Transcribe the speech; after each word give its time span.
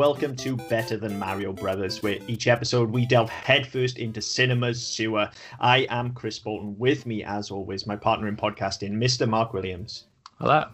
welcome 0.00 0.34
to 0.34 0.56
Better 0.56 0.96
Than 0.96 1.18
Mario 1.18 1.52
Brothers, 1.52 2.02
where 2.02 2.16
each 2.26 2.46
episode 2.46 2.90
we 2.90 3.04
delve 3.04 3.28
headfirst 3.28 3.98
into 3.98 4.22
cinema's 4.22 4.82
sewer. 4.82 5.28
I 5.60 5.86
am 5.90 6.14
Chris 6.14 6.38
Bolton. 6.38 6.74
With 6.78 7.04
me, 7.04 7.22
as 7.22 7.50
always, 7.50 7.86
my 7.86 7.96
partner 7.96 8.26
in 8.26 8.34
podcasting, 8.34 8.92
Mr. 8.92 9.28
Mark 9.28 9.52
Williams. 9.52 10.06
Hello. 10.38 10.64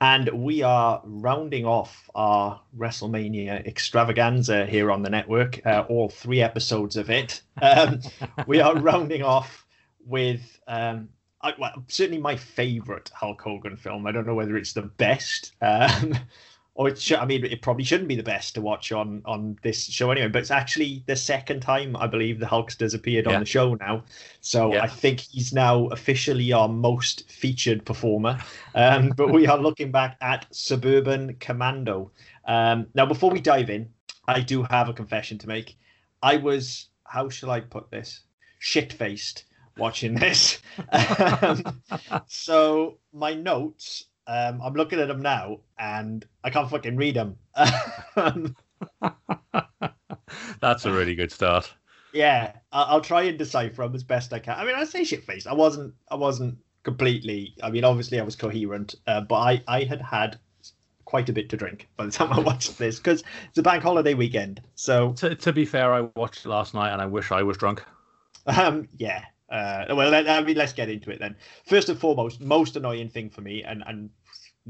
And 0.00 0.28
we 0.28 0.62
are 0.62 1.02
rounding 1.04 1.66
off 1.66 2.08
our 2.14 2.60
WrestleMania 2.78 3.66
extravaganza 3.66 4.66
here 4.66 4.92
on 4.92 5.02
the 5.02 5.10
network, 5.10 5.66
uh, 5.66 5.84
all 5.88 6.08
three 6.08 6.40
episodes 6.40 6.96
of 6.96 7.10
it. 7.10 7.42
Um, 7.60 7.98
we 8.46 8.60
are 8.60 8.76
rounding 8.76 9.24
off 9.24 9.66
with 10.06 10.60
um, 10.68 11.08
I, 11.42 11.54
well, 11.58 11.84
certainly 11.88 12.20
my 12.20 12.36
favorite 12.36 13.10
Hulk 13.14 13.40
Hogan 13.40 13.76
film. 13.76 14.06
I 14.06 14.12
don't 14.12 14.28
know 14.28 14.34
whether 14.34 14.56
it's 14.56 14.74
the 14.74 14.82
best. 14.82 15.54
Um, 15.60 16.14
or 16.80 16.88
it 16.88 16.98
should, 16.98 17.18
I 17.18 17.26
mean, 17.26 17.44
it 17.44 17.60
probably 17.60 17.84
shouldn't 17.84 18.08
be 18.08 18.16
the 18.16 18.22
best 18.22 18.54
to 18.54 18.62
watch 18.62 18.90
on 18.90 19.20
on 19.26 19.58
this 19.62 19.84
show 19.84 20.10
anyway. 20.12 20.28
But 20.28 20.38
it's 20.38 20.50
actually 20.50 21.04
the 21.04 21.14
second 21.14 21.60
time 21.60 21.94
I 21.94 22.06
believe 22.06 22.40
the 22.40 22.46
Hulkster's 22.46 22.94
appeared 22.94 23.26
Yeah. 23.26 23.34
on 23.34 23.40
the 23.40 23.46
show 23.46 23.74
now, 23.74 24.04
so 24.40 24.72
Yeah. 24.72 24.84
I 24.84 24.86
think 24.86 25.20
he's 25.20 25.52
now 25.52 25.88
officially 25.88 26.54
our 26.54 26.68
most 26.68 27.30
featured 27.30 27.84
performer. 27.84 28.38
Um, 28.74 29.10
but 29.10 29.30
we 29.30 29.46
are 29.46 29.58
looking 29.58 29.90
back 29.92 30.16
at 30.22 30.46
Suburban 30.52 31.36
Commando. 31.38 32.12
Um, 32.46 32.86
now, 32.94 33.04
before 33.04 33.30
we 33.30 33.42
dive 33.42 33.68
in, 33.68 33.90
I 34.26 34.40
do 34.40 34.62
have 34.62 34.88
a 34.88 34.94
confession 34.94 35.36
to 35.36 35.48
make. 35.48 35.76
I 36.22 36.38
was, 36.38 36.88
how 37.04 37.28
shall 37.28 37.50
I 37.50 37.60
put 37.60 37.90
this, 37.90 38.22
shit 38.58 38.90
faced 38.90 39.44
watching 39.76 40.14
this. 40.14 40.62
um, 41.42 41.82
so 42.26 42.96
my 43.12 43.34
notes, 43.34 44.06
um, 44.30 44.60
I'm 44.62 44.74
looking 44.74 45.00
at 45.00 45.08
them 45.08 45.20
now, 45.22 45.58
and 45.78 46.24
I 46.44 46.50
can't 46.50 46.70
fucking 46.70 46.96
read 46.96 47.16
them. 47.16 47.36
That's 50.60 50.84
a 50.84 50.92
really 50.92 51.14
good 51.14 51.32
start. 51.32 51.72
yeah, 52.12 52.52
I- 52.72 52.82
I'll 52.84 53.00
try 53.00 53.22
and 53.22 53.38
decipher 53.38 53.82
them 53.82 53.94
as 53.94 54.04
best 54.04 54.32
I 54.32 54.38
can. 54.38 54.58
I 54.58 54.64
mean, 54.64 54.74
I 54.74 54.84
say 54.84 55.04
shit 55.04 55.24
faced. 55.24 55.46
I 55.46 55.54
wasn't. 55.54 55.94
I 56.10 56.14
wasn't 56.16 56.58
completely. 56.82 57.54
I 57.62 57.70
mean, 57.70 57.84
obviously, 57.84 58.20
I 58.20 58.22
was 58.22 58.36
coherent, 58.36 58.94
uh, 59.06 59.22
but 59.22 59.36
I 59.36 59.62
I 59.66 59.84
had 59.84 60.00
had 60.02 60.38
quite 61.04 61.28
a 61.28 61.32
bit 61.32 61.48
to 61.50 61.56
drink 61.56 61.88
by 61.96 62.06
the 62.06 62.12
time 62.12 62.32
I 62.32 62.38
watched 62.40 62.78
this 62.78 62.98
because 62.98 63.24
it's 63.48 63.58
a 63.58 63.62
bank 63.62 63.82
holiday 63.82 64.14
weekend. 64.14 64.62
So 64.76 65.12
To, 65.14 65.34
to 65.34 65.52
be 65.52 65.64
fair, 65.64 65.92
I 65.92 66.02
watched 66.14 66.46
last 66.46 66.72
night 66.72 66.92
and 66.92 67.02
I 67.02 67.06
wish 67.06 67.32
I 67.32 67.42
was 67.42 67.56
drunk. 67.56 67.82
Um, 68.46 68.88
yeah. 68.96 69.24
Uh, 69.50 69.86
well, 69.96 70.08
let, 70.10 70.28
I 70.28 70.40
mean, 70.44 70.56
let's 70.56 70.72
get 70.72 70.88
into 70.88 71.10
it 71.10 71.18
then. 71.18 71.34
First 71.66 71.88
and 71.88 71.98
foremost, 71.98 72.40
most 72.40 72.76
annoying 72.76 73.08
thing 73.08 73.28
for 73.30 73.40
me, 73.40 73.64
and 73.64 73.82
and 73.86 74.10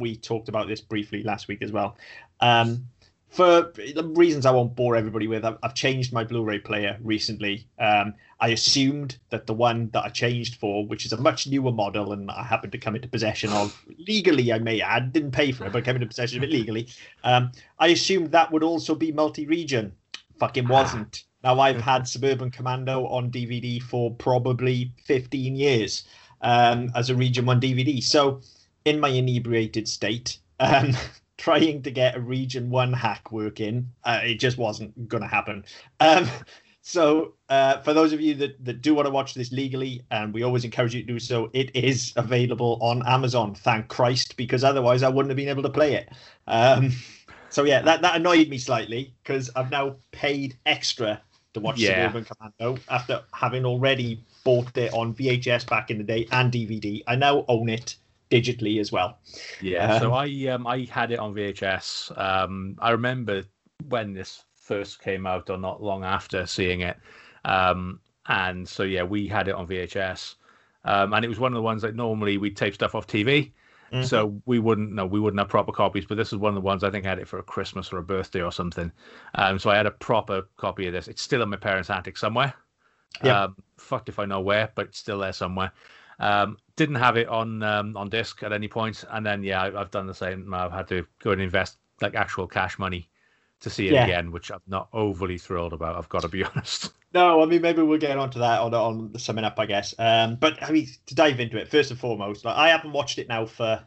we 0.00 0.16
talked 0.16 0.48
about 0.48 0.68
this 0.68 0.80
briefly 0.80 1.22
last 1.22 1.48
week 1.48 1.62
as 1.62 1.72
well. 1.72 1.96
Um, 2.40 2.86
for 3.30 3.72
the 3.76 4.12
reasons 4.16 4.44
I 4.44 4.50
won't 4.50 4.74
bore 4.74 4.96
everybody 4.96 5.28
with, 5.28 5.44
I've, 5.44 5.56
I've 5.62 5.74
changed 5.74 6.12
my 6.12 6.24
Blu-ray 6.24 6.58
player 6.58 6.98
recently. 7.00 7.64
Um, 7.78 8.14
I 8.40 8.48
assumed 8.48 9.18
that 9.30 9.46
the 9.46 9.54
one 9.54 9.88
that 9.90 10.04
I 10.04 10.08
changed 10.08 10.56
for, 10.56 10.84
which 10.84 11.06
is 11.06 11.12
a 11.12 11.20
much 11.20 11.46
newer 11.46 11.70
model, 11.70 12.12
and 12.12 12.28
I 12.28 12.42
happened 12.42 12.72
to 12.72 12.78
come 12.78 12.96
into 12.96 13.06
possession 13.06 13.50
of 13.50 13.80
legally, 13.98 14.52
I 14.52 14.58
may 14.58 14.80
add, 14.80 15.12
didn't 15.12 15.30
pay 15.30 15.52
for 15.52 15.64
it, 15.64 15.72
but 15.72 15.84
came 15.84 15.94
into 15.94 16.08
possession 16.08 16.38
of 16.38 16.44
it 16.44 16.50
legally. 16.50 16.88
Um, 17.22 17.52
I 17.78 17.88
assumed 17.88 18.32
that 18.32 18.50
would 18.50 18.64
also 18.64 18.96
be 18.96 19.12
multi-region. 19.12 19.92
Fucking 20.40 20.66
wasn't. 20.66 21.24
Now 21.44 21.60
I've 21.60 21.80
had 21.80 22.08
Suburban 22.08 22.50
Commando 22.50 23.06
on 23.06 23.30
DVD 23.30 23.80
for 23.80 24.12
probably 24.14 24.92
15 25.04 25.54
years 25.54 26.04
um, 26.40 26.90
as 26.96 27.10
a 27.10 27.14
Region 27.14 27.46
1 27.46 27.60
DVD. 27.60 28.02
So 28.02 28.40
in 28.90 29.00
my 29.00 29.08
inebriated 29.08 29.88
state, 29.88 30.38
um, 30.58 30.94
trying 31.38 31.82
to 31.82 31.90
get 31.90 32.16
a 32.16 32.20
Region 32.20 32.68
1 32.68 32.92
hack 32.92 33.32
working, 33.32 33.90
uh, 34.04 34.20
it 34.22 34.34
just 34.34 34.58
wasn't 34.58 35.08
going 35.08 35.22
to 35.22 35.28
happen. 35.28 35.64
Um, 36.00 36.28
so 36.82 37.34
uh, 37.48 37.78
for 37.80 37.94
those 37.94 38.12
of 38.12 38.20
you 38.20 38.34
that, 38.34 38.62
that 38.64 38.82
do 38.82 38.94
want 38.94 39.06
to 39.06 39.10
watch 39.10 39.32
this 39.34 39.52
legally, 39.52 40.02
and 40.10 40.34
we 40.34 40.42
always 40.42 40.64
encourage 40.64 40.94
you 40.94 41.00
to 41.00 41.06
do 41.06 41.18
so, 41.18 41.48
it 41.54 41.74
is 41.74 42.12
available 42.16 42.78
on 42.82 43.06
Amazon, 43.06 43.54
thank 43.54 43.88
Christ, 43.88 44.36
because 44.36 44.64
otherwise 44.64 45.02
I 45.02 45.08
wouldn't 45.08 45.30
have 45.30 45.36
been 45.36 45.48
able 45.48 45.62
to 45.62 45.70
play 45.70 45.94
it. 45.94 46.10
Um, 46.46 46.92
so 47.48 47.64
yeah, 47.64 47.80
that, 47.82 48.02
that 48.02 48.16
annoyed 48.16 48.48
me 48.48 48.58
slightly 48.58 49.14
because 49.22 49.50
I've 49.56 49.70
now 49.70 49.96
paid 50.10 50.58
extra 50.66 51.22
to 51.54 51.60
watch 51.60 51.78
Yeah. 51.78 52.08
Suburban 52.08 52.26
Commando 52.26 52.82
after 52.88 53.22
having 53.32 53.64
already 53.64 54.22
bought 54.44 54.76
it 54.76 54.92
on 54.92 55.14
VHS 55.14 55.68
back 55.68 55.90
in 55.90 55.98
the 55.98 56.04
day 56.04 56.26
and 56.32 56.52
DVD. 56.52 57.02
I 57.06 57.16
now 57.16 57.44
own 57.48 57.68
it 57.68 57.96
digitally 58.30 58.80
as 58.80 58.92
well. 58.92 59.18
Yeah. 59.60 59.98
so 59.98 60.12
Um, 60.12 60.14
I 60.14 60.46
um 60.48 60.66
I 60.66 60.86
had 60.90 61.10
it 61.12 61.18
on 61.18 61.34
VHS. 61.34 62.16
Um, 62.18 62.76
I 62.78 62.90
remember 62.90 63.44
when 63.88 64.12
this 64.12 64.44
first 64.54 65.00
came 65.02 65.26
out, 65.26 65.50
or 65.50 65.58
not 65.58 65.82
long 65.82 66.04
after 66.04 66.46
seeing 66.46 66.80
it. 66.80 66.96
Um, 67.44 68.00
and 68.26 68.68
so 68.68 68.84
yeah, 68.84 69.02
we 69.02 69.26
had 69.26 69.48
it 69.48 69.54
on 69.54 69.66
VHS. 69.66 70.36
Um, 70.84 71.12
and 71.12 71.24
it 71.24 71.28
was 71.28 71.38
one 71.38 71.52
of 71.52 71.56
the 71.56 71.62
ones 71.62 71.82
that 71.82 71.94
normally 71.94 72.38
we'd 72.38 72.56
tape 72.56 72.74
stuff 72.74 72.94
off 72.94 73.06
TV. 73.06 73.52
Mhm. 73.92 74.04
So 74.04 74.40
we 74.46 74.60
wouldn't 74.60 74.92
no, 74.92 75.04
we 75.04 75.18
wouldn't 75.18 75.40
have 75.40 75.48
proper 75.48 75.72
copies, 75.72 76.06
but 76.06 76.16
this 76.16 76.32
is 76.32 76.38
one 76.38 76.50
of 76.50 76.54
the 76.54 76.60
ones 76.60 76.84
I 76.84 76.90
think 76.90 77.04
I 77.04 77.08
had 77.08 77.18
it 77.18 77.26
for 77.26 77.38
a 77.38 77.42
Christmas 77.42 77.92
or 77.92 77.98
a 77.98 78.02
birthday 78.04 78.40
or 78.40 78.52
something. 78.52 78.92
Um, 79.34 79.58
so 79.58 79.68
I 79.70 79.76
had 79.76 79.86
a 79.86 79.90
proper 79.90 80.42
copy 80.56 80.86
of 80.86 80.92
this. 80.92 81.08
It's 81.08 81.22
still 81.22 81.42
in 81.42 81.48
my 81.48 81.56
parents' 81.56 81.90
attic 81.90 82.16
somewhere. 82.16 82.54
Yeah. 83.24 83.44
Um, 83.44 83.56
fucked 83.78 84.08
if 84.08 84.20
I 84.20 84.26
know 84.26 84.40
where, 84.40 84.70
but 84.76 84.86
it's 84.86 84.98
still 84.98 85.18
there 85.18 85.32
somewhere. 85.32 85.72
Um, 86.20 86.58
didn't 86.76 86.96
have 86.96 87.16
it 87.16 87.28
on 87.28 87.62
um, 87.62 87.96
on 87.96 88.08
disc 88.10 88.42
at 88.42 88.52
any 88.52 88.68
point, 88.68 89.04
and 89.10 89.26
then 89.26 89.42
yeah, 89.42 89.62
I, 89.62 89.80
I've 89.80 89.90
done 89.90 90.06
the 90.06 90.14
same. 90.14 90.52
I've 90.54 90.72
had 90.72 90.88
to 90.88 91.06
go 91.22 91.32
and 91.32 91.40
invest 91.40 91.78
like 92.00 92.14
actual 92.14 92.46
cash 92.46 92.78
money 92.78 93.10
to 93.60 93.70
see 93.70 93.88
it 93.88 93.94
Yeah. 93.94 94.04
again, 94.04 94.32
which 94.32 94.50
I'm 94.50 94.60
not 94.68 94.88
overly 94.92 95.38
thrilled 95.38 95.72
about. 95.74 95.96
I've 95.96 96.08
got 96.08 96.22
to 96.22 96.28
be 96.28 96.44
honest. 96.46 96.92
No, 97.12 97.42
I 97.42 97.46
mean 97.46 97.62
maybe 97.62 97.82
we'll 97.82 97.98
get 97.98 98.18
onto 98.18 98.38
that 98.40 98.60
on 98.60 98.72
on 98.74 99.12
the 99.12 99.18
summing 99.18 99.44
up, 99.44 99.58
I 99.58 99.66
guess. 99.66 99.94
Um, 99.98 100.36
but 100.36 100.62
I 100.62 100.70
mean 100.70 100.88
to 101.06 101.14
dive 101.14 101.40
into 101.40 101.56
it 101.58 101.68
first 101.68 101.90
and 101.90 101.98
foremost, 102.00 102.44
like 102.44 102.56
I 102.56 102.68
haven't 102.68 102.92
watched 102.92 103.18
it 103.18 103.28
now 103.28 103.46
for 103.46 103.84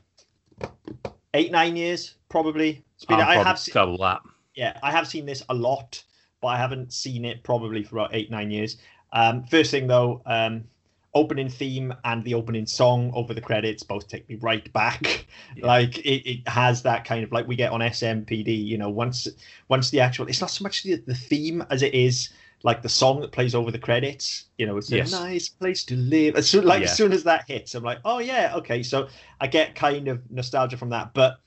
eight 1.34 1.52
nine 1.52 1.76
years 1.76 2.16
probably. 2.30 2.84
It's 2.96 3.06
been, 3.06 3.20
I 3.20 3.36
have 3.38 3.60
seen, 3.60 3.74
double 3.74 3.98
that. 4.00 4.22
yeah, 4.56 4.78
I 4.82 4.92
have 4.92 5.08
seen 5.08 5.26
this 5.26 5.44
a 5.50 5.54
lot, 5.54 6.04
but 6.42 6.48
I 6.50 6.58
haven't 6.58 6.94
seen 6.94 7.26
it 7.26 7.44
probably 7.44 7.84
for 7.84 7.98
about 7.98 8.14
eight 8.16 8.32
nine 8.32 8.52
years. 8.52 8.78
Um, 9.12 9.44
first 9.46 9.72
thing 9.72 9.88
though, 9.88 10.22
um, 10.26 10.66
opening 11.16 11.50
theme 11.50 11.94
and 12.06 12.24
the 12.24 12.34
opening 12.34 12.66
song 12.66 13.12
over 13.14 13.34
the 13.34 13.42
credits 13.42 13.84
both 13.84 14.08
take 14.08 14.28
me 14.30 14.36
right 14.36 14.72
back. 14.74 15.26
Yeah. 15.56 15.68
Like 15.68 16.00
it, 16.00 16.28
it 16.28 16.48
has 16.48 16.82
that 16.84 17.06
kind 17.06 17.24
of 17.24 17.32
like 17.32 17.48
we 17.48 17.56
get 17.56 17.72
on 17.72 17.82
SMPD. 17.82 18.66
You 18.66 18.78
know, 18.78 18.90
once 18.90 19.28
once 19.70 19.90
the 19.92 20.00
actual, 20.00 20.28
it's 20.28 20.42
not 20.42 20.50
so 20.50 20.64
much 20.64 20.84
the, 20.84 20.96
the 20.96 21.14
theme 21.14 21.64
as 21.70 21.84
it 21.84 21.94
is 21.94 22.30
like 22.64 22.82
the 22.82 22.90
song 22.90 23.20
that 23.22 23.32
plays 23.32 23.54
over 23.54 23.70
the 23.70 23.78
credits. 23.78 24.46
You 24.58 24.66
know, 24.66 24.78
it's 24.78 24.92
Yes. 24.92 25.12
a 25.12 25.16
nice 25.24 25.50
place 25.50 25.84
to 25.86 25.96
live. 25.96 26.36
As 26.36 26.50
soon 26.50 26.66
like 26.66 26.80
Yeah. 26.80 26.86
as 26.86 26.98
soon 26.98 27.12
as 27.14 27.24
that 27.26 27.46
hits, 27.48 27.76
I'm 27.76 27.84
like, 27.84 28.00
oh 28.04 28.20
yeah, 28.20 28.54
okay. 28.56 28.82
So 28.82 29.10
I 29.40 29.48
get 29.48 29.76
kind 29.76 30.08
of 30.08 30.22
nostalgia 30.32 30.78
from 30.78 30.90
that, 30.90 31.14
but 31.14 31.40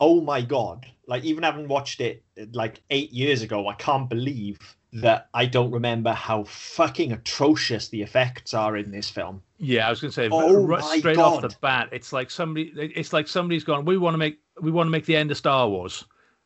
oh 0.00 0.20
my 0.20 0.40
god 0.40 0.86
like 1.08 1.24
even 1.24 1.42
having 1.42 1.66
watched 1.66 2.00
it 2.00 2.22
like 2.52 2.80
eight 2.90 3.10
years 3.12 3.42
ago 3.42 3.66
i 3.68 3.74
can't 3.74 4.08
believe 4.08 4.76
that 4.92 5.28
i 5.34 5.44
don't 5.44 5.70
remember 5.70 6.12
how 6.12 6.44
fucking 6.44 7.12
atrocious 7.12 7.88
the 7.88 8.00
effects 8.02 8.54
are 8.54 8.76
in 8.76 8.90
this 8.90 9.10
film 9.10 9.42
Yeah, 9.58 9.86
I 9.86 9.90
was 9.90 10.00
going 10.00 10.10
to 10.10 10.14
say 10.14 10.28
Oh 10.32 10.62
r- 10.62 10.78
my 10.80 10.98
straight 10.98 11.18
off 11.18 11.42
the 11.42 11.54
bat, 11.60 11.88
it's 11.92 12.12
like 12.12 12.30
somebody. 12.30 12.72
It's 12.76 13.12
like 13.12 13.26
somebody's 13.28 13.64
gone. 13.64 13.84
We 13.84 13.98
want 13.98 14.14
to 14.14 14.18
make. 14.18 14.38
We 14.62 14.70
want 14.70 14.86
to 14.86 14.90
make 14.90 15.04
the 15.04 15.16
end 15.16 15.30
of 15.30 15.36
Star 15.36 15.68
Wars. 15.68 16.04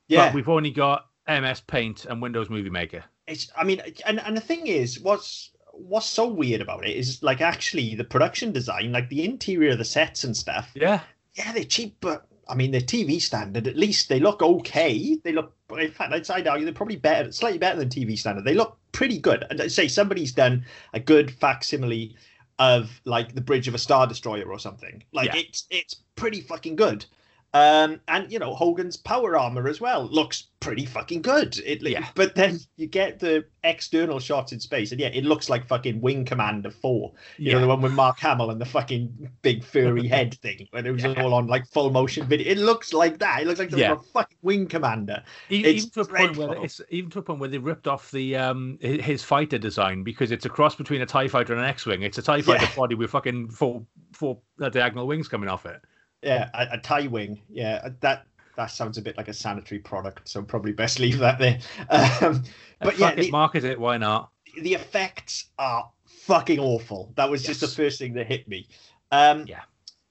yeah 0.08 0.26
But 0.28 0.34
we've 0.34 0.48
only 0.48 0.70
got 0.70 1.06
MS 1.28 1.60
Paint 1.60 2.06
and 2.06 2.20
Windows 2.22 2.48
Movie 2.50 2.70
Maker. 2.70 3.04
it's 3.28 3.50
i 3.56 3.62
mean 3.64 3.80
and, 4.06 4.18
and 4.20 4.36
the 4.36 4.40
thing 4.40 4.66
is 4.66 4.98
what's 5.00 5.50
what's 5.72 6.06
so 6.06 6.26
weird 6.26 6.60
about 6.60 6.84
it 6.86 6.96
is 6.96 7.22
like 7.22 7.40
actually 7.40 7.94
the 7.94 8.04
production 8.04 8.50
design 8.52 8.90
like 8.92 9.08
the 9.08 9.24
interior 9.24 9.70
of 9.72 9.78
the 9.78 9.84
sets 9.84 10.24
and 10.24 10.36
stuff 10.36 10.70
Yeah. 10.74 11.00
yeah 11.34 11.52
they're 11.52 11.64
cheap 11.64 11.96
but 12.00 12.26
i 12.52 12.54
mean 12.54 12.70
they're 12.70 12.80
tv 12.80 13.20
standard 13.20 13.66
at 13.66 13.76
least 13.76 14.08
they 14.08 14.20
look 14.20 14.42
okay. 14.42 15.16
They 15.24 15.32
look 15.32 15.54
in 15.78 15.90
fact 15.90 16.12
i'd 16.12 16.26
say 16.26 16.44
argue 16.44 16.64
they're 16.66 16.74
probably 16.74 16.96
better 16.96 17.32
slightly 17.32 17.58
better 17.58 17.78
than 17.78 17.88
tv 17.88 18.18
standard. 18.18 18.44
They 18.44 18.54
look 18.54 18.76
pretty 18.92 19.18
good. 19.18 19.44
And 19.50 19.60
i'd 19.60 19.72
say 19.72 19.88
somebody's 19.88 20.32
done 20.32 20.64
a 20.92 21.00
good 21.00 21.30
facsimile 21.30 22.14
of 22.58 23.00
like 23.04 23.34
the 23.34 23.40
bridge 23.40 23.66
of 23.66 23.74
a 23.74 23.78
star 23.78 24.06
destroyer 24.06 24.44
or 24.44 24.58
something. 24.58 25.02
Like 25.12 25.28
Yeah. 25.32 25.40
it's 25.40 25.66
it's 25.70 25.94
pretty 26.14 26.42
fucking 26.42 26.76
good 26.76 27.06
um 27.54 28.00
and 28.08 28.32
you 28.32 28.38
know 28.38 28.54
hogan's 28.54 28.96
power 28.96 29.36
armor 29.36 29.68
as 29.68 29.80
well 29.80 30.04
looks 30.10 30.48
pretty 30.60 30.86
fucking 30.86 31.20
good 31.20 31.58
it 31.66 31.82
Yeah. 31.82 32.06
but 32.14 32.34
then 32.34 32.58
you 32.76 32.86
get 32.86 33.18
the 33.18 33.44
external 33.64 34.20
shots 34.20 34.52
in 34.52 34.60
space 34.60 34.92
and 34.92 35.00
yeah 35.00 35.08
it 35.08 35.24
looks 35.24 35.50
like 35.50 35.66
fucking 35.66 36.00
wing 36.00 36.24
commander 36.24 36.70
4 36.70 37.12
you 37.36 37.52
know 37.52 37.60
the 37.60 37.66
one 37.66 37.82
with 37.82 37.92
Mark 37.92 38.18
Hamill 38.20 38.50
and 38.50 38.60
the 38.60 38.64
fucking 38.64 39.28
big 39.42 39.64
furry 39.64 40.06
head 40.16 40.34
thing 40.40 40.66
when 40.70 40.86
it 40.86 40.92
was 40.92 41.02
Yeah. 41.02 41.20
all 41.22 41.34
on 41.34 41.46
like 41.48 41.66
full 41.66 41.90
motion 41.90 42.26
video. 42.26 42.50
It 42.52 42.58
looks 42.58 42.92
like 42.92 43.18
that. 43.18 43.42
It 43.42 43.46
looks 43.48 43.58
like 43.58 43.70
there 43.70 43.80
Yeah. 43.80 43.92
a 43.94 43.96
fucking 43.96 44.38
wing 44.42 44.66
commander. 44.66 45.22
E- 45.50 45.64
It's 45.64 45.84
even 45.84 45.90
to 45.90 46.00
a 46.00 46.04
point 46.16 46.36
where 46.36 46.64
it's 46.64 46.80
even 46.90 47.10
to 47.10 47.18
a 47.18 47.22
point 47.22 47.40
where 47.40 47.48
they 47.48 47.58
ripped 47.58 47.88
off 47.88 48.10
the 48.12 48.36
um 48.36 48.78
his 48.80 49.22
fighter 49.24 49.58
design 49.58 50.04
because 50.04 50.30
it's 50.30 50.46
a 50.46 50.48
cross 50.48 50.74
between 50.76 51.02
a 51.02 51.06
Tie 51.06 51.28
Fighter 51.28 51.52
and 51.52 51.60
an 51.62 51.68
X-wing. 51.68 52.02
It's 52.02 52.18
a 52.18 52.22
Tie 52.22 52.40
Fighter 52.42 52.64
Yeah. 52.64 52.76
body 52.76 52.94
with 52.94 53.10
fucking 53.10 53.50
four 53.50 53.84
four 54.12 54.38
uh, 54.60 54.68
diagonal 54.68 55.06
wings 55.08 55.26
coming 55.28 55.48
off 55.48 55.66
it. 55.66 55.80
Yeah, 56.22 56.50
a, 56.54 56.74
a 56.74 56.78
tie 56.78 57.06
wing. 57.06 57.40
Yeah, 57.48 57.88
that 58.00 58.26
that 58.56 58.66
sounds 58.66 58.98
a 58.98 59.02
bit 59.02 59.16
like 59.16 59.28
a 59.28 59.34
sanitary 59.34 59.80
product, 59.80 60.28
so 60.28 60.42
probably 60.42 60.72
best 60.72 60.98
leave 61.00 61.18
that 61.18 61.38
there. 61.38 61.58
Um, 61.90 62.44
but 62.80 62.98
yeah, 62.98 63.10
it, 63.10 63.16
the, 63.16 63.30
market 63.30 63.64
it. 63.64 63.78
Why 63.78 63.96
not? 63.96 64.32
the 64.60 64.74
effects 64.74 65.46
are 65.58 65.90
fucking 66.04 66.58
awful. 66.58 67.12
That 67.16 67.30
was 67.30 67.42
just 67.42 67.60
the 67.60 67.68
first 67.68 67.98
thing 67.98 68.14
that 68.14 68.26
hit 68.26 68.48
me. 68.48 68.68
Um, 69.10 69.46
Yeah. 69.46 69.62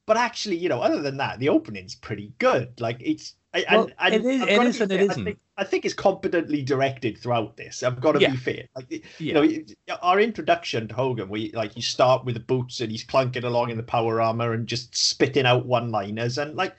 But 0.08 0.18
actually, 0.18 0.58
you 0.58 0.68
know, 0.68 0.82
other 0.82 1.02
than 1.02 1.18
that, 1.18 1.40
the 1.40 1.50
opening's 1.50 1.96
pretty 1.96 2.34
good. 2.40 2.80
Like 2.82 2.98
it's. 3.00 3.36
I, 3.54 3.66
Well, 3.70 3.84
and, 3.84 3.94
and 4.00 4.14
it 4.14 4.26
is- 4.26 4.42
it 4.42 4.46
gotta 4.56 4.70
is 4.70 4.78
be 4.78 4.84
and 4.84 4.92
it 4.94 4.98
fair, 4.98 5.10
I 5.12 5.14
think, 5.26 5.40
I 5.58 5.64
think 5.66 5.86
it's 5.86 5.94
competently 5.94 6.62
directed 6.62 7.18
throughout 7.18 7.58
this. 7.58 7.84
I've 7.84 8.00
got 8.00 8.14
to 8.14 8.22
Yeah. 8.22 8.32
be 8.32 8.38
fair. 8.38 8.64
Like, 8.76 8.90
you 8.92 9.02
Yeah. 9.20 9.34
know, 9.34 9.98
our 10.02 10.20
introduction 10.22 10.88
to 10.88 10.94
Hogan, 10.96 11.28
we 11.28 11.52
like 11.52 11.76
you 11.76 11.82
start 11.82 12.24
with 12.24 12.36
the 12.36 12.40
boots 12.42 12.80
and 12.80 12.90
he's 12.90 13.04
clunking 13.06 13.44
along 13.44 13.70
in 13.70 13.78
the 13.78 13.84
power 13.84 14.22
armor 14.22 14.54
and 14.54 14.68
just 14.68 14.96
spitting 14.96 15.46
out 15.46 15.66
one-liners 15.66 16.38
and 16.38 16.56
like 16.56 16.76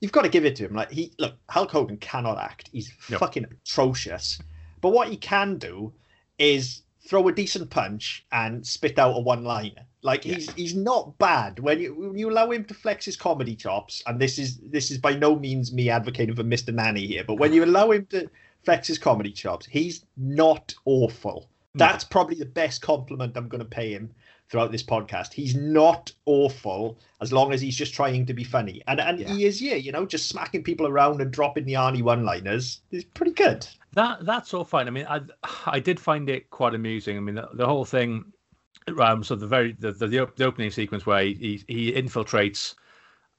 you've 0.00 0.12
got 0.12 0.22
to 0.22 0.28
give 0.28 0.44
it 0.44 0.54
to 0.56 0.66
him. 0.66 0.74
Like 0.74 0.92
he 0.92 1.12
look, 1.18 1.34
Hulk 1.48 1.72
Hogan 1.72 1.96
cannot 1.96 2.38
act. 2.38 2.70
He's 2.72 2.92
No. 3.10 3.18
fucking 3.18 3.46
atrocious. 3.50 4.38
But 4.80 4.90
what 4.90 5.08
he 5.08 5.16
can 5.16 5.58
do 5.58 5.92
is 6.38 6.82
throw 7.08 7.26
a 7.26 7.32
decent 7.32 7.70
punch 7.70 8.24
and 8.30 8.64
spit 8.64 9.00
out 9.00 9.16
a 9.16 9.20
one-liner. 9.20 9.84
Like 10.02 10.24
Yeah. 10.24 10.34
he's 10.34 10.50
he's 10.52 10.74
not 10.76 11.18
bad 11.18 11.58
when 11.58 11.80
you 11.80 11.94
when 11.94 12.18
you 12.18 12.30
allow 12.30 12.50
him 12.50 12.64
to 12.66 12.74
flex 12.74 13.04
his 13.04 13.16
comedy 13.16 13.56
chops. 13.56 14.02
And 14.06 14.20
this 14.20 14.38
is 14.38 14.58
this 14.58 14.90
is 14.90 14.98
by 14.98 15.14
no 15.14 15.36
means 15.36 15.72
me 15.72 15.90
advocating 15.90 16.34
for 16.36 16.44
Mr. 16.44 16.72
Nanny 16.72 17.06
here, 17.06 17.24
but 17.24 17.34
when 17.34 17.52
you 17.52 17.64
allow 17.64 17.90
him 17.90 18.06
to 18.10 18.30
flex 18.64 18.86
his 18.88 18.98
comedy 18.98 19.32
chops, 19.32 19.66
he's 19.66 20.04
not 20.16 20.74
awful. 20.84 21.48
No. 21.74 21.78
That's 21.86 22.04
probably 22.04 22.36
the 22.36 22.46
best 22.46 22.80
compliment 22.82 23.36
I'm 23.36 23.48
going 23.48 23.58
to 23.62 23.64
pay 23.68 23.92
him 23.92 24.10
throughout 24.48 24.72
this 24.72 24.82
podcast. 24.82 25.32
He's 25.34 25.54
not 25.54 26.10
awful 26.24 26.98
as 27.20 27.32
long 27.32 27.52
as 27.52 27.60
he's 27.60 27.76
just 27.76 27.92
trying 27.92 28.24
to 28.26 28.32
be 28.34 28.44
funny. 28.44 28.82
And 28.86 29.00
and 29.00 29.18
Yeah. 29.20 29.34
he 29.34 29.44
is, 29.44 29.60
yeah, 29.60 29.74
you 29.74 29.92
know, 29.92 30.06
just 30.06 30.28
smacking 30.28 30.62
people 30.62 30.86
around 30.86 31.20
and 31.20 31.30
dropping 31.30 31.64
the 31.64 31.74
Arnie 31.74 32.02
one-liners 32.02 32.80
is 32.90 33.04
pretty 33.04 33.32
good. 33.32 33.66
That 33.94 34.24
that's 34.24 34.54
all 34.54 34.64
fine. 34.64 34.86
I 34.86 34.90
mean, 34.90 35.06
I 35.08 35.20
I 35.66 35.80
did 35.80 35.98
find 35.98 36.28
it 36.30 36.50
quite 36.50 36.74
amusing. 36.74 37.16
I 37.16 37.20
mean, 37.20 37.34
the, 37.34 37.48
the 37.52 37.66
whole 37.66 37.84
thing. 37.84 38.32
Um, 38.98 39.24
so 39.24 39.34
the 39.34 39.46
very 39.46 39.72
the 39.78 39.92
the, 39.92 40.06
the, 40.06 40.44
opening 40.44 40.70
sequence 40.70 41.06
where 41.06 41.22
he 41.24 41.64
he, 41.66 41.74
he 41.74 41.92
infiltrates 41.92 42.74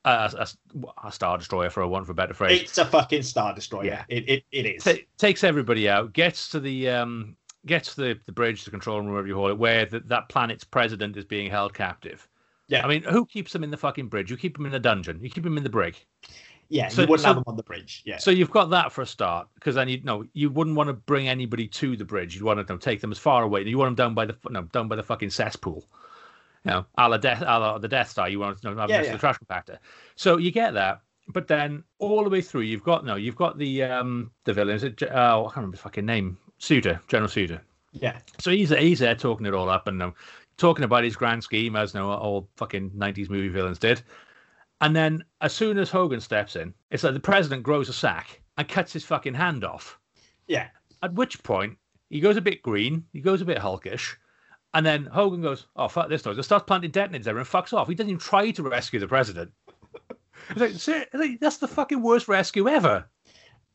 a, 0.06 0.31
a, 0.38 1.07
a 1.07 1.12
star 1.12 1.38
destroyer 1.38 1.69
for 1.69 1.81
a 1.81 1.88
want 1.88 2.06
for 2.06 2.12
a 2.12 2.16
better 2.16 2.34
phrase. 2.34 2.62
It's 2.62 2.78
a 2.78 2.86
fucking 2.86 3.24
star 3.24 3.54
destroyer. 3.54 3.86
Yeah. 3.86 4.04
It 4.10 4.30
it, 4.30 4.44
it 4.51 4.66
is. 4.66 4.84
Ta- 4.84 5.04
takes 5.18 5.44
everybody 5.44 5.90
out, 5.90 6.13
gets 6.13 6.50
to 6.50 6.60
the 6.60 6.90
um, 6.90 7.36
gets 7.66 7.96
to 7.96 8.01
the, 8.01 8.19
the 8.25 8.31
bridge, 8.31 8.63
the 8.63 8.72
control 8.72 9.00
room, 9.00 9.10
wherever 9.10 9.28
you 9.28 9.36
call 9.36 9.50
it, 9.50 9.57
where 9.57 9.86
the, 9.86 10.00
that 10.01 10.30
planet's 10.30 10.63
president 10.63 11.18
is 11.18 11.25
being 11.25 11.50
held 11.50 11.74
captive. 11.74 12.28
Yeah. 12.68 12.86
I 12.86 12.88
mean, 12.88 13.04
who 13.04 13.25
keeps 13.25 13.52
them 13.52 13.63
in 13.63 13.72
the 13.72 13.78
fucking 13.78 14.07
bridge? 14.07 14.30
You 14.30 14.38
keep 14.38 14.56
them 14.56 14.66
in 14.66 14.72
the 14.72 14.80
dungeon. 14.80 15.19
You 15.22 15.30
keep 15.30 15.44
them 15.44 15.57
in 15.57 15.63
the 15.63 15.69
brig. 15.69 15.98
Yeah, 16.69 16.88
so- 16.88 17.01
you 17.01 17.07
wouldn't 17.07 17.24
so- 17.24 17.27
have 17.30 17.38
him 17.38 17.44
on 17.48 17.56
the 17.57 17.63
bridge. 17.63 18.04
Yeah. 18.06 18.18
So 18.19 18.30
you've 18.31 18.51
got 18.51 18.69
that 18.69 18.92
for 18.92 19.01
a 19.01 19.06
start, 19.06 19.48
because 19.56 19.75
then 19.75 19.89
you 19.89 20.01
know 20.04 20.24
you 20.33 20.50
wouldn't 20.51 20.75
want 20.75 20.88
to 20.88 20.94
bring 20.94 21.27
anybody 21.27 21.68
to 21.68 21.95
the 21.98 22.06
bridge. 22.06 22.36
You'd 22.36 22.44
want 22.44 22.66
to 22.66 22.77
take 22.77 23.01
them 23.01 23.12
as 23.12 23.18
far 23.18 23.44
away. 23.44 23.63
You 23.63 23.77
want 23.77 23.89
them 23.95 24.06
down 24.07 24.13
by 24.13 24.25
the 24.25 24.38
no, 24.50 24.63
down 24.63 24.88
by 24.88 24.95
the 24.95 25.04
fucking 25.04 25.31
cesspool. 25.31 25.83
You 26.66 26.71
know, 26.71 26.86
a 26.98 27.07
la 27.10 27.18
death, 27.18 27.42
a 27.42 27.45
la 27.60 27.77
the 27.77 27.88
Death 27.88 28.10
Star. 28.10 28.30
You 28.30 28.39
want 28.39 28.62
to 28.62 28.69
know, 28.69 28.80
have 28.81 28.89
Yeah, 28.89 29.01
yeah. 29.01 29.13
the 29.13 29.18
trash 29.18 29.38
compactor. 29.39 29.77
So 30.16 30.38
you 30.38 30.51
get 30.51 30.74
that, 30.74 31.01
but 31.30 31.48
then 31.48 31.83
all 32.00 32.24
the 32.24 32.30
way 32.30 32.42
through, 32.42 32.62
you've 32.62 32.83
got 32.83 33.06
no, 33.06 33.16
you've 33.16 33.36
got 33.38 33.57
the 33.57 33.83
um 33.83 34.30
the 34.44 34.54
villain. 34.54 34.75
Is 34.75 34.83
it? 34.83 35.01
Oh, 35.04 35.07
I 35.07 35.44
can't 35.45 35.56
remember 35.57 35.75
his 35.77 35.81
fucking 35.81 36.06
name. 36.06 36.38
Suitor, 36.60 37.00
General 37.07 37.30
Suitor. 37.30 37.62
yeah. 37.94 38.19
So 38.39 38.51
he's 38.51 38.69
he's 38.69 39.00
there 39.00 39.16
talking 39.16 39.45
it 39.48 39.54
all 39.54 39.69
up 39.69 39.88
and 39.88 40.04
um, 40.04 40.13
talking 40.57 40.83
about 40.83 41.06
his 41.06 41.16
grand 41.16 41.42
scheme 41.44 41.75
as 41.77 41.94
you 41.94 42.01
know, 42.01 42.12
all 42.12 42.50
fucking 42.57 42.92
nineties 42.94 43.30
movie 43.30 43.48
villains 43.48 43.80
did. 43.80 44.01
And 44.81 44.96
then 44.96 45.24
as 45.42 45.54
soon 45.54 45.78
as 45.78 45.90
Hogan 45.90 46.22
steps 46.22 46.56
in, 46.56 46.74
it's 46.92 47.04
like 47.04 47.14
the 47.14 47.20
president 47.20 47.64
grows 47.64 47.90
a 47.90 47.94
sack 47.94 48.42
and 48.58 48.68
cuts 48.68 48.94
his 48.94 49.04
fucking 49.06 49.34
hand 49.34 49.64
off. 49.64 50.00
Yeah. 50.48 50.68
At 51.04 51.14
which 51.14 51.42
point 51.44 51.78
he 52.10 52.20
goes 52.20 52.38
a 52.38 52.42
bit 52.42 52.62
green, 52.62 53.06
he 53.14 53.22
goes 53.22 53.42
a 53.42 53.46
bit 53.46 53.58
hulkish, 53.58 54.16
and 54.74 54.86
then 54.86 55.06
Hogan 55.06 55.42
goes, 55.42 55.66
"Oh 55.76 55.88
fuck 55.88 56.10
this 56.10 56.26
noise!" 56.26 56.36
and 56.38 56.46
starts 56.46 56.66
planting 56.66 56.92
detonators 56.92 57.26
there 57.26 57.38
and 57.38 57.48
fucks 57.48 57.74
off. 57.74 57.88
He 57.88 57.96
doesn't 57.96 58.10
even 58.10 58.20
try 58.20 58.52
to 58.52 58.64
rescue 58.64 59.00
the 59.00 59.08
president. 59.08 59.52
It's 60.56 60.88
like, 60.88 61.10
like, 61.14 61.40
that's 61.40 61.58
the 61.58 61.68
fucking 61.68 62.02
worst 62.02 62.28
rescue 62.28 62.68
ever. 62.68 63.06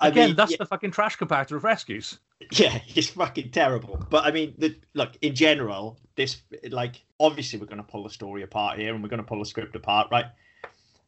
I 0.00 0.08
Again, 0.08 0.28
mean, 0.30 0.36
that's 0.36 0.52
yeah, 0.52 0.56
the 0.58 0.66
fucking 0.66 0.90
trash 0.90 1.16
compactor 1.16 1.56
of 1.56 1.64
rescues. 1.64 2.18
yeah, 2.52 2.80
it's 2.94 3.08
fucking 3.08 3.50
terrible. 3.50 4.04
But 4.10 4.24
I 4.24 4.30
mean, 4.32 4.54
the, 4.58 4.76
look, 4.94 5.16
in 5.22 5.34
general, 5.34 5.98
this 6.16 6.42
like 6.70 7.04
obviously 7.20 7.58
we're 7.60 7.66
going 7.66 7.78
to 7.78 7.84
pull 7.84 8.02
the 8.02 8.10
story 8.10 8.42
apart 8.42 8.78
here, 8.78 8.92
and 8.94 9.02
we're 9.02 9.08
going 9.08 9.18
to 9.22 9.26
pull 9.26 9.38
the 9.38 9.44
script 9.46 9.76
apart, 9.76 10.08
right? 10.10 10.26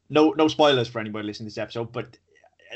No, 0.09 0.31
no 0.31 0.49
spoilers 0.49 0.89
for 0.89 1.01
anybody 1.01 1.27
listening 1.27 1.49
to 1.49 1.55
this 1.55 1.63
episode, 1.63 1.93
but 1.93 2.19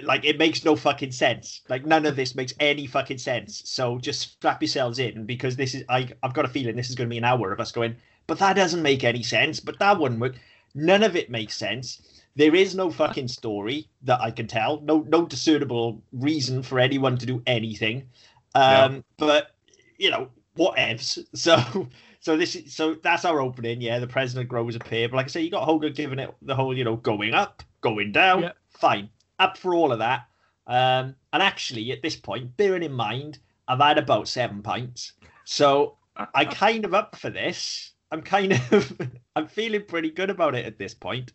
like 0.03 0.25
it 0.25 0.38
makes 0.38 0.65
no 0.65 0.77
fucking 0.77 1.12
sense. 1.12 1.62
Like 1.69 1.87
none 1.87 2.06
of 2.06 2.17
this 2.17 2.35
makes 2.35 2.55
any 2.61 2.87
fucking 2.87 3.19
sense. 3.19 3.62
So 3.65 3.99
just 3.99 4.21
strap 4.21 4.62
yourselves 4.62 4.99
in 4.99 5.27
because 5.27 5.56
this 5.56 5.75
is 5.75 5.85
I 5.88 6.09
I've 6.23 6.35
got 6.35 6.44
a 6.44 6.49
feeling 6.49 6.77
this 6.77 6.91
is 6.91 6.94
going 6.94 7.09
to 7.09 7.12
be 7.12 7.19
an 7.19 7.25
hour 7.25 7.53
of 7.53 7.61
us 7.61 7.73
going, 7.73 7.97
but 8.27 8.38
that 8.38 8.56
doesn't 8.56 8.82
make 8.82 9.05
any 9.05 9.23
sense. 9.23 9.61
But 9.61 9.79
that 9.79 9.99
wouldn't 9.99 10.21
work. 10.21 10.37
None 10.75 11.03
of 11.03 11.17
it 11.17 11.31
makes 11.31 11.56
sense. 11.56 12.23
There 12.37 12.55
is 12.55 12.75
no 12.75 12.91
fucking 12.91 13.29
story 13.29 13.88
that 14.03 14.21
I 14.21 14.31
can 14.31 14.47
tell. 14.47 14.81
No, 14.83 15.05
no 15.09 15.26
discernible 15.26 16.00
reason 16.12 16.62
for 16.62 16.79
anyone 16.79 17.19
to 17.19 17.26
do 17.26 17.43
anything. 17.47 18.09
Um, 18.55 19.05
but 19.17 19.50
you 19.99 20.11
know, 20.11 20.29
whatevs. 20.56 21.25
So, 21.35 21.88
so 22.21 22.37
this 22.37 22.55
is 22.55 22.75
so 22.75 22.95
that's 22.95 23.25
our 23.25 23.41
opening. 23.41 23.81
Yeah, 23.81 23.99
the 23.99 24.07
president 24.07 24.49
grows 24.49 24.77
a 24.77 24.79
pair. 24.79 25.09
But 25.09 25.17
like 25.17 25.27
I 25.27 25.29
say, 25.31 25.41
you 25.41 25.51
got 25.51 25.65
Hogan 25.65 25.93
giving 25.93 26.19
it 26.19 26.35
the 26.43 26.55
whole, 26.55 26.77
you 26.77 26.85
know, 26.85 26.97
going 26.97 27.35
up, 27.35 27.63
going 27.81 28.13
down. 28.13 28.43
Yeah. 28.43 28.53
Fine, 28.69 29.09
up 29.39 29.57
for 29.57 29.75
all 29.75 29.91
of 29.91 29.99
that. 29.99 30.27
Um, 30.67 31.17
and 31.33 31.43
actually, 31.43 31.91
at 31.93 32.03
this 32.03 32.17
point, 32.17 32.57
bearing 32.57 32.83
in 32.83 32.93
mind, 32.93 33.39
I've 33.67 33.81
had 33.81 33.99
about 33.99 34.29
seven 34.29 34.63
pints, 34.63 35.13
so 35.45 35.97
I 36.35 36.45
kind 36.47 36.85
of 36.85 36.95
up 36.95 37.17
for 37.17 37.31
this. 37.31 37.93
I'm 38.13 38.23
kind 38.23 38.53
of 38.53 39.01
I'm 39.37 39.47
feeling 39.47 39.85
pretty 39.85 40.11
good 40.11 40.31
about 40.31 40.55
it 40.55 40.67
at 40.67 40.79
this 40.79 40.95
point. 40.95 41.33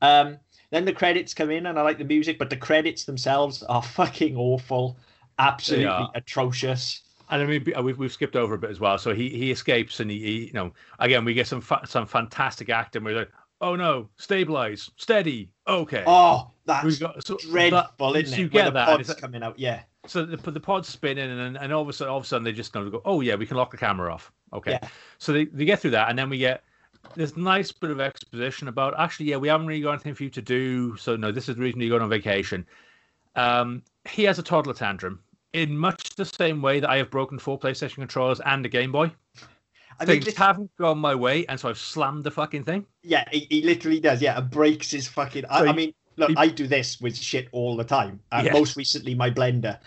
Um, 0.00 0.38
then 0.70 0.84
the 0.84 0.92
credits 0.92 1.34
come 1.34 1.50
in 1.50 1.66
and 1.66 1.78
I 1.78 1.82
like 1.82 1.98
the 1.98 2.04
music, 2.04 2.38
but 2.38 2.50
the 2.50 2.56
credits 2.56 3.04
themselves 3.04 3.62
are 3.64 3.82
fucking 3.98 4.36
awful, 4.36 4.98
absolutely 5.38 6.08
atrocious. 6.14 7.02
And 7.30 7.42
I 7.42 7.46
mean, 7.46 7.64
we've, 7.82 7.98
we've 7.98 8.12
skipped 8.12 8.36
over 8.36 8.54
a 8.54 8.58
bit 8.58 8.70
as 8.70 8.80
well. 8.80 8.96
So 8.98 9.14
he, 9.14 9.28
he 9.28 9.50
escapes, 9.50 10.00
and 10.00 10.10
he, 10.10 10.18
he 10.18 10.44
you 10.46 10.52
know 10.52 10.72
again 10.98 11.24
we 11.24 11.34
get 11.34 11.46
some 11.46 11.60
fa- 11.60 11.86
some 11.86 12.06
fantastic 12.06 12.70
acting. 12.70 13.04
We're 13.04 13.16
like, 13.16 13.30
oh 13.60 13.76
no, 13.76 14.08
stabilize, 14.16 14.90
steady, 14.96 15.50
okay. 15.66 16.04
Oh, 16.06 16.50
that's 16.64 16.84
We've 16.84 17.00
got 17.00 17.26
so 17.26 17.36
dreadful, 17.36 18.12
that, 18.12 18.24
isn't 18.24 18.38
it? 18.38 18.40
You 18.40 18.48
get 18.48 18.66
the 18.66 18.70
that. 18.72 18.88
pod's 18.88 19.14
coming 19.14 19.42
out, 19.42 19.58
yeah, 19.58 19.82
So 20.06 20.24
the 20.24 20.36
the 20.50 20.60
pod's 20.60 20.88
spinning, 20.88 21.30
and 21.30 21.56
and 21.56 21.72
all 21.72 21.82
of 21.82 21.88
a 21.88 21.92
sudden, 21.92 22.10
all 22.10 22.18
of 22.18 22.24
a 22.24 22.26
sudden, 22.26 22.44
they 22.44 22.52
just 22.52 22.72
kind 22.72 22.86
of 22.86 22.92
go, 22.92 23.02
oh 23.04 23.20
yeah, 23.20 23.34
we 23.34 23.46
can 23.46 23.56
lock 23.56 23.70
the 23.70 23.76
camera 23.76 24.12
off. 24.12 24.32
Okay. 24.52 24.72
Yeah. 24.72 24.88
So 25.18 25.32
they, 25.32 25.44
they 25.46 25.64
get 25.64 25.80
through 25.80 25.90
that, 25.92 26.08
and 26.08 26.18
then 26.18 26.30
we 26.30 26.38
get 26.38 26.62
this 27.14 27.36
nice 27.36 27.72
bit 27.72 27.90
of 27.90 28.00
exposition 28.00 28.68
about 28.68 28.98
actually, 28.98 29.26
yeah, 29.26 29.36
we 29.36 29.48
haven't 29.48 29.66
really 29.66 29.82
got 29.82 29.92
anything 29.92 30.14
for 30.14 30.24
you 30.24 30.30
to 30.30 30.42
do. 30.42 30.96
So 30.96 31.16
no, 31.16 31.32
this 31.32 31.48
is 31.48 31.56
the 31.56 31.62
reason 31.62 31.80
you're 31.80 31.90
going 31.90 32.02
on 32.02 32.08
vacation. 32.08 32.66
Um, 33.36 33.82
he 34.08 34.24
has 34.24 34.38
a 34.38 34.42
toddler 34.42 34.74
tantrum 34.74 35.20
in 35.52 35.76
much 35.76 36.10
the 36.16 36.24
same 36.24 36.60
way 36.62 36.80
that 36.80 36.90
I 36.90 36.96
have 36.98 37.10
broken 37.10 37.38
four 37.38 37.58
PlayStation 37.58 37.96
controllers 37.96 38.40
and 38.40 38.64
a 38.66 38.68
Game 38.68 38.92
Boy. 38.92 39.10
I 40.00 40.04
mean, 40.04 40.14
Things 40.14 40.26
this- 40.26 40.36
haven't 40.36 40.70
gone 40.78 40.98
my 40.98 41.14
way, 41.14 41.44
and 41.46 41.58
so 41.58 41.68
I've 41.68 41.78
slammed 41.78 42.24
the 42.24 42.30
fucking 42.30 42.64
thing. 42.64 42.86
yeah, 43.02 43.24
he, 43.32 43.46
he 43.50 43.62
literally 43.62 43.98
does, 44.00 44.22
yeah, 44.22 44.38
and 44.38 44.48
breaks 44.50 44.90
his 44.90 45.08
fucking. 45.08 45.44
I, 45.46 45.58
So 45.60 45.64
I 45.64 45.68
he- 45.68 45.72
mean, 45.76 45.94
look, 46.18 46.30
I 46.36 46.48
do 46.48 46.66
this 46.66 47.00
with 47.00 47.16
shit 47.16 47.48
all 47.52 47.76
the 47.76 47.84
time. 47.84 48.20
Uh, 48.32 48.42
Yeah. 48.44 48.52
Most 48.52 48.76
recently, 48.76 49.14
my 49.14 49.30
blender. 49.30 49.78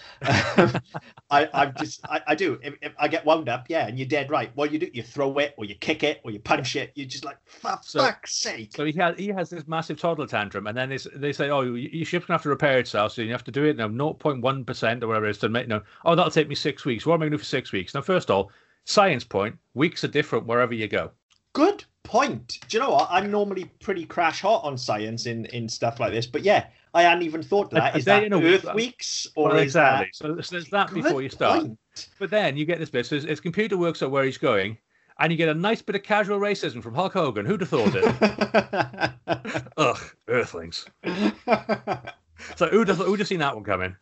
Um, 0.58 0.82
I, 1.30 1.48
I'm 1.54 1.74
just, 1.78 2.02
I, 2.08 2.22
I 2.28 2.36
do. 2.36 2.60
If, 2.64 2.76
if 2.82 2.94
I 3.00 3.08
get 3.08 3.26
wound 3.26 3.50
up, 3.50 3.66
yeah, 3.70 3.88
and 3.88 3.98
you're 3.98 4.08
dead 4.08 4.30
right. 4.32 4.52
What 4.56 4.72
you 4.72 4.80
do, 4.80 4.90
you 4.94 5.04
throw 5.04 5.38
it, 5.38 5.54
or 5.58 5.66
you 5.66 5.76
kick 5.76 6.04
it, 6.04 6.22
or 6.24 6.32
you 6.32 6.40
punch 6.40 6.76
it. 6.76 6.92
You're 6.96 7.08
just 7.08 7.24
like, 7.26 7.38
for 7.46 7.78
So- 7.84 8.00
fuck's 8.00 8.34
sake. 8.36 8.72
So 8.76 8.86
he 8.86 8.94
has 8.94 9.18
he 9.18 9.28
has 9.28 9.50
this 9.50 9.68
massive 9.68 10.00
toddler 10.00 10.28
tantrum, 10.28 10.68
and 10.68 10.78
then 10.78 10.90
they, 10.90 10.98
they 11.16 11.34
say, 11.34 11.50
"Oh, 11.50 11.62
your 11.62 12.06
ship's 12.06 12.26
gonna 12.26 12.36
have 12.36 12.44
to 12.44 12.50
repair 12.50 12.80
itself, 12.80 13.14
so 13.14 13.22
you 13.22 13.32
have 13.32 13.44
to 13.46 13.52
do 13.52 13.66
it 13.66 13.78
now, 13.78 13.88
0.1 13.88 14.66
percent 14.66 15.04
or 15.04 15.08
whatever 15.08 15.28
it 15.28 15.32
is 15.32 15.38
to 15.40 15.50
make 15.50 15.68
no. 15.68 15.82
Oh, 16.06 16.16
that'll 16.16 16.32
take 16.32 16.48
me 16.50 16.56
six 16.56 16.86
weeks. 16.86 17.06
What 17.06 17.16
am 17.16 17.22
I 17.22 17.26
gonna 17.26 17.32
do 17.32 17.38
for 17.40 17.46
six 17.46 17.72
weeks? 17.72 17.94
Now, 17.94 18.02
first 18.02 18.30
of 18.30 18.36
all, 18.36 18.52
science 18.86 19.24
point: 19.24 19.56
weeks 19.74 20.04
are 20.04 20.08
different 20.10 20.46
wherever 20.48 20.74
you 20.74 20.88
go. 20.88 21.12
Good 21.54 21.86
point. 22.04 22.60
Do 22.68 22.78
you 22.78 22.84
know 22.84 22.92
what? 22.92 23.08
I'm 23.12 23.32
normally 23.32 23.66
pretty 23.82 24.06
crash 24.06 24.42
hot 24.42 24.64
on 24.64 24.78
science 24.78 25.26
in, 25.26 25.46
in 25.48 25.68
stuff 25.70 26.00
like 26.00 26.12
this, 26.12 26.26
but 26.26 26.44
yeah, 26.44 26.68
I 26.94 27.04
hadn't 27.04 27.24
even 27.24 27.42
thought 27.44 27.66
of 27.66 27.72
that. 27.72 27.96
Is 27.98 28.06
that 28.06 28.24
in 28.24 28.34
a 28.34 28.38
week, 28.40 28.56
Earth 28.56 28.62
that- 28.64 28.76
weeks 28.76 29.28
or 29.36 29.50
Well, 29.50 29.58
is 29.58 29.64
exactly. 29.64 30.10
So, 30.14 30.42
so 30.42 30.56
there's 30.56 30.70
that 30.70 30.90
that 30.90 30.94
before 30.94 31.22
you 31.22 31.30
start. 31.30 31.62
point? 31.62 31.80
But 32.20 32.30
then 32.30 32.58
you 32.58 32.66
get 32.66 32.80
this 32.80 32.90
bit. 32.90 33.06
So 33.06 33.16
his, 33.16 33.26
his 33.26 33.40
computer 33.40 33.78
works 33.78 34.02
out 34.04 34.12
where 34.12 34.24
he's 34.24 34.38
going, 34.38 34.78
and 35.20 35.32
you 35.32 35.38
get 35.38 35.50
a 35.50 35.54
nice 35.54 35.82
bit 35.82 35.96
of 35.96 36.04
casual 36.04 36.40
racism 36.40 36.82
from 36.82 36.94
Hulk 36.96 37.14
Hogan. 37.14 37.46
Who'd 37.46 37.62
have 37.62 37.70
thought 37.70 37.96
it? 37.96 39.62
Ugh, 39.78 40.00
Earthlings. 40.28 40.86
So 42.56 42.68
who'd 42.68 42.88
have, 42.88 42.98
who'd 42.98 43.20
have 43.20 43.28
seen 43.28 43.40
that 43.40 43.54
one 43.56 43.64
coming? 43.64 43.96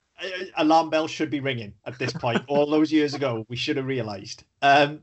Alarm 0.58 0.89
bells 0.89 1.12
should 1.12 1.29
be 1.29 1.39
ringing 1.39 1.74
at 1.86 1.98
this 1.98 2.12
point. 2.13 2.41
All 2.48 2.70
those 2.70 2.91
years 2.91 3.13
ago, 3.13 3.46
we 3.50 3.56
should 3.56 3.77
have 3.77 3.86
realised. 3.86 4.44
Um, 4.62 5.00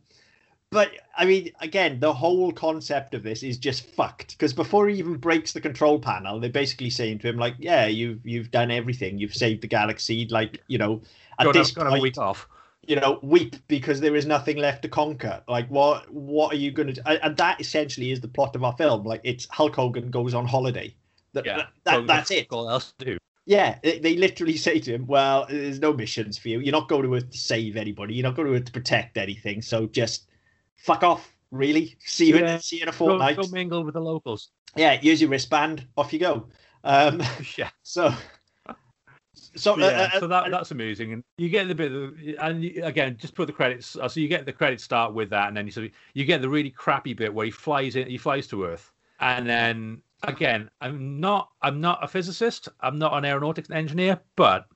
but 0.77 0.93
I 1.17 1.25
mean, 1.25 1.53
again, 1.61 1.99
the 2.01 2.13
whole 2.13 2.53
concept 2.53 3.15
of 3.15 3.23
this 3.23 3.43
is 3.43 3.57
just 3.57 3.87
fucked. 3.87 4.33
Because 4.37 4.53
before 4.53 4.89
he 4.89 4.99
even 4.99 5.17
breaks 5.17 5.53
the 5.55 5.61
control 5.61 5.99
panel, 5.99 6.39
they're 6.39 6.51
basically 6.51 6.91
saying 6.91 7.21
to 7.21 7.29
him, 7.29 7.39
like, 7.39 7.55
"Yeah, 7.59 7.87
you've 7.87 8.25
you've 8.27 8.51
done 8.51 8.71
everything. 8.71 9.19
You've 9.19 9.35
saved 9.35 9.63
the 9.63 9.69
galaxy. 9.69 10.27
Like, 10.31 10.63
you 10.69 10.77
know, 10.79 11.01
at 11.39 11.45
Got, 11.47 11.55
this 11.55 11.73
a, 11.73 11.75
got 11.75 11.87
a 11.87 11.91
point, 11.91 12.03
week 12.03 12.19
off. 12.19 12.47
you 12.87 12.97
know, 12.97 13.19
weep 13.23 13.57
because 13.69 14.01
there 14.01 14.15
is 14.15 14.27
nothing 14.27 14.59
left 14.59 14.83
to 14.83 14.89
conquer. 14.89 15.43
Like, 15.49 15.67
what 15.71 16.13
what 16.13 16.53
are 16.53 16.57
you 16.59 16.71
going 16.71 16.89
to? 16.89 16.93
do? 16.95 17.03
And 17.07 17.37
that 17.39 17.61
essentially 17.61 18.11
is 18.11 18.21
the 18.21 18.29
plot 18.29 18.55
of 18.55 18.63
our 18.63 18.77
film. 18.77 19.05
Like, 19.05 19.23
it's 19.25 19.49
Hulk 19.51 19.77
Hogan 19.77 20.11
goes 20.11 20.35
on 20.35 20.47
holiday. 20.47 20.95
That, 21.33 21.47
Yeah, 21.47 21.57
that, 21.57 21.69
that- 21.85 22.07
that's 22.07 22.31
it. 22.31 22.51
What 22.51 22.67
else 22.67 22.93
do? 22.99 23.17
Yeah, 23.47 23.79
they, 23.83 23.99
they 24.01 24.17
literally 24.17 24.57
say 24.69 24.79
to 24.81 24.93
him, 24.95 25.07
"Well, 25.07 25.47
there's 25.49 25.81
no 25.81 25.93
missions 25.95 26.37
for 26.37 26.49
you. 26.49 26.61
You're 26.61 26.73
not 26.73 26.89
going 26.89 27.05
to 27.05 27.15
Earth 27.15 27.31
to 27.31 27.39
save 27.39 27.77
anybody. 27.79 28.15
You're 28.15 28.25
not 28.25 28.37
going 28.37 28.49
to 28.49 28.55
Earth 28.55 28.67
to 28.67 28.73
protect 28.73 29.17
anything. 29.17 29.63
So 29.63 29.87
just 29.87 30.27
fuck 30.77 31.03
off. 31.03 31.33
Really. 31.51 31.97
See 32.01 32.27
you 32.29 32.39
Yeah. 32.39 32.55
in 32.55 32.61
see 32.61 32.77
you 32.77 32.83
in 32.83 32.89
a 32.89 32.93
fortnight. 32.93 33.37
go 33.37 33.47
mingle 33.53 33.85
with 33.85 33.95
the 33.95 34.01
locals. 34.01 34.51
Yeah, 34.75 34.99
use 35.01 35.21
your 35.21 35.31
wristband. 35.31 35.87
Off 35.97 36.13
you 36.13 36.19
go. 36.19 36.49
Um, 36.85 37.23
Yeah. 37.57 37.71
so, 37.83 38.13
so, 39.55 39.75
uh, 39.75 39.77
yeah, 39.79 40.11
uh, 40.15 40.21
so 40.21 40.27
that 40.27 40.45
uh, 40.45 40.49
that's 40.51 40.71
amusing, 40.71 41.13
and 41.13 41.25
you 41.39 41.49
get 41.49 41.69
the 41.69 41.75
bit, 41.75 41.93
of, 41.93 42.15
and 42.41 42.63
you, 42.65 42.85
again, 42.85 43.17
just 43.19 43.35
put 43.35 43.47
the 43.47 43.53
credits. 43.53 43.97
uh, 43.97 44.09
So 44.09 44.21
you 44.21 44.29
get 44.29 44.45
the 44.45 44.53
credits 44.53 44.85
start 44.85 45.15
with 45.15 45.31
that, 45.31 45.49
and 45.49 45.57
then 45.57 45.67
you 45.67 45.73
so 45.73 45.87
you 46.15 46.25
get 46.25 46.43
the 46.43 46.49
really 46.49 46.71
crappy 46.71 47.15
bit 47.15 47.33
where 47.33 47.47
he 47.47 47.51
flies 47.51 47.97
in, 47.97 48.07
he 48.09 48.19
flies 48.19 48.47
to 48.49 48.65
Earth, 48.65 48.93
and 49.21 49.49
then 49.49 50.03
again, 50.23 50.71
I'm 50.81 51.21
not, 51.21 51.51
I'm 51.63 51.81
not 51.81 52.03
a 52.03 52.09
physicist, 52.09 52.69
I'm 52.81 52.99
not 52.99 53.13
an 53.15 53.25
aeronautics 53.25 53.71
engineer, 53.71 54.21
but 54.37 54.67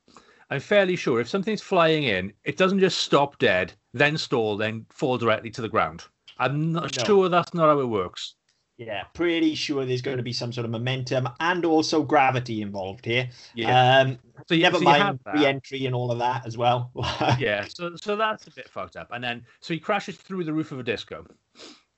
I'm 0.51 0.61
fairly 0.61 0.97
sure 0.97 1.21
if 1.21 1.29
something's 1.29 1.63
flying 1.63 2.05
in, 2.05 2.33
it 2.45 2.57
doesn't 2.57 2.81
just 2.81 2.99
stop 2.99 3.39
dead, 3.39 3.73
then 3.93 4.19
stall, 4.19 4.57
then 4.57 4.85
fall 4.91 5.17
directly 5.17 5.51
to 5.51 5.63
the 5.63 5.69
ground. 5.69 6.05
I'm 6.39 6.73
not 6.73 6.97
No. 6.99 7.05
sure 7.05 7.29
that's 7.29 7.55
not 7.55 7.69
how 7.69 7.79
it 7.81 7.87
works. 7.87 8.35
yeah, 8.79 9.05
pretty 9.13 9.55
sure 9.55 9.85
there's 9.85 10.01
going 10.01 10.17
to 10.17 10.23
be 10.23 10.33
some 10.33 10.53
sort 10.53 10.65
of 10.65 10.71
momentum 10.71 11.29
and 11.39 11.65
also 11.67 12.03
gravity 12.03 12.63
involved 12.63 13.05
here. 13.05 13.29
Yeah. 13.55 13.99
Um, 14.01 14.19
so 14.49 14.55
you, 14.55 14.63
never 14.63 14.79
so 14.79 14.85
mind 14.85 15.21
re-entry 15.35 15.85
and 15.85 15.95
all 15.95 16.11
of 16.11 16.19
that 16.19 16.47
as 16.47 16.57
well. 16.57 16.91
yeah, 17.39 17.67
so 17.69 17.95
so 18.03 18.17
that's 18.17 18.47
a 18.47 18.51
bit 18.51 18.71
fucked 18.71 18.97
up. 18.97 19.09
And 19.13 19.23
then 19.23 19.45
so 19.61 19.75
he 19.75 19.81
crashes 19.81 20.17
through 20.17 20.45
the 20.45 20.53
roof 20.55 20.73
of 20.73 20.79
a 20.81 20.83
disco. 20.83 21.27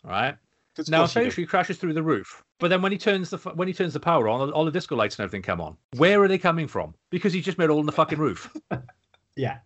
All 0.05 0.11
right. 0.11 0.37
'Cause 0.75 0.89
of 0.89 0.93
Now 0.93 0.99
I'm 0.99 1.03
course 1.03 1.11
you 1.11 1.15
fairly 1.15 1.29
do. 1.31 1.35
sure 1.35 1.43
he 1.43 1.47
crashes 1.47 1.77
through 1.79 1.93
the 1.95 2.03
roof. 2.03 2.43
But 2.59 2.69
then 2.69 2.81
when 2.83 2.93
he 2.93 2.99
turns 2.99 3.29
the 3.31 3.37
when 3.55 3.69
he 3.69 3.75
turns 3.75 3.93
the 3.93 4.01
power 4.01 4.29
on, 4.29 4.41
all, 4.41 4.51
all 4.51 4.65
the 4.65 4.71
disco 4.71 4.97
lights 4.97 5.19
and 5.19 5.25
everything 5.25 5.43
come 5.43 5.61
on. 5.61 5.77
Where 5.97 6.23
are 6.23 6.29
they 6.29 6.39
coming 6.39 6.67
from? 6.69 6.95
Because 7.11 7.33
he 7.33 7.41
just 7.43 7.59
made 7.59 7.67
a 7.69 7.73
hole 7.73 7.81
in 7.81 7.87
the 7.87 7.93
fucking 7.93 8.19
roof. 8.19 8.51
Yeah. 9.37 9.59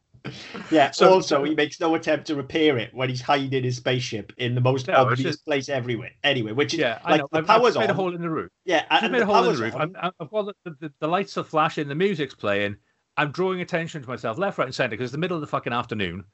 Yeah. 0.70 0.90
So- 0.92 1.08
also, 1.12 1.44
he 1.44 1.54
makes 1.54 1.78
no 1.80 1.94
attempt 1.94 2.26
to 2.28 2.34
repair 2.34 2.78
it 2.78 2.92
when 2.94 3.08
he's 3.08 3.20
hiding 3.20 3.62
his 3.64 3.76
spaceship 3.76 4.32
in 4.38 4.54
the 4.56 4.60
most 4.60 4.88
No, 4.88 4.94
obvious 4.94 5.20
just- 5.20 5.44
place 5.44 5.68
everywhere. 5.68 6.10
Anyway, 6.24 6.52
which 6.52 6.74
is 6.74 6.80
yeah, 6.80 7.00
I 7.04 7.12
like 7.12 7.20
know. 7.20 7.28
the 7.32 7.38
I've, 7.38 7.42
I've 7.42 7.46
power's 7.60 7.74
just 7.74 7.78
made 7.80 7.90
a 7.90 7.94
hole 7.94 8.14
in 8.14 8.20
the 8.20 8.30
roof. 8.30 8.50
Yeah, 8.64 8.84
I've 8.90 9.04
and 9.04 9.12
made 9.12 9.22
a 9.22 9.26
hole 9.26 9.44
in 9.48 9.54
the 9.56 9.62
roof. 9.62 9.74
I'm, 9.76 9.96
I've 10.00 10.30
got 10.30 10.54
the, 10.64 10.70
the, 10.80 10.92
the 11.00 11.06
lights 11.08 11.36
are 11.38 11.44
flashing, 11.44 11.86
the 11.88 11.94
music's 11.94 12.34
playing. 12.34 12.76
I'm 13.16 13.30
drawing 13.32 13.60
attention 13.60 14.02
to 14.02 14.08
myself 14.08 14.38
left, 14.38 14.58
right, 14.58 14.66
and 14.66 14.74
centre 14.74 14.90
because 14.90 15.04
it's 15.06 15.12
the 15.12 15.18
middle 15.18 15.36
of 15.36 15.40
the 15.40 15.46
fucking 15.46 15.72
afternoon. 15.72 16.24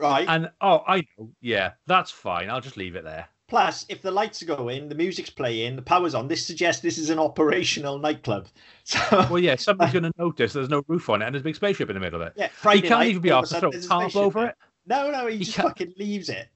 right. 0.00 0.26
And 0.28 0.50
oh, 0.60 0.82
I 0.86 1.02
know. 1.18 1.30
Yeah, 1.40 1.72
that's 1.86 2.10
fine. 2.10 2.48
I'll 2.50 2.60
just 2.62 2.76
leave 2.78 2.96
it 2.96 3.04
there. 3.04 3.28
Plus, 3.52 3.84
if 3.90 4.00
the 4.00 4.10
lights 4.10 4.40
are 4.42 4.46
going, 4.46 4.88
the 4.88 4.94
music's 4.94 5.28
playing, 5.28 5.76
the 5.76 5.82
power's 5.82 6.14
on. 6.14 6.26
This 6.26 6.46
suggests 6.46 6.80
this 6.80 6.96
is 6.96 7.10
an 7.10 7.18
operational 7.18 7.98
nightclub. 7.98 8.48
So 8.84 8.98
Well, 9.30 9.38
yeah, 9.38 9.56
somebody's 9.56 9.92
going 10.00 10.04
to 10.04 10.12
notice 10.18 10.54
there's 10.54 10.70
no 10.70 10.82
roof 10.88 11.10
on 11.10 11.20
it 11.20 11.26
and 11.26 11.34
there's 11.34 11.42
a 11.42 11.44
big 11.44 11.54
spaceship 11.56 11.90
in 11.90 11.94
the 11.94 12.00
middle 12.00 12.22
of 12.22 12.28
it. 12.28 12.32
yeah, 12.34 12.48
He 12.72 12.80
can't 12.80 12.90
night, 13.00 13.08
even 13.10 13.20
be 13.20 13.30
asked 13.30 13.52
to 13.52 13.60
throw 13.60 13.68
a 13.68 13.78
tarp 13.78 14.16
over 14.16 14.46
it. 14.46 14.54
No, 14.86 15.10
no, 15.10 15.26
he, 15.26 15.36
He 15.36 15.44
just 15.44 15.54
can't- 15.56 15.68
fucking 15.68 15.92
leaves 15.98 16.30
it. 16.30 16.48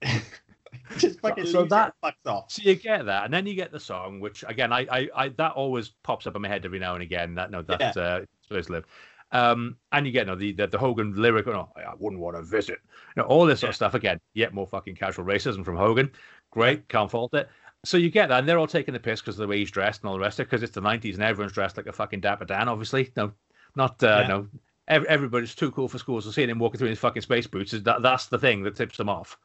just 0.96 1.20
fucking 1.20 1.44
So 1.46 1.60
leaves 1.60 1.70
that- 1.70 1.94
it. 2.02 2.06
Fucks 2.06 2.30
off. 2.32 2.50
So 2.50 2.62
you 2.62 2.76
get 2.76 3.04
that, 3.04 3.26
and 3.26 3.34
then 3.34 3.46
you 3.46 3.54
get 3.54 3.72
the 3.72 3.78
song, 3.80 4.18
which 4.20 4.42
again, 4.48 4.72
I, 4.72 4.86
I, 4.90 5.08
I 5.14 5.28
that 5.36 5.52
always 5.52 5.90
pops 6.02 6.26
up 6.26 6.34
in 6.34 6.40
my 6.40 6.48
head 6.48 6.64
every 6.64 6.78
now 6.78 6.94
and 6.94 7.02
again. 7.02 7.34
That 7.34 7.50
no, 7.50 7.60
that's 7.60 7.94
Yeah. 7.96 8.02
uh, 8.02 8.20
supposed 8.40 8.68
to 8.68 8.72
live. 8.72 8.86
Um, 9.32 9.76
and 9.90 10.06
you 10.06 10.12
get 10.12 10.28
no, 10.28 10.36
the, 10.36 10.52
the 10.52 10.68
the 10.68 10.78
Hogan 10.78 11.12
lyric. 11.20 11.48
Oh, 11.48 11.68
I 11.76 11.94
wouldn't 11.98 12.22
want 12.22 12.36
to 12.36 12.42
visit. 12.42 12.78
You 13.16 13.22
know, 13.22 13.28
all 13.28 13.44
this 13.44 13.60
sort 13.60 13.70
of 13.70 13.74
stuff. 13.76 13.94
Again, 13.94 14.18
yet 14.34 14.54
more 14.54 14.66
fucking 14.68 14.94
casual 14.94 15.24
racism 15.24 15.64
from 15.64 15.76
Hogan. 15.76 16.10
Great, 16.50 16.88
can't 16.88 17.10
fault 17.10 17.34
it. 17.34 17.48
So 17.84 17.96
you 17.96 18.10
get 18.10 18.28
that, 18.30 18.40
and 18.40 18.48
they're 18.48 18.58
all 18.58 18.66
taking 18.66 18.94
the 18.94 19.00
piss 19.00 19.20
because 19.20 19.36
of 19.36 19.42
the 19.42 19.48
way 19.48 19.58
he's 19.58 19.70
dressed 19.70 20.02
and 20.02 20.08
all 20.08 20.14
the 20.14 20.20
rest 20.20 20.38
of 20.40 20.44
it. 20.44 20.50
Because 20.50 20.62
it's 20.62 20.74
the 20.74 20.80
'90s, 20.80 21.14
and 21.14 21.22
everyone's 21.22 21.52
dressed 21.52 21.76
like 21.76 21.86
a 21.86 21.92
fucking 21.92 22.20
Dapper 22.20 22.44
Dan. 22.44 22.68
Obviously, 22.68 23.12
no, 23.16 23.32
not 23.76 24.02
uh, 24.02 24.20
Yeah. 24.22 24.26
no. 24.28 24.48
ev- 24.88 25.04
Everybody's 25.04 25.54
too 25.54 25.70
cool 25.70 25.88
for 25.88 25.98
school, 25.98 26.20
so 26.20 26.30
seeing 26.30 26.50
him 26.50 26.58
walking 26.58 26.78
through 26.78 26.88
in 26.88 26.92
his 26.92 26.98
fucking 26.98 27.22
space 27.22 27.46
boots 27.46 27.72
is 27.72 27.82
that 27.84 28.02
that's 28.02 28.26
the 28.26 28.38
thing 28.38 28.62
that 28.64 28.74
tips 28.76 28.96
them 28.96 29.08
off. 29.08 29.38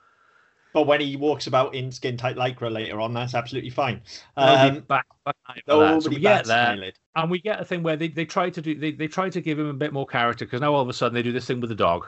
But 0.73 0.87
when 0.87 1.01
he 1.01 1.17
walks 1.17 1.47
about 1.47 1.75
in 1.75 1.91
skin 1.91 2.15
tight 2.15 2.37
lycra 2.37 2.71
later 2.71 3.01
on, 3.01 3.13
that's 3.13 3.35
absolutely 3.35 3.71
fine. 3.71 3.99
Um, 4.37 4.79
back, 4.87 5.05
back 5.25 5.35
that. 5.67 6.01
So 6.01 6.09
we 6.09 6.17
get 6.19 6.45
that. 6.45 6.93
and 7.17 7.29
we 7.29 7.39
get 7.41 7.59
a 7.59 7.65
thing 7.65 7.83
where 7.83 7.97
they, 7.97 8.07
they 8.07 8.23
try 8.23 8.49
to 8.49 8.61
do 8.61 8.73
they, 8.75 8.91
they 8.93 9.07
try 9.07 9.29
to 9.29 9.41
give 9.41 9.59
him 9.59 9.67
a 9.67 9.73
bit 9.73 9.91
more 9.91 10.05
character 10.07 10.45
because 10.45 10.61
now 10.61 10.73
all 10.73 10.81
of 10.81 10.87
a 10.87 10.93
sudden 10.93 11.13
they 11.13 11.21
do 11.23 11.33
this 11.33 11.45
thing 11.45 11.59
with 11.59 11.69
the 11.69 11.75
dog 11.75 12.07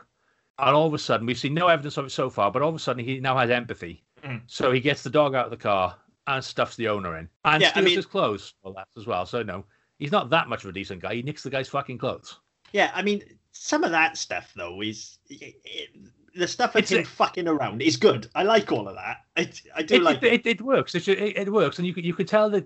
and 0.59 0.73
all 0.73 0.87
of 0.87 0.93
a 0.93 0.97
sudden 0.97 1.27
we've 1.27 1.37
seen 1.37 1.53
no 1.53 1.67
evidence 1.67 1.97
of 1.97 2.05
it 2.05 2.11
so 2.11 2.29
far 2.29 2.51
but 2.51 2.61
all 2.61 2.69
of 2.69 2.75
a 2.75 2.79
sudden 2.79 3.03
he 3.03 3.19
now 3.19 3.37
has 3.37 3.49
empathy 3.49 4.01
Mm. 4.25 4.41
so 4.47 4.71
he 4.71 4.79
gets 4.79 5.03
the 5.03 5.09
dog 5.09 5.35
out 5.35 5.45
of 5.45 5.51
the 5.51 5.57
car 5.57 5.95
and 6.27 6.43
stuffs 6.43 6.75
the 6.77 6.87
owner 6.87 7.17
in 7.17 7.27
and 7.45 7.61
Yeah, 7.61 7.67
I 7.67 7.71
steals 7.71 7.85
mean- 7.85 7.95
his 7.97 8.05
clothes 8.05 8.53
well 8.63 8.73
that's 8.73 8.89
as 8.97 9.05
well 9.05 9.25
so 9.25 9.43
no 9.43 9.65
he's 9.99 10.11
not 10.11 10.29
that 10.29 10.47
much 10.47 10.63
of 10.63 10.69
a 10.69 10.73
decent 10.73 11.01
guy 11.01 11.15
he 11.15 11.21
nicks 11.21 11.43
the 11.43 11.49
guy's 11.49 11.67
fucking 11.69 11.97
clothes 11.97 12.39
Yeah, 12.71 12.91
I 12.95 13.01
mean, 13.01 13.21
some 13.51 13.83
of 13.83 13.91
that 13.91 14.17
stuff 14.17 14.51
though 14.55 14.81
is 14.81 15.19
it, 15.29 15.55
it, 15.65 15.89
the 16.35 16.47
stuff 16.47 16.75
of 16.75 16.81
It's 16.81 16.91
him 16.91 17.03
fucking 17.03 17.47
around 17.47 17.81
is 17.83 17.95
good. 17.97 18.27
I 18.33 18.41
like 18.41 18.71
all 18.71 18.87
of 18.87 18.95
that. 18.95 19.17
I, 19.37 19.51
I 19.75 19.83
do 19.83 19.95
it, 19.97 20.01
like 20.01 20.23
it, 20.23 20.47
it. 20.47 20.61
works 20.63 20.95
it, 20.95 21.51
works 21.51 21.77
and 21.77 21.85
you 21.85 21.93
could 21.93 22.03
you 22.05 22.15
could 22.15 22.27
tell 22.27 22.49
that 22.49 22.65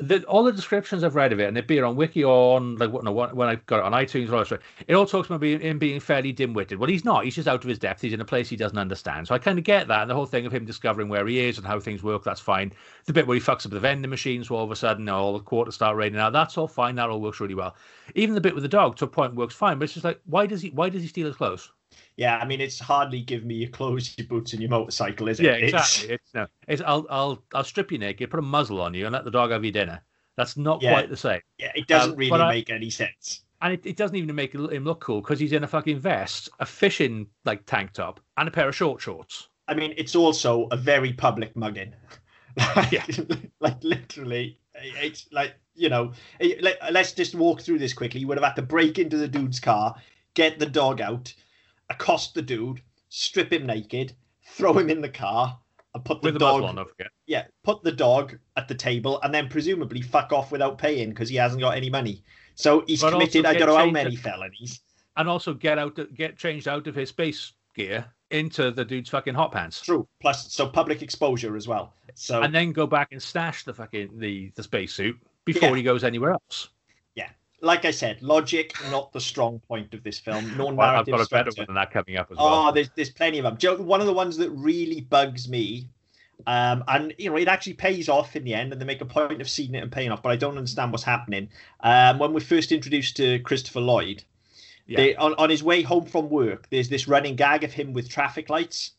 the, 0.00 0.24
all 0.24 0.42
the 0.42 0.52
descriptions 0.52 1.04
I've 1.04 1.14
read 1.14 1.32
of 1.32 1.40
it, 1.40 1.48
and 1.48 1.58
it 1.58 1.68
be 1.68 1.80
on 1.80 1.94
Wiki 1.94 2.24
or 2.24 2.56
on 2.56 2.76
like 2.76 2.90
what 2.90 3.04
no, 3.04 3.12
when 3.12 3.48
I 3.48 3.56
got 3.66 3.80
it 3.80 3.84
on 3.84 3.92
iTunes 3.92 4.32
or 4.32 4.58
it 4.86 4.94
all 4.94 5.06
talks 5.06 5.28
about 5.28 5.40
being, 5.40 5.60
him 5.60 5.78
being 5.78 6.00
fairly 6.00 6.32
dim-witted. 6.32 6.78
Well, 6.78 6.88
he's 6.88 7.04
not. 7.04 7.24
He's 7.24 7.34
just 7.34 7.46
out 7.46 7.62
of 7.62 7.68
his 7.68 7.78
depth. 7.78 8.00
He's 8.00 8.14
in 8.14 8.20
a 8.20 8.24
place 8.24 8.48
he 8.48 8.56
doesn't 8.56 8.78
understand. 8.78 9.28
So 9.28 9.34
I 9.34 9.38
kind 9.38 9.58
of 9.58 9.64
get 9.64 9.88
that, 9.88 10.02
and 10.02 10.10
the 10.10 10.14
whole 10.14 10.26
thing 10.26 10.46
of 10.46 10.52
him 10.52 10.64
discovering 10.64 11.08
where 11.08 11.26
he 11.26 11.40
is 11.40 11.58
and 11.58 11.66
how 11.66 11.78
things 11.78 12.02
work. 12.02 12.24
That's 12.24 12.40
fine. 12.40 12.72
The 13.04 13.12
bit 13.12 13.26
where 13.26 13.34
he 13.34 13.40
fucks 13.40 13.66
up 13.66 13.72
the 13.72 13.80
vending 13.80 14.10
machines, 14.10 14.48
so 14.48 14.56
all 14.56 14.64
of 14.64 14.70
a 14.70 14.76
sudden 14.76 15.08
all 15.08 15.34
the 15.34 15.40
quarters 15.40 15.74
start 15.74 15.96
raining 15.96 16.20
out. 16.20 16.32
That's 16.32 16.56
all 16.56 16.68
fine. 16.68 16.94
That 16.94 17.10
all 17.10 17.20
works 17.20 17.40
really 17.40 17.54
well. 17.54 17.76
Even 18.14 18.34
the 18.34 18.40
bit 18.40 18.54
with 18.54 18.62
the 18.62 18.68
dog 18.68 18.96
to 18.96 19.04
a 19.04 19.08
point 19.08 19.34
works 19.34 19.54
fine. 19.54 19.78
But 19.78 19.84
it's 19.84 19.94
just 19.94 20.04
like, 20.04 20.20
why 20.24 20.46
does 20.46 20.62
he? 20.62 20.70
Why 20.70 20.88
does 20.88 21.02
he 21.02 21.08
steal 21.08 21.26
his 21.26 21.36
clothes? 21.36 21.70
Yeah, 22.16 22.36
I 22.38 22.44
mean, 22.44 22.60
it's 22.60 22.78
hardly 22.78 23.20
give 23.20 23.44
me 23.44 23.54
your 23.54 23.70
clothes, 23.70 24.14
your 24.18 24.26
boots, 24.26 24.52
and 24.52 24.60
your 24.60 24.70
motorcycle, 24.70 25.28
is 25.28 25.40
it? 25.40 25.44
Yeah, 25.44 25.52
It's- 25.56 25.72
exactly. 25.72 26.14
It's 26.14 26.34
no. 26.34 26.46
It's 26.68 26.82
I'll 26.84 27.06
I'll 27.10 27.42
I'll 27.54 27.64
strip 27.64 27.90
you 27.92 27.98
naked, 27.98 28.30
put 28.30 28.38
a 28.38 28.42
muzzle 28.42 28.80
on 28.80 28.94
you, 28.94 29.06
and 29.06 29.12
let 29.12 29.24
the 29.24 29.30
dog 29.30 29.50
have 29.50 29.64
your 29.64 29.72
dinner. 29.72 30.02
That's 30.36 30.56
not 30.56 30.80
Yeah. 30.82 30.92
quite 30.92 31.08
the 31.10 31.16
same. 31.16 31.40
yeah, 31.58 31.72
it 31.74 31.86
doesn't 31.86 32.12
Um, 32.12 32.16
really 32.18 32.30
but 32.30 32.40
I- 32.40 32.50
make 32.52 32.70
any 32.70 32.90
sense. 32.90 33.42
and 33.62 33.74
it, 33.74 33.84
it 33.84 33.96
doesn't 33.96 34.16
even 34.16 34.34
make 34.34 34.54
him 34.54 34.84
look 34.84 35.00
cool 35.00 35.20
because 35.20 35.38
he's 35.40 35.52
in 35.52 35.64
a 35.64 35.68
fucking 35.68 35.98
vest, 35.98 36.48
a 36.60 36.66
fishing 36.66 37.26
like 37.44 37.66
tank 37.66 37.92
top, 37.92 38.20
and 38.36 38.48
a 38.48 38.50
pair 38.50 38.68
of 38.68 38.76
short 38.76 39.00
shorts. 39.00 39.48
I 39.68 39.74
mean, 39.74 39.92
it's 39.96 40.16
also 40.16 40.66
a 40.70 40.76
very 40.76 41.12
public 41.12 41.54
mugging. 41.56 41.94
like, 42.76 42.92
Yeah. 42.92 43.06
like 43.60 43.82
literally, 43.82 44.58
it's 44.74 45.26
like 45.32 45.54
you 45.74 45.88
know. 45.88 46.12
it- 46.38 46.62
Let, 46.62 46.92
let's 46.92 47.12
just 47.12 47.34
walk 47.34 47.60
through 47.62 47.78
this 47.78 47.92
quickly. 47.94 48.20
You 48.20 48.26
would 48.28 48.36
have 48.38 48.44
had 48.44 48.56
to 48.56 48.62
break 48.62 48.98
into 48.98 49.16
the 49.16 49.28
dude's 49.28 49.60
car, 49.60 49.94
get 50.34 50.58
the 50.58 50.66
dog 50.66 51.00
out, 51.00 51.32
accost 51.90 52.34
the 52.34 52.42
dude, 52.42 52.80
strip 53.08 53.52
him 53.52 53.66
naked, 53.66 54.14
throw 54.44 54.72
him 54.78 54.88
in 54.90 55.00
the 55.00 55.08
car, 55.08 55.58
and 55.94 56.04
put 56.04 56.22
the 56.22 56.26
with 56.26 56.34
the 56.34 56.38
dog. 56.40 56.62
on, 56.62 56.84
yeah, 57.26 57.44
put 57.64 57.82
the 57.82 57.92
dog 57.92 58.38
at 58.56 58.68
the 58.68 58.74
table, 58.74 59.20
and 59.22 59.34
then 59.34 59.48
presumably 59.48 60.00
fuck 60.00 60.32
off 60.32 60.52
without 60.52 60.78
paying 60.78 61.10
because 61.10 61.28
he 61.28 61.36
hasn't 61.36 61.60
got 61.60 61.76
any 61.76 61.90
money. 61.90 62.22
So 62.54 62.84
he's 62.86 63.00
But 63.02 63.12
committed. 63.12 63.44
I 63.46 63.54
don't 63.54 63.68
know 63.68 63.76
how 63.76 63.90
many 63.90 64.14
at- 64.16 64.22
felonies. 64.22 64.80
And 65.16 65.28
also 65.28 65.52
get 65.52 65.78
out, 65.78 65.98
get 66.14 66.38
changed 66.38 66.68
out 66.68 66.86
of 66.86 66.94
his 66.94 67.08
space 67.10 67.52
gear 67.74 68.06
into 68.30 68.70
the 68.70 68.84
dude's 68.84 69.10
fucking 69.10 69.34
hot 69.34 69.50
pants, 69.50 69.80
True. 69.80 70.06
Plus, 70.22 70.52
so 70.52 70.68
public 70.68 71.02
exposure 71.02 71.56
as 71.56 71.66
well. 71.66 71.92
So 72.14 72.42
and 72.42 72.54
then 72.54 72.72
go 72.72 72.86
back 72.86 73.08
and 73.10 73.20
stash 73.20 73.64
the 73.64 73.74
fucking 73.74 74.18
the 74.18 74.52
the 74.54 74.62
spacesuit 74.62 75.18
before 75.44 75.70
Yeah. 75.70 75.76
he 75.76 75.82
goes 75.82 76.04
anywhere 76.04 76.32
else. 76.32 76.68
Like 77.62 77.84
I 77.84 77.90
said, 77.90 78.22
logic 78.22 78.72
not 78.90 79.12
the 79.12 79.20
strong 79.20 79.60
point 79.68 79.92
of 79.94 80.02
this 80.02 80.18
film. 80.18 80.56
No 80.56 80.66
Well, 80.66 80.80
I've 80.96 81.06
got 81.06 81.20
a 81.20 81.28
better 81.28 81.50
one 81.56 81.66
than 81.66 81.74
that 81.74 81.90
coming 81.90 82.16
up 82.16 82.30
as 82.30 82.36
Oh, 82.40 82.44
well. 82.64 82.72
there's 82.72 82.90
there's 82.96 83.10
plenty 83.10 83.38
of 83.38 83.58
them. 83.58 83.86
One 83.86 84.00
of 84.00 84.06
the 84.06 84.12
ones 84.12 84.36
that 84.38 84.50
really 84.50 85.02
bugs 85.02 85.48
me, 85.48 85.88
um, 86.46 86.82
and 86.88 87.14
you 87.18 87.30
know 87.30 87.36
it 87.36 87.48
actually 87.48 87.74
pays 87.74 88.08
off 88.08 88.34
in 88.36 88.44
the 88.44 88.54
end, 88.54 88.72
and 88.72 88.80
they 88.80 88.86
make 88.86 89.00
a 89.00 89.06
point 89.06 89.40
of 89.40 89.48
seeing 89.48 89.74
it 89.74 89.82
and 89.82 89.92
paying 89.92 90.10
off. 90.10 90.22
But 90.22 90.30
I 90.32 90.36
don't 90.36 90.56
understand 90.56 90.90
what's 90.92 91.04
happening. 91.04 91.48
Um, 91.80 92.18
when 92.18 92.32
we're 92.32 92.40
first 92.40 92.72
introduced 92.72 93.16
to 93.18 93.38
Christopher 93.40 93.80
Lloyd, 93.80 94.24
Yeah. 94.86 94.96
they, 94.96 95.14
on 95.16 95.34
on 95.34 95.50
his 95.50 95.62
way 95.62 95.82
home 95.82 96.06
from 96.06 96.30
work, 96.30 96.68
there's 96.70 96.88
this 96.88 97.06
running 97.08 97.36
gag 97.36 97.62
of 97.64 97.72
him 97.72 97.92
with 97.92 98.08
traffic 98.08 98.48
lights, 98.48 98.92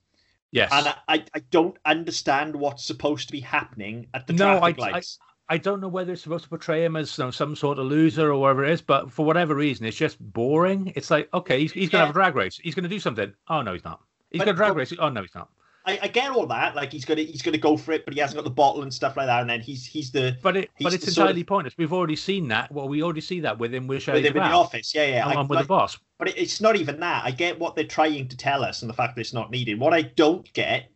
yes, 0.51 0.71
and 0.71 0.87
I, 1.07 1.25
I, 1.33 1.39
don't 1.49 1.77
understand 1.85 2.55
what's 2.55 2.85
supposed 2.85 3.27
to 3.29 3.31
be 3.31 3.39
happening 3.41 4.07
at 4.13 4.27
the 4.27 4.33
No, 4.33 4.59
traffic 4.59 4.79
I- 4.79 4.91
lights. 4.91 5.17
I 5.51 5.57
don't 5.57 5.81
know 5.81 5.89
whether 5.89 6.13
it's 6.13 6.21
supposed 6.21 6.43
to 6.45 6.49
portray 6.49 6.85
him 6.85 6.95
as 6.95 7.17
you 7.17 7.25
know, 7.25 7.31
some 7.31 7.57
sort 7.57 7.77
of 7.77 7.85
loser 7.85 8.31
or 8.31 8.39
whatever 8.39 8.63
it 8.63 8.71
is, 8.71 8.81
but 8.81 9.11
for 9.11 9.25
whatever 9.25 9.53
reason, 9.53 9.85
it's 9.85 9.97
just 9.97 10.17
boring. 10.33 10.93
It's 10.95 11.11
like, 11.11 11.27
okay, 11.33 11.59
he's, 11.59 11.73
he's 11.73 11.89
going 11.89 11.99
to 11.99 12.03
Yeah. 12.03 12.05
have 12.07 12.15
a 12.15 12.19
drag 12.19 12.35
race. 12.35 12.57
He's 12.63 12.73
going 12.73 12.83
to 12.83 12.89
do 12.89 12.99
something. 13.01 13.33
Oh, 13.49 13.61
no, 13.61 13.73
he's 13.73 13.83
not. 13.83 13.99
He's 14.31 14.39
going 14.39 14.55
to 14.55 14.57
drag 14.57 14.69
but- 14.71 14.77
race. 14.77 14.93
Oh, 14.97 15.09
no, 15.09 15.21
he's 15.21 15.35
not. 15.35 15.49
I, 15.85 15.99
I 16.03 16.07
get 16.07 16.29
all 16.31 16.45
that. 16.45 16.75
Like 16.75 16.91
he's 16.91 17.05
gonna 17.05 17.23
he's 17.23 17.41
gonna 17.41 17.57
go 17.57 17.75
for 17.75 17.91
it, 17.91 18.05
but 18.05 18.13
he 18.13 18.19
hasn't 18.19 18.37
got 18.37 18.43
the 18.43 18.51
bottle 18.51 18.83
and 18.83 18.93
stuff 18.93 19.17
like 19.17 19.25
that. 19.25 19.41
And 19.41 19.49
then 19.49 19.61
he's 19.61 19.83
he's 19.83 20.11
the 20.11 20.37
But 20.43 20.55
it, 20.55 20.69
but 20.79 20.93
it's 20.93 21.05
sort 21.05 21.25
of- 21.25 21.29
entirely 21.31 21.43
pointless. 21.43 21.73
We've 21.75 21.91
already 21.91 22.15
seen 22.15 22.47
that. 22.49 22.71
Well, 22.71 22.87
we 22.87 23.01
already 23.01 23.21
see 23.21 23.39
that 23.39 23.57
with 23.57 23.73
him 23.73 23.87
with 23.87 24.05
with 24.05 24.23
him 24.23 24.37
in 24.37 24.43
the 24.43 24.55
office. 24.65 24.93
Yeah, 24.93 25.07
yeah. 25.07 25.27
and 25.27 25.39
I- 25.39 25.41
with 25.41 25.49
like- 25.49 25.63
the 25.63 25.67
boss. 25.67 25.97
But 26.19 26.27
it- 26.29 26.37
it's 26.37 26.61
not 26.61 26.75
even 26.75 26.99
that. 26.99 27.25
I 27.25 27.31
get 27.31 27.57
what 27.59 27.75
they're 27.75 27.83
trying 27.85 28.27
to 28.27 28.37
tell 28.37 28.63
us 28.63 28.83
and 28.83 28.89
the 28.89 28.93
fact 28.93 29.15
that 29.15 29.21
it's 29.21 29.33
not 29.33 29.49
needed. 29.49 29.79
What 29.79 29.91
I 29.91 30.03
don't 30.03 30.47
get 30.53 30.91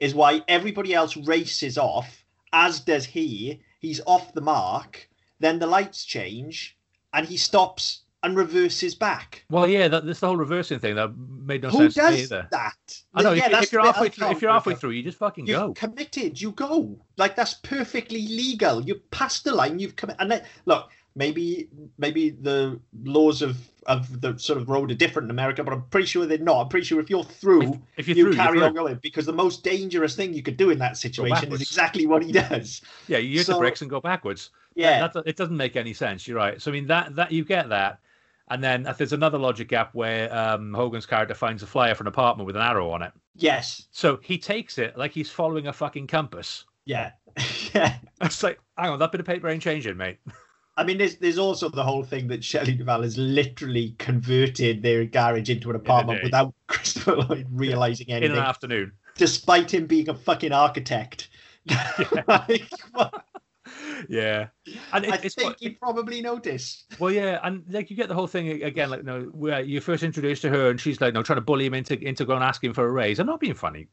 is 0.00 0.14
why 0.14 0.40
everybody 0.48 0.94
else 0.94 1.18
races 1.18 1.76
off, 1.76 2.24
as 2.54 2.80
does 2.80 3.04
he. 3.04 3.60
He's 3.80 4.00
off 4.06 4.32
the 4.34 4.40
mark. 4.40 5.08
Then 5.40 5.58
the 5.58 5.66
lights 5.66 6.04
change, 6.04 6.76
and 7.12 7.26
he 7.26 7.36
stops 7.36 8.02
and 8.22 8.36
reverses 8.36 8.94
back. 8.94 9.44
Well, 9.48 9.66
yeah, 9.66 9.88
that, 9.88 10.04
that's 10.04 10.20
the 10.20 10.26
whole 10.26 10.36
reversing 10.36 10.78
thing 10.78 10.94
that 10.96 11.16
made 11.16 11.62
no 11.62 11.70
Who 11.70 11.90
sense 11.90 11.94
to 11.94 12.02
me 12.02 12.10
does 12.10 12.20
either. 12.32 12.48
that? 12.50 13.02
I 13.14 13.22
know. 13.22 13.32
Yeah, 13.32 13.56
if, 13.56 13.62
if 13.64 13.72
you're 13.72 13.82
halfway 13.82 14.10
through, 14.10 14.30
if 14.30 14.42
you're 14.42 14.50
halfway 14.52 14.74
through, 14.74 14.90
you 14.90 15.02
just 15.02 15.16
fucking 15.16 15.46
You've 15.46 15.56
go. 15.56 15.72
committed. 15.72 16.38
You 16.38 16.52
go. 16.52 17.00
Like 17.16 17.34
that's 17.34 17.54
perfectly 17.54 18.28
legal. 18.28 18.82
You 18.82 18.96
passed 19.10 19.44
the 19.44 19.54
line. 19.54 19.78
You've 19.78 19.96
come. 19.96 20.12
And 20.18 20.30
then, 20.30 20.42
look, 20.66 20.90
maybe 21.14 21.68
maybe 21.98 22.30
the 22.30 22.80
laws 23.04 23.42
of 23.42 23.58
of 23.86 24.20
the 24.20 24.38
sort 24.38 24.60
of 24.60 24.68
road 24.68 24.90
are 24.90 24.94
different 24.94 25.26
in 25.26 25.30
America, 25.30 25.64
but 25.64 25.72
I'm 25.72 25.82
pretty 25.84 26.06
sure 26.06 26.26
they're 26.26 26.38
not. 26.38 26.60
I'm 26.60 26.68
pretty 26.68 26.84
sure 26.84 27.00
if 27.00 27.08
you're 27.10 27.24
through, 27.24 27.62
If, 27.96 28.08
if 28.08 28.08
you're 28.08 28.16
you 28.16 28.24
through, 28.26 28.36
carry 28.36 28.58
you're 28.58 28.68
on 28.68 28.74
going 28.74 28.98
because 29.02 29.26
the 29.26 29.32
most 29.32 29.64
dangerous 29.64 30.14
thing 30.14 30.34
you 30.34 30.42
could 30.42 30.56
do 30.56 30.70
in 30.70 30.78
that 30.78 30.96
situation 30.96 31.52
is 31.52 31.62
exactly 31.62 32.06
what 32.06 32.22
he 32.22 32.32
does. 32.32 32.82
Yeah, 33.08 33.18
you 33.18 33.38
hit 33.38 33.46
the 33.46 33.56
bricks 33.56 33.80
and 33.80 33.90
go 33.90 34.00
backwards. 34.00 34.50
Yeah, 34.74 35.08
That, 35.08 35.24
it 35.26 35.36
doesn't 35.36 35.56
make 35.56 35.76
any 35.76 35.92
sense. 35.94 36.28
You're 36.28 36.36
right. 36.36 36.60
So 36.60 36.70
I 36.70 36.74
mean 36.74 36.86
that 36.86 37.16
that 37.16 37.32
you 37.32 37.44
get 37.44 37.68
that, 37.70 38.00
and 38.48 38.62
then 38.62 38.86
uh, 38.86 38.92
there's 38.92 39.12
another 39.12 39.38
logic 39.38 39.68
gap 39.68 39.94
where 39.94 40.32
um, 40.34 40.72
Hogan's 40.74 41.06
character 41.06 41.34
finds 41.34 41.62
a 41.62 41.66
flyer 41.66 41.94
for 41.94 42.04
an 42.04 42.08
apartment 42.08 42.46
with 42.46 42.56
an 42.56 42.62
arrow 42.62 42.90
on 42.90 43.02
it. 43.02 43.12
yes, 43.34 43.88
So 43.90 44.18
he 44.22 44.38
takes 44.38 44.78
it 44.78 44.96
like 44.96 45.12
he's 45.12 45.30
following 45.30 45.66
a 45.66 45.72
fucking 45.72 46.06
compass. 46.06 46.64
yeah, 46.84 47.12
yeah. 47.74 47.96
It's 48.20 48.42
like, 48.42 48.60
hang 48.76 48.90
on, 48.90 48.98
that 48.98 49.12
bit 49.12 49.20
of 49.20 49.26
paper 49.26 49.48
ain't 49.48 49.62
changing, 49.62 49.96
mate. 49.96 50.18
I 50.80 50.84
mean, 50.84 50.98
there's 50.98 51.16
there's 51.16 51.38
also 51.38 51.68
the 51.68 51.82
whole 51.84 52.02
thing 52.04 52.26
that 52.28 52.42
Shelley 52.42 52.74
Duvall 52.74 53.02
has 53.02 53.18
literally 53.18 53.94
converted 53.98 54.82
their 54.82 55.04
garage 55.04 55.50
into 55.50 55.68
an 55.70 55.76
apartment 55.76 56.22
without 56.24 56.54
Christopher 56.68 57.16
Lloyd 57.16 57.46
realizing 57.50 58.08
In 58.08 58.16
anything. 58.16 58.38
an 58.38 58.42
afternoon. 58.44 58.92
despite 59.16 59.72
him 59.72 59.86
being 59.86 60.08
a 60.08 60.14
fucking 60.14 60.52
architect. 60.52 61.28
Like, 62.26 62.68
Yeah, 64.08 64.48
and 64.92 65.04
it, 65.04 65.12
I 65.12 65.16
it's 65.22 65.34
think 65.34 65.50
what- 65.50 65.60
he 65.60 65.70
probably 65.70 66.20
noticed. 66.22 66.86
well, 66.98 67.10
yeah, 67.12 67.38
and 67.42 67.62
like 67.68 67.90
you 67.90 67.96
get 67.96 68.08
the 68.08 68.14
whole 68.14 68.26
thing 68.26 68.62
again, 68.62 68.90
like 68.90 69.00
you 69.00 69.06
know, 69.06 69.20
where 69.32 69.60
you 69.60 69.80
first 69.80 70.02
introduced 70.02 70.42
to 70.42 70.48
her, 70.48 70.70
and 70.70 70.80
she's 70.80 71.00
like, 71.00 71.12
no, 71.14 71.22
trying 71.22 71.36
to 71.36 71.42
bully 71.42 71.66
him 71.66 71.74
into 71.74 71.98
into 72.02 72.24
going 72.24 72.42
asking 72.42 72.72
for 72.72 72.86
a 72.86 72.90
raise. 72.90 73.18
I'm 73.18 73.26
not 73.26 73.40
being 73.40 73.54
funny. 73.54 73.86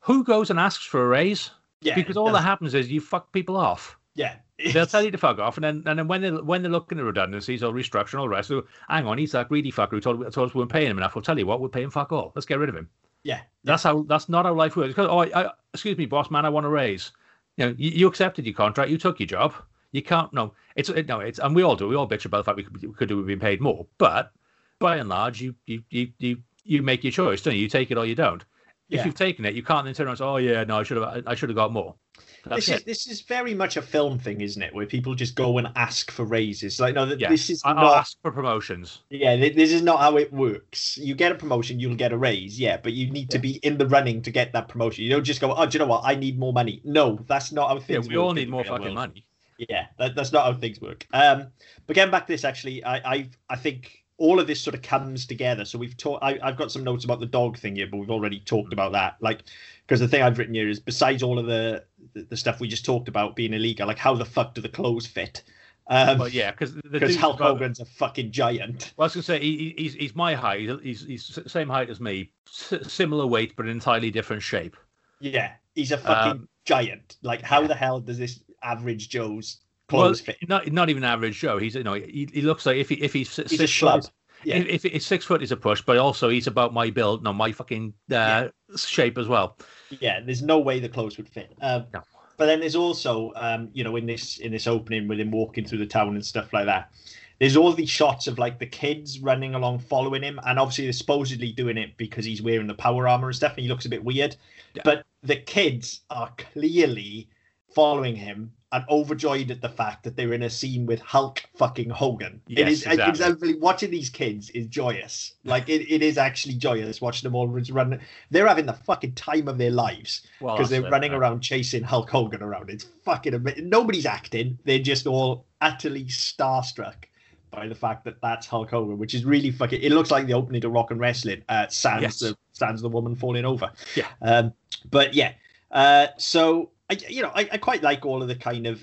Who 0.00 0.24
goes 0.24 0.50
and 0.50 0.58
asks 0.58 0.84
for 0.84 1.04
a 1.04 1.08
raise? 1.08 1.50
Yeah, 1.80 1.94
because 1.94 2.16
all 2.16 2.32
that 2.32 2.42
happens 2.52 2.74
is 2.74 2.90
you 2.90 3.00
fuck 3.00 3.32
people 3.32 3.56
off. 3.56 3.96
yeah, 4.16 4.36
They'll 4.72 4.86
tell 4.86 5.02
you 5.02 5.10
to 5.10 5.18
fuck 5.18 5.38
off, 5.38 5.58
and 5.58 5.64
then 5.64 5.82
and 5.86 5.98
then 5.98 6.08
when 6.08 6.22
they 6.22 6.30
when 6.30 6.62
they're 6.62 6.72
looking 6.72 6.98
at 6.98 7.04
redundancies 7.04 7.62
or 7.62 7.72
restructuring 7.74 8.12
and 8.14 8.20
all 8.20 8.26
the 8.26 8.30
rest, 8.30 8.48
they'll, 8.48 8.62
hang 8.88 9.06
on, 9.06 9.18
he's 9.18 9.32
that 9.32 9.48
greedy 9.48 9.70
fucker 9.70 9.90
who 9.90 10.00
told, 10.00 10.32
told 10.32 10.48
us 10.48 10.54
we 10.54 10.60
weren't 10.60 10.72
paying 10.72 10.90
him 10.90 10.96
enough. 10.96 11.14
We'll 11.14 11.22
tell 11.22 11.38
you 11.38 11.46
what, 11.46 11.60
we'll 11.60 11.68
pay 11.68 11.82
him 11.82 11.90
fuck 11.90 12.10
all. 12.10 12.32
Let's 12.34 12.46
get 12.46 12.58
rid 12.58 12.70
of 12.70 12.74
him. 12.74 12.88
yeah, 13.22 13.40
That's 13.64 13.82
how. 13.82 14.02
That's 14.02 14.28
not 14.30 14.46
how 14.46 14.54
life 14.54 14.74
works. 14.76 14.94
'Cause, 14.94 15.08
oh, 15.10 15.18
I, 15.18 15.42
I, 15.44 15.50
excuse 15.74 15.98
me, 15.98 16.06
boss 16.06 16.30
man, 16.30 16.46
I 16.46 16.48
want 16.48 16.64
a 16.64 16.70
raise. 16.70 17.12
You 17.58 17.66
know, 17.66 17.74
you, 17.76 17.90
you 17.90 18.06
accepted 18.08 18.46
your 18.46 18.54
contract, 18.54 18.90
you 18.90 18.96
took 18.98 19.20
your 19.20 19.26
job. 19.26 19.52
You 19.92 20.02
can't. 20.02 20.32
No, 20.32 20.54
it's 20.74 20.88
it, 20.88 21.06
no, 21.06 21.20
it's 21.20 21.38
and 21.38 21.54
we 21.54 21.62
all 21.62 21.76
do. 21.76 21.88
We 21.88 21.96
all 21.96 22.08
bitch 22.08 22.24
about 22.24 22.38
the 22.38 22.44
fact 22.44 22.56
we 22.56 22.62
could, 22.64 22.82
we 22.82 22.94
could 22.94 23.08
do. 23.08 23.18
We've 23.18 23.26
been 23.26 23.38
paid 23.40 23.60
more, 23.60 23.86
but 23.98 24.32
by 24.78 24.96
and 24.96 25.08
large, 25.10 25.40
you 25.42 25.54
you 25.66 25.82
you 25.90 26.08
you 26.18 26.38
you 26.64 26.82
make 26.82 27.04
your 27.04 27.10
choice, 27.12 27.42
don't 27.42 27.54
you? 27.54 27.60
You 27.60 27.68
take 27.68 27.90
it 27.90 27.98
or 27.98 28.06
you 28.06 28.14
don't. 28.14 28.42
If 28.88 28.98
Yeah. 28.98 29.04
you've 29.06 29.14
taken 29.14 29.44
it, 29.44 29.54
you 29.54 29.62
can't 29.64 29.84
then 29.84 29.94
turn 29.94 30.06
around 30.06 30.12
and 30.12 30.18
say, 30.18 30.24
"Oh 30.24 30.36
yeah, 30.36 30.62
no, 30.64 30.78
I 30.78 30.82
should 30.84 30.96
have. 30.96 31.24
I 31.26 31.34
should 31.34 31.48
have 31.48 31.56
got 31.56 31.72
more." 31.72 31.96
That's 32.44 32.66
This 32.66 32.76
is 32.78 32.84
this 32.84 33.06
is 33.08 33.20
very 33.22 33.52
much 33.54 33.76
a 33.76 33.82
film 33.82 34.20
thing, 34.20 34.40
isn't 34.40 34.62
it? 34.62 34.72
Where 34.72 34.86
people 34.86 35.16
just 35.16 35.34
go 35.34 35.58
and 35.58 35.68
ask 35.74 36.12
for 36.12 36.24
raises. 36.24 36.78
Like, 36.78 36.94
no, 36.94 37.04
th- 37.04 37.18
Yeah. 37.18 37.28
this 37.28 37.50
is 37.50 37.60
I, 37.64 37.72
not. 37.72 37.96
Ask 37.98 38.16
for 38.22 38.30
promotions. 38.30 39.02
Yeah, 39.10 39.34
th- 39.34 39.56
this 39.56 39.72
is 39.72 39.82
not 39.82 39.98
how 39.98 40.16
it 40.16 40.32
works. 40.32 40.96
You 40.96 41.16
get 41.16 41.32
a 41.32 41.34
promotion, 41.34 41.80
you'll 41.80 41.96
get 41.96 42.12
a 42.12 42.16
raise. 42.18 42.60
Yeah, 42.60 42.76
but 42.76 42.92
you 42.92 43.10
need 43.10 43.30
to 43.30 43.40
be 43.40 43.56
in 43.64 43.76
the 43.76 43.88
running 43.88 44.22
to 44.22 44.30
get 44.30 44.52
that 44.52 44.68
promotion. 44.68 45.02
You 45.02 45.10
don't 45.10 45.24
just 45.24 45.40
go, 45.40 45.52
oh, 45.52 45.66
do 45.66 45.76
you 45.76 45.80
know 45.80 45.90
what? 45.90 46.02
I 46.04 46.14
need 46.14 46.38
more 46.38 46.52
money. 46.52 46.80
No, 46.84 47.18
that's 47.26 47.50
not 47.50 47.68
how 47.70 47.80
things. 47.80 48.06
Yeah, 48.06 48.10
we 48.12 48.16
work 48.16 48.24
all 48.26 48.34
need 48.34 48.48
more 48.48 48.62
fucking 48.62 48.82
world. 48.84 48.94
money. 48.94 49.26
Yeah, 49.58 49.86
that, 49.98 50.14
that's 50.14 50.30
not 50.32 50.44
how 50.44 50.54
things 50.54 50.80
work. 50.80 51.06
Um, 51.12 51.48
but 51.88 51.94
getting 51.96 52.12
back 52.12 52.26
to 52.28 52.32
this, 52.32 52.44
actually, 52.44 52.84
I, 52.84 52.96
I, 53.14 53.28
I 53.50 53.56
think 53.56 54.04
all 54.18 54.40
of 54.40 54.46
this 54.46 54.60
sort 54.60 54.74
of 54.74 54.82
comes 54.82 55.26
together. 55.26 55.64
So 55.64 55.78
we've 55.78 55.96
talked. 55.96 56.22
I've 56.24 56.56
got 56.56 56.72
some 56.72 56.84
notes 56.84 57.04
about 57.04 57.20
the 57.20 57.26
dog 57.26 57.58
thing 57.58 57.76
here, 57.76 57.86
but 57.86 57.98
we've 57.98 58.10
already 58.10 58.40
talked 58.40 58.72
about 58.72 58.92
that. 58.92 59.16
Like, 59.20 59.42
because 59.86 60.00
the 60.00 60.08
thing 60.08 60.22
I've 60.22 60.38
written 60.38 60.54
here 60.54 60.68
is 60.68 60.80
besides 60.80 61.22
all 61.22 61.38
of 61.38 61.46
the, 61.46 61.84
the 62.14 62.36
stuff 62.36 62.58
we 62.60 62.68
just 62.68 62.84
talked 62.84 63.08
about 63.08 63.36
being 63.36 63.52
illegal, 63.52 63.86
like 63.86 63.98
how 63.98 64.14
the 64.14 64.24
fuck 64.24 64.54
do 64.54 64.60
the 64.60 64.68
clothes 64.68 65.06
fit? 65.06 65.42
Um, 65.88 66.18
But 66.18 66.32
yeah, 66.32 66.50
because 66.50 66.72
because 66.90 67.14
Hulk 67.14 67.38
Hogan's 67.38 67.78
a 67.78 67.84
fucking 67.84 68.32
giant. 68.32 68.92
Well, 68.96 69.04
I 69.04 69.06
was 69.06 69.14
gonna 69.14 69.22
say 69.22 69.38
he, 69.38 69.74
he- 69.76 69.82
he's 69.82 69.94
he's 69.94 70.14
my 70.16 70.34
height. 70.34 70.68
He's 70.82 71.02
he's 71.06 71.38
same 71.46 71.68
height 71.68 71.90
as 71.90 72.00
me, 72.00 72.32
S- 72.48 72.92
similar 72.92 73.26
weight, 73.26 73.54
but 73.56 73.66
an 73.66 73.70
entirely 73.72 74.10
different 74.10 74.42
shape. 74.42 74.76
Yeah, 75.20 75.52
he's 75.76 75.92
a 75.92 75.98
fucking 75.98 76.32
Um, 76.32 76.48
giant. 76.64 77.16
Like, 77.22 77.40
how 77.42 77.60
yeah. 77.60 77.68
the 77.68 77.74
hell 77.76 78.00
does 78.00 78.18
this 78.18 78.40
average 78.62 79.08
Joe's 79.10 79.58
Well, 79.92 80.12
fit? 80.14 80.36
not 80.48 80.70
not 80.72 80.90
even 80.90 81.04
average 81.04 81.38
Joe. 81.38 81.58
He's 81.58 81.74
you 81.74 81.84
know 81.84 81.94
he, 81.94 82.28
he 82.32 82.42
looks 82.42 82.66
like 82.66 82.76
if 82.76 82.88
he 82.88 82.96
if 82.96 83.12
he's, 83.12 83.34
He's 83.36 83.52
a 83.52 83.58
six 83.58 83.72
schlub. 83.72 84.02
foot, 84.04 84.10
Yeah. 84.44 84.56
If, 84.56 84.84
if 84.84 84.84
it's 84.86 85.06
six 85.06 85.24
foot 85.24 85.42
is 85.42 85.52
a 85.52 85.56
push, 85.56 85.80
but 85.82 85.96
also 85.98 86.28
he's 86.28 86.46
about 86.46 86.74
my 86.74 86.90
build, 86.90 87.22
no 87.22 87.32
my 87.32 87.52
fucking 87.52 87.92
uh, 88.12 88.48
shape 88.76 89.16
as 89.18 89.28
well. 89.28 89.58
yeah 90.00 90.20
there's 90.20 90.42
no 90.42 90.58
way 90.58 90.80
the 90.80 90.88
clothes 90.88 91.16
would 91.16 91.28
fit 91.28 91.54
um, 91.62 91.84
No. 91.94 92.02
but 92.36 92.46
then 92.46 92.58
there's 92.60 92.74
also 92.76 93.32
um, 93.36 93.68
you 93.72 93.84
know 93.84 93.94
in 93.96 94.06
this 94.06 94.38
in 94.38 94.50
this 94.52 94.66
opening 94.66 95.06
with 95.08 95.20
him 95.20 95.30
walking 95.30 95.64
through 95.64 95.78
the 95.78 95.86
town 95.86 96.08
and 96.14 96.24
stuff 96.26 96.52
like 96.52 96.66
that 96.66 96.90
there's 97.38 97.56
all 97.56 97.72
these 97.72 97.90
shots 97.90 98.26
of 98.26 98.38
like 98.38 98.58
the 98.58 98.66
kids 98.66 99.20
running 99.20 99.54
along 99.54 99.78
following 99.78 100.22
him 100.22 100.40
and 100.46 100.58
obviously 100.58 100.84
they're 100.84 100.92
supposedly 100.92 101.52
doing 101.52 101.76
it 101.78 101.96
because 101.96 102.24
he's 102.24 102.42
wearing 102.42 102.66
the 102.66 102.74
power 102.74 103.06
armor 103.06 103.28
and 103.28 103.36
stuff 103.36 103.52
and 103.52 103.60
he 103.60 103.68
looks 103.68 103.84
a 103.86 103.88
bit 103.90 104.02
weird 104.02 104.34
Yeah. 104.74 104.82
but 104.84 105.04
the 105.22 105.36
kids 105.36 106.00
are 106.10 106.32
clearly 106.38 107.28
following 107.74 108.16
him 108.16 108.50
and 108.76 108.84
overjoyed 108.90 109.50
at 109.50 109.62
the 109.62 109.70
fact 109.70 110.04
that 110.04 110.16
they're 110.16 110.34
in 110.34 110.42
a 110.42 110.50
scene 110.50 110.84
with 110.84 111.00
Hulk 111.00 111.42
fucking 111.56 111.88
Hogan. 111.88 112.42
Yes, 112.46 112.68
it's 112.68 112.86
exactly. 112.86 113.24
unbelievable. 113.24 113.64
watching 113.64 113.90
these 113.90 114.10
kids 114.10 114.50
is 114.50 114.66
joyous. 114.66 115.32
Like 115.44 115.70
it, 115.70 115.90
it 115.90 116.02
is 116.02 116.18
actually 116.18 116.56
joyous 116.56 117.00
watching 117.00 117.26
them 117.26 117.34
all 117.34 117.48
run. 117.48 117.98
They're 118.30 118.46
having 118.46 118.66
the 118.66 118.74
fucking 118.74 119.14
time 119.14 119.48
of 119.48 119.56
their 119.56 119.70
lives 119.70 120.26
because 120.40 120.58
that's 120.58 120.70
they're 120.70 120.86
it, 120.86 120.90
running 120.90 121.14
around 121.14 121.40
chasing 121.40 121.82
Hulk 121.82 122.10
Hogan 122.10 122.42
around. 122.42 122.68
It's 122.68 122.84
fucking 123.02 123.32
amazing. 123.32 123.70
Nobody's 123.70 124.04
acting. 124.04 124.58
They're 124.64 124.78
just 124.78 125.06
all 125.06 125.46
utterly 125.62 126.04
starstruck 126.04 127.06
by 127.50 127.66
the 127.68 127.74
fact 127.74 128.04
that 128.04 128.20
that's 128.20 128.46
Hulk 128.46 128.68
Hogan, 128.68 128.98
which 128.98 129.14
is 129.14 129.24
really 129.24 129.52
fucking. 129.52 129.80
It 129.80 129.92
looks 129.92 130.10
like 130.10 130.26
the 130.26 130.34
opening 130.34 130.60
to 130.60 130.68
Rock 130.68 130.90
and 130.90 131.00
Wrestling. 131.00 131.42
Uh, 131.48 131.66
sans 131.68 132.02
Yes. 132.02 132.18
the 132.18 132.36
sans 132.52 132.82
the 132.82 132.90
woman 132.90 133.16
falling 133.16 133.46
over. 133.46 133.72
Yeah. 133.94 134.08
Um, 134.20 134.52
but 134.90 135.14
yeah. 135.14 135.32
Uh, 135.70 136.08
so 136.18 136.70
I, 136.90 136.98
you 137.08 137.22
know, 137.22 137.32
I, 137.34 137.48
I 137.52 137.56
quite 137.58 137.82
like 137.82 138.04
all 138.06 138.22
of 138.22 138.28
the 138.28 138.36
kind 138.36 138.66
of 138.66 138.82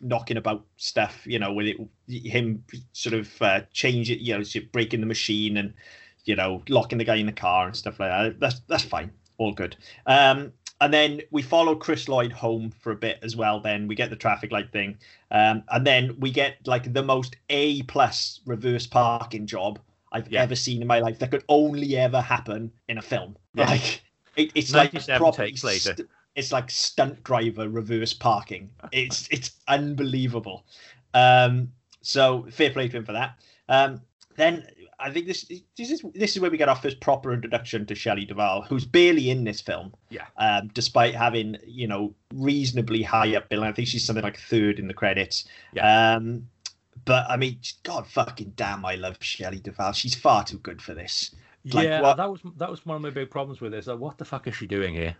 knocking 0.00 0.36
about 0.36 0.64
stuff. 0.76 1.22
You 1.26 1.38
know, 1.38 1.52
with 1.52 1.66
it, 1.66 1.78
him 2.08 2.64
sort 2.92 3.14
of 3.14 3.42
uh, 3.42 3.62
change 3.72 4.10
it. 4.10 4.20
You 4.20 4.38
know, 4.38 4.44
breaking 4.72 5.00
the 5.00 5.06
machine 5.06 5.56
and 5.56 5.74
you 6.24 6.36
know 6.36 6.62
locking 6.68 6.98
the 6.98 7.04
guy 7.04 7.16
in 7.16 7.26
the 7.26 7.32
car 7.32 7.66
and 7.66 7.76
stuff 7.76 7.98
like 8.00 8.10
that. 8.10 8.40
That's 8.40 8.60
that's 8.68 8.84
fine. 8.84 9.10
All 9.38 9.52
good. 9.52 9.76
Um, 10.06 10.52
and 10.82 10.94
then 10.94 11.20
we 11.30 11.42
follow 11.42 11.74
Chris 11.74 12.08
Lloyd 12.08 12.32
home 12.32 12.70
for 12.80 12.92
a 12.92 12.96
bit 12.96 13.18
as 13.22 13.36
well. 13.36 13.60
Then 13.60 13.86
we 13.86 13.94
get 13.94 14.08
the 14.10 14.16
traffic 14.16 14.50
light 14.52 14.72
thing, 14.72 14.96
um, 15.30 15.62
and 15.70 15.86
then 15.86 16.16
we 16.20 16.30
get 16.30 16.56
like 16.66 16.92
the 16.92 17.02
most 17.02 17.36
A 17.50 17.82
plus 17.82 18.40
reverse 18.46 18.86
parking 18.86 19.46
job 19.46 19.78
I've 20.12 20.30
Yeah. 20.30 20.42
ever 20.42 20.54
seen 20.56 20.80
in 20.82 20.88
my 20.88 21.00
life. 21.00 21.18
That 21.18 21.30
could 21.30 21.44
only 21.48 21.96
ever 21.96 22.20
happen 22.20 22.70
in 22.88 22.96
a 22.98 23.02
film. 23.02 23.36
Yeah. 23.54 23.66
Like 23.66 24.02
it, 24.36 24.52
it's 24.54 24.72
like 24.72 24.92
97 24.94 25.18
proper 25.18 25.44
takes 25.44 25.64
later. 25.64 25.94
st- 25.96 26.08
it's 26.34 26.52
like 26.52 26.70
stunt 26.70 27.22
driver 27.24 27.68
reverse 27.68 28.14
parking. 28.14 28.70
It's 28.92 29.28
it's 29.30 29.52
unbelievable. 29.68 30.64
Um, 31.14 31.72
so 32.02 32.46
fair 32.50 32.70
play 32.70 32.88
to 32.88 32.96
him 32.96 33.04
for 33.04 33.12
that. 33.12 33.38
Um, 33.68 34.00
then 34.36 34.66
I 34.98 35.10
think 35.10 35.26
this 35.26 35.44
this 35.76 35.90
is 35.90 36.02
this 36.14 36.34
is 36.36 36.40
where 36.40 36.50
we 36.50 36.58
get 36.58 36.68
our 36.68 36.76
first 36.76 37.00
proper 37.00 37.32
introduction 37.32 37.86
to 37.86 37.94
Shelley 37.94 38.24
Duvall, 38.24 38.62
who's 38.62 38.84
barely 38.84 39.30
in 39.30 39.44
this 39.44 39.60
film. 39.60 39.92
Yeah. 40.10 40.26
Um, 40.36 40.70
despite 40.74 41.14
having 41.14 41.56
you 41.66 41.88
know 41.88 42.14
reasonably 42.34 43.02
high 43.02 43.36
up 43.36 43.48
bill, 43.48 43.64
I 43.64 43.72
think 43.72 43.88
she's 43.88 44.04
something 44.04 44.22
like 44.24 44.38
third 44.38 44.78
in 44.78 44.88
the 44.88 44.94
credits. 44.94 45.46
Yeah. 45.72 46.14
Um, 46.14 46.46
but 47.04 47.24
I 47.28 47.36
mean, 47.36 47.58
God 47.82 48.06
fucking 48.06 48.52
damn, 48.56 48.84
I 48.84 48.94
love 48.96 49.16
Shelley 49.20 49.58
Duvall. 49.58 49.92
She's 49.92 50.14
far 50.14 50.44
too 50.44 50.58
good 50.58 50.82
for 50.82 50.94
this. 50.94 51.34
Like, 51.72 51.86
yeah, 51.86 52.00
what- 52.00 52.16
that 52.16 52.30
was 52.30 52.40
that 52.56 52.70
was 52.70 52.84
one 52.86 52.96
of 52.96 53.02
my 53.02 53.10
big 53.10 53.30
problems 53.30 53.60
with 53.60 53.72
this. 53.72 53.86
Like, 53.86 53.98
what 53.98 54.18
the 54.18 54.24
fuck 54.24 54.46
is 54.46 54.56
she 54.56 54.66
doing 54.66 54.94
here? 54.94 55.16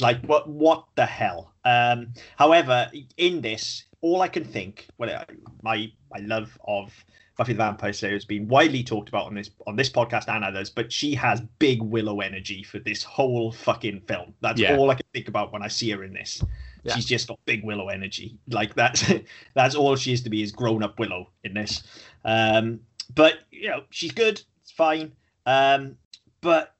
Like 0.00 0.22
what 0.26 0.48
what 0.48 0.84
the 0.94 1.06
hell 1.06 1.52
um 1.64 2.12
however 2.36 2.90
in 3.16 3.40
this 3.40 3.84
all 4.02 4.22
I 4.22 4.28
can 4.28 4.44
think, 4.44 4.86
well, 4.98 5.24
my 5.62 5.90
my 6.12 6.20
love 6.20 6.56
of 6.68 6.92
Buffy 7.36 7.54
the 7.54 7.56
Vampire 7.58 7.92
Slayer 7.92 8.12
has 8.12 8.24
been 8.24 8.46
widely 8.46 8.84
talked 8.84 9.08
about 9.08 9.26
on 9.26 9.34
this 9.34 9.50
on 9.66 9.74
this 9.74 9.90
podcast 9.90 10.28
and 10.28 10.44
others, 10.44 10.70
but 10.70 10.92
she 10.92 11.12
has 11.14 11.40
big 11.58 11.82
Willow 11.82 12.20
energy 12.20 12.62
for 12.62 12.78
this 12.78 13.02
whole 13.02 13.50
fucking 13.50 14.02
film. 14.02 14.32
That's 14.42 14.60
Yeah. 14.60 14.76
all 14.76 14.90
I 14.90 14.94
can 14.94 15.06
think 15.12 15.26
about 15.28 15.52
when 15.52 15.62
I 15.62 15.68
see 15.68 15.90
her 15.90 16.04
in 16.04 16.12
this. 16.12 16.40
Yeah. 16.84 16.94
She's 16.94 17.06
just 17.06 17.26
got 17.26 17.40
big 17.46 17.64
Willow 17.64 17.88
energy. 17.88 18.38
Like 18.48 18.74
that's 18.74 19.02
that's 19.54 19.74
all 19.74 19.96
she 19.96 20.12
is 20.12 20.22
to 20.22 20.30
be 20.30 20.42
is 20.42 20.52
grown 20.52 20.84
up 20.84 21.00
Willow 21.00 21.30
in 21.42 21.54
this. 21.54 21.82
Um, 22.24 22.80
but 23.14 23.40
you 23.50 23.70
know 23.70 23.82
she's 23.90 24.12
good. 24.12 24.40
It's 24.62 24.70
fine. 24.70 25.10
Um, 25.46 25.96
but 26.42 26.74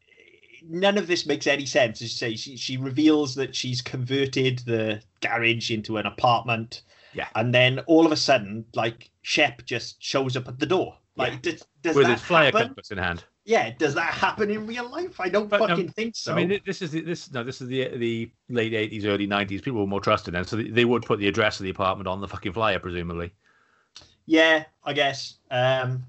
none 0.68 0.98
of 0.98 1.06
this 1.06 1.26
makes 1.26 1.46
any 1.46 1.66
sense. 1.66 1.98
As 2.02 2.02
you 2.02 2.08
say, 2.08 2.36
she 2.36 2.56
she 2.56 2.76
reveals 2.76 3.34
that 3.36 3.54
she's 3.54 3.80
converted 3.82 4.58
the 4.60 5.00
garage 5.20 5.70
into 5.70 5.96
an 5.98 6.06
apartment. 6.06 6.82
Yeah. 7.14 7.28
And 7.34 7.54
then 7.54 7.78
all 7.86 8.04
of 8.06 8.12
a 8.12 8.16
sudden, 8.16 8.64
like 8.74 9.10
Shep 9.22 9.64
just 9.64 10.02
shows 10.02 10.36
up 10.36 10.48
at 10.48 10.58
the 10.58 10.66
door. 10.66 10.96
Like, 11.16 11.32
Yeah. 11.32 11.38
does, 11.52 11.64
does 11.82 11.96
with 11.96 12.06
his 12.08 12.20
flyer 12.20 12.46
happen? 12.46 12.66
compass 12.68 12.90
in 12.90 12.98
hand. 12.98 13.24
Yeah, 13.46 13.70
does 13.78 13.94
that 13.94 14.12
happen 14.12 14.50
in 14.50 14.66
real 14.66 14.90
life? 14.90 15.18
I 15.20 15.28
don't 15.28 15.48
But, 15.48 15.62
um, 15.62 15.68
fucking 15.68 15.88
think 15.90 16.16
so. 16.16 16.32
I 16.32 16.44
mean, 16.44 16.60
this 16.66 16.82
is 16.82 16.90
the, 16.90 17.00
this 17.00 17.32
no, 17.32 17.44
this 17.44 17.60
is 17.62 17.68
the 17.68 17.96
the 17.96 18.30
late 18.48 18.74
eighties, 18.74 19.06
early 19.06 19.26
nineties. 19.26 19.62
People 19.62 19.80
were 19.80 19.86
more 19.86 20.00
trusted 20.00 20.34
then, 20.34 20.44
so 20.44 20.56
they, 20.56 20.84
would 20.84 21.04
put 21.04 21.20
the 21.20 21.28
address 21.28 21.58
of 21.60 21.64
the 21.64 21.70
apartment 21.70 22.08
on 22.08 22.20
the 22.20 22.26
fucking 22.28 22.52
flyer, 22.52 22.78
presumably. 22.80 23.32
yeah, 24.26 24.64
I 24.84 24.92
guess. 24.92 25.34
Um, 25.50 26.04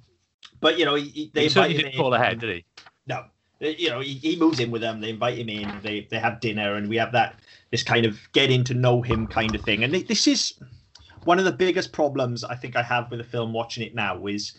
but 0.59 0.79
you 0.79 0.85
know, 0.85 0.95
he, 0.95 1.05
he- 1.09 1.31
they 1.33 1.43
he 1.43 1.49
certainly 1.49 1.77
didn't 1.77 1.95
call 1.95 2.13
ahead, 2.15 2.39
did 2.39 2.55
he? 2.55 2.65
No, 3.05 3.25
you 3.59 3.89
know, 3.89 3.99
he, 3.99 4.15
he 4.15 4.35
moves 4.35 4.59
in 4.59 4.71
with 4.71 4.81
them. 4.81 5.01
They 5.01 5.09
invite 5.09 5.37
him 5.37 5.49
in. 5.49 5.79
They 5.81 6.07
they 6.09 6.19
have 6.19 6.39
dinner, 6.39 6.75
and 6.75 6.87
we 6.87 6.97
have 6.97 7.11
that 7.13 7.39
this 7.71 7.83
kind 7.83 8.05
of 8.05 8.19
getting 8.33 8.63
to 8.65 8.73
know 8.73 9.01
him 9.01 9.27
kind 9.27 9.53
of 9.55 9.61
thing. 9.61 9.83
And 9.83 9.93
they, 9.93 10.03
this 10.03 10.27
is 10.27 10.53
one 11.23 11.39
of 11.39 11.45
the 11.45 11.51
biggest 11.51 11.91
problems 11.91 12.43
I 12.43 12.55
think 12.55 12.75
I 12.75 12.83
have 12.83 13.09
with 13.09 13.19
the 13.19 13.25
film. 13.25 13.53
Watching 13.53 13.83
it 13.83 13.95
now 13.95 14.27
is 14.27 14.53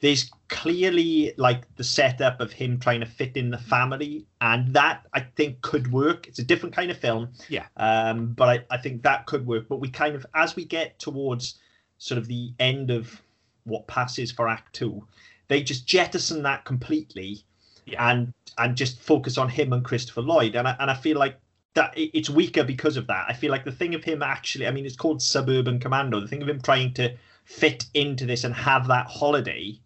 there's 0.00 0.30
clearly 0.48 1.32
like 1.36 1.62
the 1.76 1.84
setup 1.84 2.40
of 2.40 2.52
him 2.52 2.78
trying 2.78 3.00
to 3.00 3.06
fit 3.06 3.36
in 3.36 3.50
the 3.50 3.58
family, 3.58 4.26
and 4.40 4.72
that 4.74 5.06
I 5.12 5.20
think 5.20 5.60
could 5.62 5.90
work. 5.90 6.28
It's 6.28 6.38
a 6.38 6.44
different 6.44 6.74
kind 6.74 6.90
of 6.90 6.98
film. 6.98 7.30
Yeah. 7.48 7.66
Um, 7.76 8.32
but 8.32 8.48
I, 8.48 8.74
I 8.74 8.78
think 8.78 9.02
that 9.02 9.26
could 9.26 9.46
work. 9.46 9.66
But 9.68 9.80
we 9.80 9.88
kind 9.88 10.14
of 10.14 10.24
as 10.34 10.54
we 10.54 10.64
get 10.64 10.98
towards 10.98 11.56
sort 11.98 12.18
of 12.18 12.28
the 12.28 12.52
end 12.60 12.90
of 12.90 13.20
what 13.64 13.88
passes 13.88 14.30
for 14.30 14.46
Act 14.48 14.72
Two, 14.72 15.04
they 15.48 15.62
just 15.62 15.86
jettison 15.86 16.42
that 16.44 16.64
completely 16.64 17.44
Yeah. 17.86 18.10
and 18.10 18.34
and 18.58 18.76
just 18.76 19.00
focus 19.00 19.38
on 19.38 19.48
him 19.48 19.72
and 19.72 19.84
Christopher 19.84 20.22
Lloyd. 20.22 20.56
And 20.56 20.66
I, 20.66 20.76
and 20.80 20.90
I 20.90 20.94
feel 20.94 21.18
like 21.18 21.38
that 21.74 21.92
it's 21.96 22.30
weaker 22.30 22.64
because 22.64 22.96
of 22.96 23.06
that. 23.06 23.26
I 23.28 23.32
feel 23.34 23.50
like 23.50 23.64
the 23.64 23.72
thing 23.72 23.94
of 23.94 24.02
him 24.02 24.22
actually, 24.22 24.66
I 24.66 24.70
mean, 24.70 24.86
it's 24.86 24.96
called 24.96 25.22
Suburban 25.22 25.78
Commando. 25.78 26.20
The 26.20 26.26
thing 26.28 26.42
of 26.42 26.48
him 26.48 26.60
trying 26.60 26.94
to 26.94 27.14
fit 27.44 27.84
into 27.94 28.26
this 28.26 28.44
and 28.44 28.54
have 28.54 28.88
that 28.88 29.06
holiday 29.06 29.78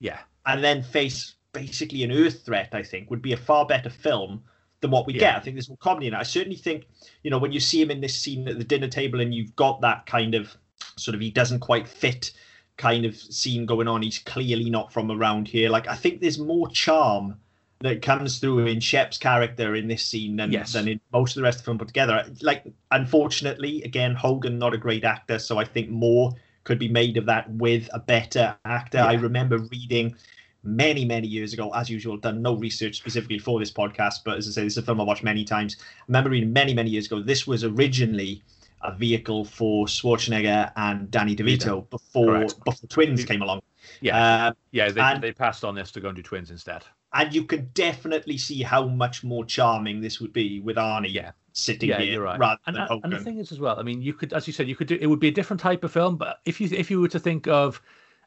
Yeah, 0.00 0.18
and 0.44 0.62
then 0.64 0.82
face 0.82 1.34
basically 1.52 2.02
an 2.02 2.12
Earth 2.12 2.44
threat, 2.44 2.70
I 2.72 2.82
think, 2.82 3.10
would 3.10 3.22
be 3.22 3.32
a 3.32 3.36
far 3.36 3.64
better 3.66 3.90
film 3.90 4.42
than 4.80 4.90
what 4.90 5.06
we 5.06 5.14
Yeah. 5.14 5.20
get. 5.20 5.36
I 5.36 5.40
think 5.40 5.56
there's 5.56 5.68
more 5.68 5.78
comedy 5.78 6.06
in 6.08 6.14
it. 6.14 6.18
I 6.18 6.22
certainly 6.22 6.56
think, 6.56 6.86
you 7.22 7.30
know, 7.30 7.38
when 7.38 7.52
you 7.52 7.60
see 7.60 7.80
him 7.80 7.90
in 7.90 8.00
this 8.00 8.14
scene 8.18 8.46
at 8.48 8.58
the 8.58 8.64
dinner 8.64 8.88
table 8.88 9.20
and 9.20 9.34
you've 9.34 9.54
got 9.56 9.80
that 9.82 10.04
kind 10.06 10.34
of 10.34 10.56
sort 10.96 11.14
of 11.14 11.20
he 11.20 11.30
doesn't 11.30 11.60
quite 11.60 11.86
fit 11.88 12.32
kind 12.76 13.04
of 13.04 13.16
scene 13.16 13.66
going 13.66 13.88
on. 13.88 14.02
He's 14.02 14.18
clearly 14.18 14.70
not 14.70 14.92
from 14.92 15.10
around 15.10 15.48
here. 15.48 15.70
Like 15.70 15.88
I 15.88 15.94
think 15.94 16.20
there's 16.20 16.38
more 16.38 16.68
charm 16.68 17.36
that 17.80 18.00
comes 18.02 18.38
through 18.38 18.66
in 18.66 18.80
Shep's 18.80 19.18
character 19.18 19.74
in 19.74 19.86
this 19.88 20.04
scene 20.04 20.36
than 20.36 20.50
Yes. 20.50 20.72
than 20.72 20.88
in 20.88 21.00
most 21.12 21.32
of 21.32 21.36
the 21.36 21.42
rest 21.42 21.58
of 21.58 21.62
the 21.62 21.66
film 21.66 21.78
put 21.78 21.88
together. 21.88 22.24
Like 22.42 22.64
unfortunately, 22.90 23.82
again, 23.82 24.14
Hogan 24.14 24.58
not 24.58 24.74
a 24.74 24.78
great 24.78 25.04
actor, 25.04 25.38
so 25.38 25.58
I 25.58 25.64
think 25.64 25.90
more 25.90 26.32
could 26.64 26.78
be 26.78 26.88
made 26.88 27.16
of 27.16 27.26
that 27.26 27.48
with 27.50 27.88
a 27.92 27.98
better 27.98 28.56
actor. 28.64 28.98
I 28.98 29.14
remember 29.14 29.58
reading 29.58 30.16
many, 30.64 31.04
many 31.04 31.28
years 31.28 31.52
ago, 31.52 31.70
as 31.74 31.88
usual, 31.88 32.16
done 32.16 32.42
no 32.42 32.54
research 32.56 32.96
specifically 32.96 33.38
for 33.38 33.60
this 33.60 33.70
podcast, 33.70 34.24
but 34.24 34.36
as 34.36 34.48
I 34.48 34.50
say, 34.50 34.64
this 34.64 34.72
is 34.72 34.78
a 34.78 34.82
film 34.82 35.00
I 35.00 35.04
watched 35.04 35.22
many 35.22 35.44
times. 35.44 35.76
I 35.80 35.84
remember 36.08 36.30
reading 36.30 36.52
many, 36.52 36.74
many 36.74 36.90
years 36.90 37.06
ago, 37.06 37.22
this 37.22 37.46
was 37.46 37.62
originally 37.62 38.42
a 38.86 38.96
vehicle 38.96 39.44
for 39.44 39.86
Schwarzenegger 39.86 40.72
and 40.76 41.10
Danny 41.10 41.34
DeVito 41.36 41.88
before 41.90 42.26
Correct. 42.26 42.64
before 42.64 42.88
twins 42.88 43.24
came 43.24 43.42
along. 43.42 43.60
yeah, 44.00 44.46
Uh, 44.48 44.52
yeah. 44.72 44.90
They, 44.90 45.00
and- 45.00 45.22
they 45.22 45.32
passed 45.32 45.64
on 45.64 45.74
this 45.74 45.90
to 45.92 46.00
go 46.00 46.08
and 46.08 46.16
do 46.16 46.22
twins 46.22 46.50
instead. 46.50 46.84
and 47.14 47.32
you 47.34 47.44
can 47.44 47.70
definitely 47.72 48.36
see 48.36 48.62
how 48.62 48.86
much 48.86 49.24
more 49.24 49.44
charming 49.44 50.00
this 50.00 50.20
would 50.20 50.32
be 50.32 50.60
with 50.60 50.76
Arnie 50.76 51.12
Yeah. 51.12 51.30
sitting 51.52 51.88
Yeah, 51.88 52.00
here 52.00 52.22
right. 52.22 52.38
rather 52.38 52.60
And, 52.66 52.76
than 52.76 53.00
and 53.04 53.12
the 53.12 53.18
thing 53.20 53.38
is, 53.38 53.52
as 53.52 53.58
well, 53.60 53.78
I 53.78 53.82
mean, 53.82 54.02
you 54.02 54.12
could, 54.12 54.32
as 54.34 54.46
you 54.46 54.52
said, 54.52 54.68
you 54.68 54.76
could 54.76 54.88
do. 54.88 54.98
It 55.00 55.06
would 55.06 55.20
be 55.20 55.28
a 55.28 55.32
different 55.32 55.60
type 55.60 55.82
of 55.84 55.92
film, 55.92 56.16
but 56.16 56.40
if 56.44 56.60
you 56.60 56.68
if 56.72 56.90
you 56.90 57.00
were 57.00 57.08
to 57.08 57.18
think 57.20 57.46
of 57.48 57.80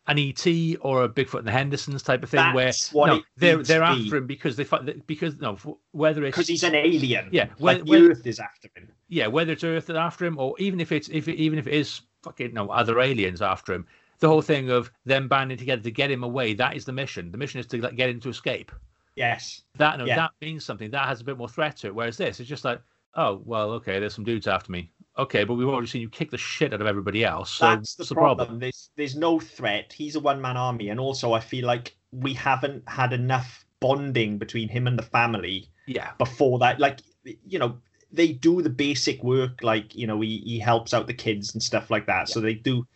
an 0.07 0.17
ET 0.17 0.45
or 0.81 1.03
a 1.03 1.09
Bigfoot 1.09 1.39
and 1.39 1.47
the 1.47 1.51
Hendersons 1.51 2.01
type 2.01 2.23
of 2.23 2.29
thing, 2.29 2.39
That's 2.39 2.91
where 2.93 3.07
no, 3.07 3.21
they're 3.37 3.61
they're 3.63 3.79
be. 3.81 3.85
after 3.85 4.17
him 4.17 4.27
because 4.27 4.55
they 4.55 4.65
because 5.05 5.37
no, 5.37 5.57
whether 5.91 6.23
it's 6.23 6.35
because 6.35 6.47
he's 6.47 6.63
an 6.63 6.75
alien. 6.75 7.29
Yeah, 7.31 7.49
like 7.59 7.83
when- 7.83 8.09
Earth 8.09 8.25
is 8.25 8.39
after 8.39 8.69
him. 8.75 8.89
yeah, 9.07 9.27
whether 9.27 9.51
it's 9.51 9.63
Earth 9.63 9.85
that's 9.87 9.97
after 9.97 10.25
him, 10.25 10.39
or 10.39 10.55
even 10.59 10.79
if 10.79 10.91
it's 10.91 11.09
if 11.09 11.27
it, 11.27 11.35
even 11.35 11.59
if 11.59 11.67
it 11.67 11.73
is 11.73 12.01
fucking 12.23 12.53
no 12.53 12.69
other 12.69 12.99
aliens 12.99 13.41
after 13.41 13.73
him, 13.73 13.85
the 14.19 14.27
whole 14.27 14.41
thing 14.41 14.69
of 14.71 14.91
them 15.05 15.27
banding 15.27 15.57
together 15.57 15.81
to 15.83 15.91
get 15.91 16.09
him 16.11 16.23
away, 16.23 16.53
that 16.53 16.75
is 16.75 16.85
the 16.85 16.91
mission. 16.91 17.31
The 17.31 17.37
mission 17.37 17.59
is 17.59 17.67
to 17.67 17.81
like, 17.81 17.95
get 17.95 18.09
him 18.09 18.19
to 18.21 18.29
escape. 18.29 18.71
Yes, 19.15 19.63
That 19.75 19.97
no, 19.99 20.05
Yeah. 20.05 20.15
that 20.15 20.31
means 20.41 20.63
something. 20.63 20.89
That 20.91 21.07
has 21.07 21.19
a 21.21 21.23
bit 21.25 21.37
more 21.37 21.49
threat 21.49 21.75
to 21.77 21.87
it. 21.87 21.95
Whereas 21.95 22.15
this, 22.17 22.39
it's 22.39 22.47
just 22.49 22.63
like, 22.65 22.81
oh 23.15 23.41
well, 23.45 23.71
okay, 23.71 23.99
there's 23.99 24.13
some 24.15 24.23
dudes 24.23 24.47
after 24.47 24.71
me. 24.71 24.91
Okay, 25.19 25.43
but 25.43 25.55
we've 25.55 25.67
already 25.67 25.87
seen 25.87 26.01
you 26.01 26.09
kick 26.09 26.31
the 26.31 26.37
shit 26.37 26.73
out 26.73 26.79
of 26.79 26.87
everybody 26.87 27.25
else. 27.25 27.51
So 27.51 27.65
that's 27.65 27.95
the 27.95 28.03
what's 28.03 28.13
problem. 28.13 28.59
There's 28.59 28.89
there's 28.95 29.17
no 29.17 29.37
threat. 29.37 29.91
He's 29.91 30.15
a 30.15 30.19
one 30.21 30.41
man 30.41 30.55
army, 30.55 30.89
and 30.89 30.99
also 30.99 31.33
I 31.33 31.41
feel 31.41 31.67
like 31.67 31.97
we 32.13 32.33
haven't 32.33 32.87
had 32.87 33.11
enough 33.11 33.65
bonding 33.81 34.37
between 34.37 34.69
him 34.69 34.87
and 34.87 34.97
the 34.97 35.03
family 35.03 35.69
Yeah, 35.87 36.11
before 36.17 36.59
that. 36.59 36.79
Like 36.79 37.01
you 37.23 37.59
know, 37.59 37.79
they 38.13 38.31
do 38.31 38.61
the 38.61 38.69
basic 38.69 39.21
work. 39.21 39.61
Like 39.61 39.93
you 39.93 40.07
know, 40.07 40.21
he 40.21 40.41
he 40.45 40.57
helps 40.57 40.93
out 40.93 41.07
the 41.07 41.13
kids 41.13 41.53
and 41.53 41.61
stuff 41.61 41.91
like 41.91 42.05
that. 42.07 42.29
So 42.29 42.39
they 42.39 42.53
do 42.53 42.87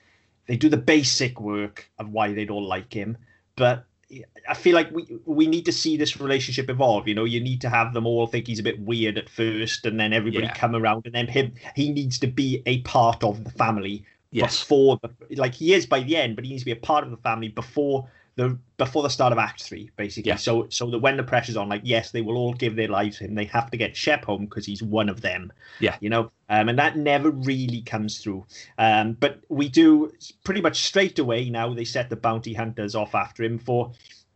they 0.47 0.55
do 0.55 0.69
the 0.69 0.77
basic 0.77 1.41
work 1.41 1.89
of 1.99 2.09
why 2.09 2.33
they 2.33 2.45
don't 2.45 2.63
like 2.63 2.93
him. 2.93 3.17
But 3.57 3.86
I 4.47 4.54
feel 4.54 4.76
like 4.76 4.91
we 4.91 5.08
we 5.26 5.47
need 5.47 5.65
to 5.65 5.71
see 5.71 5.97
this 5.97 6.19
relationship 6.19 6.69
evolve. 6.69 7.08
You 7.08 7.15
know, 7.15 7.23
you 7.26 7.39
need 7.39 7.62
to 7.62 7.69
have 7.69 7.93
them 7.93 8.06
all 8.06 8.28
think 8.28 8.47
he's 8.47 8.60
a 8.60 8.63
bit 8.63 8.80
weird 8.80 9.17
at 9.17 9.30
first, 9.30 9.86
and 9.86 9.99
then 9.99 10.13
everybody 10.13 10.45
Yeah. 10.47 10.54
come 10.54 10.76
around, 10.76 11.06
and 11.06 11.15
then 11.15 11.28
him 11.28 11.54
he 11.76 11.91
needs 11.91 12.19
to 12.19 12.28
be 12.28 12.62
a 12.65 12.80
part 12.82 13.23
of 13.23 13.43
the 13.43 13.52
family 13.52 14.06
yes, 14.32 14.60
before 14.60 14.99
the 15.02 15.10
like 15.38 15.54
he 15.54 15.73
is 15.73 15.86
by 15.86 16.02
the 16.02 16.15
end, 16.17 16.36
but 16.36 16.43
he 16.45 16.52
needs 16.52 16.63
to 16.63 16.65
be 16.65 16.71
a 16.71 16.76
part 16.76 17.04
of 17.04 17.12
the 17.12 17.17
family 17.17 17.47
before 17.49 18.10
the 18.36 18.58
before 18.78 19.04
the 19.04 19.10
start 19.10 19.32
of 19.32 19.38
Act 19.38 19.62
Three, 19.63 19.91
basically. 19.96 20.30
Yeah. 20.30 20.38
So 20.38 20.67
so 20.69 20.89
that 20.89 21.00
when 21.00 21.17
the 21.17 21.24
pressure's 21.24 21.56
on, 21.58 21.69
like 21.69 21.82
yes, 21.84 22.12
they 22.12 22.22
will 22.22 22.36
all 22.38 22.54
give 22.54 22.76
their 22.76 22.88
lives 22.88 23.17
to 23.19 23.26
him. 23.26 23.36
They 23.36 23.46
have 23.46 23.69
to 23.72 23.78
get 23.78 23.96
Shep 23.96 24.26
home 24.26 24.46
because 24.46 24.65
he's 24.65 24.82
one 24.82 25.10
of 25.10 25.22
them. 25.22 25.54
Yeah. 25.80 25.98
you 26.00 26.10
know, 26.10 26.32
um, 26.50 26.69
and 26.69 26.80
that 26.80 26.98
never 26.98 27.30
really 27.32 27.82
comes 27.82 28.19
through. 28.19 28.46
Um, 28.78 29.13
but 29.13 29.39
we 29.50 29.69
do 29.69 30.12
pretty 30.43 30.62
much 30.62 30.84
straight 30.84 31.19
away 31.19 31.50
now. 31.50 31.74
They 31.74 31.86
set 31.86 32.10
the 32.10 32.15
bounty 32.15 32.54
hunters 32.54 32.96
off 32.96 33.13
after 33.15 33.43
him 33.43 33.60
for 33.60 33.91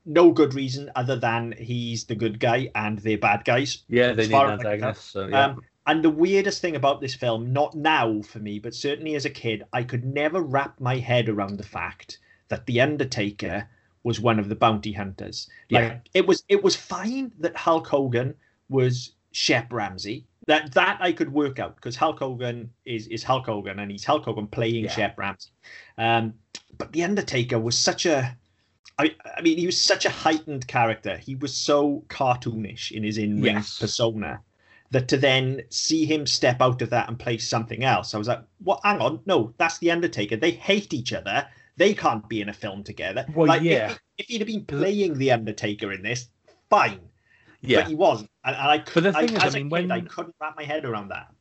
no 0.05 0.31
good 0.31 0.53
reason 0.53 0.89
other 0.95 1.17
than 1.17 1.53
he's 1.57 2.05
the 2.05 2.15
good 2.15 2.39
guy 2.39 2.69
and 2.75 2.99
they're 2.99 3.17
bad 3.17 3.43
guys. 3.43 3.83
yeah, 3.89 4.13
they 4.13 4.23
need 4.27 4.31
far 4.31 4.47
an 4.51 4.59
as 4.59 4.65
I 4.65 4.77
can 4.77 4.79
tell. 4.79 4.89
antagonist. 4.89 5.11
So 5.11 5.27
yeah, 5.27 5.45
Um, 5.47 5.61
and 5.85 6.03
the 6.03 6.09
weirdest 6.09 6.61
thing 6.61 6.75
about 6.75 7.01
this 7.01 7.15
film, 7.15 7.51
not 7.51 7.73
now 7.75 8.21
for 8.21 8.39
me, 8.39 8.59
but 8.59 8.73
certainly 8.75 9.15
as 9.15 9.25
a 9.25 9.29
kid, 9.29 9.63
I 9.73 9.83
could 9.83 10.05
never 10.05 10.41
wrap 10.41 10.79
my 10.79 10.97
head 10.97 11.27
around 11.29 11.57
the 11.57 11.63
fact 11.63 12.19
that 12.49 12.65
the 12.65 12.79
Undertaker 12.79 13.67
was 14.07 14.19
one 14.21 14.39
of 14.39 14.47
the 14.49 14.55
bounty 14.55 14.93
hunters. 14.93 15.49
Like 15.69 15.83
Yeah. 15.91 15.99
it 16.19 16.25
was 16.25 16.43
it 16.55 16.63
was 16.63 16.75
fine 16.75 17.31
that 17.39 17.55
Hulk 17.55 17.85
Hogan 17.87 18.33
was 18.69 19.11
Shep 19.33 19.71
Ramsey. 19.71 20.25
That 20.47 20.71
that 20.73 20.97
I 21.01 21.11
could 21.11 21.31
work 21.31 21.59
out 21.59 21.75
because 21.75 21.95
Hulk 21.97 22.19
Hogan 22.19 22.71
is 22.85 23.07
is 23.07 23.21
Hulk 23.23 23.45
Hogan 23.47 23.79
and 23.79 23.91
he's 23.91 24.05
Hulk 24.05 24.23
Hogan 24.25 24.47
playing 24.47 24.85
Yeah. 24.85 24.91
Shep 24.95 25.17
Ramsey. 25.19 25.51
Um, 25.97 26.33
but 26.77 26.91
the 26.93 27.03
Undertaker 27.03 27.59
was 27.59 27.77
such 27.77 28.05
a 28.05 28.35
I, 28.99 29.13
I 29.37 29.41
mean, 29.41 29.57
he 29.59 29.67
was 29.67 29.79
such 29.79 30.05
a 30.05 30.09
heightened 30.09 30.67
character. 30.67 31.17
He 31.17 31.35
was 31.35 31.53
so 31.53 32.03
cartoonish 32.07 32.91
in 32.91 33.03
his 33.03 33.17
in-ring 33.19 33.55
Yes. 33.55 33.77
persona 33.77 34.41
that 34.89 35.07
to 35.09 35.17
then 35.17 35.61
see 35.69 36.05
him 36.05 36.25
step 36.25 36.61
out 36.61 36.81
of 36.81 36.89
that 36.89 37.07
and 37.09 37.19
play 37.19 37.37
something 37.37 37.83
else, 37.83 38.15
I 38.15 38.17
was 38.17 38.27
like, 38.29 38.41
"What? 38.63 38.79
Hang 38.83 38.99
on, 39.01 39.19
no, 39.25 39.53
that's 39.59 39.77
the 39.79 39.91
Undertaker. 39.91 40.37
They 40.37 40.51
hate 40.51 40.93
each 40.93 41.11
other. 41.13 41.45
They 41.77 41.93
can't 41.93 42.27
be 42.27 42.41
in 42.41 42.49
a 42.49 42.53
film 42.53 42.83
together." 42.83 43.25
Well, 43.33 43.47
like, 43.47 43.61
yeah. 43.61 43.95
If, 44.17 44.27
he'd 44.27 44.41
have 44.41 44.47
been 44.47 44.65
playing 44.65 45.17
the 45.17 45.31
Undertaker 45.31 45.91
in 45.93 46.01
this, 46.01 46.29
fine. 46.69 46.99
yeah. 47.61 47.81
But 47.81 47.87
he 47.89 47.95
wasn't, 47.95 48.29
and, 48.43 48.55
and 48.55 48.67
I 48.67 48.79
could. 48.79 49.03
the 49.03 49.13
thing 49.13 49.29
is, 49.35 49.43
I 49.43 49.45
as 49.47 49.55
a 49.55 49.59
mean, 49.59 49.69
kid, 49.69 49.91
I 49.91 49.97
when- 49.97 50.07
couldn't 50.07 50.35
wrap 50.41 50.55
my 50.57 50.63
head 50.63 50.85
around 50.85 51.09
that. 51.09 51.33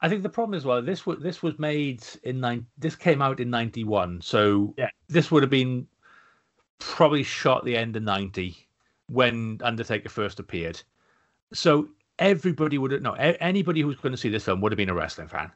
I 0.00 0.08
think 0.08 0.24
the 0.24 0.28
problem 0.28 0.58
is 0.58 0.64
well, 0.64 0.82
this 0.82 1.06
was 1.06 1.20
this 1.20 1.42
was 1.44 1.58
made 1.60 2.02
in 2.24 2.40
nine. 2.40 2.66
This 2.76 2.96
came 2.96 3.22
out 3.22 3.38
in 3.38 3.50
ninety 3.50 3.84
one, 3.84 4.20
so 4.20 4.74
Yeah. 4.76 4.88
this 5.08 5.30
would 5.30 5.44
have 5.44 5.50
been 5.50 5.86
probably 6.80 7.22
shot 7.22 7.58
at 7.58 7.64
the 7.64 7.76
end 7.76 7.94
of 7.94 8.02
ninety 8.02 8.66
when 9.06 9.60
Undertaker 9.62 10.08
first 10.08 10.40
appeared. 10.40 10.82
So 11.52 11.88
everybody 12.18 12.78
would 12.78 12.90
have 12.92 13.02
no 13.02 13.12
anybody 13.12 13.80
who 13.82 13.86
was 13.86 13.96
going 13.96 14.12
to 14.12 14.16
see 14.16 14.28
this 14.28 14.44
film 14.44 14.60
would 14.60 14.72
have 14.72 14.76
been 14.76 14.88
a 14.88 14.94
wrestling 14.94 15.28
fan. 15.28 15.52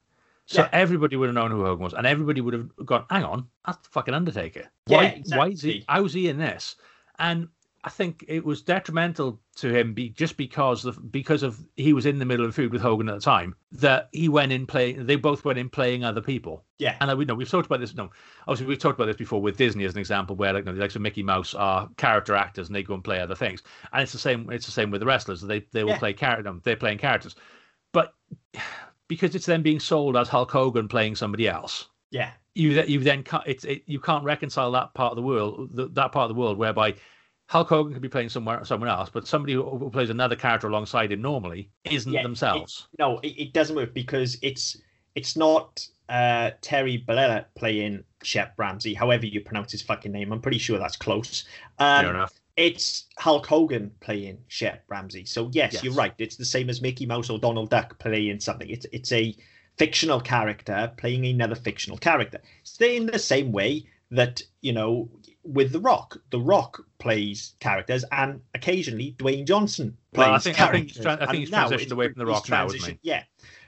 So 0.47 0.63
Yeah. 0.63 0.69
everybody 0.73 1.17
would 1.17 1.27
have 1.27 1.35
known 1.35 1.51
who 1.51 1.65
Hogan 1.65 1.83
was, 1.85 1.95
and 1.95 2.07
everybody 2.07 2.41
would 2.41 2.55
have 2.55 2.71
gone, 2.85 3.05
"Hang 3.11 3.25
on, 3.25 3.49
that's 3.67 3.79
the 3.79 3.89
fucking 3.91 4.15
Undertaker. 4.15 4.65
Yeah, 4.87 4.97
Why? 4.97 5.23
Why 5.27 5.49
is 5.49 5.63
he? 5.63 5.85
How's 5.89 6.13
he 6.13 6.29
in 6.29 6.39
this?" 6.39 6.77
And 7.19 7.49
I 7.83 7.89
think 7.89 8.25
it 8.27 8.45
was 8.45 8.63
detrimental 8.63 9.41
to 9.57 9.73
him 9.73 9.95
be, 9.95 10.09
just 10.09 10.37
because 10.37 10.85
of 10.85 11.11
because 11.13 11.43
of 11.43 11.59
he 11.77 11.93
was 11.93 12.07
in 12.07 12.19
the 12.19 12.25
middle 12.25 12.45
of 12.47 12.55
food 12.55 12.73
with 12.73 12.81
Hogan 12.81 13.09
at 13.09 13.15
the 13.17 13.21
time 13.21 13.55
that 13.73 14.09
he 14.13 14.29
went 14.29 14.53
in 14.53 14.67
playing. 14.67 15.07
They 15.07 15.17
both 15.17 15.45
went 15.45 15.59
in 15.59 15.69
playing 15.69 16.05
other 16.05 16.21
people. 16.21 16.65
Yeah. 16.79 16.97
And 17.01 17.11
uh, 17.11 17.17
we 17.17 17.25
know 17.25 17.35
we've 17.35 17.49
talked 17.49 17.67
about 17.67 17.81
this. 17.81 17.95
No, 17.95 18.11
obviously 18.47 18.67
we've 18.67 18.79
talked 18.79 18.99
about 18.99 19.07
this 19.07 19.17
before 19.17 19.41
with 19.41 19.57
Disney 19.57 19.85
as 19.85 19.95
an 19.95 19.99
example, 20.01 20.37
where 20.37 20.53
like 20.53 20.63
you 20.65 20.67
know, 20.67 20.75
the 20.75 20.81
likes 20.81 20.95
of 20.97 21.03
Mickey 21.03 21.23
Mouse 21.23 21.55
are 21.55 21.89
character 21.97 22.35
actors 22.37 22.69
and 22.69 22.75
they 22.77 22.83
go 22.85 22.95
and 22.95 23.03
play 23.05 23.21
other 23.21 23.35
things. 23.37 23.63
And 23.93 24.03
it's 24.03 24.13
the 24.13 24.19
same. 24.19 24.51
It's 24.51 24.67
the 24.67 24.73
same 24.73 24.91
with 24.91 25.01
the 25.01 25.07
wrestlers. 25.07 25.41
They 25.41 25.61
they 25.73 25.83
will 25.83 25.91
Yeah. 25.91 25.99
play 25.99 26.13
character. 26.13 26.55
They're 26.63 26.77
playing 26.77 26.99
characters, 26.99 27.35
but 27.93 28.15
because 29.09 29.35
it's 29.35 29.47
then 29.47 29.63
being 29.63 29.81
sold 29.81 30.17
as 30.17 30.29
Hulk 30.29 30.51
Hogan 30.51 30.89
playing 30.89 31.17
somebody 31.17 31.49
else, 31.49 31.89
Yeah. 32.11 32.33
you 32.55 32.75
that 32.75 32.89
you 32.89 33.01
then 33.01 33.23
can't 33.23 33.45
it's 33.47 33.65
it, 33.65 33.83
you 33.87 34.01
can't 34.01 34.25
reconcile 34.25 34.71
that 34.73 34.95
part 34.95 35.13
of 35.13 35.17
the 35.17 35.23
world 35.23 35.71
th- 35.77 35.91
that 35.93 36.13
part 36.13 36.31
of 36.31 36.37
the 36.37 36.41
world 36.41 36.59
whereby 36.59 36.95
Hulk 37.49 37.69
Hogan 37.69 37.93
could 37.93 38.03
be 38.03 38.09
playing 38.09 38.29
somewhere 38.29 38.65
someone 38.65 38.89
else, 38.89 39.09
but 39.09 39.27
somebody 39.29 39.53
who, 39.53 39.89
plays 39.93 40.11
another 40.11 40.35
character 40.35 40.67
alongside 40.67 41.13
him 41.13 41.23
normally 41.23 41.71
isn't 41.85 42.13
Yeah, 42.13 42.23
themselves. 42.23 42.89
No, 42.99 43.21
it, 43.21 43.29
it 43.39 43.53
doesn't 43.53 43.77
work 43.77 43.95
because 43.95 44.37
it's 44.43 44.77
it's 45.15 45.37
not 45.37 45.87
uh, 46.09 46.51
Terry 46.61 47.05
Bollea 47.07 47.47
playing 47.57 48.03
Shep 48.23 48.55
Ramsey, 48.59 48.95
however 48.95 49.27
you 49.27 49.41
pronounce 49.41 49.73
his 49.73 49.83
fucking 49.83 50.13
name. 50.13 50.33
I'm 50.33 50.41
pretty 50.41 50.59
sure 50.59 50.79
that's 50.79 50.97
close. 50.97 51.45
Um, 51.79 52.05
Fair 52.05 52.15
enough. 52.15 52.33
It's 52.57 53.05
Hulk 53.19 53.47
Hogan 53.47 53.91
playing 54.01 54.39
Shep 54.49 54.83
Ramsey. 54.89 55.25
So 55.27 55.51
yes, 55.53 55.75
Yes. 55.75 55.85
you're 55.85 55.93
right. 55.95 56.15
It's 56.19 56.37
the 56.37 56.45
same 56.45 56.71
as 56.71 56.81
Mickey 56.81 57.07
Mouse 57.07 57.29
or 57.31 57.39
Donald 57.39 57.71
Duck 57.71 57.99
playing 57.99 58.41
something. 58.41 58.69
It's 58.69 58.87
it's 58.93 59.13
a 59.13 59.37
fictional 59.77 60.21
character 60.21 60.91
playing 60.97 61.27
another 61.27 61.55
fictional 61.55 61.99
character. 61.99 62.41
It's 62.63 62.81
in 62.81 63.07
the 63.07 63.19
same 63.19 63.53
way 63.53 63.87
that 64.11 64.43
you 64.63 64.73
know 64.73 65.09
with 65.43 65.71
The 65.73 65.81
Rock, 65.81 66.17
The 66.31 66.41
Rock 66.41 66.85
plays 66.99 67.55
characters, 67.61 68.05
and 68.11 68.41
occasionally 68.55 69.15
Dwayne 69.19 69.47
Johnson 69.47 69.97
plays 70.13 70.27
Well, 70.27 70.35
I 70.35 70.39
think- 70.39 70.61
I 70.61 70.73
think 70.73 70.87
he's 70.89 70.97
characters. 71.05 71.29
I 71.29 71.31
think 71.31 71.39
he's 71.41 71.51
transitioned 71.51 71.93
away 71.93 72.09
from 72.09 72.19
The 72.19 72.27
Rock 72.27 72.49
now, 72.49 72.67
isn't 72.67 72.81
transitioned- 72.81 72.99
Yeah. 73.03 73.23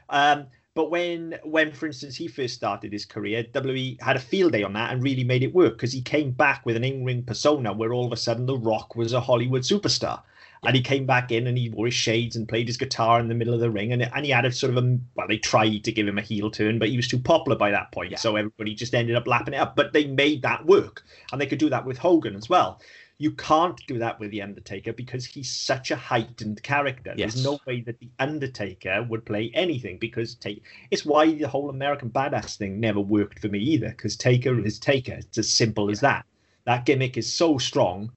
Um, 0.08 0.46
but 0.74 0.90
when, 0.90 1.38
when 1.44 1.72
for 1.72 1.86
instance, 1.86 2.16
he 2.16 2.28
first 2.28 2.54
started 2.54 2.92
his 2.92 3.04
career, 3.04 3.44
WWE 3.52 4.00
had 4.00 4.16
a 4.16 4.20
field 4.20 4.52
day 4.52 4.62
on 4.62 4.74
that 4.74 4.92
and 4.92 5.02
really 5.02 5.24
made 5.24 5.42
it 5.42 5.54
work 5.54 5.74
because 5.74 5.92
he 5.92 6.02
came 6.02 6.30
back 6.30 6.64
with 6.64 6.76
an 6.76 6.84
in-ring 6.84 7.24
persona 7.24 7.72
where 7.72 7.92
all 7.92 8.06
of 8.06 8.12
a 8.12 8.16
sudden 8.16 8.46
The 8.46 8.56
Rock 8.56 8.94
was 8.94 9.12
a 9.12 9.20
Hollywood 9.20 9.62
superstar. 9.62 10.22
And 10.64 10.74
he 10.74 10.82
came 10.82 11.06
back 11.06 11.30
in 11.30 11.46
and 11.46 11.56
he 11.56 11.70
wore 11.70 11.86
his 11.86 11.94
shades 11.94 12.34
and 12.34 12.48
played 12.48 12.66
his 12.66 12.76
guitar 12.76 13.20
in 13.20 13.28
the 13.28 13.34
middle 13.34 13.54
of 13.54 13.60
the 13.60 13.70
ring. 13.70 13.92
And, 13.92 14.02
and 14.02 14.24
he 14.24 14.32
had 14.32 14.44
a 14.44 14.50
sort 14.50 14.76
of 14.76 14.84
a, 14.84 14.98
well, 15.14 15.28
they 15.28 15.38
tried 15.38 15.84
to 15.84 15.92
give 15.92 16.08
him 16.08 16.18
a 16.18 16.22
heel 16.22 16.50
turn, 16.50 16.80
but 16.80 16.88
he 16.88 16.96
was 16.96 17.06
too 17.06 17.20
popular 17.20 17.56
by 17.56 17.70
that 17.70 17.92
point. 17.92 18.10
Yeah. 18.10 18.18
So 18.18 18.34
everybody 18.34 18.74
just 18.74 18.94
ended 18.94 19.14
up 19.14 19.28
lapping 19.28 19.54
it 19.54 19.58
up. 19.58 19.76
But 19.76 19.92
they 19.92 20.06
made 20.06 20.42
that 20.42 20.66
work. 20.66 21.04
And 21.30 21.40
they 21.40 21.46
could 21.46 21.60
do 21.60 21.70
that 21.70 21.84
with 21.84 21.98
Hogan 21.98 22.34
as 22.34 22.48
well. 22.48 22.80
You 23.20 23.32
can't 23.32 23.80
do 23.88 23.98
that 23.98 24.20
with 24.20 24.30
The 24.30 24.42
Undertaker 24.42 24.92
because 24.92 25.24
he's 25.26 25.50
such 25.50 25.90
a 25.90 25.96
heightened 25.96 26.62
character. 26.62 27.14
Yes. 27.16 27.34
There's 27.34 27.44
no 27.44 27.58
way 27.66 27.80
that 27.80 27.98
The 27.98 28.10
Undertaker 28.20 29.02
would 29.02 29.26
play 29.26 29.50
anything 29.54 29.98
because 29.98 30.36
take 30.36 30.62
it's 30.92 31.04
why 31.04 31.34
the 31.34 31.48
whole 31.48 31.68
American 31.68 32.10
Badass 32.10 32.56
thing 32.56 32.78
never 32.78 33.00
worked 33.00 33.40
for 33.40 33.48
me 33.48 33.58
either 33.58 33.88
because 33.88 34.16
Taker 34.16 34.64
is 34.64 34.78
Taker. 34.78 35.14
It's 35.14 35.38
as 35.38 35.52
simple 35.52 35.90
as 35.90 36.00
that. 36.00 36.24
That 36.64 36.86
gimmick 36.86 37.16
is 37.16 37.32
so 37.32 37.58
strong 37.58 38.12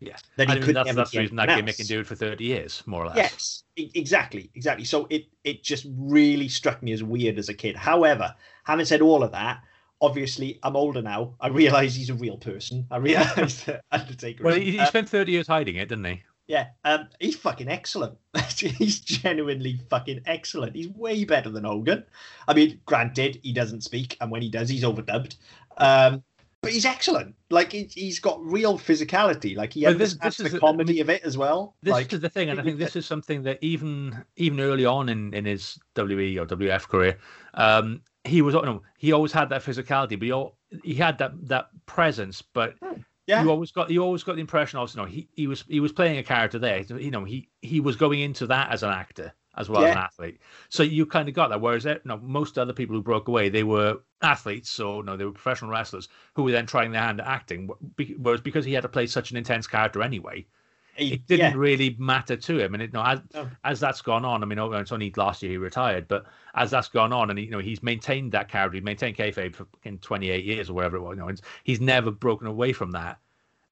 Yes. 0.00 0.22
that 0.36 0.48
he 0.48 0.52
I 0.52 0.54
mean, 0.56 0.64
could 0.64 0.76
that's, 0.76 0.86
never 0.86 0.96
that's 0.96 1.10
the 1.10 1.18
reason 1.18 1.36
that 1.36 1.54
gimmick 1.54 1.76
can 1.76 1.86
do 1.86 2.00
it 2.00 2.06
for 2.06 2.14
30 2.14 2.42
years, 2.42 2.82
more 2.86 3.04
or 3.04 3.08
less. 3.08 3.62
Yes, 3.76 3.90
exactly, 3.94 4.50
exactly. 4.54 4.84
So 4.84 5.06
it 5.10 5.26
it 5.44 5.62
just 5.62 5.86
really 5.94 6.48
struck 6.48 6.82
me 6.82 6.92
as 6.92 7.02
weird 7.02 7.38
as 7.38 7.50
a 7.50 7.54
kid. 7.54 7.76
However, 7.76 8.34
having 8.64 8.86
said 8.86 9.02
all 9.02 9.22
of 9.22 9.32
that, 9.32 9.62
obviously 10.00 10.58
I'm 10.62 10.76
older 10.76 11.02
now. 11.02 11.34
I 11.40 11.48
realise 11.48 11.94
he's 11.94 12.10
a 12.10 12.14
real 12.14 12.36
person. 12.36 12.86
I 12.90 12.96
realise 12.98 13.64
that 13.64 13.84
Undertaker. 13.92 14.44
Well, 14.44 14.54
he, 14.54 14.72
he 14.72 14.78
uh, 14.78 14.86
spent 14.86 15.08
30 15.08 15.32
years 15.32 15.46
hiding 15.46 15.76
it, 15.76 15.88
didn't 15.88 16.04
he? 16.04 16.22
yeah, 16.50 16.66
um, 16.84 17.06
he's 17.20 17.36
fucking 17.36 17.68
excellent. 17.68 18.18
he's 18.56 18.98
genuinely 18.98 19.78
fucking 19.88 20.20
excellent. 20.26 20.74
He's 20.74 20.88
way 20.88 21.24
better 21.24 21.48
than 21.48 21.62
Hogan. 21.62 22.04
I 22.48 22.54
mean, 22.54 22.80
granted, 22.86 23.38
he 23.44 23.52
doesn't 23.52 23.82
speak, 23.84 24.16
and 24.20 24.32
when 24.32 24.42
he 24.42 24.50
does, 24.50 24.68
he's 24.68 24.82
overdubbed. 24.82 25.36
Um, 25.76 26.24
but 26.60 26.72
he's 26.72 26.84
excellent. 26.84 27.36
Like 27.50 27.70
he, 27.70 27.88
he's 27.94 28.18
got 28.18 28.44
real 28.44 28.80
physicality. 28.80 29.56
Like 29.56 29.72
he 29.74 29.84
Well, 29.84 29.94
this- 29.94 30.14
this 30.16 30.40
is 30.40 30.50
the 30.50 30.58
comedy 30.58 30.98
of 30.98 31.08
it 31.08 31.22
as 31.22 31.38
well. 31.38 31.76
This 31.84 31.92
like, 31.92 32.12
is 32.12 32.18
the 32.18 32.28
thing, 32.28 32.50
and 32.50 32.58
I 32.58 32.64
think 32.64 32.78
think 32.78 32.84
this 32.84 32.96
is 32.96 33.06
something 33.06 33.44
that 33.44 33.58
even 33.62 34.24
even 34.36 34.58
early 34.58 34.84
on 34.84 35.08
in, 35.08 35.32
in 35.32 35.44
his 35.44 35.78
WE 35.96 36.36
or 36.36 36.46
WF 36.46 36.88
career, 36.88 37.16
um, 37.54 38.02
he 38.24 38.42
was 38.42 38.54
no, 38.54 38.82
he 38.98 39.12
always 39.12 39.32
had 39.32 39.48
that 39.50 39.62
physicality, 39.62 40.18
but 40.18 40.52
he 40.82 40.90
he 40.92 40.94
had 40.94 41.18
that 41.18 41.32
that 41.48 41.68
presence, 41.86 42.42
but 42.42 42.74
yeah, 43.26 43.42
you 43.42 43.50
always 43.50 43.70
got 43.70 43.90
you 43.90 44.02
always 44.02 44.22
got 44.22 44.34
the 44.34 44.40
impression 44.40 44.80
you 44.80 44.96
know, 44.96 45.04
he, 45.04 45.28
he 45.34 45.46
was 45.46 45.64
he 45.68 45.80
was 45.80 45.92
playing 45.92 46.18
a 46.18 46.22
character 46.22 46.58
there. 46.58 46.80
You 46.80 47.10
know, 47.10 47.24
he 47.24 47.48
he 47.62 47.80
was 47.80 47.96
going 47.96 48.20
into 48.20 48.46
that 48.48 48.70
as 48.70 48.82
an 48.82 48.90
actor 48.90 49.32
as 49.56 49.68
well 49.68 49.82
as 49.84 49.90
an 49.92 49.98
athlete. 49.98 50.38
So 50.68 50.82
you 50.82 51.06
kind 51.06 51.28
of 51.28 51.34
got 51.34 51.48
that. 51.50 51.60
Whereas 51.60 51.84
eh, 51.84 51.94
you 51.94 52.00
know, 52.04 52.18
most 52.18 52.58
other 52.58 52.72
people 52.72 52.94
who 52.96 53.02
broke 53.02 53.28
away, 53.28 53.48
they 53.48 53.64
were 53.64 53.98
athletes 54.22 54.78
or 54.78 55.02
no, 55.02 55.16
they 55.16 55.24
were 55.24 55.32
professional 55.32 55.70
wrestlers 55.70 56.08
who 56.34 56.44
were 56.44 56.52
then 56.52 56.66
trying 56.66 56.92
their 56.92 57.02
hand 57.02 57.20
at 57.20 57.26
acting. 57.26 57.68
Whereas 58.18 58.40
because 58.40 58.64
he 58.64 58.72
had 58.72 58.82
to 58.82 58.88
play 58.88 59.06
such 59.06 59.30
an 59.30 59.36
intense 59.36 59.66
character 59.66 60.02
anyway, 60.02 60.46
he- 61.00 61.14
it 61.14 61.26
didn't 61.26 61.52
yeah. 61.52 61.58
really 61.58 61.96
matter 61.98 62.36
to 62.36 62.58
him. 62.58 62.74
And 62.74 62.82
it, 62.82 62.92
no, 62.92 63.02
as, 63.02 63.20
No. 63.34 63.48
as 63.64 63.80
that's 63.80 64.02
gone 64.02 64.24
on, 64.24 64.42
I 64.42 64.46
mean, 64.46 64.58
oh, 64.58 64.70
it's 64.72 64.92
only 64.92 65.12
last 65.16 65.42
year 65.42 65.52
he 65.52 65.56
retired, 65.58 66.06
but 66.08 66.26
as 66.54 66.70
that's 66.70 66.88
gone 66.88 67.12
on, 67.12 67.30
and 67.30 67.38
he, 67.38 67.46
you 67.46 67.50
know, 67.50 67.58
he's 67.58 67.82
maintained 67.82 68.32
that 68.32 68.48
character, 68.48 68.76
he 68.76 68.80
maintained 68.80 69.16
kayfabe 69.16 69.54
for 69.54 69.64
fucking 69.66 69.98
28 69.98 70.44
years 70.44 70.70
or 70.70 70.74
whatever 70.74 70.96
it 70.96 71.00
was. 71.02 71.16
You 71.16 71.24
know, 71.24 71.32
he's 71.64 71.80
never 71.80 72.10
broken 72.10 72.46
away 72.46 72.72
from 72.72 72.90
that. 72.92 73.18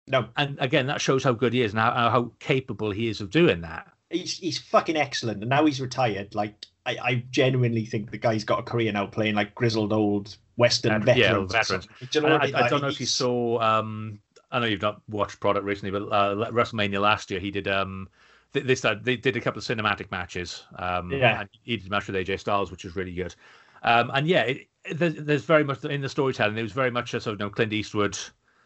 No, 0.07 0.27
And 0.37 0.57
again, 0.61 0.87
that 0.87 1.01
shows 1.01 1.23
how 1.23 1.33
good 1.33 1.53
he 1.53 1.61
is 1.63 1.73
and 1.73 1.81
how, 1.81 1.91
how 2.11 2.33
capable 2.39 2.91
he 2.91 3.09
is 3.09 3.21
of 3.21 3.31
doing 3.31 3.61
that. 3.61 3.87
he's 4.11 4.39
he's 4.39 4.57
fucking 4.59 4.97
excellent, 4.97 5.43
and 5.43 5.51
now 5.51 5.67
he's 5.67 5.83
retired. 5.83 6.35
Like 6.35 6.55
I, 6.87 6.97
I 7.03 7.25
genuinely 7.31 7.85
think 7.85 8.11
the 8.11 8.17
guy's 8.17 8.43
got 8.43 8.59
a 8.61 8.63
career 8.63 8.91
now 8.91 9.05
playing 9.05 9.35
like 9.35 9.55
grizzled 9.55 9.93
old 9.93 10.35
Western 10.57 11.05
Veteran- 11.05 11.19
yeah, 11.19 11.29
veterans. 11.29 11.53
veterans. 11.53 11.87
Do 12.01 12.07
you 12.13 12.21
know 12.27 12.33
what 12.39 12.55
I. 12.55 12.65
I 12.65 12.69
don't 12.71 12.81
know 12.81 12.89
if 12.89 13.01
you 13.01 13.05
saw. 13.07 13.61
Um, 13.61 14.19
I 14.51 14.61
know 14.61 14.67
you've 14.67 14.83
not 14.83 15.03
watched 15.09 15.41
product 15.41 15.65
recently, 15.65 15.99
but 15.99 16.07
uh, 16.13 16.51
WrestleMania 16.51 17.01
last 17.01 17.31
year 17.31 17.41
he 17.41 17.51
did. 17.51 17.69
Um, 17.69 18.09
th- 18.53 18.65
they 18.67 18.75
started, 18.75 19.05
they 19.05 19.17
did 19.17 19.37
a 19.37 19.41
couple 19.41 19.59
of 19.59 19.65
cinematic 19.65 20.11
matches. 20.11 20.65
Um, 20.79 21.11
Yeah. 21.13 21.41
and 21.41 21.49
he 21.63 21.77
did 21.77 21.87
a 21.87 21.91
match 21.91 22.07
with 22.07 22.17
AJ 22.17 22.41
Styles, 22.41 22.71
which 22.71 22.85
was 22.85 22.97
really 22.97 23.13
good. 23.13 23.35
Um, 23.83 24.11
and 24.15 24.27
yeah, 24.27 24.43
it, 24.43 24.69
there's, 24.93 25.15
there's 25.15 25.45
very 25.45 25.65
much 25.65 25.85
in 25.85 26.01
the 26.01 26.09
storytelling. 26.09 26.55
There 26.55 26.65
was 26.65 26.73
very 26.73 26.91
much 26.91 27.15
a 27.15 27.21
sort 27.21 27.35
of 27.35 27.41
you 27.41 27.47
know, 27.47 27.51
Clint 27.51 27.73
Eastwood. 27.73 28.19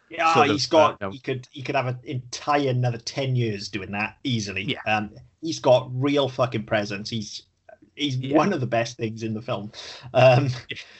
Yeah, 0.09 0.33
sort 0.33 0.47
of, 0.47 0.53
he's 0.53 0.67
got. 0.67 0.93
uh, 0.93 1.07
no. 1.07 1.11
He 1.11 1.19
could. 1.19 1.47
He 1.51 1.61
could 1.63 1.75
have 1.75 1.87
an 1.87 1.99
entire 2.03 2.69
another 2.69 2.99
ten 2.99 3.35
years 3.35 3.67
doing 3.67 3.91
that 3.91 4.17
easily. 4.23 4.63
Yeah. 4.63 4.79
Um, 4.85 5.11
he's 5.41 5.59
got 5.59 5.89
real 5.91 6.29
fucking 6.29 6.65
presence. 6.65 7.09
He's 7.09 7.43
he's 7.95 8.17
Yeah. 8.17 8.37
one 8.37 8.53
of 8.53 8.59
the 8.61 8.67
best 8.67 8.97
things 8.97 9.23
in 9.23 9.33
the 9.33 9.41
film. 9.41 9.71
Um, 10.13 10.49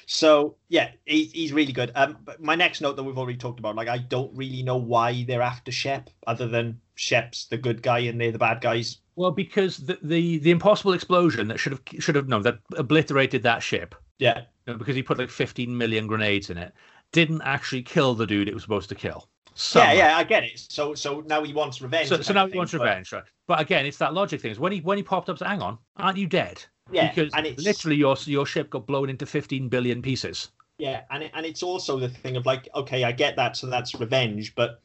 so 0.05 0.55
yeah, 0.69 0.91
he's 1.05 1.31
he's 1.31 1.53
really 1.53 1.73
good. 1.73 1.91
Um, 1.95 2.17
but 2.23 2.41
my 2.41 2.55
next 2.55 2.81
note 2.81 2.95
that 2.95 3.03
we've 3.03 3.17
already 3.17 3.37
talked 3.37 3.59
about, 3.59 3.75
like 3.75 3.87
I 3.87 3.97
don't 3.97 4.35
really 4.35 4.63
know 4.63 4.77
why 4.77 5.23
they're 5.27 5.41
after 5.41 5.71
Shep, 5.71 6.09
other 6.27 6.47
than 6.47 6.79
Shep's 6.95 7.45
the 7.45 7.57
good 7.57 7.81
guy 7.81 7.99
and 7.99 8.19
they're 8.19 8.31
the 8.31 8.39
bad 8.39 8.61
guys. 8.61 8.97
Well, 9.15 9.31
because 9.31 9.77
the, 9.77 9.97
the 10.01 10.39
the 10.39 10.51
impossible 10.51 10.93
explosion 10.93 11.47
that 11.49 11.59
should 11.59 11.73
have 11.73 11.81
should 11.99 12.15
have 12.15 12.27
no 12.27 12.41
that 12.41 12.59
obliterated 12.77 13.43
that 13.43 13.61
ship. 13.63 13.95
Yeah. 14.19 14.41
you 14.67 14.73
know, 14.73 14.77
because 14.79 14.95
he 14.95 15.03
put 15.03 15.17
like 15.17 15.29
15 15.29 15.75
million 15.77 16.07
grenades 16.07 16.49
in 16.49 16.57
it, 16.57 16.73
didn't 17.11 17.41
actually 17.41 17.81
kill 17.81 18.13
the 18.15 18.25
dude 18.27 18.47
it 18.47 18.53
was 18.53 18.63
supposed 18.63 18.89
to 18.89 18.95
kill. 18.95 19.27
Somehow. 19.55 19.91
Yeah, 19.91 19.97
yeah, 20.09 20.17
I 20.17 20.23
get 20.23 20.43
it. 20.43 20.59
So 20.69 20.95
so 20.95 21.21
now 21.27 21.43
he 21.43 21.53
wants 21.53 21.81
revenge. 21.81 22.09
So, 22.09 22.21
so 22.21 22.33
now 22.33 22.47
he 22.47 22.57
wants 22.57 22.71
but- 22.71 22.81
revenge, 22.81 23.11
right? 23.11 23.23
But 23.45 23.59
again, 23.59 23.85
it's 23.85 23.97
that 23.97 24.13
logic 24.13 24.39
thing. 24.41 24.51
Is 24.51 24.59
when 24.59 24.71
he 24.71 24.79
when 24.79 24.97
he 24.97 25.03
popped 25.03 25.29
up, 25.29 25.39
hang 25.39 25.61
on, 25.61 25.77
aren't 25.97 26.17
you 26.17 26.25
dead? 26.27 26.63
Yeah, 26.91 27.09
because 27.09 27.33
and 27.33 27.45
it's 27.45 27.63
literally 27.63 27.95
your 27.95 28.15
your 28.25 28.45
ship 28.45 28.69
got 28.69 28.85
blown 28.85 29.09
into 29.09 29.25
15 29.25 29.69
billion 29.69 30.01
pieces. 30.01 30.49
Yeah, 30.77 31.01
and 31.11 31.23
it, 31.23 31.31
and 31.33 31.45
it's 31.45 31.63
also 31.63 31.99
the 31.99 32.09
thing 32.09 32.35
of 32.35 32.45
like, 32.45 32.67
okay, 32.75 33.03
I 33.03 33.11
get 33.11 33.35
that, 33.35 33.55
so 33.55 33.67
that's 33.67 33.95
revenge, 33.95 34.53
but 34.55 34.81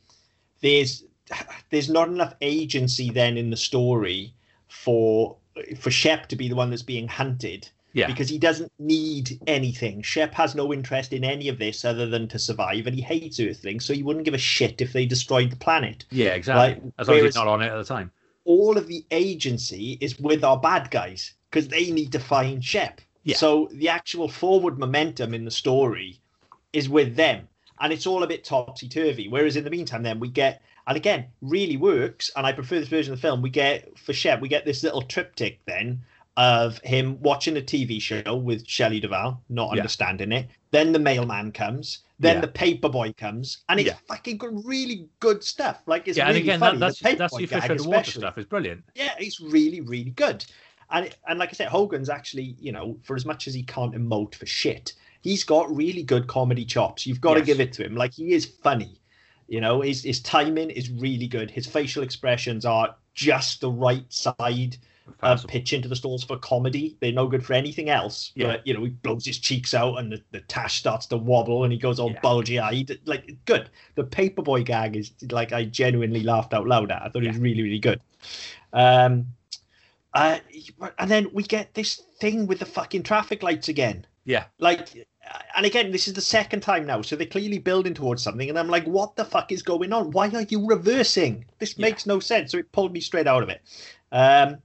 there's 0.61 1.05
there's 1.71 1.91
not 1.91 2.09
enough 2.09 2.35
agency 2.41 3.11
then 3.11 3.37
in 3.37 3.51
the 3.51 3.57
story 3.57 4.35
for 4.69 5.37
for 5.79 5.91
Shep 5.91 6.29
to 6.29 6.37
be 6.37 6.49
the 6.49 6.55
one 6.55 6.71
that's 6.71 6.83
being 6.83 7.09
hunted 7.09 7.69
Yeah, 7.95 8.07
because 8.07 8.29
he 8.29 8.39
doesn't 8.39 8.71
need 8.79 9.41
anything. 9.47 10.03
Shep 10.03 10.35
has 10.35 10.55
no 10.55 10.73
interest 10.73 11.13
in 11.13 11.25
any 11.25 11.49
of 11.49 11.59
this 11.59 11.85
other 11.85 12.07
than 12.07 12.29
to 12.29 12.39
survive, 12.39 12.87
and 12.87 12.95
he 12.95 13.03
hates 13.03 13.41
Earthlings, 13.41 13.85
so 13.85 13.93
he 13.93 14.05
wouldn't 14.05 14.25
give 14.25 14.35
a 14.35 14.39
shit 14.39 14.81
if 14.81 14.93
they 14.93 15.05
destroyed 15.05 15.51
the 15.51 15.57
planet. 15.57 16.05
yeah, 16.11 16.29
exactly. 16.29 16.83
Like, 16.85 16.93
as 16.99 17.09
long 17.09 17.19
as 17.19 17.25
he's 17.25 17.35
not 17.35 17.49
on 17.49 17.63
it 17.63 17.73
at 17.73 17.77
the 17.77 17.85
time. 17.85 18.13
All 18.45 18.79
of 18.79 18.87
the 18.87 19.05
agency 19.11 19.99
is 20.01 20.19
with 20.19 20.43
our 20.43 20.59
bad 20.59 20.91
guys 20.91 21.35
because 21.51 21.69
they 21.69 21.91
need 21.91 22.13
to 22.13 22.19
find 22.19 22.65
Shep. 22.65 23.01
Yeah. 23.25 23.37
So 23.37 23.69
the 23.73 23.89
actual 23.89 24.29
forward 24.29 24.79
momentum 24.79 25.35
in 25.35 25.45
the 25.45 25.51
story 25.51 26.21
is 26.73 26.89
with 26.89 27.17
them, 27.17 27.49
and 27.81 27.93
it's 27.93 28.07
all 28.07 28.23
a 28.23 28.27
bit 28.27 28.45
topsy 28.45 28.89
turvy. 28.89 29.29
Whereas 29.29 29.57
in 29.57 29.65
the 29.65 29.71
meantime, 29.71 30.03
then 30.03 30.21
we 30.21 30.29
get, 30.29 30.63
and 30.87 30.97
again, 30.97 31.27
really 31.43 31.77
works. 31.77 32.31
And 32.37 32.47
I 32.47 32.53
prefer 32.53 32.79
this 32.79 32.89
version 32.89 33.13
of 33.13 33.21
the 33.21 33.27
film. 33.27 33.43
We 33.43 33.51
get 33.51 33.99
for 33.99 34.13
Shep, 34.13 34.41
we 34.41 34.49
get 34.49 34.65
this 34.65 34.83
little 34.83 35.03
triptych 35.03 35.61
then 35.67 36.03
of 36.37 36.79
him 36.79 37.21
watching 37.21 37.57
a 37.57 37.61
TV 37.61 38.01
show 38.01 38.37
with 38.37 38.67
Shelley 38.67 39.01
Duvall, 39.01 39.43
not 39.49 39.75
Yeah. 39.75 39.81
understanding 39.81 40.31
it. 40.31 40.47
Then 40.71 40.93
the 40.93 40.99
mailman 41.01 41.51
comes. 41.51 41.99
Then 42.21 42.37
Yeah. 42.37 42.41
the 42.43 42.49
paperboy 42.49 43.17
comes, 43.17 43.59
and 43.69 43.81
it's 43.81 43.89
Yeah. 43.89 43.97
fucking 44.07 44.39
good, 44.39 44.65
really 44.65 45.09
good 45.21 45.43
stuff. 45.43 45.83
Like 45.87 46.09
it's 46.09 46.17
yeah, 46.19 46.27
really 46.27 46.41
and 46.41 46.49
again, 46.49 46.61
funny. 46.61 46.79
that, 46.79 46.87
that's 46.87 46.99
the 47.01 47.15
that's 47.15 47.37
the 47.37 47.47
fish 47.47 47.63
gag 47.63 47.71
out 47.71 47.81
of 47.81 47.87
water 47.87 48.11
stuff 48.11 48.39
is 48.39 48.45
brilliant. 48.45 48.85
Yeah, 48.95 49.15
it's 49.19 49.41
really, 49.41 49.81
really 49.81 50.11
good. 50.11 50.45
And 50.91 51.15
and 51.27 51.39
like 51.39 51.51
I 51.51 51.53
said, 51.53 51.69
Hogan's 51.69 52.09
actually, 52.09 52.57
you 52.59 52.73
know, 52.73 52.97
for 53.03 53.15
as 53.17 53.27
much 53.27 53.47
as 53.47 53.55
he 53.55 53.63
can't 53.63 53.95
emote 53.95 54.35
for 54.35 54.47
shit, 54.47 54.95
he's 55.23 55.45
got 55.45 55.75
really 55.75 56.03
good 56.03 56.27
comedy 56.27 56.65
chops. 56.65 57.07
You've 57.07 57.21
got 57.21 57.35
to 57.35 57.43
give 57.43 57.61
it 57.61 57.73
to 57.75 57.85
him. 57.85 57.95
Like 57.95 58.15
he 58.15 58.33
is 58.33 58.47
funny. 58.47 59.01
You 59.49 59.61
know, 59.61 59.81
his 59.81 60.03
his 60.03 60.21
timing 60.21 60.71
is 60.71 60.91
really 60.91 61.27
good. 61.27 61.51
His 61.51 61.67
facial 61.67 62.03
expressions 62.03 62.65
are 62.65 62.95
just 63.15 63.61
the 63.61 63.71
right 63.71 64.05
side 64.13 64.77
of 65.23 65.47
pitch 65.47 65.73
into 65.73 65.89
the 65.89 65.97
stalls 65.97 66.23
for 66.23 66.37
comedy. 66.37 66.97
They're 67.01 67.13
no 67.13 67.27
good 67.27 67.45
for 67.45 67.55
anything 67.55 67.89
else. 67.89 68.31
Yeah. 68.35 68.49
But 68.49 68.67
you 68.67 68.75
know, 68.75 68.85
he 68.85 68.91
blows 68.91 69.25
his 69.25 69.39
cheeks 69.39 69.73
out 69.73 69.97
and 69.99 70.13
the, 70.13 70.23
the 70.33 70.41
tash 70.43 70.79
starts 70.79 71.07
to 71.07 71.17
wobble 71.17 71.65
and 71.65 71.73
he 71.73 71.79
goes 71.79 71.99
all 71.99 72.11
Yeah. 72.13 72.21
bulgy 72.21 72.59
eyed. 72.59 72.99
Like 73.07 73.37
good. 73.47 73.71
The 73.95 74.05
paperboy 74.05 74.65
gag 74.67 74.97
is 74.97 75.13
like 75.31 75.53
I 75.53 75.65
genuinely 75.65 76.23
laughed 76.23 76.53
out 76.53 76.67
loud 76.67 76.91
at. 76.91 77.03
I 77.03 77.09
thought 77.09 77.25
it 77.25 77.29
was 77.29 77.39
really, 77.39 77.63
really 77.63 77.79
good. 77.79 78.01
Um 78.75 79.29
uh, 80.19 80.89
and 80.99 81.11
then 81.11 81.29
we 81.33 81.43
get 81.43 81.75
this 81.75 82.03
thing 82.21 82.47
with 82.47 82.59
the 82.59 82.67
fucking 82.67 83.03
traffic 83.03 83.43
lights 83.43 83.69
again. 83.69 84.07
Yeah. 84.25 84.45
Like, 84.59 84.89
and 85.57 85.65
again, 85.65 85.91
this 85.91 86.09
is 86.09 86.15
the 86.15 86.21
second 86.21 86.61
time 86.61 86.87
now, 86.87 87.03
so 87.03 87.17
they're 87.17 87.27
clearly 87.27 87.59
building 87.59 87.95
towards 87.95 88.23
something. 88.23 88.49
And 88.49 88.59
I'm 88.59 88.69
like, 88.69 88.85
what 88.85 89.17
the 89.17 89.25
fuck 89.25 89.53
is 89.53 89.63
going 89.63 89.93
on? 89.93 90.11
Why 90.11 90.29
are 90.31 90.43
you 90.43 90.67
reversing? 90.67 91.45
This 91.59 91.79
Yeah. 91.79 91.87
makes 91.87 92.07
no 92.07 92.21
sense. 92.21 92.53
So 92.53 92.59
it 92.59 92.73
pulled 92.73 92.93
me 92.93 93.01
straight 93.01 93.27
out 93.27 93.43
of 93.43 93.49
it. 93.49 93.63
Um, 94.13 94.59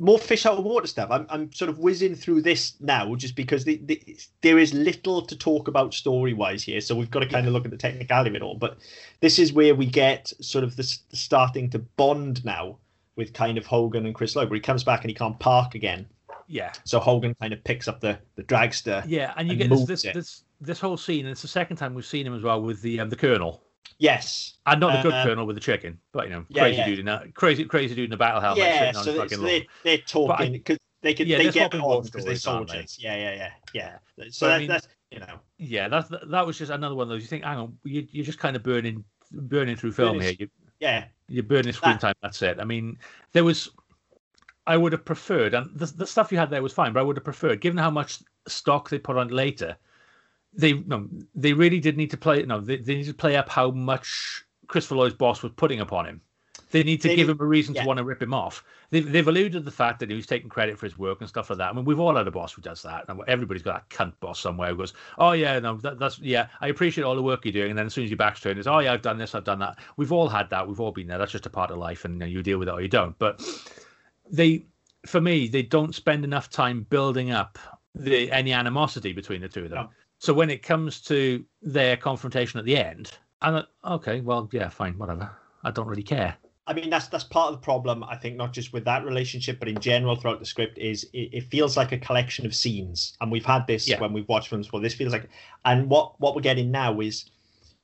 more 0.00 0.18
fish 0.18 0.46
out 0.46 0.58
of 0.58 0.64
water 0.64 0.86
stuff. 0.86 1.10
I'm, 1.10 1.26
I'm 1.28 1.52
sort 1.52 1.68
of 1.68 1.78
whizzing 1.78 2.14
through 2.14 2.42
this 2.42 2.74
now 2.80 3.14
just 3.14 3.36
because 3.36 3.64
the, 3.64 3.80
the, 3.84 4.02
there 4.40 4.58
is 4.58 4.72
little 4.72 5.22
to 5.22 5.36
talk 5.36 5.68
about 5.68 5.94
story 5.94 6.32
wise 6.32 6.62
here. 6.62 6.80
So 6.80 6.94
we've 6.94 7.10
got 7.10 7.20
to 7.20 7.28
kind 7.28 7.46
of 7.46 7.52
look 7.52 7.64
at 7.64 7.70
the 7.70 7.76
technicality 7.76 8.30
of 8.30 8.36
it 8.36 8.42
all. 8.42 8.56
But 8.56 8.78
this 9.20 9.38
is 9.38 9.52
where 9.52 9.74
we 9.74 9.86
get 9.86 10.32
sort 10.40 10.64
of 10.64 10.76
the, 10.76 10.82
the 11.10 11.16
starting 11.16 11.70
to 11.70 11.78
bond 11.78 12.44
now 12.44 12.78
with 13.16 13.32
kind 13.32 13.58
of 13.58 13.66
Hogan 13.66 14.06
and 14.06 14.14
Chris 14.14 14.36
Lloyd, 14.36 14.50
where 14.50 14.56
he 14.56 14.60
comes 14.60 14.84
back 14.84 15.02
and 15.02 15.10
he 15.10 15.14
can't 15.14 15.38
park 15.38 15.74
again. 15.74 16.06
Yeah, 16.46 16.72
So 16.84 16.98
Hogan 16.98 17.34
kind 17.40 17.52
of 17.52 17.62
picks 17.62 17.86
up 17.86 18.00
the, 18.00 18.18
the 18.34 18.42
dragster. 18.42 19.04
yeah, 19.06 19.32
and 19.36 19.46
you 19.46 19.52
And 19.52 19.60
get 19.60 19.68
this 19.70 19.84
this, 19.84 20.04
it. 20.04 20.14
this 20.14 20.42
this 20.60 20.80
whole 20.80 20.96
scene. 20.96 21.24
And 21.26 21.30
it's 21.32 21.42
the 21.42 21.48
second 21.48 21.76
time 21.76 21.94
we've 21.94 22.04
seen 22.04 22.26
him 22.26 22.34
as 22.34 22.42
well 22.42 22.60
with 22.60 22.82
the 22.82 22.98
um, 22.98 23.08
the 23.08 23.14
Colonel, 23.16 23.62
Yes. 23.98 24.54
and 24.66 24.80
not 24.80 24.96
the 24.96 25.02
good 25.08 25.14
Uh, 25.14 25.24
Colonel 25.24 25.46
with 25.46 25.54
the 25.54 25.60
chicken, 25.60 25.98
but 26.12 26.24
you 26.26 26.32
know, 26.32 26.44
yeah, 26.48 26.62
crazy 26.62 26.78
yeah. 26.78 26.86
dude 26.86 26.98
in 26.98 27.08
a 27.08 27.28
crazy 27.34 27.64
crazy 27.66 27.94
dude 27.94 28.06
in 28.08 28.12
a 28.12 28.16
battle 28.16 28.40
helmet 28.40 28.64
yeah, 28.64 28.78
sitting 28.92 28.96
on 28.96 29.04
so 29.04 29.12
they, 29.12 29.18
fucking 29.18 29.36
so 29.38 29.42
lawn. 29.44 29.46
they, 29.52 29.68
they're 29.84 29.98
talking 29.98 30.52
because 30.52 30.78
they 31.02 31.14
can 31.14 31.28
yeah, 31.28 31.38
they 31.38 31.50
get 31.52 31.72
on 31.74 32.02
because 32.02 32.24
they're 32.24 32.52
aren't 32.52 32.68
they? 32.68 32.74
soldiers. 32.74 32.98
Yeah, 33.00 33.16
yeah, 33.16 33.34
yeah, 33.74 33.96
yeah. 34.18 34.28
So 34.30 34.46
But 34.48 34.52
I 34.54 34.58
mean- 34.58 34.68
that's 34.68 34.88
you 35.12 35.20
know 35.20 35.38
Yeah, 35.58 35.86
that's 35.88 36.08
that 36.08 36.46
was 36.46 36.58
just 36.58 36.72
another 36.72 36.96
one 36.96 37.04
of 37.04 37.08
those. 37.10 37.22
You 37.22 37.28
think, 37.28 37.44
hang 37.44 37.58
on, 37.58 37.78
you, 37.84 38.06
you're 38.10 38.24
just 38.24 38.38
kind 38.40 38.56
of 38.56 38.64
burning 38.64 39.04
burning 39.32 39.76
through 39.76 39.92
film 39.92 40.18
here. 40.20 40.34
You, 40.38 40.48
yeah 40.80 41.04
you're 41.30 41.44
burning 41.44 41.72
screen 41.72 41.92
That- 41.92 42.00
time. 42.00 42.14
That's 42.22 42.42
it. 42.42 42.58
I 42.60 42.64
mean, 42.64 42.98
there 43.32 43.44
was. 43.44 43.70
I 44.66 44.76
would 44.76 44.92
have 44.92 45.04
preferred, 45.04 45.54
and 45.54 45.70
the, 45.74 45.86
the 45.86 46.06
stuff 46.06 46.30
you 46.30 46.38
had 46.38 46.50
there 46.50 46.62
was 46.62 46.72
fine, 46.72 46.92
but 46.92 47.00
I 47.00 47.02
would 47.02 47.16
have 47.16 47.24
preferred, 47.24 47.60
given 47.60 47.78
how 47.78 47.90
much 47.90 48.18
stock 48.46 48.90
they 48.90 48.98
put 48.98 49.16
on 49.16 49.28
later, 49.28 49.76
they 50.52 50.74
no, 50.74 51.08
they 51.34 51.52
really 51.52 51.80
did 51.80 51.96
need 51.96 52.10
to 52.10 52.16
play. 52.16 52.42
No, 52.42 52.60
they, 52.60 52.76
they 52.76 52.94
need 52.96 53.06
to 53.06 53.14
play 53.14 53.36
up 53.36 53.48
how 53.48 53.70
much 53.70 54.44
Christopher 54.66 54.96
Lloyd's 54.96 55.14
boss 55.14 55.42
was 55.42 55.52
putting 55.56 55.80
upon 55.80 56.06
him. 56.06 56.20
They 56.70 56.82
need 56.84 57.00
to 57.02 57.08
They 57.08 57.16
give 57.16 57.26
need- 57.28 57.34
him 57.34 57.40
a 57.40 57.46
reason 57.46 57.74
yeah. 57.74 57.82
to 57.82 57.86
want 57.88 57.98
to 57.98 58.04
rip 58.04 58.22
him 58.22 58.32
off. 58.32 58.64
They've, 58.90 59.10
they've 59.10 59.26
alluded 59.26 59.52
to 59.52 59.60
the 59.60 59.70
fact 59.70 59.98
that 60.00 60.10
he 60.10 60.16
was 60.16 60.26
taking 60.26 60.48
credit 60.48 60.78
for 60.78 60.86
his 60.86 60.96
work 60.98 61.20
and 61.20 61.28
stuff 61.28 61.50
like 61.50 61.58
that. 61.58 61.70
I 61.70 61.72
mean, 61.72 61.84
we've 61.84 62.00
all 62.00 62.14
had 62.16 62.26
a 62.26 62.30
boss 62.30 62.52
who 62.52 62.62
does 62.62 62.82
that. 62.82 63.04
And 63.08 63.20
everybody's 63.28 63.62
got 63.62 63.88
that 63.88 63.96
cunt 63.96 64.12
boss 64.20 64.38
somewhere 64.40 64.70
who 64.70 64.76
goes, 64.76 64.92
"Oh 65.18 65.32
yeah, 65.32 65.58
no, 65.58 65.76
that, 65.78 65.98
that's 65.98 66.18
yeah, 66.20 66.46
I 66.60 66.68
appreciate 66.68 67.04
all 67.04 67.16
the 67.16 67.22
work 67.22 67.44
you're 67.44 67.52
doing." 67.52 67.70
And 67.70 67.78
then 67.78 67.86
as 67.86 67.94
soon 67.94 68.04
as 68.04 68.10
your 68.10 68.16
back's 68.16 68.40
turned, 68.40 68.58
it's, 68.58 68.68
"Oh 68.68 68.78
yeah, 68.78 68.92
I've 68.92 69.02
done 69.02 69.18
this, 69.18 69.34
I've 69.34 69.44
done 69.44 69.58
that." 69.60 69.78
We've 69.96 70.12
all 70.12 70.28
had 70.28 70.48
that. 70.50 70.66
We've 70.66 70.80
all 70.80 70.92
been 70.92 71.06
there. 71.06 71.18
That's 71.18 71.32
just 71.32 71.46
a 71.46 71.50
part 71.50 71.70
of 71.70 71.78
life, 71.78 72.04
and 72.04 72.14
you, 72.14 72.18
know, 72.20 72.26
you 72.26 72.42
deal 72.42 72.58
with 72.58 72.68
it 72.68 72.72
or 72.72 72.80
you 72.80 72.88
don't. 72.88 73.18
But 73.18 73.42
they, 74.30 74.64
for 75.06 75.20
me, 75.20 75.48
they 75.48 75.62
don't 75.62 75.94
spend 75.94 76.24
enough 76.24 76.50
time 76.50 76.86
building 76.90 77.30
up 77.32 77.58
the 77.94 78.30
any 78.30 78.52
animosity 78.52 79.12
between 79.12 79.40
the 79.40 79.48
two 79.48 79.64
of 79.64 79.70
them. 79.70 79.84
No. 79.84 79.90
So 80.18 80.32
when 80.34 80.50
it 80.50 80.62
comes 80.62 81.00
to 81.02 81.44
their 81.62 81.96
confrontation 81.96 82.58
at 82.60 82.66
the 82.66 82.76
end, 82.76 83.12
I'm 83.40 83.54
like, 83.54 83.66
okay, 83.84 84.20
well, 84.20 84.48
yeah, 84.52 84.68
fine, 84.68 84.98
whatever. 84.98 85.30
I 85.64 85.70
don't 85.70 85.86
really 85.86 86.02
care. 86.02 86.36
I 86.66 86.72
mean 86.74 86.90
that's 86.90 87.08
that's 87.08 87.24
part 87.24 87.48
of 87.48 87.54
the 87.60 87.64
problem. 87.64 88.04
I 88.04 88.16
think 88.16 88.36
not 88.36 88.52
just 88.52 88.72
with 88.72 88.84
that 88.84 89.04
relationship, 89.04 89.58
but 89.58 89.68
in 89.68 89.80
general 89.80 90.14
throughout 90.16 90.38
the 90.38 90.46
script 90.46 90.78
is 90.78 91.04
it, 91.12 91.30
it 91.32 91.44
feels 91.50 91.76
like 91.76 91.92
a 91.92 91.98
collection 91.98 92.46
of 92.46 92.54
scenes, 92.54 93.16
and 93.20 93.32
we've 93.32 93.44
had 93.44 93.66
this 93.66 93.88
Yeah. 93.88 94.00
when 94.00 94.12
we've 94.12 94.28
watched 94.28 94.48
films 94.48 94.66
before. 94.66 94.80
This 94.80 94.94
feels 94.94 95.12
like, 95.12 95.28
and 95.64 95.88
what 95.88 96.20
what 96.20 96.34
we're 96.36 96.42
getting 96.42 96.70
now 96.70 97.00
is, 97.00 97.24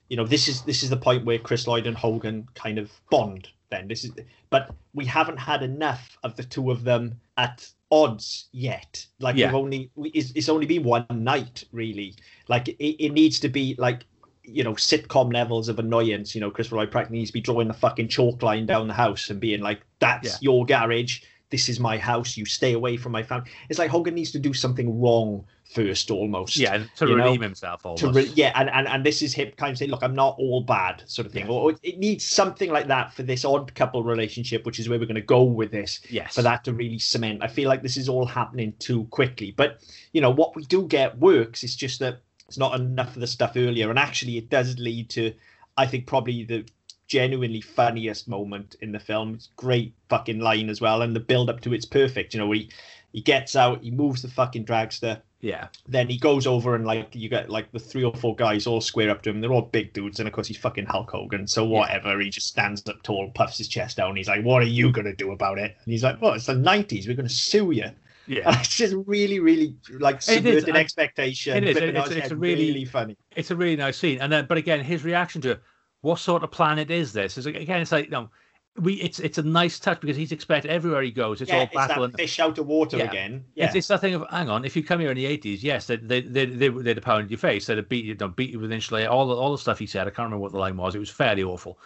you 0.08 0.16
know, 0.16 0.24
this 0.26 0.46
is 0.48 0.62
this 0.62 0.82
is 0.82 0.90
the 0.90 0.96
point 0.96 1.24
where 1.24 1.38
Chris 1.38 1.66
Lloyd 1.66 1.86
and 1.86 1.96
Hogan 1.96 2.46
kind 2.54 2.78
of 2.78 2.92
bond. 3.10 3.48
Then 3.70 3.88
this 3.88 4.04
is, 4.04 4.12
but 4.50 4.70
we 4.94 5.04
haven't 5.04 5.38
had 5.38 5.62
enough 5.64 6.16
of 6.22 6.36
the 6.36 6.44
two 6.44 6.70
of 6.70 6.84
them 6.84 7.20
at 7.36 7.68
odds 7.90 8.46
yet. 8.52 9.04
Like 9.18 9.34
Yeah. 9.36 9.46
we've 9.48 9.56
only 9.56 9.90
we, 9.96 10.10
it's, 10.10 10.30
it's 10.36 10.48
only 10.48 10.66
been 10.66 10.84
one 10.84 11.06
night 11.10 11.64
really. 11.72 12.14
Like 12.46 12.68
it, 12.68 13.04
it 13.04 13.12
needs 13.12 13.40
to 13.40 13.48
be 13.48 13.74
like 13.78 14.04
you 14.46 14.64
know 14.64 14.72
sitcom 14.74 15.32
levels 15.32 15.68
of 15.68 15.78
annoyance. 15.78 16.34
You 16.34 16.40
know, 16.40 16.50
Christopher 16.50 16.76
Lloyd 16.76 16.90
practically 16.90 17.18
needs 17.18 17.30
to 17.30 17.34
be 17.34 17.40
drawing 17.40 17.68
the 17.68 17.74
fucking 17.74 18.08
chalk 18.08 18.42
line 18.42 18.66
down 18.66 18.88
the 18.88 18.94
house 18.94 19.30
and 19.30 19.40
being 19.40 19.60
like, 19.60 19.80
"That's 19.98 20.28
Yeah. 20.28 20.38
your 20.40 20.66
garage. 20.66 21.22
This 21.50 21.68
is 21.68 21.78
my 21.78 21.96
house. 21.96 22.36
You 22.36 22.44
stay 22.44 22.72
away 22.72 22.96
from 22.96 23.12
my 23.12 23.22
family." 23.22 23.50
It's 23.68 23.78
like 23.78 23.90
Hogan 23.90 24.14
needs 24.14 24.32
to 24.32 24.38
do 24.38 24.52
something 24.52 25.00
wrong 25.00 25.44
first, 25.64 26.10
almost. 26.10 26.56
Yeah, 26.56 26.74
and 26.74 26.90
to 26.96 27.08
You 27.08 27.16
know, 27.16 27.24
redeem 27.24 27.42
himself 27.42 27.84
almost. 27.84 28.04
Re- 28.14 28.30
yeah, 28.34 28.52
and, 28.54 28.70
and 28.70 28.86
and 28.86 29.04
this 29.04 29.22
is 29.22 29.34
him 29.34 29.52
kind 29.56 29.72
of 29.72 29.78
saying, 29.78 29.90
"Look, 29.90 30.02
I'm 30.02 30.14
not 30.14 30.36
all 30.38 30.62
bad," 30.62 31.02
sort 31.06 31.26
of 31.26 31.32
thing. 31.32 31.46
Yeah. 31.46 31.52
Or 31.52 31.74
it 31.82 31.98
needs 31.98 32.24
something 32.24 32.70
like 32.70 32.86
that 32.88 33.12
for 33.12 33.22
this 33.22 33.44
odd 33.44 33.74
couple 33.74 34.02
relationship, 34.02 34.64
which 34.64 34.78
is 34.78 34.88
where 34.88 34.98
we're 34.98 35.06
going 35.06 35.16
to 35.16 35.20
go 35.20 35.42
with 35.42 35.70
this 35.70 36.00
yes. 36.08 36.34
for 36.34 36.42
that 36.42 36.64
to 36.64 36.72
really 36.72 36.98
cement. 36.98 37.42
I 37.42 37.48
feel 37.48 37.68
like 37.68 37.82
this 37.82 37.96
is 37.96 38.08
all 38.08 38.26
happening 38.26 38.74
too 38.78 39.04
quickly. 39.06 39.52
But 39.56 39.80
you 40.12 40.20
know 40.20 40.30
what 40.30 40.54
we 40.56 40.64
do 40.64 40.86
get 40.86 41.18
works. 41.18 41.64
It's 41.64 41.76
just 41.76 42.00
that 42.00 42.20
it's 42.48 42.58
not 42.58 42.78
enough 42.80 43.14
of 43.14 43.20
the 43.20 43.26
stuff 43.26 43.52
earlier, 43.56 43.90
and 43.90 43.98
actually 43.98 44.36
it 44.38 44.50
does 44.50 44.78
lead 44.78 45.10
to, 45.10 45.32
I 45.76 45.86
think, 45.86 46.06
probably 46.06 46.44
the 46.44 46.64
genuinely 47.08 47.60
funniest 47.60 48.26
moment 48.28 48.74
in 48.80 48.92
the 48.92 48.98
film. 49.00 49.34
It's 49.34 49.48
great 49.56 49.94
fucking 50.08 50.40
line 50.40 50.68
as 50.68 50.80
well, 50.80 51.02
and 51.02 51.14
the 51.14 51.20
build 51.20 51.48
up 51.50 51.60
to 51.62 51.72
it's 51.72 51.84
perfect. 51.86 52.34
You 52.34 52.40
know, 52.40 52.50
he 52.52 52.70
he 53.12 53.20
gets 53.22 53.56
out, 53.56 53.82
he 53.82 53.90
moves 53.90 54.20
the 54.22 54.28
fucking 54.28 54.66
dragster, 54.66 55.22
Yeah. 55.40 55.68
then 55.88 56.06
he 56.08 56.18
goes 56.18 56.46
over 56.46 56.74
and 56.74 56.84
like 56.84 57.14
you 57.14 57.30
get 57.30 57.48
like 57.48 57.72
the 57.72 57.78
three 57.78 58.04
or 58.04 58.14
four 58.14 58.36
guys 58.36 58.66
all 58.66 58.80
square 58.82 59.08
up 59.10 59.22
to 59.22 59.30
him. 59.30 59.40
They're 59.40 59.52
all 59.52 59.62
big 59.62 59.92
dudes, 59.92 60.18
and 60.20 60.28
of 60.28 60.34
course 60.34 60.48
he's 60.48 60.58
fucking 60.58 60.86
Hulk 60.86 61.10
Hogan. 61.10 61.46
So 61.46 61.64
whatever, 61.64 62.20
he 62.20 62.28
just 62.30 62.48
stands 62.48 62.86
up 62.88 63.02
tall, 63.02 63.30
puffs 63.34 63.58
his 63.58 63.68
chest 63.68 63.98
out, 63.98 64.08
and 64.10 64.18
he's 64.18 64.28
like, 64.28 64.44
"What 64.44 64.62
are 64.62 64.66
you 64.66 64.92
gonna 64.92 65.14
do 65.16 65.32
about 65.32 65.58
it?" 65.58 65.76
And 65.84 65.92
he's 65.92 66.02
like, 66.04 66.20
"Well, 66.20 66.34
it's 66.34 66.46
the 66.46 66.54
'90s. 66.54 67.06
We're 67.08 67.14
gonna 67.16 67.28
sue 67.28 67.70
you." 67.70 67.90
Yeah. 68.26 68.48
And 68.50 68.56
it's 68.60 68.76
just 68.76 68.94
really, 69.06 69.38
really 69.40 69.76
like 69.98 70.22
subverting 70.22 70.76
expectation. 70.76 71.56
it 71.56 71.64
is, 71.68 71.76
it's- 71.76 72.06
its 72.08 72.16
it's 72.16 72.30
a 72.30 72.36
really- 72.36 72.66
really 72.68 72.84
funny. 72.84 73.16
it's 73.36 73.50
a 73.50 73.56
really 73.56 73.76
nice 73.76 73.96
scene. 73.98 74.20
And 74.20 74.32
then, 74.32 74.46
but 74.46 74.58
again, 74.58 74.82
his 74.84 75.04
reaction 75.04 75.40
to 75.42 75.52
it, 75.52 75.62
what 76.02 76.18
sort 76.18 76.42
of 76.44 76.50
planet 76.50 76.90
is 76.90 77.12
this? 77.12 77.38
Is 77.38 77.46
again, 77.46 77.80
it's 77.80 77.90
like 77.92 78.04
you 78.06 78.10
know, 78.12 78.30
we 78.78 78.94
it's 78.94 79.18
it's 79.20 79.38
a 79.38 79.42
nice 79.42 79.78
touch 79.78 80.00
because 80.00 80.16
he's 80.16 80.32
expected 80.32 80.70
everywhere 80.70 81.00
he 81.02 81.10
goes. 81.10 81.40
It's 81.40 81.50
yeah, 81.50 81.58
all 81.60 81.62
it's 81.64 81.74
battle 81.74 82.02
that 82.02 82.10
and 82.10 82.14
fish 82.14 82.38
out 82.38 82.58
of 82.58 82.66
water 82.66 82.98
Yeah. 82.98 83.04
again. 83.04 83.44
Yeah, 83.54 83.66
It's, 83.66 83.74
it's 83.74 83.88
that 83.88 84.02
thing 84.02 84.14
of 84.14 84.24
hang 84.30 84.50
on. 84.50 84.64
If 84.64 84.76
you 84.76 84.84
come 84.84 85.00
here 85.00 85.10
in 85.10 85.16
the 85.16 85.24
eighties, 85.26 85.64
yes, 85.64 85.86
they 85.86 85.96
they 85.96 86.20
they 86.20 86.44
they 86.44 86.68
they'd 86.68 86.96
have 86.96 87.04
pounded 87.04 87.30
your 87.30 87.38
face. 87.38 87.66
They'd 87.66 87.78
have 87.78 87.88
beat 87.88 88.04
you, 88.04 88.14
don't 88.14 88.36
beat 88.36 88.50
you 88.50 88.60
with 88.60 88.70
inch. 88.70 88.92
All 88.92 89.26
the 89.26 89.34
all 89.34 89.50
the 89.52 89.58
stuff 89.58 89.78
he 89.78 89.86
said. 89.86 90.02
I 90.06 90.10
can't 90.10 90.26
remember 90.26 90.38
what 90.42 90.52
the 90.52 90.58
line 90.58 90.76
was. 90.76 90.94
It 90.94 90.98
was 91.00 91.10
fairly 91.10 91.42
awful. 91.42 91.78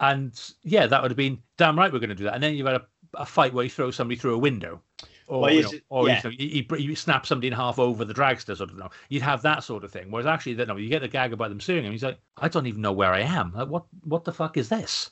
And 0.00 0.32
yeah, 0.62 0.86
that 0.86 1.02
would 1.02 1.10
have 1.10 1.16
been 1.18 1.40
damn 1.58 1.78
right. 1.78 1.92
We're 1.92 1.98
going 2.00 2.08
to 2.08 2.16
do 2.16 2.24
that. 2.24 2.34
And 2.34 2.42
then 2.42 2.54
you've 2.54 2.66
had 2.66 2.76
a, 2.76 2.86
a 3.14 3.26
fight 3.26 3.52
where 3.52 3.62
you 3.64 3.70
throw 3.70 3.90
somebody 3.90 4.18
through 4.18 4.34
a 4.34 4.38
window. 4.38 4.80
Or, 5.26 5.42
Well, 5.42 5.50
you 5.52 5.62
know, 5.62 5.70
it- 5.70 5.84
or 5.88 6.08
yeah. 6.08 6.20
you, 6.24 6.64
know, 6.68 6.76
you, 6.76 6.88
you, 6.88 6.96
snap 6.96 7.26
somebody 7.26 7.48
in 7.48 7.52
half 7.52 7.78
over 7.78 8.04
the 8.04 8.14
dragster, 8.14 8.56
sort 8.56 8.70
of. 8.70 8.72
You 8.72 8.80
know, 8.82 8.90
you'd 9.08 9.22
have 9.22 9.42
that 9.42 9.64
sort 9.64 9.84
of 9.84 9.90
thing. 9.90 10.10
Whereas 10.10 10.26
actually, 10.26 10.54
that 10.54 10.68
no, 10.68 10.76
you 10.76 10.88
get 10.88 11.00
the 11.02 11.08
gag 11.08 11.32
about 11.32 11.48
them 11.48 11.60
suing 11.60 11.84
him. 11.84 11.92
He's 11.92 12.02
like, 12.02 12.18
I 12.36 12.48
don't 12.48 12.66
even 12.66 12.82
know 12.82 12.92
where 12.92 13.12
I 13.12 13.20
am. 13.20 13.52
Like, 13.54 13.68
what 13.68 13.84
what 14.04 14.24
the 14.24 14.32
fuck 14.32 14.56
is 14.56 14.68
this? 14.68 15.10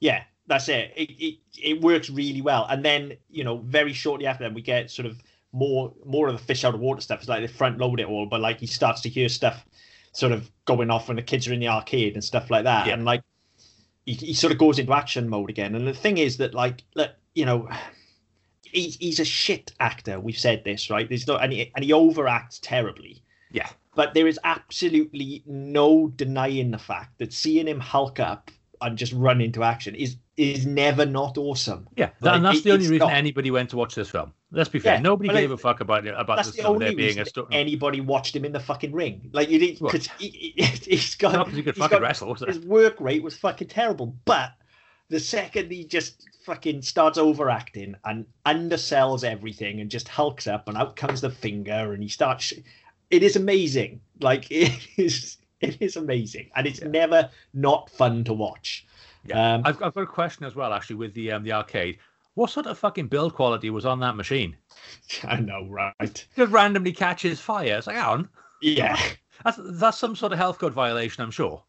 yeah, 0.00 0.22
that's 0.46 0.68
it. 0.68 0.92
It, 0.96 1.10
it. 1.18 1.38
it 1.62 1.80
works 1.80 2.08
really 2.10 2.40
well. 2.42 2.66
And 2.70 2.84
then 2.84 3.14
you 3.30 3.44
know, 3.44 3.58
very 3.58 3.92
shortly 3.92 4.26
after 4.26 4.44
that, 4.44 4.54
we 4.54 4.62
get 4.62 4.90
sort 4.90 5.06
of 5.06 5.22
more 5.52 5.92
more 6.04 6.28
of 6.28 6.34
the 6.38 6.42
fish 6.44 6.64
out 6.64 6.74
of 6.74 6.80
water 6.80 7.00
stuff. 7.00 7.20
It's 7.20 7.28
like 7.28 7.40
they 7.40 7.46
front 7.46 7.78
load 7.78 8.00
it 8.00 8.06
all, 8.06 8.26
but 8.26 8.40
like 8.40 8.60
he 8.60 8.66
starts 8.66 9.00
to 9.02 9.08
hear 9.08 9.28
stuff 9.28 9.64
sort 10.12 10.32
of 10.32 10.50
going 10.64 10.90
off 10.90 11.08
when 11.08 11.16
the 11.16 11.22
kids 11.22 11.46
are 11.48 11.52
in 11.52 11.60
the 11.60 11.68
arcade 11.68 12.14
and 12.14 12.24
stuff 12.24 12.50
like 12.50 12.64
that. 12.64 12.86
Yeah. 12.86 12.94
And 12.94 13.04
like 13.04 13.22
he, 14.06 14.14
he 14.14 14.34
sort 14.34 14.52
of 14.52 14.58
goes 14.58 14.78
into 14.78 14.92
action 14.92 15.28
mode 15.28 15.50
again. 15.50 15.74
And 15.74 15.86
the 15.86 15.92
thing 15.94 16.18
is 16.18 16.36
that 16.38 16.54
like 16.54 16.82
look, 16.94 17.10
you 17.34 17.44
know. 17.44 17.68
He's, 18.72 18.96
he's 18.96 19.20
a 19.20 19.24
shit 19.24 19.72
actor. 19.80 20.18
We've 20.20 20.38
said 20.38 20.64
this, 20.64 20.90
right? 20.90 21.08
There's 21.08 21.26
no, 21.26 21.36
and 21.36 21.52
he, 21.52 21.70
and 21.74 21.84
he 21.84 21.90
overacts 21.92 22.58
terribly. 22.62 23.22
Yeah, 23.50 23.68
But 23.94 24.12
there 24.14 24.26
is 24.26 24.38
absolutely 24.44 25.42
no 25.46 26.08
denying 26.08 26.70
the 26.70 26.78
fact 26.78 27.18
that 27.18 27.32
seeing 27.32 27.66
him 27.66 27.80
hulk 27.80 28.20
up 28.20 28.50
and 28.82 28.96
just 28.98 29.12
run 29.14 29.40
into 29.40 29.62
action 29.64 29.94
is 29.94 30.16
is 30.36 30.64
never 30.66 31.04
not 31.04 31.36
awesome. 31.36 31.88
yeah. 31.96 32.10
Like, 32.20 32.36
and 32.36 32.44
that's 32.44 32.58
it- 32.58 32.64
the 32.64 32.70
only 32.72 32.84
reason 32.86 32.98
not- 33.08 33.12
anybody 33.12 33.50
went 33.50 33.70
to 33.70 33.76
watch 33.76 33.94
this 33.96 34.08
film. 34.08 34.32
Let's 34.52 34.68
be 34.68 34.78
fair. 34.78 34.94
Yeah, 34.94 35.00
Nobody 35.00 35.30
gave 35.30 35.50
like, 35.50 35.58
a 35.58 35.62
fuck 35.62 35.80
about 35.80 36.06
it 36.06 36.14
about 36.16 36.38
this 36.38 36.52
the 36.52 36.62
only 36.62 36.86
there 36.86 36.94
being 36.96 37.18
a 37.18 37.24
story. 37.26 37.48
anybody 37.50 38.00
watched 38.00 38.36
him 38.36 38.44
in 38.44 38.52
the 38.52 38.60
fucking 38.60 38.92
ring. 38.92 39.30
Like 39.32 39.48
you 39.48 39.58
did 39.58 39.78
because 39.80 40.06
he, 40.18 40.54
he's 40.56 41.16
got 41.16 41.32
Not 41.32 41.46
'cause 41.46 41.56
he 41.56 41.62
could 41.64 41.74
fucking 41.76 41.96
got- 41.96 42.02
wrestle. 42.02 42.34
His 42.34 42.60
work 42.60 43.00
rate 43.00 43.22
was 43.22 43.36
fucking 43.36 43.66
terrible. 43.68 44.14
But 44.26 44.52
the 45.10 45.20
second 45.20 45.70
he 45.70 45.84
just 45.84 46.26
fucking 46.44 46.82
starts 46.82 47.18
overacting 47.18 47.94
and 48.04 48.26
undersells 48.46 49.24
everything 49.24 49.80
and 49.80 49.90
just 49.90 50.08
hulks 50.08 50.46
up 50.46 50.68
and 50.68 50.76
out 50.76 50.96
comes 50.96 51.20
the 51.20 51.30
finger 51.30 51.92
and 51.92 52.02
he 52.02 52.08
starts, 52.08 52.44
sh- 52.44 52.54
it 53.10 53.22
is 53.22 53.36
amazing. 53.36 54.00
Like 54.20 54.46
it 54.50 54.72
is, 54.96 55.38
it 55.60 55.76
is 55.80 55.96
amazing, 55.96 56.50
and 56.56 56.66
it's 56.66 56.80
Yeah. 56.80 56.88
never 56.88 57.30
not 57.54 57.90
fun 57.90 58.24
to 58.24 58.32
watch. 58.34 58.86
Yeah. 59.24 59.54
Um, 59.54 59.62
I've, 59.64 59.82
I've 59.82 59.94
got 59.94 60.02
a 60.02 60.06
question 60.06 60.44
as 60.46 60.54
well, 60.54 60.72
actually, 60.72 60.96
with 60.96 61.14
the 61.14 61.32
um, 61.32 61.42
the 61.42 61.52
arcade. 61.52 61.98
What 62.34 62.50
sort 62.50 62.66
of 62.66 62.78
fucking 62.78 63.08
build 63.08 63.34
quality 63.34 63.68
was 63.70 63.84
on 63.84 63.98
that 64.00 64.14
machine? 64.14 64.56
I 65.24 65.40
know, 65.40 65.66
right? 65.68 66.26
Just 66.36 66.52
randomly 66.52 66.92
catches 66.92 67.40
fire. 67.40 67.76
It's 67.78 67.86
like, 67.88 67.96
on, 67.98 68.28
Yeah. 68.62 68.96
that's 69.44 69.58
that's 69.72 69.98
some 69.98 70.14
sort 70.14 70.32
of 70.32 70.38
health 70.38 70.58
code 70.58 70.72
violation, 70.72 71.22
I'm 71.24 71.30
sure. 71.32 71.62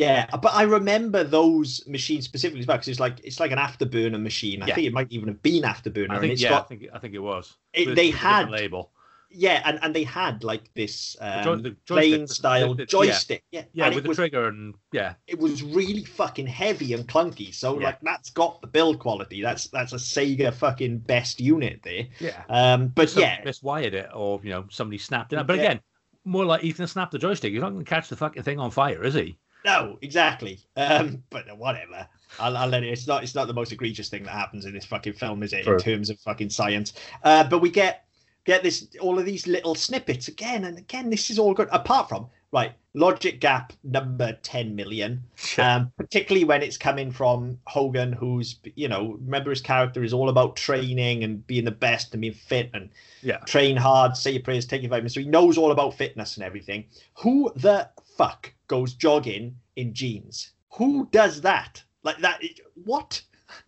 Yeah, 0.00 0.26
but 0.36 0.54
I 0.54 0.62
remember 0.62 1.24
those 1.24 1.86
machines 1.86 2.24
specifically 2.24 2.60
as 2.60 2.66
well 2.66 2.76
because 2.78 2.88
it's 2.88 3.00
like 3.00 3.20
it's 3.22 3.38
like 3.40 3.50
an 3.52 3.58
afterburner 3.58 4.20
machine. 4.20 4.62
I 4.62 4.68
Yeah. 4.68 4.74
think 4.76 4.86
it 4.86 4.92
might 4.92 5.08
even 5.10 5.28
have 5.28 5.42
been 5.42 5.62
afterburner. 5.64 6.10
I 6.10 6.20
think 6.20 6.40
yeah, 6.40 6.48
got 6.50 6.64
I 6.64 6.68
think 6.68 6.86
I 6.94 6.98
think 6.98 7.14
it 7.14 7.18
was. 7.18 7.56
It- 7.72 7.94
they 7.94 8.10
had- 8.10 8.50
label. 8.50 8.92
yeah, 9.32 9.62
and, 9.64 9.78
and 9.82 9.94
they 9.94 10.02
had 10.02 10.42
like 10.42 10.72
this 10.74 11.16
The 11.20 11.42
joy- 11.44 11.52
um, 11.52 11.62
the 11.62 11.76
joystick, 11.84 12.28
style 12.30 12.74
the- 12.74 12.86
joystick. 12.86 13.44
Yeah, 13.52 13.64
Yeah, 13.74 13.86
and 13.86 13.94
with 13.94 14.02
it 14.02 14.04
the 14.04 14.08
was 14.08 14.16
trigger 14.16 14.48
and 14.48 14.74
yeah, 14.92 15.14
it 15.26 15.38
was 15.38 15.62
really 15.62 16.04
fucking 16.04 16.46
heavy 16.48 16.94
and 16.94 17.06
clunky. 17.06 17.52
So 17.54 17.78
Yeah. 17.78 17.86
like 17.88 18.00
that's 18.00 18.30
got 18.30 18.60
the 18.62 18.66
build 18.68 18.98
quality. 19.00 19.42
That's 19.42 19.66
that's 19.68 19.92
a 19.92 19.96
Sega 19.96 20.52
fucking 20.54 20.98
best 21.00 21.40
unit 21.40 21.80
there. 21.84 22.06
yeah. 22.18 22.42
Um, 22.48 22.88
but 22.88 23.10
Somebody 23.10 23.34
yeah, 23.44 23.44
miswired 23.44 23.92
it, 23.92 24.08
or 24.14 24.40
you 24.42 24.50
know, 24.50 24.64
somebody 24.70 24.98
snapped 24.98 25.32
it. 25.34 25.46
But 25.46 25.56
Yeah. 25.56 25.62
again, 25.62 25.80
more 26.24 26.44
like 26.46 26.64
Ethan 26.64 26.86
snapped 26.86 27.12
the 27.12 27.18
joystick. 27.18 27.52
He's 27.52 27.60
not 27.60 27.70
going 27.70 27.84
to 27.84 27.88
catch 27.88 28.08
the 28.08 28.16
fucking 28.16 28.42
thing 28.44 28.58
on 28.58 28.70
fire, 28.70 29.02
is 29.04 29.14
he? 29.14 29.36
No, 29.64 29.98
exactly. 30.02 30.60
Um, 30.76 31.22
but 31.30 31.44
whatever. 31.56 32.06
I'll, 32.38 32.56
I'll 32.56 32.68
let 32.68 32.82
it. 32.82 32.88
It's 32.88 33.06
not. 33.06 33.22
It's 33.22 33.34
not 33.34 33.46
the 33.46 33.54
most 33.54 33.72
egregious 33.72 34.08
thing 34.08 34.22
that 34.24 34.30
happens 34.30 34.64
in 34.64 34.72
this 34.72 34.84
fucking 34.84 35.14
film, 35.14 35.42
is 35.42 35.52
it? 35.52 35.64
True. 35.64 35.74
In 35.74 35.80
terms 35.80 36.10
of 36.10 36.18
fucking 36.20 36.50
science. 36.50 36.92
Uh, 37.24 37.44
but 37.44 37.58
we 37.60 37.70
get 37.70 38.04
get 38.44 38.62
this 38.62 38.88
all 39.00 39.18
of 39.18 39.24
these 39.24 39.46
little 39.46 39.74
snippets 39.74 40.28
again 40.28 40.64
and 40.64 40.78
again. 40.78 41.10
This 41.10 41.30
is 41.30 41.38
all 41.38 41.54
good. 41.54 41.68
Apart 41.72 42.08
from 42.08 42.28
right, 42.52 42.72
logic 42.94 43.40
gap 43.40 43.72
number 43.84 44.32
ten 44.42 44.74
million. 44.74 45.22
Um, 45.58 45.92
particularly 45.96 46.44
when 46.44 46.62
it's 46.62 46.76
coming 46.76 47.10
from 47.10 47.58
Hogan, 47.66 48.12
who's 48.12 48.56
you 48.76 48.88
know, 48.88 49.18
remember 49.20 49.50
his 49.50 49.60
character 49.60 50.04
is 50.04 50.12
all 50.12 50.28
about 50.28 50.56
training 50.56 51.24
and 51.24 51.46
being 51.46 51.64
the 51.64 51.70
best 51.70 52.14
and 52.14 52.20
being 52.20 52.32
fit 52.32 52.70
and 52.74 52.90
yeah. 53.22 53.38
train 53.38 53.76
hard, 53.76 54.16
say 54.16 54.30
your 54.30 54.42
prayers, 54.42 54.66
take 54.66 54.82
your 54.82 54.90
vitamins. 54.90 55.14
So 55.14 55.20
he 55.20 55.26
knows 55.26 55.58
all 55.58 55.72
about 55.72 55.94
fitness 55.94 56.36
and 56.36 56.44
everything. 56.44 56.84
Who 57.14 57.52
the 57.56 57.88
fuck 58.16 58.52
goes 58.70 58.94
jogging 58.94 59.56
in 59.74 59.92
jeans? 59.92 60.52
Who 60.74 61.08
does 61.10 61.40
that? 61.40 61.82
Like 62.04 62.18
that? 62.18 62.40
What? 62.84 63.20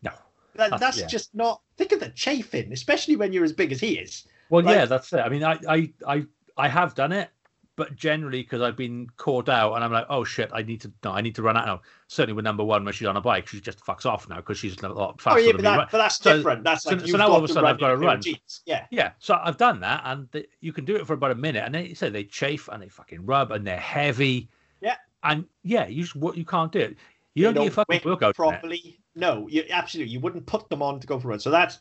No. 0.03 0.12
That, 0.55 0.70
That's- 0.70 0.80
that's 0.80 1.00
yeah. 1.00 1.07
just 1.09 1.34
not. 1.34 1.61
Think 1.76 1.90
of 1.92 1.98
the 2.00 2.11
chafing, 2.11 2.72
especially 2.72 3.16
when 3.16 3.32
you're 3.32 3.42
as 3.44 3.53
big 3.53 3.72
as 3.72 3.80
he 3.80 3.98
is. 3.98 4.28
Well, 4.48 4.62
Like- 4.62 4.76
yeah, 4.76 4.84
that's 4.84 5.12
it. 5.12 5.18
I 5.18 5.28
mean, 5.28 5.42
I, 5.42 5.59
I, 5.68 5.92
I, 6.07 6.24
I 6.57 6.68
have 6.68 6.94
done 6.94 7.11
it, 7.11 7.30
but 7.74 7.96
generally 7.96 8.42
because 8.42 8.61
I've 8.62 8.76
been 8.76 9.09
caught 9.16 9.48
out, 9.48 9.74
and 9.74 9.82
I'm 9.82 9.90
like, 9.90 10.07
oh 10.09 10.22
shit, 10.22 10.50
I 10.53 10.62
need 10.62 10.80
to, 10.82 10.92
no, 11.03 11.11
I 11.12 11.20
need 11.22 11.34
to 11.36 11.42
run 11.42 11.57
out 11.57 11.66
now. 11.66 11.80
Certainly 12.07 12.34
with 12.34 12.44
number 12.44 12.62
one 12.62 12.84
when 12.84 12.94
she's 12.94 13.09
on 13.09 13.16
a 13.16 13.20
bike, 13.20 13.48
she 13.48 13.61
just 13.61 13.80
fucks 13.84 14.07
off 14.07 14.28
now 14.28 14.36
because 14.36 14.59
she's 14.59 14.76
a 14.82 14.88
lot 14.88 15.14
oh, 15.14 15.16
faster 15.18 15.40
Oh 15.40 15.42
yeah, 15.42 15.53
than 15.53 15.57
but, 15.57 15.59
me. 15.62 15.62
that, 15.62 15.76
right? 15.78 15.88
but 15.90 15.98
that's 15.98 16.18
So- 16.18 16.36
different. 16.36 16.62
That's 16.62 16.84
so- 16.84 16.90
like 16.90 17.09
so 17.09 17.16
now 17.16 17.26
got 17.26 17.30
all 17.32 17.38
of 17.38 17.44
a 17.44 17.48
sudden 17.48 17.64
I've 17.68 17.80
gotta 17.80 17.94
a 17.94 17.96
run. 17.96 18.20
Jeans. 18.22 18.61
Yeah, 18.66 18.86
Yeah, 18.90 19.12
so 19.18 19.40
I've 19.42 19.57
done 19.57 19.80
that, 19.80 20.03
and 20.05 20.28
the, 20.32 20.46
you 20.61 20.72
can 20.74 20.84
do 20.84 20.94
it 20.96 21.07
for 21.07 21.14
about 21.14 21.30
a 21.32 21.34
minute, 21.34 21.64
and 21.64 21.74
then 21.74 21.86
you 21.86 21.94
say 21.96 22.11
they 22.11 22.24
chafe 22.24 22.68
and 22.70 22.80
they 22.82 22.88
fucking 22.88 23.24
rub 23.26 23.50
and 23.50 23.66
they're 23.66 23.76
heavy. 23.80 24.48
Yeah. 24.83 24.97
and 25.22 25.47
yeah, 25.62 25.87
you 25.87 26.03
just 26.03 26.16
what 26.16 26.37
you 26.37 26.45
can't 26.45 26.70
do 26.72 26.80
it. 26.80 26.97
You 27.35 27.45
don't 27.45 27.55
They 27.55 27.61
get 27.61 27.64
your 27.64 27.72
fucking 27.72 27.95
whip 27.97 28.05
workout 28.05 28.26
in 28.26 28.30
it. 28.30 28.35
properly. 28.37 28.99
No, 29.14 29.47
you 29.49 29.64
absolutely 29.70 30.12
you 30.12 30.20
wouldn't 30.20 30.45
put 30.47 30.68
them 30.68 30.83
on 30.83 31.01
to 31.01 31.07
go 31.07 31.18
for 31.18 31.28
a 31.28 31.30
run. 31.30 31.39
So 31.41 31.51
that's 31.51 31.78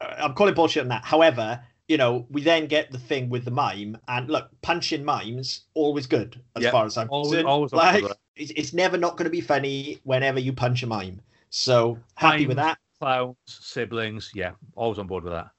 uh, 0.00 0.14
I'm 0.18 0.34
calling 0.34 0.54
bullshit 0.54 0.82
on 0.82 0.88
that. 0.88 1.04
However, 1.04 1.62
you 1.88 1.96
know, 1.96 2.26
we 2.30 2.42
then 2.42 2.66
get 2.66 2.90
the 2.90 2.98
thing 2.98 3.28
with 3.30 3.44
the 3.44 3.50
mime, 3.50 3.96
and 4.08 4.28
look, 4.28 4.48
punching 4.62 5.04
mimes 5.04 5.62
always 5.74 6.06
good 6.06 6.40
as 6.56 6.62
Yeah, 6.64 6.70
far 6.70 6.84
as 6.86 6.96
I'm 6.98 7.08
always- 7.10 7.30
concerned. 7.30 7.48
always 7.48 7.72
like 7.72 8.04
it's, 8.36 8.52
it's 8.56 8.72
never 8.72 8.96
not 8.96 9.16
going 9.16 9.24
to 9.24 9.30
be 9.30 9.40
funny 9.40 9.98
whenever 10.04 10.38
you 10.40 10.52
punch 10.52 10.82
a 10.82 10.86
mime. 10.86 11.20
So 11.50 11.98
happy 12.14 12.46
with 12.46 12.56
that. 12.58 12.78
Clowns, 13.00 13.36
siblings, 13.46 14.30
yeah, 14.34 14.52
always 14.76 14.98
on 14.98 15.06
board 15.06 15.24
with 15.24 15.32
that. 15.32 15.50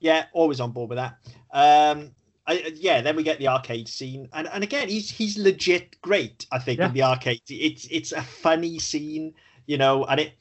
Yeah, 0.00 0.26
always 0.32 0.60
on 0.60 0.70
board 0.72 0.90
with 0.90 0.98
that. 0.98 1.16
Um, 1.52 2.10
I, 2.46 2.72
yeah, 2.74 3.00
then 3.00 3.16
we 3.16 3.22
get 3.22 3.38
the 3.38 3.48
arcade 3.48 3.88
scene, 3.88 4.28
and, 4.32 4.46
and 4.48 4.62
again, 4.62 4.88
he's 4.88 5.10
he's 5.10 5.38
legit 5.38 6.00
great. 6.02 6.46
I 6.52 6.58
think 6.58 6.78
Yeah. 6.78 6.88
in 6.88 6.92
the 6.92 7.02
arcade, 7.02 7.40
it's 7.48 7.86
it's 7.90 8.12
a 8.12 8.22
funny 8.22 8.78
scene, 8.78 9.34
you 9.66 9.78
know, 9.78 10.04
and 10.04 10.20
it 10.20 10.34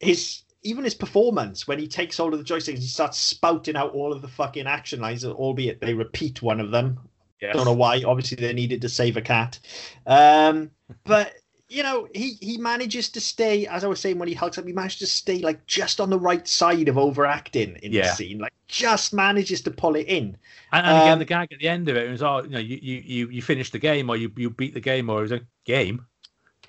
his 0.00 0.42
even 0.62 0.84
his 0.84 0.94
performance 0.94 1.66
when 1.66 1.78
he 1.78 1.88
takes 1.88 2.16
hold 2.18 2.34
of 2.34 2.38
the 2.38 2.44
joysticks, 2.44 2.78
he 2.78 2.86
starts 2.86 3.18
spouting 3.18 3.76
out 3.76 3.92
all 3.92 4.12
of 4.12 4.20
the 4.22 4.28
fucking 4.28 4.66
action 4.66 5.00
lines, 5.00 5.24
albeit 5.24 5.80
they 5.80 5.94
repeat 5.94 6.42
one 6.42 6.60
of 6.60 6.70
them. 6.70 6.98
Yes. 7.40 7.54
Don't 7.54 7.64
know 7.64 7.72
why. 7.72 8.02
Obviously, 8.02 8.36
they 8.36 8.52
needed 8.52 8.82
to 8.82 8.88
save 8.88 9.16
a 9.16 9.22
cat. 9.22 9.58
Um, 10.06 10.70
but 11.04 11.34
you 11.68 11.82
know, 11.82 12.08
he 12.14 12.38
he 12.40 12.56
manages 12.58 13.08
to 13.10 13.20
stay, 13.20 13.66
as 13.66 13.84
I 13.84 13.88
was 13.88 14.00
saying 14.00 14.18
when 14.18 14.28
he 14.28 14.34
hugs 14.34 14.56
up, 14.58 14.66
he 14.66 14.72
manages 14.72 14.98
to 15.00 15.06
stay 15.06 15.38
like 15.40 15.66
just 15.66 16.00
on 16.00 16.08
the 16.10 16.18
right 16.18 16.46
side 16.48 16.88
of 16.88 16.96
overacting 16.96 17.76
in 17.82 17.92
Yeah. 17.92 18.02
the 18.08 18.14
scene, 18.14 18.38
like 18.38 18.54
just 18.68 19.12
manages 19.12 19.60
to 19.62 19.70
pull 19.70 19.94
it 19.96 20.06
in. 20.08 20.36
And, 20.72 20.86
and 20.86 20.96
again, 20.98 21.12
Um, 21.14 21.18
the 21.18 21.24
gag 21.26 21.52
at 21.52 21.58
the 21.58 21.68
end 21.68 21.88
of 21.88 21.96
it 21.96 22.10
was, 22.10 22.22
oh, 22.22 22.42
you 22.42 22.50
know, 22.50 22.58
you 22.58 22.76
you 22.82 23.28
you, 23.28 23.42
finish 23.42 23.70
the 23.70 23.78
game 23.78 24.08
or 24.10 24.16
you, 24.16 24.32
you 24.36 24.50
beat 24.50 24.74
the 24.74 24.80
game 24.80 25.10
or 25.10 25.18
it 25.18 25.22
was 25.22 25.32
a 25.32 25.40
game. 25.64 26.06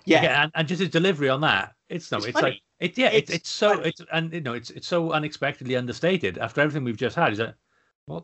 Yeah, 0.06 0.20
Again, 0.20 0.36
and, 0.44 0.52
and 0.56 0.68
just 0.68 0.80
his 0.82 0.90
delivery 0.90 1.30
on 1.30 1.42
that, 1.42 1.76
it's 1.90 2.12
no, 2.12 2.18
It's 2.18 2.28
it's, 2.28 2.42
like 2.42 2.62
it, 2.80 2.98
yeah, 2.98 3.08
it's, 3.08 3.30
It's 3.30 3.40
it's 3.42 3.50
so 3.50 3.76
funny. 3.76 3.90
it's 3.90 4.02
and 4.12 4.34
you 4.34 4.42
know, 4.42 4.54
it's 4.54 4.70
it's 4.72 4.88
so 4.88 5.12
unexpectedly 5.12 5.76
understated 5.76 6.38
after 6.40 6.62
everything 6.62 6.84
we've 6.84 6.98
just 6.98 7.16
had. 7.16 7.32
Is 7.34 7.40
like, 7.40 7.56
what 8.06 8.24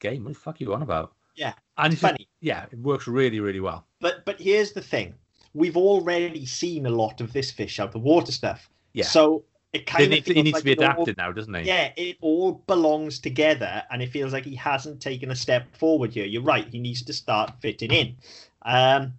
game? 0.00 0.24
What 0.24 0.34
the 0.34 0.38
fuck 0.40 0.60
are 0.60 0.64
you 0.64 0.74
on 0.74 0.82
about? 0.82 1.14
Yeah, 1.36 1.54
and 1.78 1.92
it's 1.92 2.02
just- 2.02 2.12
funny. 2.12 2.28
yeah, 2.40 2.66
it 2.70 2.78
works 2.80 3.06
really, 3.06 3.40
really 3.40 3.60
well. 3.60 3.86
But 4.00 4.24
but 4.24 4.40
here's 4.40 4.72
the 4.72 4.82
thing: 4.82 5.14
we've 5.54 5.76
already 5.76 6.46
seen 6.46 6.86
a 6.86 6.90
lot 6.90 7.20
of 7.20 7.32
this 7.32 7.50
fish 7.50 7.78
out 7.80 7.92
the 7.92 7.98
water 7.98 8.32
stuff. 8.32 8.70
Yeah. 8.92 9.04
So 9.04 9.44
it 9.72 9.86
kind 9.86 10.04
of 10.04 10.10
needs, 10.10 10.26
he 10.26 10.34
needs 10.42 10.52
like 10.54 10.60
to 10.60 10.64
be 10.64 10.72
it 10.72 10.78
all- 10.78 10.84
adapted 10.84 11.16
now, 11.16 11.32
doesn't 11.32 11.54
he? 11.54 11.62
Yeah, 11.62 11.92
it 11.96 12.16
all 12.20 12.62
belongs 12.66 13.18
together, 13.18 13.82
and 13.90 14.02
it 14.02 14.10
feels 14.10 14.32
like 14.32 14.44
he 14.44 14.54
hasn't 14.56 15.00
taken 15.00 15.30
a 15.30 15.36
step 15.36 15.74
forward 15.76 16.12
here. 16.12 16.26
You're 16.26 16.42
right; 16.42 16.66
he 16.70 16.78
needs 16.78 17.02
to 17.02 17.12
start 17.12 17.52
fitting 17.60 17.90
in. 17.90 18.16
Um, 18.62 19.14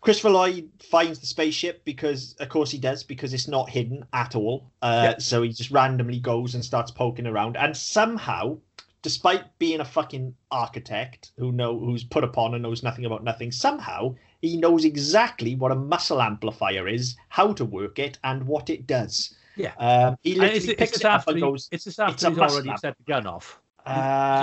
Christopher 0.00 0.30
Lloyd 0.30 0.70
finds 0.78 1.18
the 1.18 1.26
spaceship 1.26 1.84
because, 1.84 2.34
of 2.38 2.48
course, 2.48 2.70
he 2.70 2.78
does 2.78 3.02
because 3.02 3.34
it's 3.34 3.48
not 3.48 3.68
hidden 3.68 4.04
at 4.12 4.34
all. 4.36 4.70
Uh, 4.80 5.10
Yeah. 5.12 5.18
So 5.18 5.42
he 5.42 5.50
just 5.50 5.70
randomly 5.70 6.20
goes 6.20 6.54
and 6.54 6.64
starts 6.64 6.90
poking 6.90 7.26
around, 7.26 7.56
and 7.56 7.76
somehow, 7.76 8.58
despite 9.02 9.58
being 9.58 9.80
a 9.80 9.84
fucking 9.84 10.34
architect 10.50 11.32
who 11.38 11.52
know 11.52 11.78
who's 11.78 12.04
put 12.04 12.24
upon 12.24 12.54
and 12.54 12.62
knows 12.62 12.82
nothing 12.82 13.04
about 13.04 13.24
nothing, 13.24 13.50
somehow 13.52 14.14
he 14.46 14.56
knows 14.56 14.84
exactly 14.84 15.54
what 15.54 15.72
a 15.72 15.74
muscle 15.74 16.22
amplifier 16.22 16.88
is, 16.88 17.16
how 17.28 17.52
to 17.52 17.64
work 17.64 17.98
it, 17.98 18.18
and 18.24 18.46
what 18.46 18.70
it 18.70 18.86
does. 18.86 19.34
Yeah. 19.56 19.72
Um, 19.78 20.16
he 20.22 20.34
literally 20.34 20.56
it's, 20.56 20.66
it's 20.68 20.78
picks 20.78 20.96
it 20.98 21.04
up 21.04 21.26
and 21.28 21.40
goes. 21.40 21.68
it's 21.72 21.86
"It's 21.86 21.98
after 21.98 22.26
a 22.26 22.30
he's 22.30 22.38
already 22.38 22.70
amp." 22.70 22.78
set 22.80 22.96
the 22.98 23.04
gun 23.04 23.26
off. 23.26 23.60
Uh, 23.86 23.90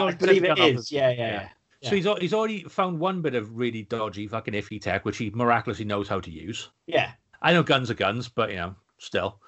I 0.07 0.15
believe 0.17 0.43
it 0.43 0.49
the 0.49 0.55
gun 0.55 0.59
off 0.59 0.79
is. 0.79 0.91
Yeah, 0.91 1.09
yeah, 1.11 1.47
yeah. 1.81 1.89
So 1.89 1.95
he's 1.95 2.07
he's 2.19 2.33
already 2.33 2.63
found 2.63 2.99
one 2.99 3.21
bit 3.21 3.35
of 3.35 3.55
really 3.55 3.83
dodgy 3.83 4.27
fucking 4.27 4.53
iffy 4.53 4.81
tech, 4.81 5.05
which 5.05 5.17
he 5.17 5.29
miraculously 5.31 5.85
knows 5.85 6.07
how 6.07 6.19
to 6.19 6.31
use. 6.31 6.69
Yeah. 6.87 7.11
I 7.41 7.53
know 7.53 7.61
guns 7.61 7.91
are 7.91 7.95
guns, 7.95 8.29
but 8.29 8.49
you 8.49 8.55
know, 8.55 8.75
still. 8.97 9.39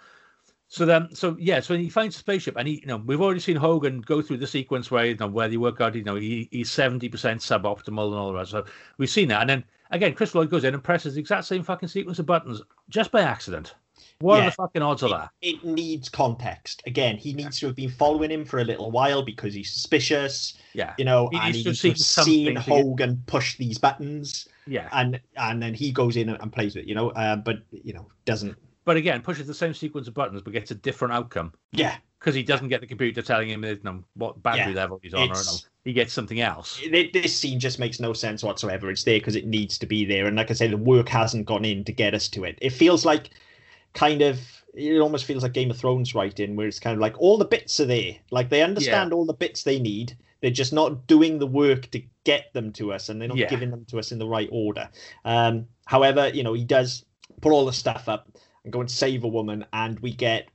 So 0.67 0.85
then, 0.85 1.13
so 1.13 1.35
yeah, 1.39 1.59
so 1.59 1.77
he 1.77 1.89
finds 1.89 2.15
a 2.15 2.19
spaceship, 2.19 2.55
and 2.57 2.67
he, 2.67 2.79
you 2.81 2.87
know, 2.87 2.97
we've 2.97 3.21
already 3.21 3.39
seen 3.39 3.55
Hogan 3.55 4.01
go 4.01 4.21
through 4.21 4.37
the 4.37 4.47
sequence 4.47 4.89
where 4.89 5.05
you 5.05 5.15
know 5.15 5.27
where 5.27 5.47
they 5.47 5.57
work 5.57 5.79
out, 5.79 5.95
you 5.95 6.03
know, 6.03 6.15
he, 6.15 6.49
he's 6.51 6.71
seventy 6.71 7.07
percent 7.07 7.41
suboptimal 7.41 8.07
and 8.07 8.15
all 8.15 8.33
that. 8.33 8.47
So 8.47 8.65
we've 8.97 9.09
seen 9.09 9.27
that, 9.29 9.41
and 9.41 9.49
then 9.49 9.63
again, 9.91 10.13
Chris 10.15 10.33
Lloyd 10.33 10.49
goes 10.49 10.63
in 10.63 10.73
and 10.73 10.83
presses 10.83 11.13
the 11.13 11.19
exact 11.21 11.45
same 11.45 11.63
fucking 11.63 11.89
sequence 11.89 12.17
of 12.19 12.25
buttons 12.25 12.61
just 12.89 13.11
by 13.11 13.21
accident. 13.21 13.75
What 14.19 14.39
are 14.39 14.45
the 14.45 14.51
fucking 14.51 14.81
odds 14.81 15.03
of 15.03 15.11
that? 15.11 15.29
It 15.41 15.63
needs 15.65 16.07
context. 16.09 16.81
Again, 16.85 17.17
he 17.17 17.33
needs 17.33 17.59
to 17.59 17.67
have 17.67 17.75
been 17.75 17.89
following 17.89 18.31
him 18.31 18.45
for 18.45 18.59
a 18.59 18.63
little 18.63 18.89
while 18.89 19.23
because 19.23 19.53
he's 19.53 19.71
suspicious, 19.71 20.57
Yeah, 20.73 20.93
you 20.97 21.03
know, 21.03 21.27
He 21.33 21.37
and 21.37 21.53
needs 21.53 21.57
he 21.57 21.63
to 21.63 21.69
needs 21.69 21.79
see 21.81 21.89
to 21.89 21.93
have 21.93 21.99
something 21.99 22.33
seen 22.33 22.45
to 22.47 22.53
get- 22.53 22.63
Hogan 22.63 23.23
push 23.27 23.57
these 23.57 23.77
buttons, 23.77 24.47
yeah. 24.67 24.87
and 24.93 25.19
and 25.37 25.61
then 25.61 25.73
he 25.73 25.91
goes 25.91 26.15
in 26.17 26.29
and, 26.29 26.41
and 26.41 26.51
plays 26.51 26.75
with 26.75 26.85
it, 26.85 26.87
you 26.89 26.95
know, 26.95 27.09
uh, 27.11 27.35
but 27.35 27.57
you 27.71 27.93
know, 27.93 28.07
doesn't. 28.25 28.57
But 28.85 28.97
again, 28.97 29.21
pushes 29.21 29.47
the 29.47 29.53
same 29.53 29.73
sequence 29.73 30.07
of 30.07 30.13
buttons, 30.13 30.41
but 30.43 30.53
gets 30.53 30.71
a 30.71 30.75
different 30.75 31.13
outcome 31.13 31.53
Yeah, 31.71 31.95
because 32.19 32.35
he 32.35 32.43
doesn't 32.43 32.69
get 32.69 32.81
the 32.81 32.87
computer 32.87 33.21
telling 33.23 33.49
him 33.49 33.63
you 33.63 33.79
know, 33.83 34.03
what 34.13 34.41
battery 34.43 34.73
Yeah, 34.73 34.81
level 34.81 34.99
he's 35.01 35.13
on, 35.13 35.21
or 35.21 35.25
it's- 35.25 35.63
no, 35.63 35.69
he 35.83 35.93
gets 35.93 36.13
something 36.13 36.39
else. 36.39 36.79
it, 36.83 37.11
this 37.11 37.35
scene 37.35 37.59
just 37.59 37.79
makes 37.79 37.99
no 37.99 38.13
sense 38.13 38.43
whatsoever. 38.43 38.89
It's 38.91 39.03
there 39.03 39.19
because 39.19 39.35
it 39.35 39.47
needs 39.47 39.77
to 39.79 39.85
be 39.85 40.05
there, 40.05 40.27
and 40.27 40.37
like 40.37 40.51
I 40.51 40.53
say, 40.53 40.67
the 40.67 40.77
work 40.77 41.09
hasn't 41.09 41.45
gone 41.45 41.65
in 41.65 41.83
to 41.85 41.91
get 41.91 42.13
us 42.13 42.27
to 42.29 42.43
it. 42.45 42.57
It 42.61 42.71
feels 42.71 43.05
like 43.05 43.31
kind 43.93 44.21
of 44.21 44.39
it 44.75 44.99
almost 44.99 45.25
feels 45.25 45.41
like 45.41 45.53
Game 45.53 45.71
of 45.71 45.77
Thrones 45.77 46.13
writing, 46.13 46.55
where 46.55 46.67
it's 46.67 46.79
kind 46.79 46.93
of 46.93 46.99
like 46.99 47.15
all 47.19 47.37
the 47.37 47.45
bits 47.45 47.79
are 47.79 47.85
there, 47.85 48.15
like 48.29 48.49
they 48.49 48.61
understand 48.61 49.13
all 49.13 49.25
the 49.25 49.33
bits 49.33 49.63
they 49.63 49.79
need. 49.79 50.15
They're 50.41 50.51
just 50.51 50.73
not 50.73 51.07
doing 51.07 51.39
the 51.39 51.47
work 51.47 51.89
to 51.91 52.03
get 52.23 52.53
them 52.53 52.71
to 52.73 52.91
us, 52.93 53.09
and 53.09 53.19
they're 53.19 53.29
not 53.29 53.37
Yeah. 53.37 53.49
giving 53.49 53.71
them 53.71 53.85
to 53.85 53.97
us 53.99 54.11
in 54.11 54.19
the 54.19 54.27
right 54.27 54.49
order. 54.51 54.89
Um, 55.23 55.67
however, 55.85 56.29
you 56.29 56.43
know 56.43 56.53
he 56.53 56.65
does 56.65 57.05
put 57.41 57.51
all 57.51 57.65
the 57.65 57.73
stuff 57.73 58.07
up 58.09 58.29
and 58.65 58.73
go 58.73 58.81
and 58.81 58.91
save 58.91 59.23
a 59.23 59.27
woman, 59.29 59.63
and 59.71 59.97
we 60.01 60.11
get 60.11 60.49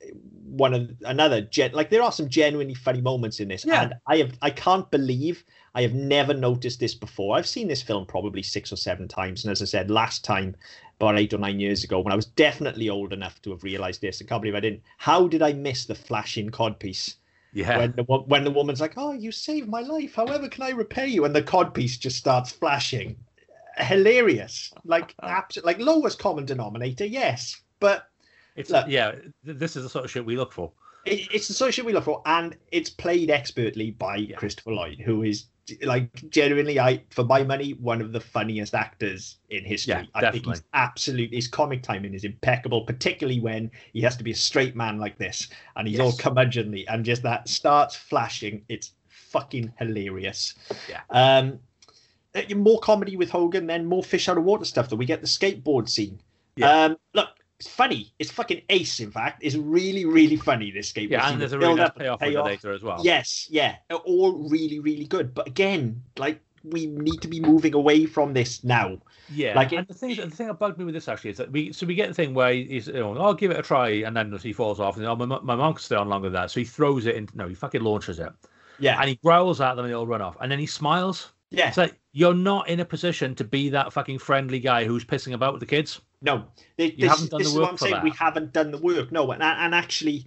one 0.44 0.74
of 0.74 0.90
another 1.04 1.40
gen 1.42 1.70
like 1.72 1.90
there 1.90 2.02
are 2.02 2.10
some 2.12 2.28
genuinely 2.28 2.74
funny 2.74 3.00
moments 3.00 3.38
in 3.40 3.48
this, 3.48 3.64
Yeah. 3.64 3.82
and 3.82 3.94
I 4.06 4.16
have 4.18 4.36
I 4.42 4.50
can't 4.50 4.90
believe 4.90 5.44
I 5.74 5.82
have 5.82 5.94
never 5.94 6.34
noticed 6.34 6.80
this 6.80 6.94
before. 6.94 7.36
I've 7.36 7.46
seen 7.46 7.68
this 7.68 7.82
film 7.82 8.04
probably 8.04 8.42
six 8.42 8.72
or 8.72 8.76
seven 8.76 9.06
times, 9.08 9.44
and 9.44 9.52
as 9.52 9.62
I 9.62 9.64
said 9.64 9.90
last 9.90 10.24
time, 10.24 10.56
about 10.98 11.18
eight 11.18 11.32
or 11.32 11.38
nine 11.38 11.60
years 11.60 11.84
ago, 11.84 12.00
when 12.00 12.12
I 12.12 12.16
was 12.16 12.26
definitely 12.26 12.90
old 12.90 13.12
enough 13.12 13.40
to 13.42 13.50
have 13.52 13.62
realised 13.62 14.00
this, 14.00 14.20
I 14.20 14.24
can't 14.26 14.42
believe 14.42 14.56
I 14.56 14.60
didn't. 14.60 14.82
How 14.98 15.28
did 15.28 15.40
I 15.40 15.52
miss 15.52 15.86
the 15.86 15.94
flashing 15.94 16.50
codpiece 16.50 17.14
Yeah. 17.52 17.78
when 17.78 17.92
the 17.92 18.02
when 18.02 18.42
the 18.44 18.50
woman's 18.50 18.80
like, 18.80 18.94
"Oh, 18.96 19.12
you 19.12 19.30
saved 19.30 19.68
my 19.68 19.82
life. 19.82 20.16
However, 20.16 20.48
can 20.48 20.64
I 20.64 20.70
repay 20.70 21.06
you?" 21.06 21.24
and 21.24 21.34
the 21.34 21.42
codpiece 21.42 21.96
just 21.98 22.16
starts 22.16 22.50
flashing. 22.50 23.16
Hilarious, 23.78 24.72
like 24.84 25.14
abs- 25.22 25.62
like 25.64 25.78
lowest 25.78 26.18
common 26.18 26.44
denominator, 26.44 27.06
yes, 27.06 27.62
but 27.80 28.08
it's 28.56 28.70
look. 28.70 28.86
yeah. 28.88 29.14
This 29.42 29.76
is 29.76 29.82
the 29.82 29.88
sort 29.88 30.04
of 30.04 30.10
shit 30.10 30.24
we 30.24 30.36
look 30.36 30.52
for. 30.52 30.70
it, 31.06 31.28
it's 31.32 31.48
the 31.48 31.54
sort 31.54 31.68
of 31.70 31.74
shit 31.74 31.84
we 31.84 31.92
look 31.92 32.04
for, 32.04 32.22
and 32.26 32.56
it's 32.72 32.90
played 32.90 33.30
expertly 33.30 33.90
by 33.92 34.26
Christopher 34.36 34.72
Lloyd, 34.72 35.00
who 35.00 35.22
is 35.22 35.46
like 35.82 36.28
genuinely, 36.30 36.80
I 36.80 37.02
for 37.10 37.22
my 37.24 37.44
money, 37.44 37.72
one 37.74 38.00
of 38.00 38.10
the 38.12 38.18
funniest 38.20 38.74
actors 38.74 39.36
in 39.50 39.64
history. 39.64 39.94
Yeah, 39.94 40.04
I 40.14 40.20
think 40.32 40.44
he's 40.46 40.60
definitely. 40.60 40.62
absolute. 40.74 41.32
His 41.34 41.46
comic 41.48 41.82
timing 41.82 42.12
is 42.12 42.24
impeccable, 42.24 42.82
particularly 42.84 43.38
when 43.40 43.70
he 43.92 44.00
has 44.02 44.16
to 44.16 44.24
be 44.24 44.32
a 44.32 44.36
straight 44.36 44.74
man 44.74 44.98
like 44.98 45.16
this, 45.16 45.48
and 45.76 45.86
he's 45.86 46.00
all 46.00 46.08
Yes. 46.08 46.20
curmudgeonly, 46.20 46.84
and 46.88 47.04
just 47.04 47.22
that 47.22 47.48
starts 47.48 47.94
flashing. 47.96 48.62
It's 48.68 48.92
fucking 49.08 49.72
hilarious. 49.78 50.54
Yeah. 50.88 51.00
Um, 51.10 51.60
uh, 52.34 52.42
more 52.56 52.80
comedy 52.80 53.16
with 53.16 53.30
Hogan, 53.30 53.66
then 53.68 53.86
more 53.86 54.02
fish 54.02 54.28
out 54.28 54.38
of 54.38 54.44
water 54.44 54.64
stuff. 54.64 54.88
That 54.88 54.96
we 54.96 55.06
get 55.06 55.20
the 55.20 55.26
skateboard 55.28 55.88
scene. 55.88 56.18
Yeah. 56.56 56.84
Um, 56.86 56.96
look, 57.14 57.28
it's 57.60 57.68
funny. 57.68 58.10
It's 58.18 58.30
fucking 58.30 58.62
ace. 58.70 59.00
In 59.00 59.10
fact, 59.10 59.42
it's 59.44 59.54
really, 59.54 60.06
really 60.06 60.36
funny. 60.36 60.70
This 60.70 60.90
skateboard 60.90 61.10
Yeah, 61.10 61.30
and 61.30 61.38
there's 61.40 61.52
a 61.52 61.58
really 61.58 61.74
nice 61.74 61.90
payoff 61.94 62.18
payoff. 62.18 62.46
later 62.46 62.72
as 62.72 62.82
well. 62.82 63.00
Yes, 63.04 63.46
yeah, 63.50 63.76
all 63.90 64.48
really, 64.48 64.80
really 64.80 65.04
good. 65.04 65.34
But 65.34 65.46
again, 65.46 66.02
like 66.16 66.40
we 66.64 66.86
need 66.86 67.20
to 67.20 67.28
be 67.28 67.38
moving 67.38 67.74
away 67.74 68.06
from 68.06 68.32
this 68.32 68.64
now. 68.64 68.98
Yeah, 69.32 69.54
Like 69.54 69.72
and 69.72 69.80
it- 69.82 69.88
the 69.88 69.94
thing, 69.94 70.16
the 70.16 70.30
thing 70.30 70.46
that 70.46 70.58
bugged 70.58 70.78
me 70.78 70.84
with 70.86 70.94
this 70.94 71.06
actually 71.06 71.30
is 71.30 71.36
that 71.36 71.52
we, 71.52 71.70
so 71.72 71.86
we 71.86 71.94
get 71.94 72.08
the 72.08 72.14
thing 72.14 72.32
where 72.32 72.52
he's, 72.52 72.86
you 72.86 72.94
know, 72.94 73.16
I'll 73.18 73.34
give 73.34 73.50
it 73.50 73.58
a 73.58 73.62
try, 73.62 73.90
and 73.90 74.16
then 74.16 74.32
he 74.42 74.52
falls 74.54 74.80
off, 74.80 74.96
and 74.96 75.04
oh, 75.06 75.14
my, 75.14 75.26
my 75.26 75.54
mom 75.54 75.74
can 75.74 75.82
stay 75.82 75.96
on 75.96 76.08
longer 76.08 76.28
than 76.28 76.40
that, 76.40 76.50
so 76.50 76.60
he 76.60 76.66
throws 76.66 77.04
it 77.06 77.14
into, 77.14 77.36
no, 77.36 77.46
he 77.46 77.54
fucking 77.54 77.82
launches 77.82 78.18
it, 78.18 78.30
Yeah, 78.78 78.98
and 79.00 79.08
he 79.08 79.16
growls 79.16 79.60
at 79.60 79.74
them, 79.74 79.84
and 79.84 79.92
they'll 79.92 80.06
run 80.06 80.20
off, 80.22 80.36
and 80.40 80.50
then 80.50 80.58
he 80.58 80.66
smiles. 80.66 81.30
Yeah. 81.50 81.68
It's 81.68 81.76
like 81.76 81.98
you're 82.12 82.34
not 82.34 82.68
in 82.68 82.80
a 82.80 82.84
position 82.84 83.34
to 83.36 83.44
be 83.44 83.68
that 83.70 83.92
fucking 83.92 84.18
friendly 84.18 84.60
guy 84.60 84.84
who's 84.84 85.04
pissing 85.04 85.32
about 85.32 85.52
with 85.52 85.60
the 85.60 85.66
kids. 85.66 86.00
No, 86.22 86.44
this, 86.76 86.92
this, 86.98 87.10
haven't 87.10 87.30
done 87.30 87.38
this 87.38 87.48
the 87.48 87.52
is 87.52 87.54
what 87.54 87.62
work 87.62 87.70
I'm 87.70 87.76
for 87.76 87.84
saying. 87.84 87.94
that. 87.94 88.04
We 88.04 88.10
haven't 88.10 88.52
done 88.52 88.70
the 88.70 88.78
work. 88.78 89.10
No, 89.10 89.30
and 89.32 89.42
and 89.42 89.74
actually, 89.74 90.26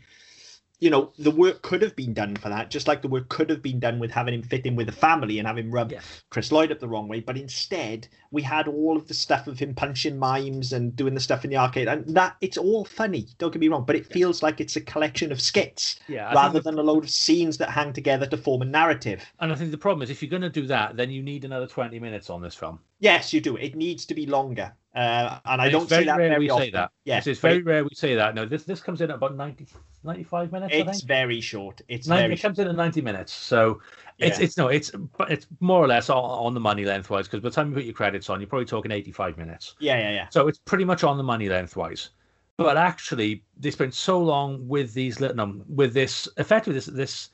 you 0.84 0.90
know, 0.90 1.14
the 1.18 1.32
work 1.32 1.62
could 1.62 1.82
have 1.82 1.96
been 1.96 2.14
done 2.14 2.36
for 2.36 2.50
that, 2.50 2.70
just 2.70 2.90
like 2.90 3.02
the 3.02 3.08
work 3.08 3.30
could 3.30 3.50
have 3.50 3.62
been 3.62 3.80
done 3.80 4.00
with 4.00 4.12
having 4.12 4.34
him 4.34 4.44
fit 4.44 4.66
in 4.66 4.76
with 4.76 4.88
the 4.88 4.92
family 4.92 5.40
and 5.40 5.48
having 5.48 5.72
rub 5.72 5.94
Yeah. 5.94 6.02
Chris 6.30 6.52
Lloyd 6.52 6.74
up 6.74 6.80
the 6.82 6.90
wrong 6.90 7.08
way. 7.08 7.22
But 7.22 7.38
instead, 7.38 8.10
we 8.32 8.42
had 8.42 8.68
all 8.68 8.98
of 8.98 9.08
the 9.08 9.14
stuff 9.14 9.48
of 9.48 9.58
him 9.58 9.74
punching 9.74 10.18
mimes 10.18 10.74
and 10.74 10.94
doing 10.94 11.14
the 11.14 11.22
stuff 11.22 11.46
in 11.46 11.52
the 11.52 11.56
arcade, 11.58 11.88
and 11.88 12.06
that 12.16 12.36
it's 12.42 12.58
all 12.58 12.84
funny. 12.84 13.28
Don't 13.38 13.54
get 13.54 13.62
me 13.62 13.70
wrong, 13.70 13.86
but 13.86 13.96
it 13.96 14.06
feels 14.06 14.44
like 14.44 14.60
it's 14.60 14.76
a 14.76 14.82
collection 14.82 15.32
of 15.32 15.40
skits 15.40 16.02
Yeah, 16.10 16.34
rather 16.34 16.60
the- 16.60 16.70
than 16.70 16.78
a 16.80 16.84
load 16.84 17.06
of 17.06 17.10
scenes 17.10 17.58
that 17.60 17.70
hang 17.70 17.94
together 17.94 18.26
to 18.26 18.36
form 18.36 18.62
a 18.62 18.66
narrative. 18.66 19.24
And 19.40 19.54
I 19.54 19.56
think 19.56 19.72
the 19.72 19.78
problem 19.78 20.02
is 20.04 20.10
if 20.10 20.22
you're 20.22 20.30
going 20.30 20.42
to 20.42 20.50
do 20.50 20.68
that, 20.68 20.98
then 20.98 21.10
you 21.12 21.24
need 21.24 21.46
another 21.46 21.68
20 21.68 21.98
minutes 22.00 22.30
on 22.30 22.42
this 22.42 22.56
film. 22.56 22.80
Yes, 23.00 23.32
you 23.32 23.40
do. 23.40 23.56
It 23.56 23.76
needs 23.76 24.06
to 24.08 24.14
be 24.14 24.26
longer, 24.26 24.74
uh, 24.96 25.40
and 25.46 25.62
I 25.62 25.70
don't 25.70 25.88
very 25.88 26.04
say 26.04 26.06
that 26.08 26.18
rare 26.18 26.30
very 26.30 26.40
we 26.46 26.50
often. 26.50 26.66
say 26.66 26.72
that. 26.72 26.92
Yes, 27.06 27.26
it's 27.28 27.40
very 27.40 27.58
it- 27.60 27.66
rare 27.66 27.84
we 27.86 27.92
say 27.96 28.16
that. 28.16 28.36
No, 28.36 28.46
this 28.46 28.64
this 28.66 28.82
comes 28.82 29.00
in 29.00 29.10
at 29.12 29.16
about 29.16 29.36
90, 29.38 29.66
95 30.04 30.52
minutes. 30.52 30.74
I 30.74 30.78
it's 30.80 31.02
very 31.02 31.42
short. 31.42 31.82
It's 31.88 32.08
Nine- 32.08 32.22
very 32.24 32.34
it 32.34 32.42
comes 32.42 32.60
in 32.60 32.68
at 32.68 32.76
90 32.76 33.02
minutes. 33.02 33.34
So 33.34 33.82
it's 34.20 34.38
Yeah. 34.40 34.46
it's 34.46 34.58
no, 34.58 34.68
it's 34.68 34.92
but 35.18 35.32
it's 35.32 35.48
more 35.60 35.84
or 35.84 35.88
less 35.88 36.10
on, 36.10 36.18
on 36.24 36.54
the 36.54 36.60
money 36.60 36.86
lengthwise 36.86 37.28
because 37.28 37.42
by 37.42 37.50
the 37.50 37.56
time 37.56 37.70
you 37.70 37.76
put 37.76 37.86
your 37.86 37.94
credits 37.94 38.30
on, 38.30 38.40
you're 38.40 38.48
probably 38.50 38.66
talking 38.66 38.92
85 38.92 39.38
minutes. 39.38 39.76
Yeah, 39.80 39.98
yeah, 39.98 40.12
yeah. 40.12 40.28
So 40.30 40.48
it's 40.48 40.60
pretty 40.60 40.86
much 40.86 41.04
on 41.04 41.18
the 41.18 41.24
money 41.24 41.50
lengthwise. 41.50 42.10
But 42.58 42.78
actually, 42.78 43.44
they 43.58 43.72
spent 43.72 43.94
so 43.96 44.20
long 44.20 44.68
with 44.68 44.94
these 44.94 45.20
little 45.20 45.62
with 45.68 45.94
this 45.94 46.28
effectively 46.38 46.76
this 46.76 46.86
this 46.86 47.30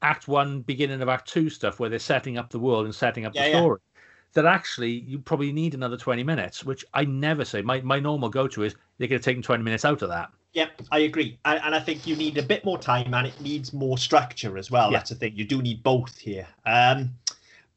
act 0.00 0.26
one 0.28 0.62
beginning 0.62 1.00
of 1.02 1.08
act 1.08 1.28
two 1.28 1.48
stuff 1.50 1.78
where 1.78 1.88
they're 1.90 1.98
setting 1.98 2.38
up 2.38 2.50
the 2.50 2.58
world 2.58 2.86
and 2.86 2.94
setting 2.94 3.24
up 3.26 3.34
Yeah, 3.34 3.44
the 3.44 3.50
yeah. 3.50 3.58
story. 3.60 3.80
That 4.34 4.46
actually 4.46 4.90
you 4.90 5.18
probably 5.18 5.52
need 5.52 5.74
another 5.74 5.98
20 5.98 6.22
minutes, 6.24 6.64
which 6.64 6.86
I 6.94 7.04
never 7.04 7.44
say. 7.44 7.60
My 7.60 7.82
my 7.82 8.00
normal 8.00 8.30
go 8.30 8.48
to 8.48 8.62
is 8.62 8.74
they 8.96 9.06
could 9.06 9.16
have 9.16 9.22
taken 9.22 9.42
20 9.42 9.62
minutes 9.62 9.84
out 9.84 10.00
of 10.00 10.08
that. 10.08 10.30
Yep, 10.54 10.82
I 10.90 10.98
agree, 11.00 11.38
and, 11.44 11.60
and 11.64 11.74
I 11.74 11.80
think 11.80 12.06
you 12.06 12.14
need 12.14 12.36
a 12.36 12.42
bit 12.42 12.64
more 12.64 12.78
time, 12.78 13.14
and 13.14 13.26
it 13.26 13.40
needs 13.40 13.72
more 13.72 13.96
structure 13.96 14.58
as 14.58 14.70
well. 14.70 14.90
Yeah. 14.92 14.98
That's 14.98 15.10
the 15.10 15.16
thing; 15.16 15.34
you 15.34 15.44
do 15.44 15.62
need 15.62 15.82
both 15.82 16.18
here. 16.18 16.46
Um, 16.66 17.10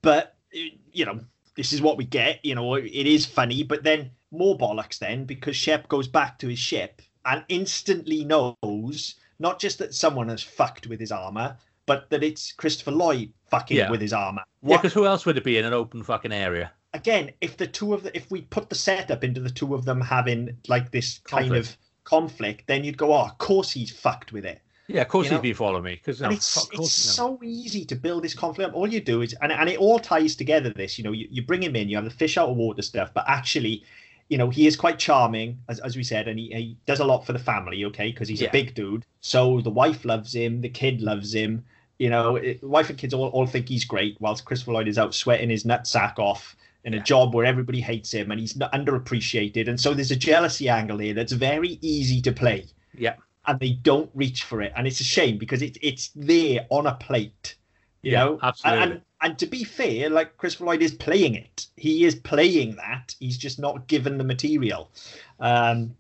but 0.02 0.36
you 0.52 1.06
know, 1.06 1.20
this 1.56 1.72
is 1.74 1.82
what 1.82 1.98
we 1.98 2.06
get. 2.06 2.44
You 2.44 2.56
know, 2.56 2.76
it 2.76 2.92
is 2.92 3.26
funny, 3.26 3.64
but 3.64 3.84
then 3.84 4.12
more 4.32 4.58
bollocks 4.58 5.00
then 5.00 5.26
because 5.26 5.56
Shep 5.56 5.88
goes 5.88 6.08
back 6.08 6.38
to 6.40 6.48
his 6.48 6.60
ship 6.60 7.02
and 7.26 7.44
instantly 7.48 8.26
knows 8.26 9.16
not 9.40 9.60
just 9.60 9.80
that 9.80 9.94
someone 9.94 10.30
has 10.30 10.44
fucked 10.44 10.88
with 10.88 11.00
his 11.00 11.12
armor, 11.12 11.58
but 11.86 12.10
that 12.10 12.24
it's 12.24 12.52
Christopher 12.52 12.92
Lloyd 12.92 13.32
fucking 13.50 13.78
Yeah. 13.78 13.90
with 13.90 14.02
his 14.02 14.14
armor. 14.14 14.44
Yeah, 14.64 14.78
because 14.78 14.94
who 14.94 15.06
else 15.06 15.26
would 15.26 15.38
it 15.38 15.44
be 15.44 15.58
in 15.58 15.66
an 15.66 15.74
open 15.74 16.04
fucking 16.04 16.32
area? 16.34 16.72
again, 16.96 17.30
if 17.42 17.58
the 17.58 17.68
two 17.68 17.94
of 17.94 18.04
the, 18.04 18.16
if 18.16 18.32
we 18.32 18.42
put 18.42 18.70
the 18.70 18.76
setup 18.76 19.24
into 19.24 19.42
the 19.42 19.50
two 19.50 19.76
of 19.76 19.86
them 19.86 20.00
having 20.02 20.58
like 20.68 20.92
this 20.92 21.20
kind 21.20 21.48
Conflict. 21.50 21.68
of 21.72 21.78
conflict, 22.06 22.64
then 22.68 22.84
you'd 22.86 22.98
go, 22.98 23.14
oh, 23.14 23.26
of 23.26 23.38
course 23.38 23.72
he's 23.72 23.92
fucked 23.92 24.32
with 24.32 24.46
it. 24.46 24.62
Yeah, 24.88 25.02
of 25.02 25.08
course 25.08 25.26
You 25.26 25.32
he's 25.32 25.38
know, 25.40 25.42
been 25.42 25.54
following 25.56 25.84
me 25.84 25.96
because 25.96 26.22
and 26.22 26.32
it's 26.32 26.70
it's 26.72 26.92
so 26.92 27.40
easy 27.44 27.84
to 27.86 27.96
build 27.96 28.24
this 28.24 28.36
conflict. 28.36 28.70
up. 28.70 28.76
All 28.76 28.88
you 28.88 29.02
do 29.02 29.22
is, 29.22 29.34
and, 29.42 29.52
and 29.52 29.68
it 29.68 29.80
all 29.80 29.98
ties 30.00 30.36
together. 30.36 30.70
This, 30.70 30.98
you 30.98 31.04
know, 31.04 31.12
you, 31.12 31.28
you 31.30 31.42
bring 31.42 31.62
him 31.64 31.76
in, 31.76 31.90
you 31.90 31.96
have 31.98 32.06
the 32.06 32.12
fish 32.12 32.38
out 32.38 32.50
of 32.50 32.56
water 32.56 32.84
stuff, 32.84 33.12
but 33.14 33.26
actually, 33.28 33.84
you 34.30 34.38
know, 34.38 34.50
he 34.52 34.68
is 34.68 34.76
quite 34.76 35.00
charming, 35.00 35.58
as, 35.70 35.80
as 35.80 35.96
we 35.98 36.04
said, 36.04 36.28
and 36.28 36.38
he, 36.38 36.50
he 36.54 36.78
does 36.86 37.00
a 37.00 37.06
lot 37.06 37.26
for 37.26 37.34
the 37.34 37.40
family, 37.40 37.84
okay, 37.86 38.12
because 38.12 38.28
he's 38.28 38.42
Yeah. 38.42 38.50
a 38.50 38.52
big 38.52 38.76
dude. 38.76 39.04
So 39.22 39.60
the 39.62 39.72
wife 39.72 40.06
loves 40.06 40.34
him, 40.36 40.62
the 40.62 40.70
kid 40.70 41.02
loves 41.02 41.34
him. 41.34 41.66
You 41.98 42.10
know, 42.12 42.36
it, 42.36 42.64
wife 42.64 42.90
and 42.90 42.98
kids 43.00 43.14
all, 43.14 43.30
all 43.30 43.48
think 43.48 43.68
he's 43.70 43.86
great, 43.86 44.18
whilst 44.20 44.46
Chris 44.46 44.68
Lloyd 44.68 44.88
is 44.88 45.00
out 45.00 45.16
sweating 45.16 45.50
his 45.50 45.64
nutsack 45.64 46.20
off 46.20 46.56
in 46.86 46.94
a 46.94 47.00
job 47.00 47.34
where 47.34 47.46
everybody 47.46 47.82
hates 47.82 48.14
him 48.14 48.32
and 48.32 48.40
he's 48.40 48.56
not 48.56 48.72
underappreciated. 48.74 49.68
And 49.68 49.80
so 49.80 49.94
there's 49.94 50.12
a 50.12 50.16
jealousy 50.16 50.70
angle 50.70 51.00
here 51.00 51.14
that's 51.16 51.34
very 51.34 51.80
easy 51.82 52.22
to 52.22 52.32
play 52.32 52.66
Yeah, 52.94 53.16
and 53.48 53.60
they 53.60 53.72
don't 53.72 54.10
reach 54.14 54.44
for 54.44 54.62
it, 54.62 54.74
and 54.76 54.88
it's 54.88 55.00
a 55.02 55.04
shame 55.04 55.38
because 55.38 55.62
it's 55.62 55.78
it's 55.82 56.12
there 56.16 56.66
on 56.70 56.88
a 56.88 56.96
plate, 56.96 57.56
you 58.04 58.12
Yeah, 58.12 58.24
know. 58.26 58.40
absolutely. 58.44 58.84
And, 58.84 58.92
and 58.94 59.02
and 59.22 59.40
to 59.40 59.48
be 59.48 59.64
fair, 59.64 60.10
like 60.10 60.38
Christopher 60.38 60.66
Lloyd 60.66 60.82
is 60.84 60.94
playing 60.94 61.36
it. 61.36 61.68
He 61.78 62.06
is 62.06 62.16
playing 62.16 62.76
that. 62.78 63.16
He's 63.20 63.38
just 63.38 63.60
not 63.60 63.88
given 63.88 64.18
the 64.18 64.24
material. 64.24 64.92
Um, 65.40 65.96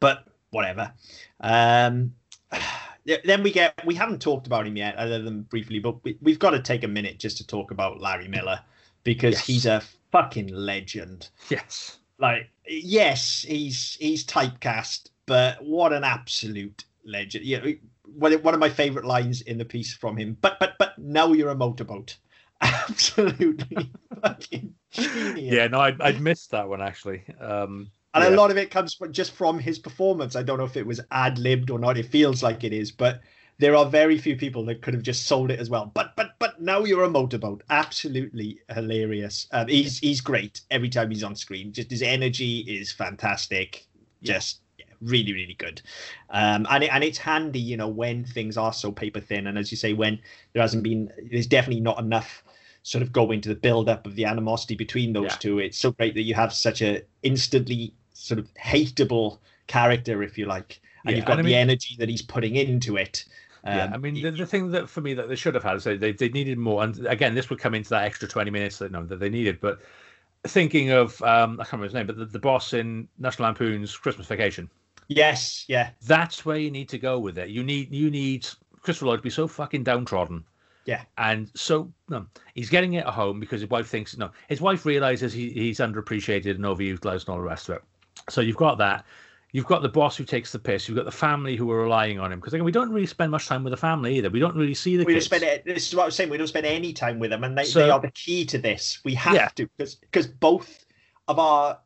but 0.00 0.26
whatever. 0.50 0.92
Um, 1.40 2.14
then 3.04 3.42
we 3.42 3.52
get 3.52 3.74
we 3.86 3.94
haven't 3.94 4.20
talked 4.20 4.46
about 4.46 4.66
him 4.66 4.76
yet, 4.76 4.96
other 4.96 5.22
than 5.22 5.42
briefly, 5.42 5.78
but 5.78 6.02
we, 6.04 6.18
we've 6.20 6.38
got 6.38 6.50
to 6.50 6.60
take 6.60 6.82
a 6.84 6.88
minute 6.88 7.18
just 7.18 7.36
to 7.38 7.46
talk 7.46 7.70
about 7.70 8.00
Larry 8.00 8.28
Miller 8.28 8.60
because 9.04 9.36
Yes. 9.36 9.46
he's 9.46 9.66
a 9.66 9.82
fucking 10.16 10.48
legend. 10.48 11.28
Yes, 11.50 11.98
like 12.18 12.48
yes 12.66 13.44
he's 13.46 13.96
he's 14.00 14.24
typecast 14.24 15.10
but 15.26 15.62
what 15.62 15.92
an 15.92 16.04
absolute 16.04 16.84
legend. 17.04 17.44
You 17.44 17.60
know 17.60 17.74
one 18.04 18.32
one 18.42 18.54
of 18.54 18.60
my 18.60 18.70
favorite 18.70 19.04
lines 19.04 19.42
in 19.42 19.58
the 19.58 19.64
piece 19.64 19.92
from 19.92 20.16
him 20.16 20.36
but 20.40 20.58
but 20.58 20.74
but 20.78 20.98
now 20.98 21.32
you're 21.32 21.50
a 21.50 21.54
motorboat. 21.54 22.16
Absolutely 22.62 23.90
fucking 24.22 24.74
genius. 24.90 25.54
Yeah. 25.54 25.66
No, 25.66 25.80
I 25.80 25.94
I 26.00 26.12
missed 26.12 26.52
that 26.52 26.68
one 26.68 26.80
actually. 26.80 27.22
Um, 27.38 27.90
and 28.14 28.24
yeah. 28.24 28.30
a 28.30 28.34
lot 28.34 28.50
of 28.50 28.56
it 28.56 28.70
comes 28.70 28.94
from, 28.94 29.12
just 29.12 29.32
from 29.32 29.58
his 29.58 29.78
performance. 29.78 30.36
I 30.36 30.42
don't 30.42 30.56
know 30.56 30.64
if 30.64 30.78
it 30.78 30.86
was 30.86 31.02
ad-libbed 31.10 31.70
or 31.70 31.78
not. 31.78 31.98
It 31.98 32.06
feels 32.06 32.42
like 32.42 32.64
it 32.64 32.72
is 32.72 32.90
but 32.90 33.20
there 33.58 33.76
are 33.76 33.86
very 33.86 34.18
few 34.18 34.36
people 34.36 34.64
that 34.66 34.82
could 34.82 34.94
have 34.94 35.02
just 35.02 35.26
sold 35.26 35.50
it 35.50 35.60
as 35.60 35.68
well. 35.68 35.90
But 35.92 36.16
but 36.16 36.30
but 36.38 36.45
now 36.60 36.84
you're 36.84 37.04
a 37.04 37.08
motorboat. 37.10 37.62
Absolutely 37.70 38.60
hilarious. 38.74 39.46
Um, 39.52 39.68
he's 39.68 39.98
he's 39.98 40.20
great 40.20 40.62
every 40.70 40.88
time 40.88 41.10
he's 41.10 41.24
on 41.24 41.36
screen. 41.36 41.72
Just 41.72 41.90
his 41.90 42.02
energy 42.02 42.60
is 42.60 42.92
fantastic. 42.92 43.86
Just 44.22 44.60
yeah, 44.78 44.86
really 45.00 45.32
really 45.32 45.54
good. 45.54 45.82
Um 46.30 46.66
and, 46.70 46.84
it, 46.84 46.90
and 46.92 47.04
it's 47.04 47.18
handy 47.18 47.60
you 47.60 47.76
know 47.76 47.88
when 47.88 48.24
things 48.24 48.56
are 48.56 48.72
so 48.72 48.90
paper 48.92 49.20
thin. 49.20 49.46
And 49.46 49.58
as 49.58 49.70
you 49.70 49.76
say 49.76 49.92
when 49.92 50.18
there 50.52 50.62
hasn't 50.62 50.82
been 50.82 51.10
there's 51.30 51.46
definitely 51.46 51.80
not 51.82 51.98
enough 51.98 52.42
sort 52.82 53.02
of 53.02 53.12
go 53.12 53.30
into 53.32 53.48
the 53.48 53.54
build 53.54 53.88
up 53.88 54.06
of 54.06 54.14
the 54.14 54.24
animosity 54.24 54.74
between 54.76 55.12
those 55.12 55.24
Yeah. 55.32 55.36
two. 55.38 55.58
It's 55.58 55.76
so 55.78 55.90
great 55.92 56.14
that 56.14 56.22
you 56.22 56.34
have 56.34 56.52
such 56.52 56.82
a 56.82 57.02
instantly 57.22 57.92
sort 58.12 58.38
of 58.38 58.48
hateable 58.54 59.38
character 59.66 60.22
if 60.22 60.38
you 60.38 60.46
like. 60.46 60.80
And 61.04 61.10
Yeah, 61.12 61.16
you've 61.18 61.26
got 61.26 61.32
and 61.38 61.40
I 61.40 61.42
the 61.42 61.48
mean- 61.48 61.58
energy 61.68 61.96
that 61.98 62.08
he's 62.08 62.22
putting 62.22 62.56
into 62.56 62.96
it. 62.96 63.24
Yeah, 63.66 63.84
Um, 63.84 63.94
I 63.94 63.96
mean, 63.98 64.22
the, 64.22 64.30
the 64.30 64.46
thing 64.46 64.70
that 64.72 64.88
for 64.88 65.00
me 65.00 65.14
that 65.14 65.28
they 65.28 65.36
should 65.36 65.54
have 65.54 65.64
had 65.64 65.76
is 65.76 65.84
they, 65.84 65.96
they, 65.96 66.12
they 66.12 66.28
needed 66.28 66.58
more. 66.58 66.82
And 66.82 67.06
again, 67.06 67.34
this 67.34 67.50
would 67.50 67.58
come 67.58 67.74
into 67.74 67.90
that 67.90 68.04
extra 68.04 68.28
20 68.28 68.50
minutes 68.50 68.78
that, 68.78 68.92
no, 68.92 69.04
that 69.06 69.20
they 69.20 69.28
needed. 69.28 69.60
But 69.60 69.80
thinking 70.46 70.90
of, 70.90 71.20
um, 71.22 71.60
I 71.60 71.64
can't 71.64 71.74
remember 71.74 71.84
his 71.84 71.94
name, 71.94 72.06
but 72.06 72.16
the, 72.16 72.26
the 72.26 72.38
boss 72.38 72.72
in 72.72 73.08
National 73.18 73.46
Lampoon's 73.46 73.96
Christmas 73.96 74.26
Vacation, 74.26 74.70
yes, 75.08 75.64
yeah, 75.68 75.90
that's 76.06 76.44
where 76.44 76.58
you 76.58 76.70
need 76.70 76.88
to 76.90 76.98
go 76.98 77.18
with 77.18 77.38
it. 77.38 77.48
You 77.48 77.62
need, 77.62 77.92
you 77.92 78.10
need 78.10 78.46
Christopher 78.80 79.06
Lloyd 79.06 79.18
to 79.18 79.22
be 79.22 79.30
so 79.30 79.48
fucking 79.48 79.84
downtrodden. 79.84 80.44
Yeah. 80.84 81.02
And 81.18 81.50
so 81.54 81.92
no, 82.08 82.26
he's 82.54 82.70
getting 82.70 82.94
it 82.94 83.06
at 83.06 83.12
home 83.12 83.40
because 83.40 83.60
his 83.60 83.70
wife 83.70 83.88
thinks 83.88 84.16
no. 84.16 84.30
His 84.48 84.60
wife 84.60 84.86
realizes 84.86 85.32
he, 85.32 85.50
he's 85.50 85.80
underappreciated 85.80 86.54
and 86.54 86.64
overutilized 86.64 87.22
and 87.22 87.30
all 87.30 87.36
the 87.36 87.42
rest 87.42 87.68
of 87.68 87.76
it. 87.76 87.82
So 88.30 88.40
you've 88.40 88.56
got 88.56 88.78
that. 88.78 89.04
You've 89.56 89.64
got 89.64 89.80
the 89.80 89.88
boss 89.88 90.18
who 90.18 90.24
takes 90.24 90.52
the 90.52 90.58
piss. 90.58 90.86
You've 90.86 90.96
got 90.98 91.06
the 91.06 91.10
family 91.10 91.56
who 91.56 91.70
are 91.70 91.82
relying 91.82 92.20
on 92.20 92.30
him 92.30 92.38
because 92.40 92.52
again, 92.52 92.66
we 92.66 92.72
don't 92.72 92.92
really 92.92 93.06
spend 93.06 93.30
much 93.30 93.46
time 93.46 93.64
with 93.64 93.70
the 93.70 93.76
family 93.78 94.18
either. 94.18 94.28
We 94.28 94.38
don't 94.38 94.54
really 94.54 94.74
see 94.74 94.98
the 94.98 95.04
we 95.04 95.14
don't 95.14 95.16
kids. 95.16 95.24
spend 95.24 95.44
it. 95.44 95.64
This 95.64 95.88
is 95.88 95.96
what 95.96 96.02
I 96.02 96.04
was 96.04 96.14
saying. 96.14 96.28
We 96.28 96.36
don't 96.36 96.46
spend 96.46 96.66
any 96.66 96.92
time 96.92 97.18
with 97.18 97.30
them, 97.30 97.42
and 97.42 97.56
they, 97.56 97.64
So- 97.64 97.78
they 97.78 97.88
are 97.88 97.98
the 97.98 98.10
key 98.10 98.44
to 98.44 98.58
this. 98.58 99.00
We 99.02 99.14
have 99.14 99.34
Yeah. 99.34 99.48
to 99.56 99.66
because 99.68 99.94
because 99.94 100.26
both 100.26 100.84
of 101.26 101.38
our 101.38 101.78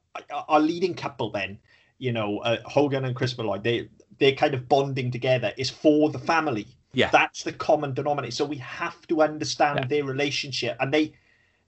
our 0.49 0.59
leading 0.59 0.95
couple, 0.95 1.31
then 1.31 1.59
you 1.99 2.11
know, 2.11 2.39
uh, 2.39 2.57
Hogan 2.64 3.05
and 3.05 3.14
Chris 3.14 3.39
Malloy, 3.39 3.59
they 3.61 3.89
they're 4.18 4.33
kind 4.33 4.53
of 4.55 4.68
bonding 4.68 5.12
together 5.12 5.53
is 5.57 5.71
for 5.71 6.11
the 6.11 6.18
family. 6.18 6.66
Yeah. 6.93 7.11
that's 7.11 7.45
the 7.45 7.53
common 7.53 7.95
denominator. 7.95 8.33
So 8.35 8.45
we 8.45 8.57
have 8.57 9.07
to 9.07 9.23
understand 9.23 9.79
Yeah. 9.79 9.87
their 9.87 10.05
relationship, 10.05 10.77
and 10.81 10.93
they 10.93 11.12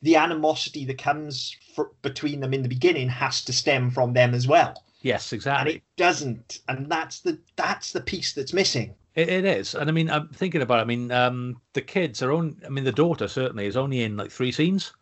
the 0.03 0.17
animosity 0.17 0.85
that 0.87 0.99
comes 0.99 1.55
fr 1.77 1.83
between 2.03 2.41
them 2.41 2.53
in 2.53 2.63
the 2.63 2.69
beginning 2.69 3.09
has 3.09 3.45
to 3.45 3.53
stem 3.53 3.89
from 3.89 4.15
them 4.15 4.35
as 4.35 4.49
well, 4.49 4.83
Yes, 5.03 5.33
exactly. 5.33 5.73
and 5.73 5.77
it 5.79 5.83
doesn't, 5.97 6.61
and 6.69 6.91
that's 6.91 7.21
the 7.21 7.39
that's 7.57 7.93
the 7.93 8.01
piece 8.01 8.33
that's 8.33 8.53
missing. 8.53 8.95
It, 9.15 9.29
it 9.29 9.45
is, 9.45 9.75
and 9.75 9.91
I 9.91 9.93
mean, 9.93 10.09
I'm 10.11 10.29
thinking 10.29 10.63
about. 10.63 10.79
It, 10.79 10.83
I 10.83 10.85
mean, 10.87 11.11
um, 11.13 11.61
the 11.75 11.83
kids 11.83 12.23
are 12.23 12.33
on. 12.33 12.57
I 12.65 12.69
mean, 12.69 12.85
the 12.85 12.93
daughter 12.93 13.29
certainly 13.29 13.67
is 13.67 13.77
only 13.77 14.03
in 14.03 14.17
like 14.17 14.31
three 14.31 14.53
scenes. 14.53 14.93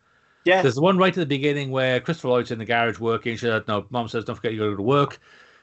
Yeah, 0.43 0.63
There's 0.63 0.75
the 0.75 0.81
one 0.81 0.97
right 0.97 1.15
at 1.15 1.19
the 1.19 1.25
beginning 1.25 1.69
where 1.69 1.99
Christopher 1.99 2.29
Lloyd's 2.29 2.49
in 2.51 2.57
the 2.59 2.65
garage 2.65 2.99
working. 2.99 3.35
She 3.35 3.45
said, 3.45 3.67
"No, 3.67 3.85
Mom 3.91 4.07
says 4.07 4.25
don't 4.25 4.35
forget 4.35 4.53
you 4.53 4.59
got 4.59 4.65
to 4.65 4.71
go 4.71 4.77
to 4.77 4.81
work." 4.83 5.19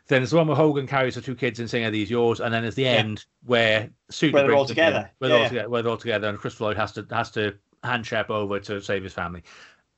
Then 0.06 0.20
there's 0.22 0.30
the 0.30 0.36
one 0.38 0.46
where 0.46 0.56
Hogan 0.56 0.86
carries 0.86 1.16
the 1.16 1.20
two 1.20 1.34
kids 1.34 1.58
and 1.60 1.68
saying, 1.68 1.84
"Are 1.84 1.90
these 1.90 2.10
yours?" 2.10 2.40
And 2.40 2.54
then 2.54 2.62
there's 2.62 2.76
the 2.76 2.82
Yeah. 2.84 2.92
end 2.94 3.26
where 3.44 3.90
Suitor 4.10 4.34
Where 4.34 4.42
they're 4.42 4.46
brings 4.50 4.58
all 4.60 4.66
together. 4.66 4.98
in, 4.98 5.10
Where, 5.18 5.28
they're 5.30 5.38
all 5.42 5.48
together, 5.48 5.68
where 5.68 5.82
they're 5.82 5.90
all 5.90 5.98
together, 5.98 6.28
and 6.28 6.38
Christopher 6.38 6.64
Lloyd 6.64 6.76
has 6.76 6.92
to 6.92 7.06
has 7.10 7.30
to 7.32 7.54
hand 7.82 8.06
Shep 8.06 8.30
over 8.30 8.60
to 8.60 8.80
save 8.80 9.02
his 9.02 9.12
family. 9.12 9.42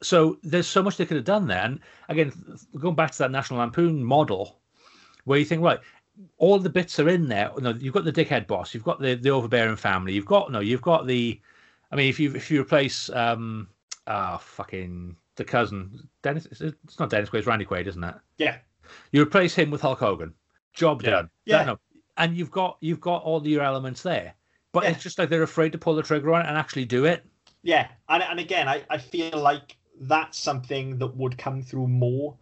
So 0.02 0.38
there's 0.42 0.66
so 0.66 0.82
much 0.82 0.96
they 0.96 1.06
could 1.06 1.16
have 1.16 1.24
done 1.26 1.46
there. 1.46 1.62
And 1.62 1.80
again, 2.08 2.32
going 2.78 2.94
back 2.94 3.10
to 3.12 3.18
that 3.18 3.30
National 3.30 3.58
Lampoon 3.60 4.02
model, 4.02 4.58
where 5.24 5.38
you 5.38 5.44
think, 5.44 5.62
right, 5.62 5.80
all 6.38 6.58
the 6.58 6.70
bits 6.70 6.98
are 6.98 7.08
in 7.08 7.28
there. 7.28 7.50
No, 7.58 7.70
you've 7.70 7.94
got 7.94 8.04
the 8.04 8.12
dickhead 8.12 8.46
boss, 8.46 8.74
you've 8.74 8.84
got 8.84 9.00
the 9.00 9.14
the 9.14 9.30
overbearing 9.30 9.76
family, 9.76 10.12
you've 10.14 10.26
got 10.26 10.50
no, 10.52 10.60
you've 10.60 10.82
got 10.82 11.06
the. 11.06 11.40
I 11.92 11.96
mean, 11.96 12.08
if 12.08 12.20
you 12.20 12.34
if 12.34 12.50
you 12.50 12.60
replace 12.60 13.10
um 13.10 13.68
ah 14.06 14.38
fucking 14.38 15.16
the 15.36 15.44
cousin 15.44 16.08
Dennis, 16.22 16.46
it's 16.46 16.98
not 16.98 17.10
Dennis 17.10 17.30
Quaid, 17.30 17.38
it's 17.38 17.46
Randy 17.46 17.64
Quaid, 17.64 17.86
isn't 17.86 18.04
it? 18.04 18.14
yeah, 18.38 18.58
You 19.12 19.22
replace 19.22 19.54
him 19.54 19.70
with 19.70 19.80
Hulk 19.80 19.98
Hogan, 20.00 20.34
job 20.72 21.02
Yeah. 21.02 21.10
done. 21.10 21.30
Yeah. 21.46 21.64
No. 21.64 21.78
and 22.16 22.36
you've 22.36 22.50
got 22.50 22.76
you've 22.80 23.00
got 23.00 23.22
all 23.22 23.46
your 23.46 23.62
elements 23.62 24.02
there, 24.02 24.34
but 24.72 24.84
Yeah. 24.84 24.90
it's 24.90 25.02
just 25.02 25.18
like 25.18 25.28
they're 25.30 25.42
afraid 25.42 25.72
to 25.72 25.78
pull 25.78 25.94
the 25.94 26.02
trigger 26.02 26.32
on 26.34 26.42
it 26.44 26.48
and 26.48 26.56
actually 26.58 26.84
do 26.84 27.04
it. 27.06 27.24
Yeah, 27.62 27.88
and 28.08 28.22
and 28.22 28.40
again, 28.40 28.68
I, 28.68 28.84
I 28.90 28.98
feel 28.98 29.38
like 29.38 29.76
that's 30.00 30.38
something 30.38 30.98
that 30.98 31.16
would 31.16 31.36
come 31.38 31.62
through 31.62 31.86
more 31.86 32.36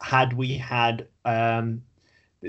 had 0.00 0.32
we 0.32 0.56
had 0.56 1.06
um 1.24 1.82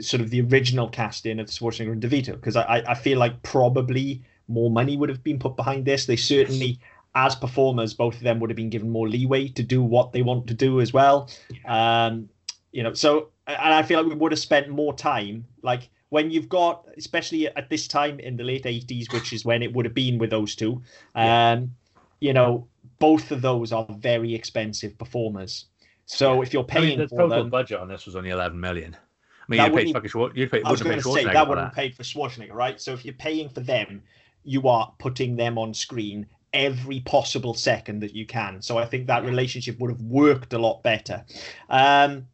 sort 0.01 0.22
of 0.22 0.30
the 0.30 0.41
original 0.41 0.89
casting 0.89 1.39
of 1.39 1.47
Schwarzenegger 1.47 1.91
and 1.91 2.01
DeVito, 2.01 2.34
because 2.34 2.56
I, 2.56 2.84
I 2.88 2.95
feel 2.95 3.18
like 3.18 3.41
probably 3.43 4.22
more 4.47 4.70
money 4.70 4.97
would 4.97 5.10
have 5.10 5.24
been 5.24 5.39
put 5.39 5.56
behind 5.56 5.86
this. 5.86 6.06
They 6.06 6.18
certainly, 6.18 6.80
as 7.16 7.36
performers, 7.36 7.93
both 7.93 8.16
of 8.16 8.22
them 8.22 8.39
would 8.39 8.49
have 8.49 8.58
been 8.58 8.70
given 8.70 8.89
more 8.89 9.08
leeway 9.08 9.47
to 9.49 9.64
do 9.64 9.82
what 9.82 10.12
they 10.12 10.22
want 10.22 10.47
to 10.47 10.53
do 10.53 10.82
as 10.82 10.91
well. 10.91 11.30
Um, 11.66 12.30
you 12.72 12.84
know, 12.84 12.93
so 12.93 13.30
and 13.47 13.74
I 13.74 13.84
feel 13.84 14.01
like 14.01 14.10
we 14.12 14.16
would 14.16 14.32
have 14.32 14.39
spent 14.39 14.70
more 14.70 14.93
time 14.93 15.45
like. 15.62 15.89
When 16.10 16.30
you've 16.32 16.47
got, 16.47 16.88
especially 16.97 17.47
at 17.47 17.70
this 17.70 17.88
time 17.88 18.20
in 18.20 18.38
the 18.38 18.43
late 18.43 18.64
'80s, 18.64 19.12
which 19.12 19.34
is 19.34 19.43
when 19.43 19.64
it 19.64 19.74
would 19.74 19.86
have 19.86 19.95
been 19.95 20.18
with 20.18 20.30
those 20.30 20.56
two, 20.56 20.82
um, 21.16 21.76
you 22.22 22.32
know, 22.32 22.68
both 23.00 23.32
of 23.32 23.41
those 23.41 23.72
are 23.72 23.86
very 23.89 24.34
expensive 24.34 24.98
performers. 24.98 25.66
So 26.06 26.41
if 26.41 26.54
you're 26.54 26.66
I 26.72 26.80
mean, 26.80 26.84
paying 26.84 27.00
the 27.00 27.08
for 27.08 27.22
total 27.24 27.43
them, 27.43 27.50
budget 27.50 27.80
on 27.80 27.88
this 27.88 28.06
was 28.06 28.16
only 28.16 28.30
eleven 28.30 28.60
million. 28.60 28.96
I 28.96 29.46
mean, 29.48 29.58
That 29.60 29.72
you 29.72 29.78
paid 29.78 29.93
fucking 29.93 30.10
Schwar- 30.10 30.36
you 30.36 30.50
paid 30.50 30.64
I 30.66 30.72
was 30.72 30.82
going 30.82 30.96
have 30.96 31.04
to 31.04 31.14
paid 31.14 31.14
say 31.14 31.24
that 31.26 31.43
for 31.43 31.50
wouldn't 31.50 31.74
pay 31.74 31.91
for 31.91 32.04
Schwarzenegger, 32.04 32.54
right? 32.54 32.80
So 32.80 32.93
if 32.93 33.06
you're 33.06 33.14
paying 33.14 33.50
for 33.50 33.60
them, 33.60 34.04
you 34.43 34.68
are 34.68 34.93
putting 35.00 35.36
them 35.36 35.58
on 35.58 35.74
screen 35.74 36.28
every 36.54 37.02
possible 37.02 37.54
second 37.54 38.00
that 38.00 38.16
you 38.16 38.26
can. 38.26 38.62
So 38.62 38.78
I 38.78 38.86
think 38.86 39.08
that 39.08 39.26
relationship 39.26 39.80
would 39.80 39.91
have 39.91 40.02
worked 40.02 40.54
a 40.54 40.58
lot 40.58 40.84
better. 40.84 41.26
Um, 41.70 42.28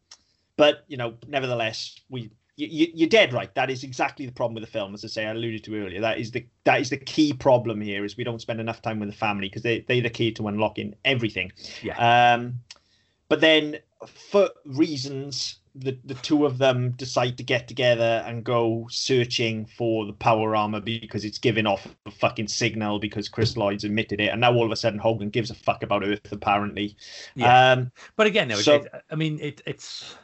but 0.57 0.83
you 0.87 0.97
know, 0.97 1.15
nevertheless, 1.27 1.99
we 2.09 2.31
you, 2.67 2.87
you're 2.93 3.09
dead 3.09 3.33
right. 3.33 3.53
That 3.55 3.69
is 3.69 3.83
exactly 3.83 4.25
the 4.25 4.31
problem 4.31 4.55
with 4.55 4.63
the 4.63 4.69
film, 4.71 4.93
as 4.93 5.03
I 5.03 5.07
say, 5.07 5.25
I 5.25 5.31
alluded 5.31 5.63
to 5.65 5.75
earlier. 5.75 6.01
That 6.01 6.19
is 6.19 6.31
the 6.31 6.45
that 6.63 6.81
is 6.81 6.89
the 6.89 6.97
key 6.97 7.33
problem 7.33 7.81
here 7.81 8.05
is 8.05 8.17
we 8.17 8.23
don't 8.23 8.41
spend 8.41 8.59
enough 8.59 8.81
time 8.81 8.99
with 8.99 9.09
the 9.09 9.15
family 9.15 9.47
because 9.49 9.63
they 9.63 9.81
they're 9.81 10.01
the 10.01 10.09
key 10.09 10.31
to 10.33 10.47
unlocking 10.47 10.95
everything. 11.05 11.51
Yeah. 11.81 12.33
Um, 12.33 12.59
but 13.29 13.41
then 13.41 13.77
for 14.29 14.49
reasons 14.65 15.57
the 15.75 15.97
the 16.03 16.15
two 16.15 16.45
of 16.45 16.57
them 16.57 16.91
decide 16.91 17.37
to 17.37 17.43
get 17.43 17.67
together 17.67 18.23
and 18.25 18.43
go 18.43 18.85
searching 18.89 19.65
for 19.65 20.05
the 20.05 20.13
power 20.13 20.55
armor 20.55 20.81
because 20.81 21.23
it's 21.23 21.37
giving 21.37 21.65
off 21.65 21.87
a 22.05 22.11
fucking 22.11 22.47
signal 22.47 22.99
because 22.99 23.29
Chris 23.29 23.55
Lloyd's 23.55 23.83
admitted 23.85 24.19
it, 24.19 24.27
and 24.27 24.41
now 24.41 24.53
all 24.53 24.65
of 24.65 24.71
a 24.71 24.75
sudden 24.75 24.99
Hogan 24.99 25.29
gives 25.29 25.49
a 25.49 25.55
fuck 25.55 25.81
about 25.83 26.03
Earth 26.05 26.31
apparently. 26.31 26.95
Yeah. 27.35 27.71
Um, 27.71 27.91
But 28.17 28.27
again, 28.27 28.49
no, 28.49 28.55
So- 28.55 28.75
it, 28.81 28.91
I 29.09 29.15
mean, 29.15 29.39
it, 29.39 29.61
it's 29.65 30.15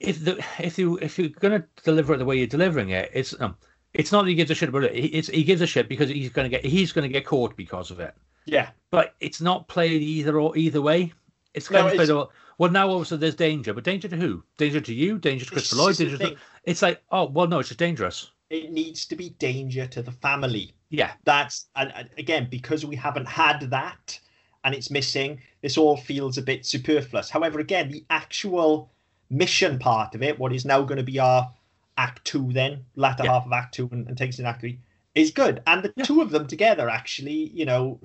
if 0.00 0.24
the 0.24 0.44
if 0.58 0.78
you 0.78 0.98
if 0.98 1.18
you're 1.18 1.28
gonna 1.28 1.64
deliver 1.84 2.14
it 2.14 2.18
the 2.18 2.24
way 2.24 2.36
you're 2.38 2.46
delivering 2.46 2.90
it, 2.90 3.10
it's 3.14 3.38
um, 3.40 3.56
it's 3.94 4.12
not 4.12 4.22
that 4.22 4.28
he 4.28 4.34
gives 4.34 4.50
a 4.50 4.54
shit 4.54 4.68
about 4.68 4.84
it. 4.84 4.94
He- 4.94 5.06
It's 5.18 5.28
he 5.28 5.42
gives 5.44 5.60
a 5.62 5.66
shit 5.66 5.88
because 5.88 6.08
he's 6.08 6.30
gonna 6.30 6.48
get 6.48 6.64
he's 6.64 6.92
gonna 6.92 7.08
get 7.08 7.24
caught 7.26 7.56
because 7.56 7.90
of 7.90 8.00
it. 8.00 8.14
yeah, 8.46 8.70
But 8.90 9.14
it's 9.20 9.40
not 9.40 9.68
played 9.68 10.00
either 10.02 10.38
or 10.40 10.56
either 10.56 10.80
way. 10.82 11.12
It's 11.54 11.70
No, 11.70 11.78
kind 11.78 11.88
of 11.88 11.94
played. 11.96 12.10
All, 12.10 12.30
well, 12.58 12.70
now 12.70 12.88
also 12.88 13.16
there's 13.16 13.34
danger, 13.34 13.72
but 13.72 13.84
danger 13.84 14.08
to 14.08 14.16
who? 14.16 14.42
Danger 14.56 14.80
to 14.80 14.94
you? 14.94 15.18
Danger 15.18 15.44
to 15.44 15.50
Christopher 15.52 15.82
Lloyd? 15.82 15.96
Danger 15.96 16.18
to, 16.18 16.36
it's 16.64 16.82
like, 16.82 17.02
oh 17.10 17.28
well, 17.28 17.46
no, 17.46 17.58
it's 17.60 17.68
just 17.68 17.78
dangerous. 17.78 18.30
it 18.50 18.72
needs 18.72 19.04
to 19.06 19.16
be 19.16 19.30
danger 19.30 19.86
to 19.86 20.02
the 20.02 20.12
family. 20.12 20.74
Yeah, 20.90 21.12
That's 21.24 21.66
and, 21.76 21.92
and 21.94 22.08
again 22.18 22.48
because 22.50 22.86
we 22.86 22.96
haven't 22.96 23.26
had 23.28 23.68
that 23.70 24.18
and 24.64 24.74
it's 24.74 24.90
missing. 24.90 25.40
This 25.60 25.76
all 25.76 25.96
feels 25.96 26.38
a 26.38 26.42
bit 26.42 26.64
superfluous. 26.66 27.30
However, 27.30 27.58
again, 27.60 27.90
the 27.90 28.04
actual 28.10 28.90
mission 29.30 29.78
part 29.78 30.14
of 30.14 30.22
it, 30.22 30.38
what 30.38 30.52
is 30.52 30.64
now 30.64 30.82
going 30.82 30.98
to 30.98 31.02
be 31.04 31.18
our 31.18 31.50
Act 31.96 32.24
Two, 32.24 32.52
then 32.52 32.84
latter 32.96 33.24
Yeah. 33.24 33.32
half 33.32 33.46
of 33.46 33.52
Act 33.52 33.74
Two, 33.74 33.88
and, 33.92 34.06
and 34.08 34.16
takes 34.16 34.38
in 34.38 34.46
Act 34.46 34.60
Three, 34.60 34.78
is 35.14 35.30
good. 35.30 35.62
And 35.66 35.82
the 35.82 35.92
Yeah. 35.96 36.04
two 36.04 36.20
of 36.22 36.30
them 36.30 36.46
together, 36.46 36.88
actually, 36.88 37.50
you 37.54 37.64
know, 37.64 38.00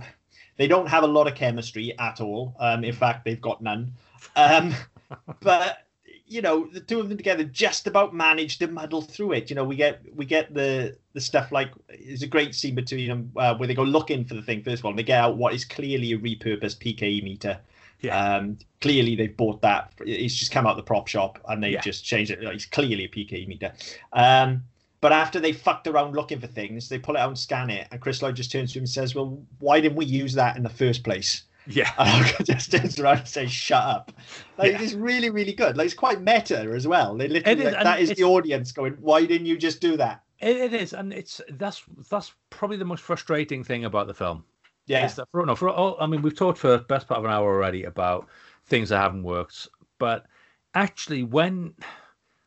they 0.57 0.67
don't 0.67 0.87
have 0.87 1.03
a 1.03 1.07
lot 1.07 1.27
of 1.27 1.35
chemistry 1.35 1.97
at 1.99 2.21
all. 2.21 2.55
Um, 2.59 2.83
in 2.83 2.93
fact, 2.93 3.25
they've 3.25 3.41
got 3.41 3.61
none. 3.61 3.93
Um, 4.35 4.73
but 5.41 5.79
you 6.25 6.41
know, 6.41 6.67
the 6.73 6.79
two 6.79 6.99
of 6.99 7.09
them 7.09 7.17
together 7.17 7.43
just 7.43 7.85
about 7.85 8.15
manage 8.15 8.57
to 8.57 8.67
muddle 8.67 9.01
through 9.01 9.33
it. 9.33 9.49
You 9.51 9.55
know, 9.55 9.63
we 9.63 9.75
get 9.75 10.01
we 10.15 10.25
get 10.25 10.53
the 10.53 10.97
the 11.13 11.21
stuff 11.21 11.51
like 11.51 11.71
there's 11.87 12.23
a 12.23 12.27
great 12.27 12.55
scene 12.55 12.73
between 12.73 13.07
them 13.09 13.31
uh, 13.35 13.55
where 13.55 13.67
they 13.67 13.75
go 13.75 13.83
looking 13.83 14.25
for 14.25 14.33
the 14.33 14.41
thing 14.41 14.63
first 14.63 14.79
of 14.79 14.85
all, 14.85 14.91
and 14.91 14.97
they 14.97 15.03
get 15.03 15.19
out 15.19 15.37
what 15.37 15.53
is 15.53 15.65
clearly 15.65 16.11
a 16.13 16.17
repurposed 16.17 16.79
PKE 16.79 17.23
meter. 17.23 17.59
Yeah. 18.03 18.35
Um, 18.35 18.57
clearly 18.81 19.15
they've 19.15 19.35
bought 19.35 19.61
that. 19.61 19.93
It's 20.01 20.35
just 20.35 20.51
come 20.51 20.67
out 20.67 20.75
the 20.75 20.83
prop 20.83 21.07
shop 21.07 21.39
and 21.47 21.63
they 21.63 21.71
Yeah. 21.71 21.81
just 21.81 22.03
changed 22.05 22.31
it. 22.31 22.39
It's 22.43 22.65
clearly 22.65 23.05
a 23.05 23.07
PKE 23.07 23.47
meter. 23.47 23.71
Um, 24.11 24.65
but 25.01 25.11
after 25.11 25.39
they 25.39 25.53
fucked 25.53 25.87
around 25.87 26.13
looking 26.15 26.39
for 26.39 26.47
things, 26.47 26.89
they 26.89 26.99
pull 26.99 27.15
it 27.15 27.19
out 27.19 27.29
and 27.29 27.37
scan 27.39 27.69
it, 27.69 27.87
and 27.91 27.99
Chris 27.99 28.21
Lloyd 28.21 28.35
just 28.35 28.51
turns 28.51 28.73
to 28.73 28.79
him 28.79 28.83
and 28.83 28.89
says, 28.89 29.15
"Well, 29.15 29.41
why 29.59 29.81
didn't 29.81 29.97
we 29.97 30.05
use 30.05 30.33
that 30.33 30.55
in 30.55 30.63
the 30.63 30.69
first 30.69 31.03
place?" 31.03 31.43
yeah, 31.67 31.91
And 31.97 32.45
just 32.45 32.71
turns 32.71 32.99
around 32.99 33.19
and 33.19 33.27
says, 33.27 33.51
"Shut 33.51 33.83
up!" 33.83 34.11
Like 34.57 34.73
Yeah. 34.73 34.81
it's 34.81 34.93
really, 34.93 35.29
really 35.29 35.53
good. 35.53 35.75
Like 35.77 35.85
it's 35.85 35.93
quite 35.93 36.21
meta 36.21 36.59
as 36.75 36.87
well. 36.87 37.15
They 37.17 37.27
literally 37.29 37.61
It 37.61 37.67
is, 37.67 37.73
like, 37.73 37.83
that 37.83 37.99
is 38.01 38.09
the 38.11 38.23
audience 38.23 38.71
going, 38.73 38.93
"Why 38.99 39.25
didn't 39.25 39.47
you 39.47 39.57
just 39.57 39.79
do 39.81 39.95
that?" 39.97 40.21
it, 40.39 40.57
it 40.57 40.73
is, 40.73 40.93
and 40.93 41.13
it's 41.13 41.39
that's 41.51 41.83
that's 42.09 42.33
probably 42.49 42.77
the 42.77 42.85
most 42.85 43.01
frustrating 43.03 43.63
thing 43.63 43.85
about 43.85 44.07
the 44.07 44.13
film. 44.13 44.43
Yeah, 44.85 45.07
for, 45.07 45.45
no, 45.45 45.55
for 45.55 45.69
all, 45.69 45.95
oh, 45.99 46.03
I 46.03 46.07
mean, 46.07 46.21
we've 46.21 46.35
talked 46.35 46.57
for 46.59 46.69
the 46.69 46.79
best 46.79 47.07
part 47.07 47.19
of 47.19 47.25
an 47.25 47.31
hour 47.31 47.47
already 47.53 47.83
about 47.85 48.27
things 48.65 48.89
that 48.89 48.99
haven't 48.99 49.23
worked, 49.23 49.67
but 49.97 50.25
actually, 50.73 51.23
when 51.23 51.73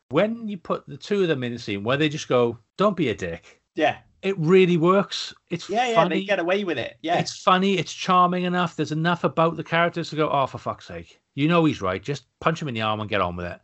when 0.09 0.47
you 0.47 0.57
put 0.57 0.87
the 0.87 0.97
two 0.97 1.23
of 1.23 1.27
them 1.27 1.43
in 1.43 1.53
a 1.53 1.59
scene 1.59 1.83
where 1.83 1.97
they 1.97 2.09
just 2.09 2.27
go, 2.27 2.57
"Don't 2.77 2.95
be 2.95 3.09
a 3.09 3.15
dick," 3.15 3.61
yeah, 3.75 3.97
it 4.21 4.37
really 4.37 4.77
works. 4.77 5.33
It's 5.49 5.69
yeah, 5.69 5.87
yeah. 5.89 5.95
funny. 5.95 6.19
They 6.19 6.25
get 6.25 6.39
away 6.39 6.63
with 6.63 6.77
it. 6.77 6.97
Yeah, 7.01 7.19
It's 7.19 7.41
funny. 7.41 7.77
It's 7.77 7.93
charming 7.93 8.43
enough. 8.43 8.75
There's 8.75 8.91
enough 8.91 9.23
about 9.23 9.57
the 9.57 9.63
characters 9.63 10.09
to 10.11 10.15
go, 10.15 10.29
"Oh, 10.29 10.45
for 10.45 10.57
fuck's 10.59 10.85
sake!" 10.85 11.19
You 11.35 11.47
know 11.47 11.65
he's 11.65 11.81
right. 11.81 12.01
Just 12.01 12.25
punch 12.39 12.61
him 12.61 12.67
in 12.67 12.73
the 12.75 12.81
arm 12.81 12.99
and 12.99 13.09
get 13.09 13.21
on 13.21 13.35
with 13.35 13.45
it. 13.47 13.59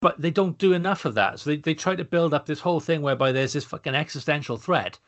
but 0.00 0.20
they 0.20 0.30
don't 0.30 0.58
do 0.58 0.72
enough 0.72 1.04
of 1.04 1.14
that. 1.14 1.38
So 1.40 1.50
they, 1.50 1.56
they 1.58 1.74
try 1.74 1.94
to 1.94 2.04
build 2.04 2.32
up 2.34 2.46
this 2.46 2.60
whole 2.60 2.80
thing 2.80 3.02
whereby 3.02 3.32
there's 3.32 3.52
this 3.52 3.64
fucking 3.64 3.94
existential 3.94 4.56
threat 4.56 4.98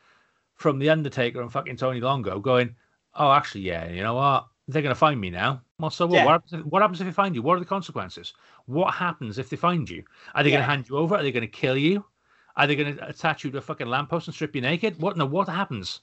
from 0.55 0.79
the 0.79 0.89
Undertaker 0.89 1.41
and 1.41 1.51
fucking 1.51 1.77
Tony 1.77 1.99
Longo 1.99 2.39
going, 2.39 2.75
oh, 3.15 3.31
actually, 3.31 3.61
yeah, 3.61 3.87
you 3.89 4.01
know 4.03 4.13
what? 4.15 4.47
They're 4.67 4.81
going 4.81 4.95
to 4.95 4.99
find 4.99 5.19
me 5.19 5.29
now. 5.29 5.61
Well, 5.79 5.89
so 5.89 6.05
what? 6.07 6.15
Yeah. 6.15 6.25
What, 6.25 6.31
happens 6.31 6.53
if, 6.53 6.65
what 6.65 6.81
happens 6.81 7.01
if 7.01 7.07
they 7.07 7.13
find 7.13 7.35
you? 7.35 7.41
What 7.41 7.57
are 7.57 7.59
the 7.59 7.65
consequences? 7.65 8.33
What 8.65 8.93
happens 8.93 9.37
if 9.37 9.49
they 9.49 9.57
find 9.57 9.89
you? 9.89 10.03
Are 10.35 10.43
they 10.43 10.49
going 10.51 10.61
to 10.61 10.65
hand 10.65 10.87
you 10.87 10.97
over? 10.97 11.15
Are 11.15 11.23
they 11.23 11.31
going 11.31 11.41
to 11.41 11.47
kill 11.47 11.77
you? 11.77 12.05
Are 12.55 12.65
they 12.67 12.75
going 12.75 12.95
to 12.95 13.07
attach 13.07 13.43
you 13.43 13.51
to 13.51 13.57
a 13.57 13.61
fucking 13.61 13.87
lamppost 13.87 14.27
and 14.27 14.33
strip 14.33 14.55
you 14.55 14.61
naked? 14.61 14.99
What? 15.01 15.17
No, 15.17 15.25
what 15.25 15.49
happens? 15.49 16.01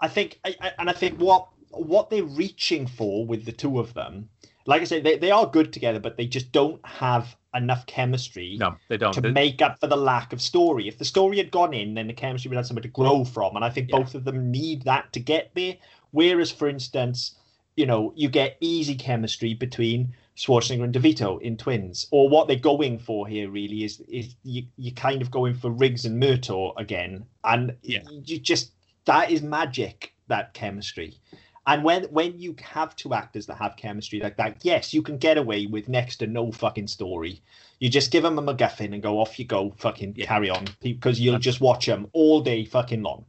I 0.00 0.08
think, 0.08 0.40
and 0.78 0.88
I 0.88 0.92
think 0.92 1.18
what 1.20 1.48
what 1.72 2.10
they're 2.10 2.24
reaching 2.24 2.86
for 2.86 3.24
with 3.24 3.44
the 3.44 3.52
two 3.52 3.78
of 3.78 3.94
them, 3.94 4.28
like 4.66 4.80
I 4.80 4.84
said, 4.84 5.04
they, 5.04 5.18
they 5.18 5.30
are 5.30 5.46
good 5.46 5.72
together, 5.72 6.00
but 6.00 6.16
they 6.16 6.26
just 6.26 6.50
don't 6.50 6.84
have 6.84 7.36
enough 7.54 7.86
chemistry 7.86 8.56
No, 8.58 8.76
they 8.88 8.96
don't. 8.96 9.12
to 9.12 9.20
They- 9.20 9.30
make 9.30 9.62
up 9.62 9.78
for 9.78 9.86
the 9.86 9.96
lack 9.96 10.32
of 10.32 10.40
story. 10.40 10.88
If 10.88 10.98
the 10.98 11.04
story 11.04 11.36
had 11.36 11.50
gone 11.50 11.72
in, 11.74 11.94
then 11.94 12.06
the 12.08 12.12
chemistry 12.12 12.48
would 12.48 12.56
have 12.56 12.66
something 12.66 12.82
to 12.82 12.88
grow 12.88 13.24
from, 13.24 13.54
and 13.54 13.64
I 13.64 13.70
think 13.70 13.88
Yeah. 13.90 13.98
both 13.98 14.14
of 14.16 14.24
them 14.24 14.50
need 14.50 14.82
that 14.82 15.12
to 15.12 15.20
get 15.20 15.52
there. 15.54 15.76
Whereas, 16.12 16.50
for 16.50 16.68
instance, 16.68 17.34
you 17.76 17.86
know, 17.86 18.12
you 18.16 18.28
get 18.28 18.56
easy 18.60 18.94
chemistry 18.94 19.54
between 19.54 20.14
Schwarzenegger 20.36 20.84
and 20.84 20.94
DeVito 20.94 21.40
in 21.40 21.56
Twins, 21.56 22.06
or 22.10 22.28
what 22.28 22.48
they're 22.48 22.56
going 22.56 22.98
for 22.98 23.26
here 23.26 23.50
really 23.50 23.84
is 23.84 24.00
is 24.08 24.34
you 24.42 24.64
you 24.76 24.92
kind 24.92 25.22
of 25.22 25.30
going 25.30 25.54
for 25.54 25.70
Riggs 25.70 26.04
and 26.04 26.22
Murtaugh 26.22 26.72
again, 26.76 27.24
and 27.44 27.76
Yeah. 27.82 28.02
you 28.24 28.38
just 28.38 28.72
that 29.04 29.30
is 29.30 29.42
magic 29.42 30.14
that 30.28 30.54
chemistry. 30.54 31.18
And 31.66 31.84
when 31.84 32.04
when 32.04 32.38
you 32.38 32.56
have 32.62 32.96
two 32.96 33.14
actors 33.14 33.46
that 33.46 33.56
have 33.58 33.76
chemistry 33.76 34.18
like 34.20 34.36
that, 34.38 34.64
yes, 34.64 34.92
you 34.94 35.02
can 35.02 35.18
get 35.18 35.36
away 35.38 35.66
with 35.66 35.88
next 35.88 36.16
to 36.16 36.26
no 36.26 36.50
fucking 36.52 36.88
story. 36.88 37.42
You 37.78 37.88
just 37.88 38.10
give 38.10 38.22
them 38.22 38.38
a 38.38 38.42
MacGuffin 38.42 38.92
and 38.92 39.02
go 39.02 39.20
off 39.20 39.38
you 39.38 39.44
go, 39.44 39.70
fucking 39.76 40.14
Yeah. 40.16 40.26
carry 40.26 40.50
on, 40.50 40.66
because 40.80 41.20
you'll 41.20 41.36
um, 41.36 41.40
just 41.40 41.60
watch 41.60 41.86
them 41.86 42.08
all 42.12 42.40
day 42.40 42.64
fucking 42.64 43.02
long. 43.02 43.24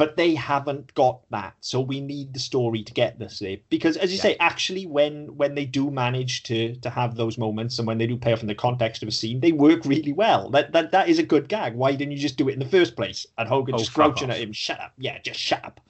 But 0.00 0.16
they 0.16 0.34
haven't 0.34 0.94
got 0.94 1.28
that, 1.28 1.56
so 1.60 1.78
we 1.78 2.00
need 2.00 2.32
the 2.32 2.40
story 2.40 2.82
to 2.84 2.92
get 2.94 3.18
this 3.18 3.38
there. 3.38 3.58
Because 3.68 3.98
as 3.98 4.10
you 4.10 4.16
Yeah. 4.16 4.22
say, 4.22 4.36
actually, 4.40 4.86
when 4.86 5.36
when 5.36 5.54
they 5.54 5.66
do 5.66 5.90
manage 5.90 6.42
to 6.44 6.74
to 6.76 6.88
have 6.88 7.16
those 7.16 7.36
moments 7.36 7.78
and 7.78 7.86
when 7.86 7.98
they 7.98 8.06
do 8.06 8.16
pay 8.16 8.32
off 8.32 8.40
in 8.40 8.46
the 8.46 8.54
context 8.54 9.02
of 9.02 9.10
a 9.10 9.12
scene, 9.12 9.40
they 9.40 9.52
work 9.52 9.84
really 9.84 10.14
well. 10.14 10.48
That 10.48 10.72
that 10.72 10.92
that 10.92 11.10
is 11.10 11.18
a 11.18 11.22
good 11.22 11.50
gag. 11.50 11.74
Why 11.74 11.94
didn't 11.94 12.12
you 12.12 12.18
just 12.18 12.38
do 12.38 12.48
it 12.48 12.54
in 12.54 12.60
the 12.60 12.64
first 12.78 12.96
place? 12.96 13.26
And 13.36 13.46
Hogan 13.46 13.74
Oh, 13.74 13.78
just 13.78 13.92
crouching 13.92 14.30
at 14.30 14.38
him, 14.38 14.54
shut 14.54 14.80
up, 14.80 14.94
yeah, 14.96 15.18
just 15.18 15.38
shut 15.38 15.62
up. 15.62 15.80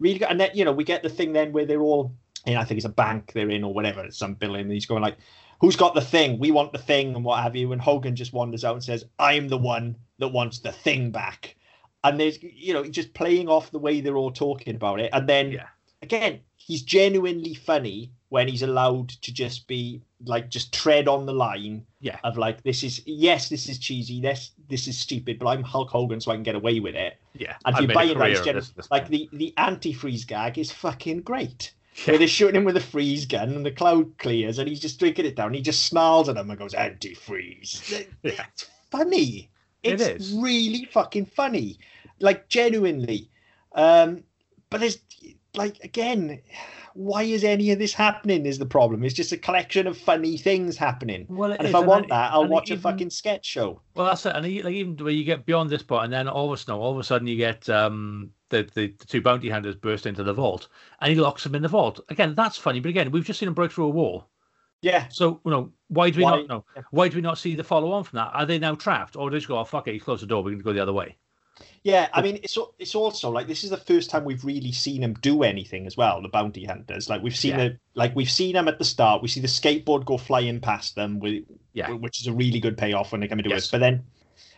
Really 0.00 0.18
good. 0.18 0.30
And 0.30 0.40
then 0.40 0.50
you 0.52 0.64
know 0.64 0.72
we 0.72 0.82
get 0.82 1.04
the 1.04 1.08
thing 1.08 1.32
then 1.32 1.52
where 1.52 1.64
they're 1.64 1.80
all, 1.80 2.12
know, 2.44 2.58
I 2.58 2.64
think 2.64 2.78
it's 2.78 2.84
a 2.86 3.00
bank 3.04 3.34
they're 3.34 3.50
in 3.50 3.62
or 3.62 3.72
whatever, 3.72 4.02
it's 4.04 4.18
some 4.18 4.34
building. 4.34 4.62
And 4.62 4.72
he's 4.72 4.86
going 4.86 5.00
like, 5.00 5.16
"Who's 5.60 5.76
got 5.76 5.94
the 5.94 6.00
thing? 6.00 6.40
We 6.40 6.50
want 6.50 6.72
the 6.72 6.86
thing 6.90 7.14
and 7.14 7.24
what 7.24 7.40
have 7.40 7.54
you." 7.54 7.70
And 7.70 7.80
Hogan 7.80 8.16
just 8.16 8.32
wanders 8.32 8.64
out 8.64 8.74
and 8.74 8.82
says, 8.82 9.04
"I'm 9.20 9.46
the 9.46 9.58
one 9.58 9.94
that 10.18 10.30
wants 10.30 10.58
the 10.58 10.72
thing 10.72 11.12
back." 11.12 11.54
And 12.04 12.20
there's 12.20 12.38
you 12.42 12.72
know 12.74 12.84
just 12.84 13.12
playing 13.14 13.48
off 13.48 13.70
the 13.72 13.78
way 13.78 14.00
they're 14.00 14.16
all 14.16 14.30
talking 14.30 14.76
about 14.76 15.00
it, 15.00 15.10
and 15.12 15.28
then 15.28 15.52
Yeah. 15.52 15.66
again, 16.02 16.40
he's 16.56 16.82
genuinely 16.82 17.54
funny 17.54 18.10
when 18.28 18.46
he's 18.48 18.62
allowed 18.62 19.08
to 19.08 19.32
just 19.32 19.66
be 19.68 20.00
like 20.26 20.48
just 20.50 20.72
tread 20.72 21.06
on 21.08 21.24
the 21.26 21.32
line 21.32 21.84
Yeah. 22.00 22.18
of 22.24 22.36
like 22.38 22.62
this 22.62 22.82
is 22.82 23.02
yes 23.06 23.48
this 23.48 23.68
is 23.68 23.78
cheesy 23.78 24.20
this 24.20 24.50
this 24.68 24.88
is 24.88 24.98
stupid 24.98 25.38
but 25.38 25.46
I'm 25.48 25.62
Hulk 25.62 25.90
Hogan 25.90 26.20
so 26.20 26.32
I 26.32 26.34
can 26.34 26.42
get 26.42 26.54
away 26.56 26.80
with 26.80 26.94
it 26.96 27.16
Yeah. 27.34 27.54
and 27.64 27.74
if 27.74 27.76
I've 27.76 27.82
you 27.82 27.88
made 27.88 27.94
buy 27.94 28.04
a 28.04 28.10
it 28.10 28.30
it's 28.30 28.40
of 28.40 28.46
gen- 28.46 28.54
this 28.56 28.70
this 28.70 28.90
like 28.90 29.08
the 29.08 29.28
the 29.32 29.52
antifreeze 29.58 30.26
gag 30.26 30.58
is 30.58 30.72
fucking 30.72 31.20
great 31.20 31.74
Yeah. 31.98 32.12
where 32.12 32.18
they're 32.18 32.26
shooting 32.26 32.56
him 32.56 32.64
with 32.64 32.76
a 32.78 32.80
freeze 32.80 33.26
gun 33.26 33.50
and 33.54 33.64
the 33.66 33.70
cloud 33.70 34.16
clears 34.18 34.58
and 34.58 34.68
he's 34.68 34.80
just 34.80 34.98
drinking 34.98 35.26
it 35.26 35.36
down 35.36 35.52
he 35.54 35.60
just 35.60 35.84
snarls 35.86 36.28
at 36.28 36.34
them 36.34 36.48
and 36.50 36.58
goes 36.58 36.74
antifreeze 36.74 38.06
Yeah. 38.22 38.46
it's 38.48 38.66
funny 38.90 39.50
It 39.82 40.00
it's 40.00 40.24
is. 40.24 40.32
really 40.32 40.86
fucking 40.86 41.26
funny 41.26 41.78
like 42.20 42.48
genuinely 42.48 43.30
um 43.74 44.22
but 44.70 44.80
there's 44.80 44.98
like 45.54 45.78
again 45.84 46.40
why 46.94 47.22
is 47.24 47.42
any 47.42 47.70
of 47.72 47.78
this 47.78 47.92
happening 47.92 48.46
is 48.46 48.58
the 48.58 48.66
problem 48.66 49.02
it's 49.04 49.14
just 49.14 49.32
a 49.32 49.36
collection 49.36 49.86
of 49.86 49.96
funny 49.98 50.36
things 50.36 50.76
happening 50.76 51.26
Well, 51.28 51.52
it 51.52 51.58
and 51.58 51.68
if 51.68 51.74
i 51.74 51.78
and 51.78 51.88
want 51.88 52.02
then- 52.08 52.16
that 52.18 52.32
i'll 52.32 52.46
watch 52.48 52.70
a 52.70 52.76
fucking 52.76 53.10
sketch 53.10 53.44
show 53.46 53.80
Well, 53.94 54.06
that's 54.06 54.24
it. 54.26 54.34
And 54.36 54.44
like 54.64 54.74
even 54.74 54.96
where 54.96 55.12
you 55.12 55.24
get 55.24 55.44
beyond 55.46 55.70
this 55.70 55.82
point, 55.82 56.04
and 56.04 56.12
then 56.12 56.28
all 56.28 56.46
of 56.46 56.52
a 56.52 56.56
sudden, 56.56 56.80
all 56.80 56.92
of 56.92 56.98
a 56.98 57.04
sudden, 57.04 57.26
you 57.26 57.36
get 57.36 57.68
um 57.68 58.30
the, 58.50 58.68
the 58.74 58.94
the 58.98 59.06
two 59.06 59.20
bounty 59.22 59.48
hunters 59.48 59.74
burst 59.74 60.06
into 60.06 60.22
the 60.22 60.32
vault, 60.32 60.68
and 61.00 61.10
he 61.12 61.18
locks 61.18 61.42
them 61.44 61.54
in 61.56 61.62
the 61.62 61.68
vault. 61.68 61.98
Again, 62.08 62.34
that's 62.36 62.56
funny, 62.58 62.78
but 62.80 62.88
again, 62.90 63.10
we've 63.10 63.24
just 63.24 63.38
seen 63.40 63.48
him 63.48 63.54
break 63.54 63.72
through 63.72 63.86
a 63.86 63.90
wall. 63.90 64.28
yeah 64.82 65.06
So 65.10 65.40
you 65.44 65.50
know, 65.50 65.72
why 65.88 66.10
do 66.10 66.18
we 66.18 66.24
Why- 66.24 66.30
not 66.36 66.48
know? 66.48 66.64
Why 66.90 67.08
do 67.08 67.16
we 67.16 67.22
not 67.22 67.38
see 67.38 67.54
the 67.56 67.64
follow 67.64 67.90
on 67.92 68.04
from 68.04 68.18
that? 68.18 68.30
Are 68.34 68.46
they 68.46 68.58
now 68.58 68.74
trapped, 68.74 69.16
or 69.16 69.30
do 69.30 69.34
they 69.34 69.38
just 69.40 69.48
go, 69.48 69.58
"Oh 69.58 69.64
fuck 69.64 69.88
it, 69.88 69.92
he's 69.94 70.02
closed 70.02 70.22
the 70.22 70.26
door, 70.26 70.42
we're 70.42 70.50
going 70.50 70.58
to 70.58 70.64
go 70.64 70.72
the 70.72 70.82
other 70.82 70.92
way"? 70.92 71.16
Yeah, 71.82 72.08
I 72.12 72.22
mean, 72.22 72.36
it's 72.42 72.58
it's 72.78 72.94
also 72.94 73.30
like 73.30 73.46
this 73.46 73.62
is 73.62 73.70
the 73.70 73.76
first 73.76 74.10
time 74.10 74.24
we've 74.24 74.44
really 74.44 74.72
seen 74.72 75.02
them 75.02 75.14
do 75.14 75.42
anything 75.42 75.86
as 75.86 75.96
well. 75.96 76.20
The 76.22 76.28
bounty 76.28 76.64
hunters, 76.64 77.08
like 77.08 77.22
we've 77.22 77.36
seen 77.36 77.58
Yeah. 77.58 77.68
like 77.94 78.16
we've 78.16 78.30
seen 78.30 78.54
them 78.54 78.68
at 78.68 78.78
the 78.78 78.84
start. 78.84 79.22
We 79.22 79.28
see 79.28 79.40
the 79.40 79.46
skateboard 79.46 80.04
go 80.04 80.16
flying 80.16 80.60
past 80.60 80.94
them, 80.94 81.20
with 81.20 81.44
Yeah. 81.74 81.90
which 81.92 82.20
is 82.20 82.26
a 82.26 82.32
really 82.32 82.58
good 82.60 82.76
payoff 82.78 83.12
when 83.12 83.20
they 83.20 83.28
come 83.28 83.38
into 83.38 83.50
Yes. 83.50 83.66
it. 83.66 83.72
But 83.72 83.80
then, 83.80 84.02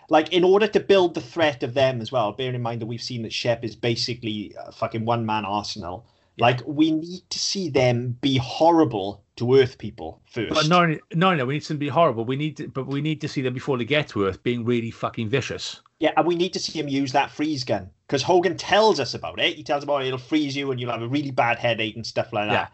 like 0.08 0.32
in 0.32 0.44
order 0.44 0.68
to 0.68 0.80
build 0.80 1.14
the 1.14 1.20
threat 1.20 1.62
of 1.62 1.74
them 1.74 2.00
as 2.00 2.12
well, 2.12 2.32
bearing 2.32 2.54
in 2.54 2.62
mind 2.62 2.80
that 2.80 2.86
we've 2.86 3.02
seen 3.02 3.22
that 3.22 3.32
Shep 3.32 3.64
is 3.64 3.74
basically 3.76 4.54
a 4.58 4.72
fucking 4.72 5.04
one 5.04 5.26
man 5.26 5.44
arsenal. 5.44 6.06
Like 6.38 6.60
we 6.66 6.92
need 6.92 7.22
to 7.30 7.38
see 7.38 7.68
them 7.68 8.16
be 8.20 8.36
horrible 8.36 9.22
to 9.36 9.56
Earth 9.56 9.78
people 9.78 10.20
first. 10.30 10.54
But 10.54 10.68
no, 10.68 10.96
no, 11.14 11.34
no, 11.34 11.44
we 11.44 11.54
need 11.54 11.62
them 11.64 11.76
to 11.76 11.80
be 11.80 11.88
horrible. 11.88 12.24
We 12.24 12.36
need, 12.36 12.58
to, 12.58 12.68
but 12.68 12.86
we 12.86 13.00
need 13.00 13.20
to 13.22 13.28
see 13.28 13.42
them 13.42 13.54
before 13.54 13.76
they 13.78 13.84
get 13.84 14.08
to 14.08 14.26
Earth 14.26 14.42
being 14.42 14.64
really 14.64 14.90
fucking 14.90 15.28
vicious. 15.28 15.80
Yeah, 15.98 16.12
and 16.16 16.26
we 16.26 16.36
need 16.36 16.52
to 16.52 16.58
see 16.58 16.78
him 16.78 16.88
use 16.88 17.12
that 17.12 17.30
freeze 17.30 17.64
gun 17.64 17.90
because 18.06 18.22
Hogan 18.22 18.56
tells 18.56 19.00
us 19.00 19.14
about 19.14 19.40
it. 19.40 19.56
He 19.56 19.62
tells 19.62 19.82
about 19.84 20.02
it, 20.02 20.08
it'll 20.08 20.18
freeze 20.18 20.54
you 20.56 20.70
and 20.70 20.78
you'll 20.78 20.90
have 20.90 21.02
a 21.02 21.08
really 21.08 21.30
bad 21.30 21.58
headache 21.58 21.96
and 21.96 22.06
stuff 22.06 22.32
like 22.32 22.48
that. 22.48 22.52
Yeah. 22.52 22.66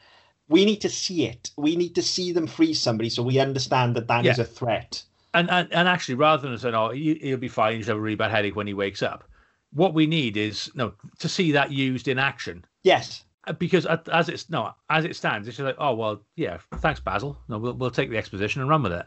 We 0.48 0.64
need 0.64 0.80
to 0.80 0.88
see 0.88 1.26
it. 1.26 1.50
We 1.56 1.76
need 1.76 1.94
to 1.94 2.02
see 2.02 2.32
them 2.32 2.46
freeze 2.48 2.80
somebody 2.80 3.08
so 3.08 3.22
we 3.22 3.38
understand 3.38 3.94
that 3.96 4.08
that 4.08 4.26
is 4.26 4.38
Yeah. 4.38 4.42
a 4.42 4.46
threat. 4.46 5.02
And, 5.34 5.48
and 5.50 5.72
and 5.72 5.88
actually, 5.88 6.16
rather 6.16 6.46
than 6.46 6.58
saying, 6.58 6.74
"Oh, 6.74 6.90
he, 6.90 7.14
he'll 7.14 7.38
be 7.38 7.48
fine," 7.48 7.78
he'll 7.78 7.86
have 7.86 7.96
a 7.96 8.00
really 8.00 8.16
bad 8.16 8.30
headache 8.30 8.54
when 8.54 8.66
he 8.66 8.74
wakes 8.74 9.02
up. 9.02 9.24
What 9.72 9.94
we 9.94 10.06
need 10.06 10.36
is 10.36 10.70
no 10.74 10.92
to 11.20 11.28
see 11.28 11.52
that 11.52 11.70
used 11.72 12.06
in 12.06 12.18
action. 12.18 12.66
Yes. 12.82 13.24
Uh, 13.46 13.54
because 13.54 13.86
as 13.86 14.28
it's 14.28 14.50
no 14.50 14.74
as 14.90 15.06
it 15.06 15.16
stands, 15.16 15.48
it's 15.48 15.56
just 15.56 15.64
like, 15.64 15.76
oh 15.78 15.94
well, 15.94 16.20
yeah, 16.36 16.58
thanks, 16.80 17.00
Basil. 17.00 17.38
No, 17.48 17.56
we'll 17.56 17.72
we'll 17.72 17.90
take 17.90 18.10
the 18.10 18.18
exposition 18.18 18.60
and 18.60 18.68
run 18.68 18.82
with 18.82 18.92
it. 18.92 19.06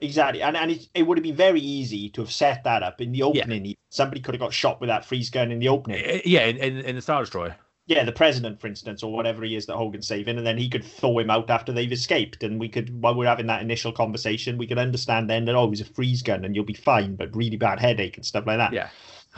Exactly, 0.00 0.42
and 0.42 0.56
and 0.56 0.70
it, 0.70 0.88
it 0.94 1.02
would 1.02 1.18
have 1.18 1.24
been 1.24 1.34
very 1.34 1.60
easy 1.60 2.08
to 2.10 2.20
have 2.20 2.30
set 2.30 2.62
that 2.64 2.82
up 2.82 3.00
in 3.00 3.10
the 3.10 3.22
opening. 3.22 3.74
Somebody 3.90 4.20
could 4.20 4.34
have 4.34 4.40
got 4.40 4.52
shot 4.52 4.80
with 4.80 4.88
that 4.88 5.04
freeze 5.04 5.30
gun 5.30 5.50
in 5.50 5.58
the 5.58 5.68
opening. 5.68 6.04
Uh, 6.04 6.18
Yeah, 6.24 6.46
in, 6.46 6.56
in, 6.58 6.78
in 6.78 6.96
the 6.96 7.02
Star 7.02 7.22
Destroyer. 7.22 7.56
Yeah, 7.86 8.04
the 8.04 8.12
president, 8.12 8.60
for 8.60 8.66
instance, 8.66 9.02
or 9.02 9.10
whatever 9.10 9.42
he 9.42 9.56
is 9.56 9.64
that 9.64 9.76
Hogan's 9.76 10.06
saving, 10.06 10.36
and 10.36 10.46
then 10.46 10.58
he 10.58 10.68
could 10.68 10.84
thaw 10.84 11.18
him 11.18 11.30
out 11.30 11.48
after 11.48 11.72
they've 11.72 11.90
escaped. 11.90 12.42
And 12.42 12.60
we 12.60 12.68
could, 12.68 13.00
while 13.00 13.14
we're 13.14 13.26
having 13.26 13.46
that 13.46 13.62
initial 13.62 13.92
conversation, 13.92 14.58
we 14.58 14.66
could 14.66 14.78
understand 14.78 15.30
then 15.30 15.46
that 15.46 15.54
oh, 15.54 15.64
it 15.64 15.70
was 15.70 15.80
a 15.80 15.86
freeze 15.86 16.20
gun 16.20 16.44
and 16.44 16.54
you'll 16.54 16.66
be 16.66 16.74
fine, 16.74 17.16
but 17.16 17.34
really 17.34 17.56
bad 17.56 17.80
headache 17.80 18.18
and 18.18 18.26
stuff 18.26 18.46
like 18.46 18.58
that. 18.58 18.74
Yeah. 18.74 18.90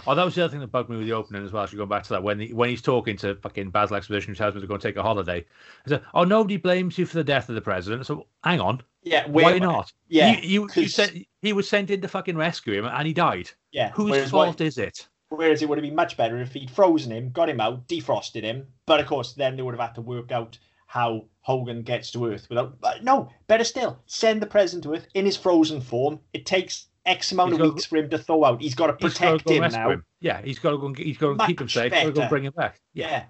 Oh, 0.06 0.14
that 0.14 0.24
was 0.24 0.34
the 0.34 0.44
other 0.44 0.50
thing 0.50 0.60
that 0.60 0.72
bugged 0.72 0.90
me 0.90 0.96
with 0.96 1.06
the 1.06 1.12
opening 1.12 1.44
as 1.44 1.52
well. 1.52 1.62
Actually, 1.62 1.78
going 1.78 1.88
back 1.88 2.02
to 2.04 2.10
that, 2.10 2.22
when 2.22 2.40
he, 2.40 2.52
when 2.52 2.68
he's 2.68 2.82
talking 2.82 3.16
to 3.18 3.34
fucking 3.36 3.70
Basil 3.70 3.96
Exposition, 3.96 4.32
who 4.32 4.36
tells 4.36 4.54
him 4.54 4.60
to 4.60 4.66
go 4.66 4.74
and 4.74 4.82
take 4.82 4.96
a 4.96 5.02
holiday, 5.02 5.40
he 5.84 5.88
said, 5.88 6.02
"Oh, 6.14 6.24
nobody 6.24 6.56
blames 6.56 6.98
you 6.98 7.06
for 7.06 7.16
the 7.16 7.24
death 7.24 7.48
of 7.48 7.54
the 7.54 7.60
president." 7.60 8.06
So, 8.06 8.26
hang 8.44 8.60
on, 8.60 8.82
Yeah, 9.02 9.26
why 9.28 9.58
not? 9.58 9.92
Yeah, 10.08 10.38
you, 10.40 10.68
you, 10.74 10.82
you 10.82 10.88
sent, 10.88 11.16
he 11.42 11.52
was 11.52 11.68
sent 11.68 11.90
in 11.90 12.00
to 12.00 12.08
fucking 12.08 12.36
rescue 12.36 12.74
him, 12.74 12.86
and 12.86 13.06
he 13.06 13.12
died. 13.12 13.50
Yeah. 13.72 13.90
Whose 13.92 14.10
whereas 14.10 14.30
fault 14.30 14.60
is 14.60 14.78
it? 14.78 15.08
Whereas 15.28 15.62
it 15.62 15.68
would 15.68 15.78
have 15.78 15.84
been 15.84 15.94
much 15.94 16.16
better 16.16 16.40
if 16.40 16.52
he'd 16.52 16.70
frozen 16.70 17.12
him, 17.12 17.30
got 17.30 17.48
him 17.48 17.60
out, 17.60 17.86
defrosted 17.86 18.42
him. 18.42 18.66
But 18.86 19.00
of 19.00 19.06
course, 19.06 19.34
then 19.34 19.56
they 19.56 19.62
would 19.62 19.74
have 19.74 19.86
had 19.88 19.94
to 19.94 20.00
work 20.00 20.32
out 20.32 20.58
how 20.86 21.26
Hogan 21.42 21.82
gets 21.82 22.10
to 22.10 22.26
Earth 22.26 22.48
without. 22.48 22.76
No, 23.02 23.30
better 23.46 23.62
still, 23.62 24.00
send 24.06 24.42
the 24.42 24.46
president 24.46 24.82
to 24.84 24.94
Earth 24.94 25.06
in 25.14 25.24
his 25.24 25.36
frozen 25.36 25.80
form. 25.80 26.18
It 26.32 26.46
takes 26.46 26.88
X 27.06 27.32
amount 27.32 27.50
He's 27.52 27.60
of 27.60 27.66
got- 27.66 27.74
weeks 27.74 27.84
for 27.86 27.96
him 27.96 28.10
to 28.10 28.18
thaw 28.18 28.44
out. 28.44 28.60
He's 28.60 28.74
got 28.74 28.86
to 28.88 28.92
He's 29.06 29.14
gotta 29.18 29.36
protect 29.38 29.44
go 29.48 29.54
him 29.54 29.72
now. 29.72 29.90
him. 29.90 30.04
Yeah, 30.20 30.42
he's 30.42 30.58
got 30.58 30.70
to 30.72 30.78
go. 30.78 30.86
And, 30.86 30.98
he's 30.98 31.16
got 31.18 31.38
to 31.38 31.46
keep 31.46 31.60
him 31.60 31.64
Much 31.64 31.72
safe. 31.74 31.92
Got 31.92 32.02
to 32.04 32.12
go 32.12 32.28
bring 32.28 32.44
him 32.44 32.52
back. 32.56 32.80
Yeah. 32.94 33.10
Yeah, 33.10 33.24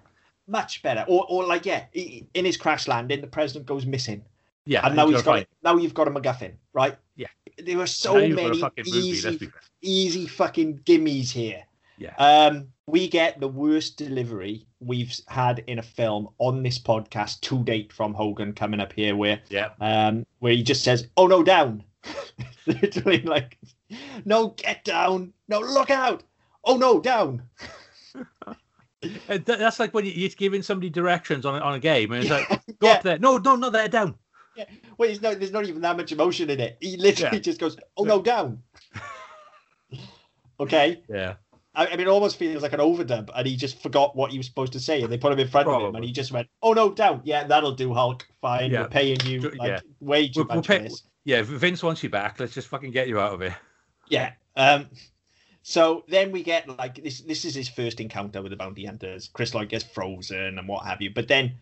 much 0.47 0.81
better. 0.83 1.05
Or, 1.07 1.25
or 1.29 1.45
like, 1.45 1.65
yeah, 1.65 1.85
he- 1.91 2.27
in 2.33 2.45
his 2.45 2.57
crash 2.57 2.87
landing, 2.87 3.21
the 3.21 3.27
president 3.27 3.65
goes 3.65 3.85
missing, 3.85 4.23
yeah. 4.65 4.85
and 4.85 4.95
now 4.95 5.07
he's 5.07 5.21
got 5.21 5.39
it. 5.39 5.47
Now 5.63 5.77
you've 5.77 5.93
got 5.93 6.07
a 6.07 6.11
MacGuffin, 6.11 6.53
right? 6.73 6.97
Yeah. 7.15 7.27
There 7.57 7.77
were 7.77 7.87
so 7.87 8.13
now 8.13 8.19
you've 8.19 8.35
got 8.37 8.45
a 8.45 8.49
many 8.49 8.59
fucking 8.61 8.85
easy 8.87 9.37
fair. 9.37 9.49
easy 9.81 10.27
fucking 10.27 10.79
gimmies 10.79 11.31
here. 11.31 11.63
Yeah. 11.97 12.15
Um, 12.17 12.67
we 12.87 13.07
get 13.07 13.39
the 13.39 13.47
worst 13.47 13.95
delivery 13.97 14.65
we've 14.79 15.13
had 15.27 15.63
in 15.67 15.77
a 15.79 15.83
film 15.83 16.29
on 16.39 16.63
this 16.63 16.79
podcast 16.79 17.39
to 17.41 17.63
date 17.63 17.93
from 17.93 18.13
Hogan 18.15 18.53
coming 18.53 18.79
up 18.79 18.91
here, 18.91 19.15
where 19.15 19.39
Yeah. 19.49 19.69
um, 19.79 20.25
where 20.39 20.53
he 20.53 20.63
just 20.63 20.83
says, 20.83 21.07
"Oh 21.15 21.27
no, 21.27 21.43
down," 21.43 21.83
literally 22.65 23.21
like, 23.23 23.57
"No, 24.25 24.49
get 24.49 24.83
down! 24.83 25.33
No, 25.47 25.59
look 25.59 25.89
out! 25.89 26.23
Oh 26.63 26.77
no, 26.77 26.99
down!" 26.99 27.43
Th- 29.01 29.43
That's 29.45 29.79
like 29.79 29.93
when 29.93 30.05
you- 30.05 30.11
you're 30.11 30.29
giving 30.29 30.61
somebody 30.61 30.89
directions 30.89 31.45
on 31.45 31.55
a, 31.55 31.59
on 31.59 31.73
a 31.73 31.79
game, 31.79 32.11
and 32.11 32.21
it's 32.23 32.29
like, 32.31 32.47
go 32.79 32.87
Yeah. 32.87 32.93
up 32.93 33.03
there. 33.03 33.17
No, 33.19 33.37
no, 33.37 33.55
not 33.55 33.71
there. 33.73 33.87
Down. 33.87 34.15
Yeah. 34.55 34.65
Well, 34.97 35.07
there's 35.07 35.21
no, 35.21 35.33
there's 35.33 35.51
not 35.51 35.65
even 35.65 35.81
that 35.81 35.97
much 35.97 36.11
emotion 36.11 36.49
in 36.49 36.59
it. 36.59 36.77
He 36.81 36.97
literally 36.97 37.37
Yeah. 37.37 37.41
just 37.41 37.59
goes, 37.59 37.77
"Oh 37.97 38.03
no, 38.03 38.21
down." 38.21 38.61
okay. 40.59 41.01
Yeah. 41.09 41.35
I, 41.73 41.87
I 41.87 41.91
mean, 41.91 42.01
it 42.01 42.07
almost 42.09 42.35
feels 42.37 42.61
like 42.63 42.73
an 42.73 42.79
overdub, 42.81 43.29
and 43.33 43.47
he 43.47 43.55
just 43.55 43.81
forgot 43.81 44.13
what 44.15 44.29
he 44.31 44.37
was 44.37 44.45
supposed 44.45 44.73
to 44.73 44.79
say, 44.79 45.01
and 45.01 45.11
they 45.11 45.17
put 45.17 45.31
him 45.31 45.39
in 45.39 45.47
front 45.47 45.69
of 45.69 45.81
him, 45.81 45.95
and 45.95 46.03
he 46.03 46.11
just 46.11 46.31
went, 46.31 46.47
"Oh 46.61 46.73
no, 46.73 46.91
down. 46.91 47.21
Yeah, 47.23 47.45
that'll 47.45 47.71
do, 47.71 47.93
Hulk. 47.93 48.27
Fine. 48.41 48.71
Yeah. 48.71 48.81
We're 48.81 48.89
paying 48.89 49.19
you 49.25 49.39
like 49.41 49.69
yeah. 49.69 49.79
way 50.01 50.27
too 50.27 50.43
we'll 50.47 50.57
much 50.57 50.67
pay- 50.67 50.77
for 50.77 50.83
this." 50.83 51.03
Yeah. 51.23 51.41
Vince 51.43 51.83
wants 51.83 52.03
you 52.03 52.09
back, 52.09 52.39
let's 52.39 52.53
just 52.53 52.67
fucking 52.67 52.91
get 52.91 53.07
you 53.07 53.19
out 53.19 53.33
of 53.33 53.41
here. 53.41 53.55
Yeah. 54.09 54.31
Um. 54.55 54.89
So 55.63 56.03
then 56.07 56.31
we 56.31 56.43
get 56.43 56.67
like 56.79 57.03
this. 57.03 57.21
This 57.21 57.45
is 57.45 57.53
his 57.53 57.69
first 57.69 57.99
encounter 57.99 58.41
with 58.41 58.49
the 58.49 58.55
bounty 58.55 58.85
hunters. 58.85 59.29
Chris 59.31 59.53
Lloyd 59.53 59.69
gets 59.69 59.83
frozen 59.83 60.57
and 60.57 60.67
what 60.67 60.85
have 60.85 61.01
you. 61.01 61.11
But 61.13 61.27
then 61.27 61.53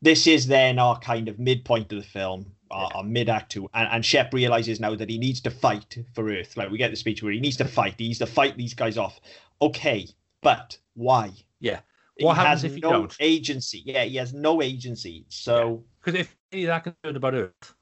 this 0.00 0.26
is 0.26 0.46
then 0.46 0.78
our 0.78 0.98
kind 1.00 1.28
of 1.28 1.38
midpoint 1.38 1.92
of 1.92 1.98
the 1.98 2.08
film, 2.08 2.46
our, 2.70 2.90
our 2.94 3.02
mid 3.02 3.28
act 3.28 3.52
two, 3.52 3.68
and, 3.74 3.88
and 3.90 4.04
Shep 4.04 4.32
realizes 4.32 4.80
now 4.80 4.94
that 4.94 5.10
he 5.10 5.18
needs 5.18 5.40
to 5.42 5.50
fight 5.50 5.98
for 6.14 6.30
Earth. 6.30 6.56
Like 6.56 6.70
we 6.70 6.78
get 6.78 6.90
the 6.90 6.96
speech 6.96 7.22
where 7.22 7.32
he 7.32 7.40
needs 7.40 7.56
to 7.56 7.64
fight. 7.64 7.94
He 7.98 8.06
needs 8.06 8.20
to 8.20 8.26
fight 8.26 8.56
these 8.56 8.74
guys 8.74 8.96
off. 8.96 9.20
Okay, 9.60 10.06
but 10.40 10.78
why? 10.94 11.32
Yeah. 11.58 11.80
What 12.20 12.34
he 12.34 12.40
happens 12.40 12.62
has 12.62 12.70
if 12.70 12.76
you 12.76 12.82
no 12.82 12.92
don't? 12.92 13.16
agency. 13.18 13.82
Yeah, 13.84 14.04
he 14.04 14.16
has 14.16 14.32
no 14.32 14.62
agency. 14.62 15.24
So 15.28 15.84
Because 16.02 16.20
if 16.20 16.36
he's 16.50 16.66
that 16.66 16.84
concerned 16.84 17.16
about 17.16 17.34
Earth, 17.34 17.74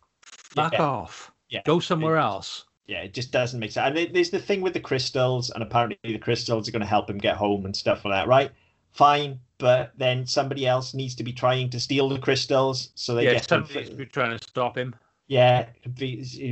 fuck 0.55 0.73
Yeah. 0.73 0.83
off. 0.83 1.33
yeah, 1.51 1.63
Go 1.65 1.81
somewhere 1.81 2.17
else. 2.17 2.65
yeah, 2.87 3.01
it 3.03 3.15
just 3.15 3.33
doesn't 3.33 3.59
make 3.61 3.73
sense. 3.73 3.87
And 3.89 3.97
there- 3.97 4.07
there's 4.13 4.31
the 4.31 4.39
thing 4.39 4.61
with 4.61 4.73
the 4.75 4.81
crystals, 4.81 5.51
and 5.51 5.63
apparently 5.63 5.99
the 6.05 6.19
crystals 6.19 6.69
are 6.69 6.73
going 6.73 6.81
to 6.81 6.87
help 6.87 7.09
him 7.11 7.19
get 7.19 7.37
home 7.37 7.65
and 7.67 7.75
stuff 7.77 8.05
like 8.05 8.13
that, 8.15 8.29
right? 8.29 8.51
Fine, 8.93 9.41
but 9.59 9.93
then 9.97 10.27
somebody 10.27 10.67
else 10.67 10.95
needs 10.95 11.15
to 11.17 11.23
be 11.25 11.33
trying 11.33 11.69
to 11.71 11.79
steal 11.81 12.09
the 12.09 12.19
crystals, 12.19 12.91
so 12.95 13.15
they 13.15 13.25
yeah, 13.25 13.33
get 13.35 13.49
somebody's 13.49 13.91
been 13.91 14.09
trying 14.09 14.37
to 14.37 14.43
stop 14.47 14.77
him. 14.77 14.95
Yeah, 15.31 15.67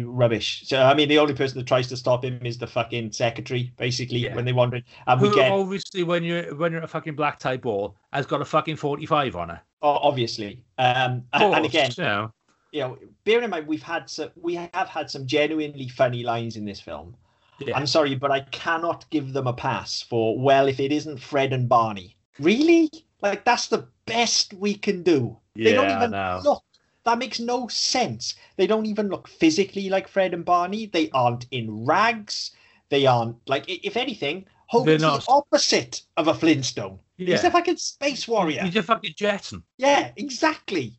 rubbish. 0.05 0.65
So 0.67 0.83
I 0.83 0.93
mean, 0.95 1.09
the 1.09 1.19
only 1.19 1.33
person 1.35 1.57
that 1.59 1.67
tries 1.67 1.87
to 1.89 1.97
stop 1.97 2.23
him 2.25 2.45
is 2.45 2.59
the 2.59 2.67
fucking 2.67 3.13
secretary, 3.13 3.73
basically, 3.79 4.19
Yeah. 4.19 4.35
when 4.35 4.45
they 4.45 4.53
wander. 4.53 4.83
And 5.07 5.21
we 5.21 5.35
get 5.35 5.51
obviously, 5.51 6.03
when 6.03 6.23
you're 6.25 6.55
when 6.57 6.73
you're 6.73 6.81
at 6.81 6.85
a 6.85 6.89
fucking 6.89 7.17
black 7.17 7.39
tie 7.39 7.57
ball, 7.57 7.97
has 8.13 8.27
got 8.27 8.43
a 8.43 8.45
fucking 8.45 8.77
forty-five 8.77 9.35
on 9.35 9.49
her. 9.49 9.61
oh, 9.83 9.89
obviously, 10.03 10.61
um, 10.79 11.23
and, 11.33 11.55
and 11.55 11.65
again, 11.67 11.91
you 11.97 12.05
know, 12.05 12.31
you 12.77 12.83
know, 12.83 12.99
bearing 13.25 13.45
in 13.45 13.51
mind 13.51 13.67
we've 13.67 13.83
had 13.83 14.11
some, 14.11 14.29
we 14.37 14.55
have 14.57 14.89
had 14.89 15.11
some 15.11 15.27
genuinely 15.27 15.89
funny 15.89 16.23
lines 16.23 16.57
in 16.57 16.65
this 16.67 16.79
film. 16.81 17.17
yeah. 17.59 17.75
I'm 17.77 17.87
sorry, 17.87 18.15
but 18.15 18.31
I 18.31 18.41
cannot 18.41 19.09
give 19.09 19.33
them 19.33 19.47
a 19.47 19.53
pass 19.55 20.03
for, 20.03 20.39
well, 20.39 20.69
if 20.69 20.79
it 20.79 20.93
isn't 20.93 21.19
Fred 21.19 21.55
and 21.55 21.69
Barney. 21.69 22.17
Really? 22.39 22.91
Like, 23.23 23.45
that's 23.47 23.69
the 23.69 23.89
best 24.05 24.53
we 24.55 24.75
can 24.75 25.03
do. 25.03 25.39
Yeah, 25.55 25.65
They 25.71 25.73
don't 25.77 25.91
even 25.91 26.43
look. 26.45 26.63
That 27.05 27.17
makes 27.19 27.41
no 27.41 27.67
sense. 27.69 28.35
They 28.57 28.67
don't 28.67 28.85
even 28.85 29.09
look 29.09 29.27
physically 29.27 29.89
like 29.89 30.07
Fred 30.07 30.35
and 30.35 30.45
Barney. 30.45 30.85
They 30.87 31.09
aren't 31.15 31.47
in 31.51 31.87
rags. 31.87 32.51
They 32.91 33.07
aren't, 33.07 33.37
like, 33.49 33.65
if 33.69 33.97
anything, 33.97 34.45
Hogan's 34.67 35.01
not- 35.01 35.25
the 35.25 35.31
opposite 35.33 36.03
of 36.19 36.29
a 36.29 36.35
Flintstone. 36.35 36.99
Yeah. 37.17 37.37
He's 37.37 37.45
a 37.45 37.51
fucking 37.51 37.79
space 37.79 38.29
warrior. 38.29 38.65
He's 38.65 38.77
a 38.77 38.83
fucking 38.83 39.15
Jetson. 39.17 39.63
Yeah, 39.79 40.11
exactly. 40.17 40.99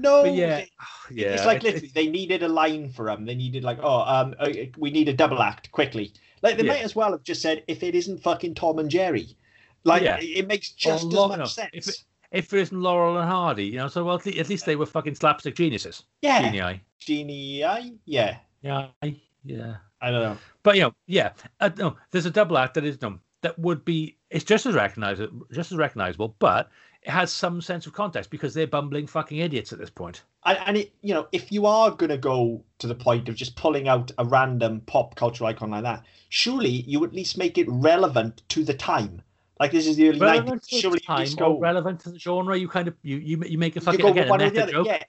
No, 0.00 0.22
But 0.24 0.34
yeah, 0.34 0.64
yeah. 1.10 1.28
it's 1.34 1.44
like 1.44 1.62
literally 1.62 1.90
they 1.94 2.08
needed 2.08 2.42
a 2.42 2.48
line 2.48 2.90
for 2.90 3.08
him. 3.08 3.24
They 3.24 3.34
needed 3.34 3.64
like, 3.64 3.78
oh, 3.82 4.00
um, 4.02 4.34
uh, 4.38 4.48
we 4.78 4.90
need 4.90 5.08
a 5.08 5.12
double 5.12 5.40
act 5.42 5.70
quickly. 5.72 6.12
Like 6.42 6.56
they 6.56 6.64
Yeah. 6.64 6.72
might 6.72 6.82
as 6.84 6.96
well 6.96 7.12
have 7.12 7.22
just 7.22 7.42
said, 7.42 7.62
if 7.68 7.82
it 7.82 7.94
isn't 7.94 8.22
fucking 8.22 8.54
Tom 8.54 8.78
and 8.78 8.90
Jerry, 8.90 9.36
like 9.84 10.02
Yeah. 10.02 10.18
it 10.18 10.24
it 10.24 10.46
makes 10.48 10.70
just 10.72 11.06
as 11.06 11.12
much 11.12 11.38
no, 11.38 11.44
sense. 11.44 11.70
if 11.72 11.88
it- 11.88 12.04
if 12.32 12.48
there 12.48 12.60
isn't 12.60 12.80
Laurel 12.80 13.18
and 13.18 13.28
Hardy, 13.28 13.66
you 13.66 13.76
know, 13.76 13.88
so 13.88 14.02
well, 14.04 14.16
at 14.16 14.48
least 14.48 14.64
they 14.64 14.74
were 14.74 14.86
fucking 14.86 15.14
slapstick 15.16 15.54
geniuses. 15.54 16.04
yeah, 16.22 16.40
Genii. 16.50 16.80
Genie, 16.98 17.62
I- 17.62 17.92
yeah, 18.06 18.38
Yeah, 18.62 18.86
I- 19.02 19.20
yeah. 19.44 19.76
I 20.00 20.10
don't 20.10 20.22
know. 20.22 20.38
But 20.62 20.76
you 20.76 20.82
know, 20.82 20.94
yeah, 21.06 21.32
uh, 21.60 21.68
no, 21.76 21.96
there's 22.10 22.24
a 22.26 22.30
double 22.30 22.56
act 22.56 22.72
that 22.74 22.84
is 22.84 23.00
no, 23.02 23.18
that 23.42 23.58
would 23.58 23.84
be 23.84 24.16
it's 24.30 24.44
just 24.46 24.64
as 24.64 24.74
recognizable, 24.74 25.46
just 25.52 25.72
as 25.72 25.76
recognizable, 25.78 26.34
but 26.38 26.70
it 27.02 27.10
has 27.10 27.32
some 27.32 27.60
sense 27.60 27.86
of 27.86 27.92
context 27.92 28.30
because 28.30 28.54
they're 28.54 28.66
bumbling 28.66 29.06
fucking 29.06 29.38
idiots 29.38 29.72
at 29.72 29.78
this 29.78 29.90
point. 29.90 30.22
And, 30.44 30.58
and 30.66 30.76
it, 30.76 30.92
you 31.02 31.14
know, 31.14 31.26
if 31.32 31.50
you 31.50 31.66
are 31.66 31.90
gonna 31.90 32.18
go 32.18 32.62
to 32.78 32.86
the 32.86 32.94
point 32.94 33.28
of 33.28 33.34
just 33.34 33.56
pulling 33.56 33.88
out 33.88 34.10
a 34.18 34.24
random 34.24 34.80
pop 34.86 35.14
culture 35.16 35.44
icon 35.44 35.70
like 35.70 35.82
that, 35.82 36.04
surely 36.28 36.68
you 36.68 37.02
at 37.04 37.12
least 37.12 37.36
make 37.38 37.58
it 37.58 37.66
relevant 37.68 38.42
to 38.50 38.64
the 38.64 38.74
time. 38.74 39.22
Like 39.60 39.70
this 39.70 39.86
is 39.86 39.96
the 39.96 40.08
early 40.08 40.18
Relevant 40.18 40.48
nineties. 40.48 40.68
to 40.68 40.74
the 40.74 40.80
Surely 40.80 41.00
you 41.00 41.06
time 41.06 41.24
just 41.24 41.38
go. 41.38 41.58
relevant 41.58 42.00
to 42.00 42.10
the 42.10 42.18
genre, 42.18 42.56
you 42.56 42.68
kind 42.68 42.88
of 42.88 42.94
you 43.02 43.18
you, 43.18 43.42
you 43.46 43.58
make 43.58 43.76
a 43.76 43.80
you 43.80 43.84
fucking 43.84 44.04
again 44.06 44.26
a 44.26 44.30
one 44.30 44.42
or 44.42 44.50
the 44.50 44.60
meta 44.60 44.72
joke. 44.72 44.86
Yeah, 44.86 45.02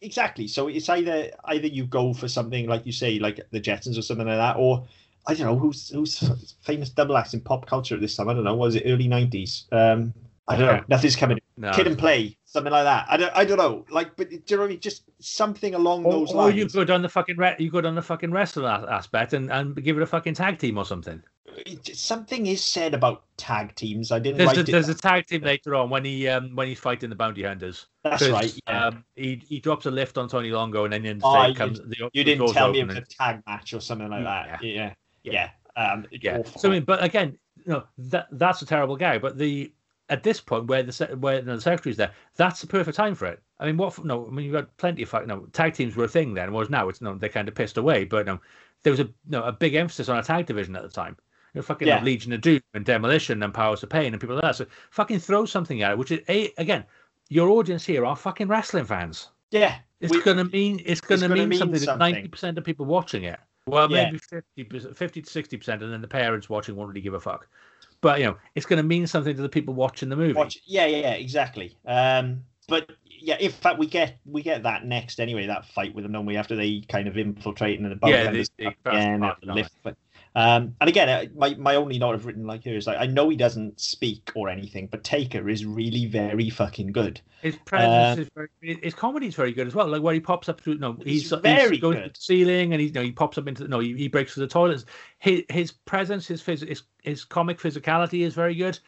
exactly. 0.00 0.46
So 0.46 0.68
it's 0.68 0.88
either 0.88 1.30
either 1.46 1.66
you 1.66 1.86
go 1.86 2.12
for 2.12 2.28
something 2.28 2.68
like 2.68 2.86
you 2.86 2.92
say, 2.92 3.18
like 3.18 3.40
the 3.50 3.60
Jetsons 3.60 3.98
or 3.98 4.02
something 4.02 4.26
like 4.26 4.36
that, 4.36 4.56
or 4.58 4.86
I 5.26 5.34
don't 5.34 5.46
know 5.46 5.58
who's 5.58 5.88
who's 5.88 6.54
famous 6.60 6.90
double 6.90 7.16
acts 7.16 7.34
in 7.34 7.40
pop 7.40 7.66
culture 7.66 7.96
at 7.96 8.00
this 8.00 8.14
time. 8.14 8.28
I 8.28 8.34
don't 8.34 8.44
know. 8.44 8.54
Was 8.54 8.76
it 8.76 8.84
early 8.86 9.08
nineties? 9.08 9.64
Um, 9.72 10.14
I 10.48 10.56
don't 10.56 10.66
know. 10.66 10.72
Okay. 10.74 10.84
Nothing's 10.88 11.16
coming. 11.16 11.38
No. 11.56 11.72
Kid 11.72 11.86
and 11.88 11.98
Play, 11.98 12.36
something 12.44 12.70
like 12.72 12.84
that. 12.84 13.06
I 13.08 13.16
don't. 13.16 13.32
I 13.34 13.44
don't 13.44 13.56
know. 13.58 13.84
Like, 13.90 14.14
but 14.16 14.30
do 14.30 14.36
you 14.36 14.42
know 14.56 14.58
what 14.62 14.66
I 14.66 14.68
mean? 14.70 14.80
Just 14.80 15.02
something 15.18 15.74
along 15.74 16.04
Or, 16.04 16.12
those 16.12 16.30
or 16.32 16.44
lines. 16.46 16.56
you 16.56 16.68
go 16.68 16.84
down 16.84 17.02
the 17.02 17.08
fucking 17.08 17.36
re- 17.36 17.56
you 17.58 17.70
go 17.70 17.80
down 17.80 17.94
the 17.94 18.02
fucking 18.02 18.30
wrestling 18.30 18.66
aspect 18.66 19.32
and, 19.32 19.50
and 19.50 19.74
give 19.82 19.96
it 19.96 20.02
a 20.02 20.06
fucking 20.06 20.34
tag 20.34 20.58
team 20.58 20.78
or 20.78 20.84
something. 20.84 21.22
Something 21.92 22.46
is 22.46 22.62
said 22.62 22.92
about 22.94 23.24
tag 23.38 23.74
teams. 23.74 24.12
I 24.12 24.18
didn't 24.18 24.38
There's 24.38 24.56
a, 24.56 24.60
it. 24.60 24.66
there's 24.66 24.88
a 24.88 24.94
tag 24.94 25.26
team 25.26 25.42
later 25.42 25.74
on 25.74 25.88
when 25.90 26.04
he 26.04 26.28
um 26.28 26.54
when 26.54 26.68
he's 26.68 26.78
fighting 26.78 27.08
the 27.10 27.16
bounty 27.16 27.42
hunters. 27.42 27.86
That's 28.04 28.28
right. 28.28 28.52
Yeah. 28.68 28.86
Um, 28.86 29.04
he 29.14 29.42
he 29.48 29.60
drops 29.60 29.86
a 29.86 29.90
lift 29.90 30.18
on 30.18 30.28
Tony 30.28 30.50
Longo 30.50 30.84
and 30.84 30.92
then 30.92 31.02
the 31.02 31.24
Oh, 31.24 31.30
Undertaker 31.34 31.50
you- 31.50 31.54
comes. 31.76 31.78
The, 31.78 31.96
you 31.98 32.10
the 32.12 32.24
didn't 32.24 32.52
tell 32.52 32.70
me 32.72 32.80
it 32.80 32.86
was 32.88 32.96
a 32.98 33.00
tag 33.02 33.42
match 33.46 33.72
or 33.72 33.80
something 33.80 34.08
like 34.08 34.24
that. 34.24 34.62
Yeah. 34.62 34.92
Yeah. 35.22 35.50
Yeah. 35.76 35.92
Um, 35.92 36.06
Yeah. 36.10 36.42
So 36.56 36.68
I 36.68 36.72
mean, 36.72 36.84
but 36.84 37.02
again, 37.02 37.38
you 37.64 37.72
know 37.72 37.84
that 37.98 38.28
that's 38.32 38.62
a 38.62 38.66
terrible 38.66 38.96
guy. 38.96 39.18
But 39.18 39.38
the 39.38 39.72
at 40.08 40.22
this 40.22 40.40
point 40.40 40.66
where 40.66 40.82
the 40.82 41.16
where 41.18 41.36
you 41.40 41.42
know, 41.42 41.56
the 41.56 41.62
secretary's 41.62 41.96
there, 41.96 42.12
that's 42.36 42.60
the 42.60 42.66
perfect 42.66 42.96
time 42.96 43.14
for 43.14 43.26
it. 43.26 43.40
I 43.58 43.66
mean, 43.66 43.76
what? 43.76 44.04
No, 44.04 44.26
I 44.26 44.30
mean 44.30 44.44
you've 44.46 44.54
got 44.54 44.76
plenty 44.76 45.02
of 45.02 45.08
fuck- 45.08 45.26
no 45.26 45.46
tag 45.52 45.74
teams 45.74 45.96
were 45.96 46.04
a 46.04 46.08
thing 46.08 46.34
then. 46.34 46.52
Whereas 46.52 46.70
now 46.70 46.88
it's 46.88 47.00
no, 47.00 47.14
they're 47.14 47.28
kind 47.28 47.48
of 47.48 47.54
pissed 47.54 47.76
away. 47.78 48.04
But 48.04 48.26
no, 48.26 48.40
there 48.82 48.90
was 48.92 49.00
a 49.00 49.08
no 49.28 49.42
a 49.42 49.52
big 49.52 49.74
emphasis 49.74 50.08
on 50.08 50.18
a 50.18 50.22
tag 50.22 50.46
division 50.46 50.76
at 50.76 50.82
the 50.82 50.88
time. 50.88 51.16
You 51.54 51.58
know, 51.60 51.62
fucking 51.62 51.88
Yeah. 51.88 52.02
Legion 52.02 52.32
of 52.34 52.40
Doom 52.42 52.60
and 52.74 52.84
Demolition 52.84 53.42
and 53.42 53.52
Powers 53.54 53.82
of 53.82 53.88
Pain 53.88 54.12
and 54.12 54.20
people 54.20 54.36
like 54.36 54.42
that. 54.44 54.56
So 54.56 54.66
fucking 54.90 55.20
throw 55.20 55.46
something 55.46 55.82
at 55.82 55.92
it. 55.92 55.98
Which 55.98 56.10
is 56.12 56.20
a 56.28 56.52
again, 56.58 56.84
your 57.28 57.48
audience 57.48 57.84
here 57.84 58.04
are 58.04 58.14
fucking 58.16 58.48
wrestling 58.48 58.84
fans. 58.84 59.28
yeah. 59.50 59.76
It's 60.00 60.12
we- 60.12 60.22
gonna 60.22 60.44
mean 60.44 60.82
it's 60.84 61.00
gonna, 61.00 61.22
gonna 61.22 61.34
mean, 61.34 61.48
mean 61.48 61.58
something 61.58 61.98
ninety 61.98 62.28
percent 62.28 62.58
of 62.58 62.64
people 62.64 62.84
watching 62.84 63.24
it. 63.24 63.40
Well, 63.66 63.90
Yeah. 63.90 64.04
maybe 64.04 64.18
50, 64.18 64.92
50 64.94 65.22
to 65.22 65.30
sixty 65.30 65.56
percent, 65.56 65.82
and 65.82 65.90
then 65.92 66.00
the 66.02 66.06
parents 66.06 66.48
watching 66.50 66.76
won't 66.76 66.90
really 66.90 67.00
give 67.00 67.14
a 67.14 67.18
fuck. 67.20 67.48
But 68.06 68.20
you 68.20 68.26
know, 68.26 68.36
it's 68.54 68.66
gonna 68.66 68.84
mean 68.84 69.04
something 69.08 69.34
to 69.34 69.42
the 69.42 69.48
people 69.48 69.74
watching 69.74 70.08
the 70.08 70.14
movie. 70.14 70.32
Watch, 70.32 70.58
yeah, 70.64 70.86
yeah, 70.86 70.98
yeah, 70.98 71.12
exactly. 71.14 71.76
Um, 71.84 72.44
but 72.68 72.88
yeah, 73.04 73.36
in 73.38 73.50
fact, 73.50 73.80
we 73.80 73.88
get 73.88 74.18
we 74.24 74.42
get 74.42 74.62
that 74.62 74.84
next 74.84 75.18
anyway. 75.18 75.48
That 75.48 75.66
fight 75.66 75.92
with 75.92 76.04
them, 76.04 76.12
don't? 76.12 76.36
After 76.36 76.54
they 76.54 76.82
kind 76.88 77.08
of 77.08 77.18
infiltrate 77.18 77.80
and 77.80 77.90
the 77.90 77.98
Yeah, 78.06 78.30
they- 78.30 78.42
the 78.42 78.48
they 78.58 78.76
and 78.92 79.24
the 79.42 79.52
lift. 79.54 79.72
But, 79.82 79.96
um, 80.36 80.76
and 80.80 80.88
again, 80.88 81.30
my 81.34 81.54
my 81.54 81.74
only 81.76 81.98
note 81.98 82.12
I've 82.14 82.26
written 82.26 82.46
like 82.46 82.62
here 82.62 82.76
is 82.76 82.86
like 82.86 82.98
I 82.98 83.06
know 83.06 83.28
he 83.30 83.36
doesn't 83.36 83.80
speak 83.80 84.30
or 84.34 84.48
anything, 84.50 84.86
but 84.86 85.02
Taker 85.02 85.48
is 85.48 85.64
really 85.64 86.04
very 86.06 86.50
fucking 86.50 86.92
good. 86.92 87.20
His 87.40 87.56
presence 87.64 88.18
Uh, 88.18 88.22
is 88.22 88.28
very. 88.34 88.78
His 88.82 88.92
comedy 88.94 89.28
is 89.28 89.34
very 89.34 89.52
good 89.52 89.66
as 89.66 89.74
well. 89.74 89.88
Like 89.88 90.02
where 90.02 90.12
he 90.14 90.20
pops 90.20 90.48
up 90.50 90.60
through. 90.60 90.76
No, 90.78 90.92
He's 91.02 91.30
he's, 91.30 91.40
very 91.40 91.70
he's 91.70 91.80
going 91.80 91.96
good. 91.98 92.14
to 92.14 92.20
the 92.20 92.24
ceiling, 92.24 92.72
and 92.74 92.80
he 92.82 92.88
you 92.88 92.92
know 92.92 93.02
he 93.02 93.12
pops 93.12 93.38
up 93.38 93.48
into. 93.48 93.66
No, 93.66 93.78
he, 93.80 93.94
he 93.96 94.08
breaks 94.08 94.34
through 94.34 94.42
the 94.44 94.52
toilets. 94.52 94.84
His 95.18 95.42
his 95.48 95.72
presence, 95.72 96.26
his 96.26 96.42
phys, 96.42 96.68
his 96.68 96.82
his 97.02 97.24
comic 97.24 97.58
physicality 97.58 98.20
is 98.26 98.34
very 98.34 98.54
good. 98.54 98.78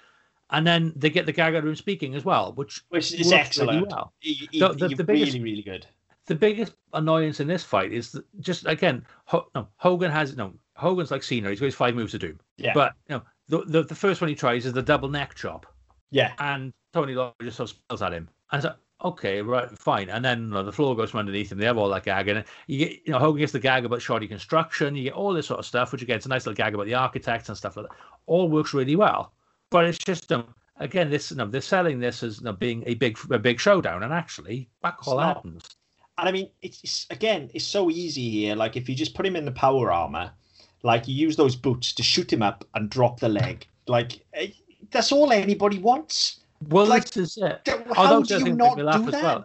And 0.50 0.66
then 0.66 0.92
they 0.96 1.10
get 1.10 1.26
the 1.26 1.32
gag 1.32 1.54
out 1.54 1.62
of 1.62 1.68
him 1.68 1.76
speaking 1.76 2.14
as 2.14 2.24
well, 2.24 2.52
which 2.54 2.82
Which 2.88 3.12
is 3.12 3.30
works 3.30 3.58
really 3.58 3.76
excellent. 3.76 3.90
well. 3.90 4.12
He, 4.20 4.32
he, 4.50 4.60
The- 4.60 4.68
the- 4.72 4.88
he 4.88 4.94
the 4.94 5.04
really, 5.04 5.20
biggest- 5.24 5.38
really 5.42 5.62
good. 5.62 5.86
the 6.26 6.34
biggest 6.34 6.72
annoyance 6.94 7.40
in 7.40 7.46
this 7.48 7.64
fight 7.64 7.92
is 7.92 8.12
that 8.12 8.24
just 8.40 8.66
again, 8.66 9.04
Ho- 9.26 9.48
no, 9.54 9.68
Hogan 9.76 10.10
has 10.10 10.36
no 10.36 10.52
Hogan's 10.78 11.10
like 11.10 11.22
Cena. 11.22 11.50
He's 11.50 11.60
got 11.60 11.66
his 11.66 11.74
five 11.74 11.94
moves 11.94 12.12
to 12.12 12.18
do, 12.18 12.36
Yeah, 12.56 12.72
but 12.72 12.94
you 13.08 13.16
know 13.16 13.22
the, 13.48 13.64
the 13.66 13.82
the 13.82 13.94
first 13.94 14.20
one 14.20 14.28
he 14.28 14.34
tries 14.34 14.64
is 14.64 14.72
the 14.72 14.82
double 14.82 15.08
neck 15.08 15.34
chop, 15.34 15.66
yeah, 16.10 16.32
and 16.38 16.72
Tony 16.92 17.14
Long 17.14 17.32
just 17.42 17.56
sort 17.56 17.70
of 17.70 17.76
smells 17.88 18.02
at 18.02 18.12
him, 18.12 18.28
and 18.52 18.58
it's 18.58 18.66
like, 18.66 18.76
okay, 19.04 19.42
right, 19.42 19.70
fine, 19.78 20.08
and 20.08 20.24
then 20.24 20.44
you 20.44 20.54
know, 20.54 20.62
the 20.62 20.72
floor 20.72 20.96
goes 20.96 21.10
from 21.10 21.20
underneath 21.20 21.50
him. 21.50 21.58
They 21.58 21.66
have 21.66 21.78
all 21.78 21.88
that 21.88 22.04
gag, 22.04 22.28
and 22.28 22.44
you 22.66 22.78
get 22.78 22.92
you 23.04 23.12
know 23.12 23.18
Hogan 23.18 23.40
gets 23.40 23.52
the 23.52 23.60
gag 23.60 23.84
about 23.84 24.02
shoddy 24.02 24.28
construction. 24.28 24.94
You 24.94 25.04
get 25.04 25.14
all 25.14 25.32
this 25.32 25.46
sort 25.46 25.58
of 25.58 25.66
stuff, 25.66 25.92
which 25.92 26.02
again, 26.02 26.16
it's 26.16 26.26
a 26.26 26.28
nice 26.28 26.46
little 26.46 26.56
gag 26.56 26.74
about 26.74 26.86
the 26.86 26.94
architects 26.94 27.48
and 27.48 27.58
stuff 27.58 27.76
like 27.76 27.88
that. 27.88 27.96
All 28.26 28.48
works 28.48 28.72
really 28.72 28.96
well, 28.96 29.32
but 29.70 29.84
it's 29.84 29.98
just 29.98 30.30
um, 30.32 30.54
again 30.76 31.10
this 31.10 31.30
you 31.30 31.36
know, 31.36 31.46
they're 31.46 31.60
selling 31.60 31.98
this 31.98 32.22
as 32.22 32.38
you 32.38 32.44
know, 32.44 32.52
being 32.52 32.84
a 32.86 32.94
big 32.94 33.18
a 33.30 33.38
big 33.38 33.58
showdown, 33.58 34.04
and 34.04 34.12
actually, 34.12 34.68
back 34.82 35.06
all 35.06 35.18
happens. 35.18 35.76
And 36.18 36.28
I 36.28 36.32
mean, 36.32 36.50
it's, 36.62 36.80
it's 36.82 37.06
again, 37.10 37.50
it's 37.54 37.64
so 37.64 37.90
easy 37.90 38.28
here. 38.30 38.56
Like 38.56 38.76
if 38.76 38.88
you 38.88 38.94
just 38.94 39.14
put 39.14 39.26
him 39.26 39.36
in 39.36 39.44
the 39.44 39.52
power 39.52 39.92
armor, 39.92 40.32
like 40.82 41.08
you 41.08 41.14
use 41.14 41.36
those 41.36 41.56
boots 41.56 41.92
to 41.94 42.02
shoot 42.02 42.32
him 42.32 42.42
up 42.42 42.64
and 42.74 42.90
drop 42.90 43.20
the 43.20 43.28
leg. 43.28 43.66
Like 43.86 44.24
eh, 44.34 44.48
that's 44.90 45.12
all 45.12 45.32
anybody 45.32 45.78
wants. 45.78 46.40
Well, 46.68 46.86
Like, 46.86 47.04
this 47.10 47.36
is 47.36 47.38
it. 47.42 47.60
How 47.94 48.06
Although 48.14 48.22
do 48.24 48.44
you 48.44 48.52
not 48.54 48.76
do 48.76 48.84
that? 48.84 49.22
well. 49.22 49.44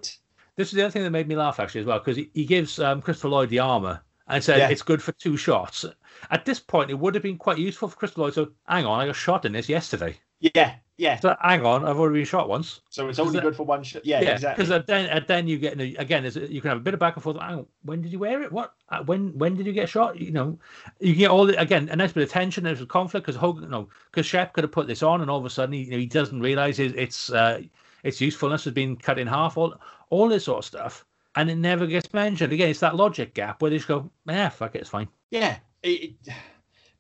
this 0.56 0.70
is 0.70 0.74
the 0.74 0.82
other 0.84 0.92
thing 0.92 1.04
that 1.04 1.12
made 1.12 1.28
me 1.28 1.36
laugh 1.36 1.60
actually 1.60 1.82
as 1.82 1.86
well 1.88 2.00
because 2.00 2.18
he, 2.18 2.30
he 2.34 2.44
gives 2.46 2.80
um, 2.80 3.02
Christopher 3.02 3.30
Lloyd 3.30 3.50
the 3.50 3.60
armor 3.60 4.02
and 4.28 4.44
said 4.44 4.58
Yeah. 4.58 4.70
it's 4.70 4.82
good 4.82 5.02
for 5.02 5.12
two 5.14 5.38
shots. 5.38 5.86
At 6.32 6.46
this 6.46 6.60
point, 6.60 6.90
it 6.90 6.98
would 6.98 7.14
have 7.14 7.22
been 7.24 7.38
quite 7.38 7.58
useful 7.60 7.88
for 7.90 7.96
Christopher 7.98 8.22
Lloyd. 8.22 8.34
So 8.34 8.52
hang 8.68 8.86
on, 8.86 9.00
I 9.00 9.06
got 9.06 9.16
shot 9.16 9.46
in 9.46 9.52
this 9.52 9.70
yesterday. 9.70 10.16
Yeah, 10.54 10.76
yeah. 10.98 11.20
So 11.20 11.36
hang 11.40 11.66
on, 11.66 11.86
I've 11.86 11.98
already 11.98 12.20
been 12.20 12.26
shot 12.26 12.50
once. 12.50 12.82
So 12.90 13.08
it's 13.08 13.18
only 13.18 13.34
that- 13.34 13.44
good 13.44 13.56
for 13.56 13.66
one 13.66 13.82
shot. 13.82 14.06
Yeah, 14.06 14.20
exactly. 14.20 14.66
Because 14.66 14.86
then, 14.86 15.06
and 15.06 15.26
then 15.26 15.48
you 15.48 15.58
get 15.58 15.80
again, 15.80 16.24
you 16.50 16.60
can 16.62 16.70
have 16.70 16.78
a 16.78 16.82
bit 16.82 16.94
of 16.94 17.00
back 17.00 17.16
and 17.16 17.24
forth. 17.24 17.38
On, 17.38 17.66
when 17.84 18.02
did 18.02 18.12
you 18.12 18.20
wear 18.20 18.42
it? 18.42 18.52
What? 18.52 18.74
Uh, 18.90 19.04
When? 19.04 19.38
When 19.38 19.56
did 19.56 19.66
you 19.66 19.72
get 19.74 19.88
shot? 19.88 20.20
You 20.20 20.32
know, 20.32 20.60
you 21.00 21.16
get 21.16 21.30
all 21.32 21.46
the, 21.46 21.60
again 21.60 21.88
a 21.90 21.96
nice 21.96 22.12
bit 22.12 22.24
of 22.24 22.30
tension. 22.30 22.64
There's 22.64 22.82
a 22.82 22.86
conflict 22.86 23.26
because 23.26 23.40
Hogan, 23.40 23.70
no, 23.70 23.88
because 24.12 24.26
Shep 24.26 24.52
could 24.54 24.66
have 24.66 24.72
put 24.72 24.88
this 24.88 25.02
on, 25.02 25.22
and 25.22 25.32
all 25.32 25.40
of 25.40 25.46
a 25.46 25.50
sudden 25.50 25.74
he, 25.74 25.84
you 25.84 25.92
know, 25.92 25.98
he 25.98 26.06
doesn't 26.06 26.42
realize 26.42 26.76
his, 26.78 26.92
its 26.94 27.32
uh, 27.32 27.62
its 28.04 28.20
usefulness 28.20 28.66
has 28.66 28.74
been 28.74 28.98
cut 28.98 29.18
in 29.18 29.28
half. 29.28 29.58
All 29.58 29.74
all 30.10 30.28
this 30.28 30.44
sort 30.44 30.60
of 30.60 30.66
stuff, 30.66 31.06
and 31.36 31.50
it 31.50 31.56
never 31.56 31.88
gets 31.88 32.12
mentioned. 32.14 32.52
Again, 32.52 32.70
it's 32.70 32.82
that 32.82 32.98
logic 32.98 33.34
gap 33.34 33.62
where 33.62 33.72
they 33.72 33.78
just 33.78 33.88
go, 33.88 34.10
yeah, 34.28 34.50
fuck 34.50 34.76
it, 34.76 34.82
it's 34.82 34.90
fine. 34.90 35.08
Yeah. 35.32 35.58
It, 35.84 36.16
it- 36.26 36.34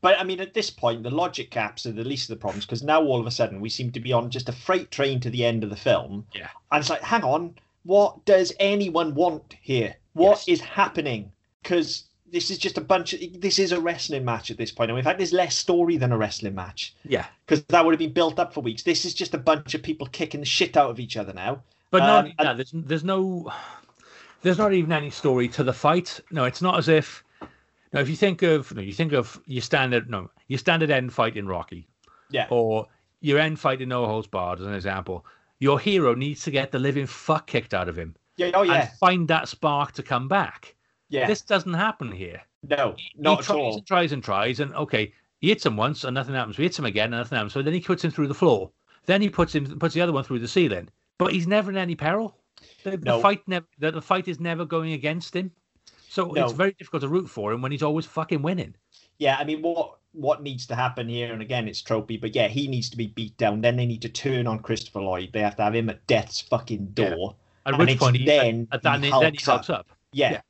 but 0.04 0.20
I 0.20 0.24
mean, 0.24 0.40
at 0.42 0.54
this 0.54 0.70
point, 0.70 1.02
the 1.02 1.10
logic 1.10 1.50
gaps 1.50 1.86
are 1.88 1.92
the 1.94 2.04
least 2.04 2.30
of 2.30 2.36
the 2.38 2.42
problems 2.42 2.66
because 2.66 2.84
now 2.84 3.02
all 3.02 3.20
of 3.20 3.26
a 3.26 3.32
sudden 3.32 3.60
we 3.62 3.70
seem 3.70 3.90
to 3.94 4.00
be 4.00 4.14
on 4.14 4.30
just 4.30 4.50
a 4.50 4.52
freight 4.52 4.92
train 4.92 5.20
to 5.22 5.30
the 5.32 5.44
end 5.44 5.64
of 5.64 5.70
the 5.72 5.76
film. 5.76 6.28
Yeah. 6.36 6.50
And 6.72 6.82
it's 6.82 6.90
like, 6.90 7.02
hang 7.02 7.24
on, 7.24 7.56
what 7.84 8.24
does 8.26 8.54
anyone 8.60 9.16
want 9.16 9.56
here? 9.62 9.96
What 10.14 10.40
is 10.48 10.60
Yes. 10.60 10.68
happening? 10.70 11.32
Because 11.64 12.04
this 12.32 12.52
is 12.52 12.58
just 12.58 12.78
a 12.78 12.82
bunch 12.82 13.14
of. 13.14 13.20
This 13.42 13.58
is 13.60 13.72
a 13.72 13.80
wrestling 13.80 14.26
match 14.26 14.52
at 14.52 14.58
this 14.58 14.72
point, 14.72 14.90
and 14.92 14.98
in 14.98 15.04
fact, 15.06 15.20
there's 15.20 15.34
less 15.34 15.56
story 15.56 15.98
than 15.98 16.12
a 16.12 16.18
wrestling 16.18 16.56
match 16.56 16.94
Yeah, 17.06 17.26
because 17.46 17.64
that 17.66 17.86
would 17.86 17.94
have 17.94 18.00
been 18.00 18.12
built 18.14 18.40
up 18.40 18.54
for 18.54 18.62
weeks. 18.62 18.84
This 18.84 19.06
is 19.06 19.14
just 19.14 19.34
a 19.34 19.38
bunch 19.38 19.74
of 19.76 19.82
people 19.84 20.06
kicking 20.08 20.40
the 20.42 20.46
shit 20.46 20.76
out 20.76 20.90
of 20.90 21.00
each 21.00 21.16
other 21.16 21.32
now. 21.34 21.62
but 21.92 22.02
Um, 22.02 22.26
and- 22.26 22.34
yeah, 22.40 22.54
there's 22.54 22.72
there's 22.74 23.04
no 23.04 23.52
there's 24.42 24.58
not 24.58 24.74
even 24.74 24.92
any 24.92 25.10
story 25.10 25.48
to 25.50 25.64
the 25.64 25.74
fight. 25.74 26.20
No, 26.32 26.44
it's 26.46 26.62
not 26.62 26.78
as 26.78 26.88
if. 26.90 27.24
No, 27.94 28.00
if 28.02 28.10
you 28.10 28.16
think 28.16 28.42
of 28.42 28.74
no, 28.76 28.82
you 28.82 28.94
think 28.94 29.14
of 29.14 29.40
your 29.46 29.62
standard 29.62 30.10
no, 30.10 30.30
your 30.48 30.60
standard 30.60 30.90
end 30.90 31.14
fight 31.14 31.38
in 31.38 31.48
Rocky. 31.48 31.88
Yeah. 32.30 32.48
or 32.50 32.88
your 33.22 33.38
end 33.40 33.60
fight 33.60 33.80
in 33.82 33.90
No 33.90 34.06
Holds 34.08 34.28
Barred, 34.28 34.60
as 34.60 34.66
an 34.66 34.74
example, 34.74 35.26
your 35.60 35.80
hero 35.80 36.16
needs 36.16 36.44
to 36.44 36.52
get 36.52 36.72
the 36.72 36.80
living 36.80 37.06
fuck 37.06 37.46
kicked 37.48 37.74
out 37.74 37.88
of 37.88 37.98
him 37.98 38.16
Yeah. 38.38 38.52
Oh 38.56 38.64
yeah. 38.64 38.74
and 38.82 38.90
find 39.00 39.28
that 39.28 39.48
spark 39.48 39.92
to 39.94 40.04
come 40.04 40.28
back. 40.28 40.76
Yeah. 41.10 41.28
This 41.28 41.42
doesn't 41.42 41.74
happen 41.76 42.12
here. 42.12 42.42
no, 42.68 42.96
he 42.98 43.12
not 43.18 43.40
at 43.40 43.46
tries 43.46 43.58
all. 43.58 43.74
and 43.78 43.86
tries 43.86 44.12
and 44.12 44.24
tries, 44.24 44.60
and 44.60 44.74
okay, 44.76 45.14
he 45.40 45.50
hits 45.50 45.66
him 45.66 45.78
once 45.78 46.04
and 46.04 46.16
nothing 46.16 46.34
happens. 46.34 46.58
He 46.58 46.64
hits 46.64 46.80
him 46.80 46.86
again 46.86 47.14
and 47.14 47.20
nothing 47.22 47.36
happens. 47.36 47.54
So 47.54 47.62
then 47.62 47.74
he 47.74 47.82
puts 47.82 48.04
him 48.04 48.10
through 48.12 48.28
the 48.30 48.34
floor. 48.34 48.72
Then 49.06 49.22
he 49.22 49.30
puts 49.30 49.54
him 49.54 49.78
puts 49.78 49.94
the 49.94 50.02
other 50.02 50.14
one 50.14 50.24
through 50.24 50.40
the 50.40 50.48
ceiling. 50.48 50.90
But 51.20 51.34
he's 51.34 51.46
never 51.48 51.70
in 51.70 51.78
any 51.78 51.94
peril. 51.96 52.36
The, 52.84 52.98
the 52.98 53.20
fight 53.20 53.42
never 53.48 53.66
the, 53.78 53.92
the 53.92 54.02
fight 54.02 54.28
is 54.28 54.40
never 54.40 54.66
going 54.66 54.94
against 54.94 55.36
him. 55.36 55.52
So 56.14 56.26
No. 56.28 56.44
it's 56.44 56.54
very 56.54 56.74
difficult 56.74 57.02
to 57.02 57.08
root 57.08 57.28
for 57.28 57.52
him 57.52 57.64
when 57.64 57.72
he's 57.72 57.82
always 57.82 58.06
fucking 58.06 58.44
winning. 58.44 58.76
Yeah, 59.18 59.36
I 59.40 59.44
mean, 59.44 59.64
what 59.64 59.96
what 60.12 60.44
needs 60.44 60.68
to 60.68 60.76
happen 60.76 61.10
here, 61.10 61.34
and 61.34 61.42
again, 61.42 61.68
it's 61.68 61.82
tropey, 61.82 62.22
but 62.22 62.36
yeah, 62.36 62.48
he 62.48 62.68
needs 62.68 62.88
to 62.92 62.98
be 62.98 63.08
beat 63.08 63.36
down. 63.38 63.62
Then 63.62 63.78
they 63.78 63.88
need 63.88 64.04
to 64.04 64.10
turn 64.10 64.46
on 64.46 64.60
Christopher 64.60 65.02
Lloyd. 65.02 65.32
They 65.34 65.40
have 65.42 65.56
to 65.56 65.64
have 65.64 65.74
him 65.74 65.90
at 65.90 66.06
death's 66.06 66.40
fucking 66.40 66.90
door. 66.90 67.36
At 67.66 67.74
And 67.74 67.80
which 67.80 67.90
it's 67.94 68.00
point 68.00 68.18
he, 68.18 68.26
then 68.26 68.68
at 68.72 68.82
he 68.84 68.90
then 68.90 69.02
he 69.02 69.10
hulks 69.10 69.44
hulks 69.44 69.72
up. 69.72 69.88
Yeah, 70.12 70.34
Yeah. 70.34 70.42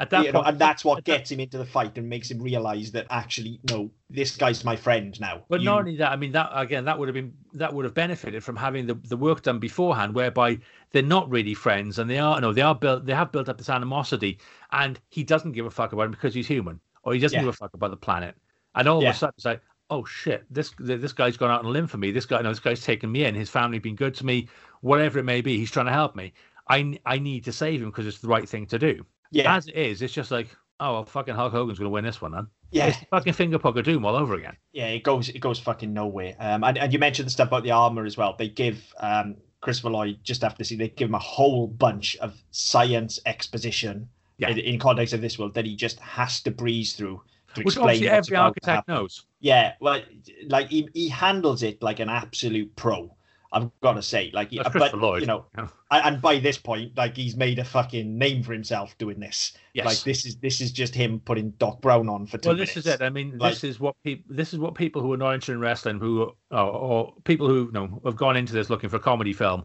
At 0.00 0.08
that 0.10 0.24
you 0.24 0.32
know, 0.32 0.38
point, 0.40 0.48
and 0.48 0.58
that's 0.58 0.82
what 0.82 0.98
at 0.98 1.04
that- 1.04 1.18
gets 1.18 1.30
him 1.30 1.40
into 1.40 1.58
the 1.58 1.64
fight 1.66 1.96
and 1.98 2.08
makes 2.08 2.30
him 2.30 2.40
realize 2.40 2.90
that 2.92 3.06
actually, 3.10 3.60
no, 3.70 3.90
this 4.08 4.34
guy's 4.34 4.64
my 4.64 4.74
friend 4.74 5.20
now. 5.20 5.42
But 5.50 5.60
You- 5.60 5.66
not 5.66 5.80
only 5.80 5.96
that, 5.98 6.10
I 6.10 6.16
mean 6.16 6.32
that 6.32 6.50
again, 6.54 6.86
that 6.86 6.98
would 6.98 7.06
have 7.06 7.14
been 7.14 7.34
that 7.52 7.72
would 7.74 7.84
have 7.84 7.92
benefited 7.94 8.42
from 8.42 8.56
having 8.56 8.86
the, 8.86 8.94
the 8.94 9.16
work 9.16 9.42
done 9.42 9.58
beforehand, 9.58 10.14
whereby 10.14 10.58
they're 10.92 11.02
not 11.02 11.28
really 11.30 11.52
friends 11.52 11.98
and 11.98 12.08
they 12.08 12.18
are 12.18 12.40
no, 12.40 12.52
they 12.52 12.62
are 12.62 12.74
built 12.74 13.04
they 13.04 13.14
have 13.14 13.30
built 13.30 13.50
up 13.50 13.58
this 13.58 13.68
animosity, 13.68 14.38
and 14.72 14.98
he 15.10 15.22
doesn't 15.22 15.52
give 15.52 15.66
a 15.66 15.70
fuck 15.70 15.92
about 15.92 16.04
him 16.06 16.12
because 16.12 16.32
he's 16.32 16.48
human, 16.48 16.80
or 17.02 17.12
he 17.12 17.20
doesn't 17.20 17.36
Yeah. 17.36 17.42
give 17.42 17.50
a 17.54 17.56
fuck 17.58 17.74
about 17.74 17.90
the 17.90 17.96
planet, 17.98 18.34
and 18.74 18.88
all 18.88 19.02
Yeah. 19.02 19.10
of 19.10 19.16
a 19.16 19.18
sudden 19.18 19.34
it's 19.36 19.44
like, 19.44 19.60
oh 19.90 20.04
shit, 20.06 20.46
this 20.50 20.72
this 20.78 21.12
guy's 21.12 21.36
gone 21.36 21.50
out 21.50 21.60
on 21.60 21.66
a 21.66 21.68
limb 21.70 21.86
for 21.86 21.98
me. 21.98 22.10
This 22.10 22.24
guy, 22.24 22.40
no, 22.40 22.48
this 22.48 22.58
guy's 22.60 22.82
taken 22.82 23.12
me 23.12 23.24
in. 23.26 23.34
His 23.34 23.50
family 23.50 23.78
been 23.78 23.96
good 23.96 24.14
to 24.14 24.24
me, 24.24 24.48
whatever 24.80 25.18
it 25.18 25.24
may 25.24 25.42
be. 25.42 25.58
He's 25.58 25.70
trying 25.70 25.86
to 25.86 25.92
help 25.92 26.16
me. 26.16 26.32
I 26.70 26.98
I 27.04 27.18
need 27.18 27.44
to 27.44 27.52
save 27.52 27.82
him 27.82 27.90
because 27.90 28.06
it's 28.06 28.20
the 28.20 28.28
right 28.28 28.48
thing 28.48 28.64
to 28.68 28.78
do. 28.78 29.04
Yeah, 29.30 29.54
As 29.56 29.66
it 29.68 29.74
is, 29.76 30.02
it's 30.02 30.12
just 30.12 30.30
like, 30.30 30.48
oh, 30.80 30.92
well, 30.94 31.04
fucking 31.04 31.34
Hulk 31.34 31.52
Hogan's 31.52 31.78
going 31.78 31.86
to 31.86 31.90
win 31.90 32.04
this 32.04 32.20
one, 32.20 32.32
then. 32.32 32.46
yeah, 32.70 32.86
It's 32.86 32.98
fucking 33.10 33.32
finger 33.34 33.58
poke 33.58 33.76
of 33.76 33.84
doom 33.84 34.04
all 34.04 34.16
over 34.16 34.34
again. 34.34 34.56
yeah. 34.72 34.86
It 34.88 35.02
goes, 35.02 35.28
it 35.28 35.40
goes 35.40 35.58
fucking 35.58 35.92
nowhere. 35.92 36.34
Um, 36.38 36.64
and, 36.64 36.78
and 36.78 36.92
you 36.92 36.98
mentioned 36.98 37.26
the 37.26 37.30
stuff 37.30 37.48
about 37.48 37.62
the 37.64 37.70
armor 37.72 38.04
as 38.04 38.16
well. 38.16 38.34
They 38.38 38.48
give 38.48 38.82
um 39.00 39.36
Christopher 39.60 39.90
Lloyd 39.90 40.18
just 40.22 40.42
after 40.42 40.64
see 40.64 40.76
they 40.76 40.88
give 40.88 41.08
him 41.10 41.14
a 41.14 41.18
whole 41.18 41.66
bunch 41.66 42.16
of 42.16 42.32
science 42.50 43.18
exposition 43.26 44.08
Yeah. 44.38 44.48
in, 44.50 44.58
in 44.58 44.78
context 44.78 45.12
of 45.12 45.20
this 45.20 45.38
world 45.38 45.52
that 45.54 45.66
he 45.66 45.76
just 45.76 46.00
has 46.00 46.40
to 46.42 46.50
breeze 46.50 46.94
through 46.94 47.20
to 47.54 47.60
Which 47.62 47.74
explain 47.74 48.02
what's 48.04 48.28
every 48.28 48.36
architect 48.38 48.88
knows. 48.88 49.26
Yeah, 49.40 49.74
well, 49.80 50.00
like 50.48 50.68
he, 50.68 50.88
he 50.94 51.08
handles 51.08 51.62
it 51.62 51.82
like 51.82 51.98
an 52.00 52.08
absolute 52.08 52.74
pro. 52.76 53.14
I've 53.52 53.70
got 53.80 53.94
to 53.94 54.02
say, 54.02 54.30
like, 54.32 54.50
That's 54.50 54.68
uh, 54.68 54.78
but 54.78 54.96
Lloyd. 54.96 55.22
you 55.22 55.26
know, 55.26 55.46
Yeah. 55.56 55.68
and 55.90 56.22
by 56.22 56.38
this 56.38 56.56
point, 56.56 56.96
like 56.96 57.16
he's 57.16 57.36
made 57.36 57.58
a 57.58 57.64
fucking 57.64 58.16
name 58.16 58.44
for 58.44 58.52
himself 58.52 58.96
doing 58.98 59.18
this. 59.18 59.54
Yes. 59.74 59.86
Like 59.86 59.98
this 60.02 60.24
is 60.24 60.36
this 60.36 60.60
is 60.60 60.70
just 60.70 60.94
him 60.94 61.20
putting 61.20 61.50
Doc 61.52 61.80
Brown 61.80 62.08
on 62.08 62.26
for 62.26 62.38
two 62.38 62.50
well, 62.50 62.56
this 62.56 62.70
minutes. 62.76 62.86
is 62.86 62.94
it. 62.94 63.02
I 63.02 63.10
mean, 63.10 63.38
Like- 63.38 63.54
this 63.54 63.64
is 63.64 63.80
what 63.80 63.96
people. 64.04 64.34
This 64.34 64.52
is 64.52 64.60
what 64.60 64.74
people 64.74 65.02
who 65.02 65.12
are 65.12 65.16
not 65.16 65.34
interested 65.34 65.52
in 65.54 65.60
wrestling, 65.60 65.98
who 65.98 66.32
or, 66.50 66.58
or 66.58 67.14
people 67.24 67.48
who 67.48 67.66
you 67.66 67.72
know 67.72 68.00
have 68.04 68.16
gone 68.16 68.36
into 68.36 68.52
this 68.52 68.70
looking 68.70 68.88
for 68.88 68.96
a 68.96 69.00
comedy 69.00 69.32
film. 69.32 69.64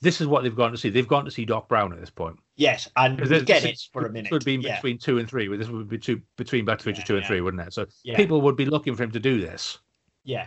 This 0.00 0.20
is 0.20 0.28
what 0.28 0.44
they've 0.44 0.54
gone 0.54 0.70
to 0.70 0.78
see. 0.78 0.90
They've 0.90 1.08
gone 1.08 1.24
to 1.24 1.30
see 1.30 1.44
Doc 1.44 1.68
Brown 1.68 1.92
at 1.92 1.98
this 1.98 2.10
point. 2.10 2.36
Yes, 2.56 2.88
and 2.96 3.20
we 3.20 3.42
get 3.42 3.64
it 3.64 3.80
for 3.92 4.02
a 4.02 4.04
this 4.04 4.12
minute. 4.12 4.32
would 4.32 4.44
be 4.44 4.54
yeah. 4.54 4.76
between 4.76 4.96
two 4.96 5.18
and 5.18 5.28
three. 5.28 5.54
This 5.56 5.68
would 5.68 5.88
be 5.88 5.98
two, 5.98 6.22
between 6.36 6.64
Back 6.64 6.78
to 6.78 6.84
Future 6.84 7.00
Yeah, 7.00 7.04
two 7.06 7.16
and 7.16 7.26
three, 7.26 7.40
wouldn't 7.40 7.66
it? 7.66 7.72
So 7.72 7.84
people 8.14 8.40
would 8.42 8.56
be 8.56 8.64
looking 8.64 8.94
for 8.94 9.02
him 9.02 9.10
to 9.10 9.20
do 9.20 9.40
this. 9.40 9.78
Yeah. 10.22 10.46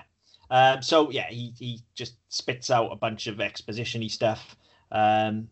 Um, 0.52 0.82
so 0.84 1.10
yeah, 1.10 1.28
he 1.30 1.54
he 1.58 1.80
just 1.96 2.16
spits 2.30 2.70
out 2.70 2.92
a 2.92 2.96
bunch 2.96 3.26
of 3.28 3.40
exposition-y 3.42 4.08
stuff. 4.10 4.56
Um, 4.92 5.48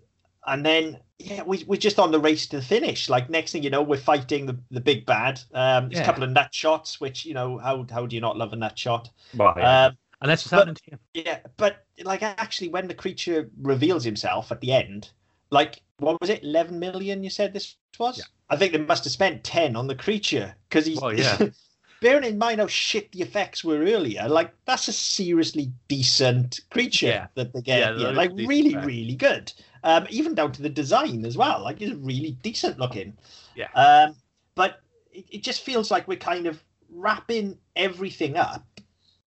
and 0.46 0.66
then 0.66 1.00
yeah, 1.20 1.42
we 1.44 1.64
we're 1.68 1.78
just 1.80 2.00
on 2.00 2.12
the 2.12 2.20
race 2.20 2.46
to 2.48 2.58
the 2.58 2.62
finish. 2.62 3.10
Like 3.10 3.30
next 3.30 3.52
thing 3.54 3.64
you 3.64 3.70
know, 3.70 3.82
we're 3.82 3.98
fighting 3.98 4.46
the, 4.46 4.58
the 4.72 4.82
big 4.82 5.06
bad. 5.06 5.40
Um, 5.54 5.88
there's 5.90 6.00
Yeah. 6.00 6.04
a 6.04 6.06
couple 6.06 6.24
of 6.24 6.32
nut 6.32 6.54
shots, 6.54 7.00
which 7.00 7.26
you 7.26 7.34
know 7.34 7.58
how 7.58 7.86
how 7.90 8.06
do 8.06 8.16
you 8.16 8.22
not 8.22 8.38
love 8.38 8.52
a 8.54 8.58
nut 8.58 8.78
shot? 8.78 9.10
Well, 9.36 9.50
Um, 9.58 9.98
and 10.22 10.30
that's 10.30 10.44
what's 10.44 10.50
but- 10.52 10.58
happening 10.58 10.76
to 10.76 10.82
you. 11.14 11.24
yeah, 11.26 11.40
but 11.58 11.86
like 12.04 12.22
actually, 12.22 12.68
when 12.70 12.88
the 12.88 12.94
creature 12.94 13.50
reveals 13.62 14.04
himself 14.04 14.52
at 14.52 14.60
the 14.60 14.74
end, 14.74 15.12
like 15.50 15.82
what 15.98 16.20
was 16.20 16.30
it, 16.30 16.44
eleven 16.44 16.78
million? 16.78 17.24
You 17.24 17.30
said 17.30 17.54
this 17.54 17.76
was. 17.98 18.18
Yeah. 18.18 18.26
I 18.50 18.56
think 18.58 18.72
they 18.74 18.80
must 18.80 19.04
have 19.06 19.14
spent 19.14 19.44
ten 19.44 19.76
on 19.78 19.88
the 19.88 19.96
creature 19.96 20.56
because 20.68 20.86
he's. 20.86 21.00
Well, 21.00 21.14
yeah. 21.18 21.38
bearing 22.02 22.24
in 22.24 22.38
mind 22.38 22.60
how 22.60 22.68
shit 22.68 23.12
the 23.12 23.22
effects 23.22 23.64
were 23.64 23.80
earlier, 23.80 24.28
like 24.28 24.54
that's 24.66 24.88
a 24.88 24.94
seriously 24.94 25.72
decent 25.88 26.60
creature 26.72 27.08
Yeah. 27.08 27.28
that 27.36 27.54
they 27.54 27.62
get. 27.62 27.98
Yeah, 27.98 28.08
Yeah, 28.08 28.12
like 28.12 28.32
really, 28.34 28.70
effects. 28.72 28.86
really 28.86 29.16
good. 29.16 29.52
Um, 29.84 30.08
even 30.10 30.36
down 30.36 30.52
to 30.54 30.62
the 30.62 30.70
design 30.70 31.26
as 31.26 31.38
well. 31.38 31.64
Like 31.64 31.82
it's 31.82 31.94
really 31.96 32.32
decent 32.42 32.80
looking. 32.80 33.18
Yeah. 33.56 33.68
Um, 33.76 34.16
but 34.56 34.82
it, 35.12 35.26
it 35.32 35.44
just 35.44 35.62
feels 35.62 35.90
like 35.92 36.08
we're 36.08 36.18
kind 36.18 36.48
of 36.48 36.62
wrapping 36.90 37.58
everything 37.76 38.36
up, 38.38 38.66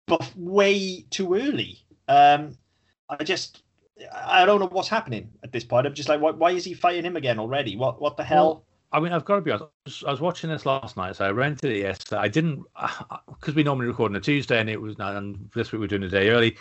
but 0.08 0.30
way 0.36 1.06
too 1.10 1.36
early. 1.36 1.80
Um, 2.08 2.58
I 3.10 3.24
just, 3.24 3.64
I 4.14 4.46
don't 4.46 4.60
know 4.60 4.68
what's 4.68 4.88
happening 4.90 5.30
at 5.44 5.52
this 5.52 5.64
point. 5.64 5.86
I'm 5.88 5.94
just 5.94 6.10
like, 6.10 6.20
why, 6.20 6.32
why 6.32 6.52
is 6.52 6.66
he 6.66 6.74
fighting 6.74 7.06
him 7.06 7.16
again 7.18 7.40
already? 7.40 7.76
What, 7.76 8.02
what 8.02 8.18
the 8.18 8.24
hell? 8.24 8.66
I 8.94 9.00
mean, 9.00 9.14
I've 9.14 9.26
got 9.26 9.36
to 9.36 9.42
be 9.42 9.52
honest. 9.52 9.64
I 9.64 9.70
was- 9.86 10.04
I 10.08 10.12
was 10.12 10.22
watching 10.22 10.50
this 10.50 10.66
last 10.66 10.98
night, 10.98 11.16
so 11.16 11.26
I 11.26 11.32
rented 11.32 11.72
it 11.72 11.80
yesterday. 11.80 12.18
I 12.22 12.28
didn't 12.28 12.64
because 13.28 13.56
we 13.56 13.64
normally 13.64 13.88
record 13.88 14.12
on 14.12 14.16
a 14.16 14.22
Tuesday, 14.22 14.60
and 14.60 14.70
it 14.70 14.80
was 14.82 14.96
and 15.00 15.50
this 15.54 15.72
week 15.72 15.80
we're 15.80 15.88
doing 15.88 16.04
a 16.04 16.10
day 16.10 16.30
early. 16.30 16.50
It 16.50 16.58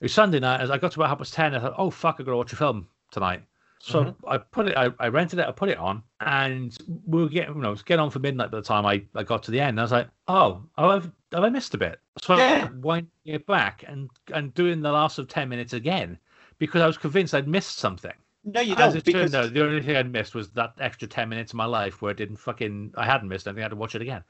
was 0.00 0.12
Sunday 0.14 0.40
night. 0.40 0.60
As 0.60 0.70
I 0.70 0.78
got 0.78 0.92
to 0.92 1.00
about 1.00 1.08
half 1.10 1.18
past 1.18 1.34
ten, 1.34 1.54
I 1.54 1.60
thought, 1.60 1.74
"Oh 1.78 1.90
fuck, 1.90 2.16
I 2.18 2.22
got 2.22 2.32
to 2.32 2.36
watch 2.36 2.52
a 2.52 2.56
film 2.56 2.88
tonight." 3.10 3.42
So 3.80 4.04
Mhm. 4.04 4.14
I 4.26 4.38
put 4.38 4.68
it. 4.68 4.76
I, 4.78 4.90
I 4.98 5.08
rented 5.08 5.38
it. 5.40 5.46
I 5.46 5.52
put 5.52 5.68
it 5.68 5.76
on, 5.76 6.02
and 6.20 6.74
we 7.06 7.20
were 7.22 7.28
getting, 7.28 7.54
you 7.54 7.60
know, 7.60 7.68
it 7.68 7.72
was 7.72 7.82
getting 7.82 8.00
on 8.02 8.10
for 8.10 8.18
midnight 8.18 8.50
by 8.50 8.56
the 8.58 8.64
time 8.64 8.86
I, 8.86 9.04
I 9.14 9.22
got 9.22 9.42
to 9.44 9.50
the 9.50 9.60
end. 9.60 9.78
I 9.78 9.82
was 9.82 9.92
like, 9.92 10.08
"Oh, 10.26 10.62
oh 10.78 10.88
I've, 10.88 11.10
have 11.32 11.44
I 11.44 11.50
missed 11.50 11.74
a 11.74 11.78
bit?" 11.78 12.00
So 12.18 12.36
Yeah. 12.38 12.68
I 12.70 12.74
winding 12.78 13.10
it 13.26 13.46
back 13.46 13.84
and 13.86 14.08
and 14.32 14.54
doing 14.54 14.80
the 14.80 14.90
last 14.92 15.18
of 15.18 15.28
ten 15.28 15.50
minutes 15.50 15.74
again 15.74 16.18
because 16.58 16.80
I 16.80 16.86
was 16.86 16.96
convinced 16.96 17.34
I'd 17.34 17.46
missed 17.48 17.76
something. 17.78 18.14
No, 18.44 18.60
you 18.60 18.76
don't 18.76 18.94
it 18.94 19.04
because 19.04 19.32
turned 19.32 19.46
out, 19.46 19.54
the 19.54 19.64
only 19.64 19.82
thing 19.82 19.96
I'd 19.96 20.10
missed 20.10 20.34
was 20.34 20.50
that 20.50 20.74
extra 20.78 21.08
ten 21.08 21.28
minutes 21.28 21.52
of 21.52 21.56
my 21.56 21.64
life 21.64 22.02
where 22.02 22.10
it 22.12 22.18
didn't 22.18 22.36
fucking 22.36 22.92
I 22.96 23.06
hadn't 23.06 23.28
missed 23.28 23.46
anything. 23.46 23.62
I 23.62 23.64
had 23.64 23.70
to 23.70 23.76
watch 23.76 23.94
it 23.94 24.02
again. 24.02 24.22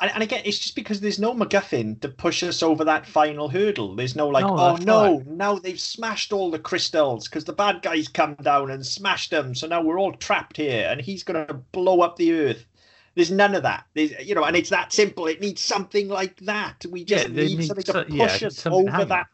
And, 0.00 0.10
and 0.14 0.22
again, 0.22 0.42
it's 0.44 0.58
just 0.58 0.74
because 0.74 1.00
there's 1.00 1.20
no 1.20 1.32
MacGuffin 1.32 2.00
to 2.00 2.08
push 2.08 2.42
us 2.42 2.62
over 2.62 2.84
that 2.84 3.06
final 3.06 3.48
hurdle. 3.48 3.94
There's 3.94 4.16
no 4.16 4.28
like, 4.28 4.44
No, 4.44 4.56
oh 4.58 4.76
no, 4.76 5.22
now 5.26 5.58
they've 5.58 5.80
smashed 5.80 6.32
all 6.32 6.50
the 6.50 6.58
crystals 6.58 7.28
because 7.28 7.44
the 7.44 7.52
bad 7.52 7.82
guys 7.82 8.08
come 8.08 8.34
down 8.34 8.70
and 8.70 8.84
smashed 8.84 9.30
them. 9.30 9.54
So 9.54 9.66
now 9.68 9.80
we're 9.80 10.00
all 10.00 10.12
trapped 10.12 10.56
here, 10.56 10.88
and 10.90 11.00
he's 11.00 11.22
gonna 11.22 11.62
blow 11.72 12.00
up 12.00 12.16
the 12.16 12.32
earth. 12.32 12.66
There's 13.14 13.30
none 13.30 13.54
of 13.54 13.62
that. 13.62 13.84
There's, 13.94 14.12
you 14.22 14.34
know, 14.34 14.44
and 14.44 14.56
it's 14.56 14.70
that 14.70 14.92
simple. 14.92 15.26
It 15.26 15.40
needs 15.40 15.60
something 15.62 16.08
like 16.08 16.36
that. 16.40 16.84
We 16.90 17.04
just 17.04 17.28
Yeah, 17.28 17.34
need 17.34 17.64
something 17.64 17.84
to 17.84 17.92
so- 17.92 18.04
push 18.04 18.42
yeah, 18.42 18.48
us 18.48 18.66
over 18.66 18.90
hanging. 18.90 19.08
that. 19.08 19.26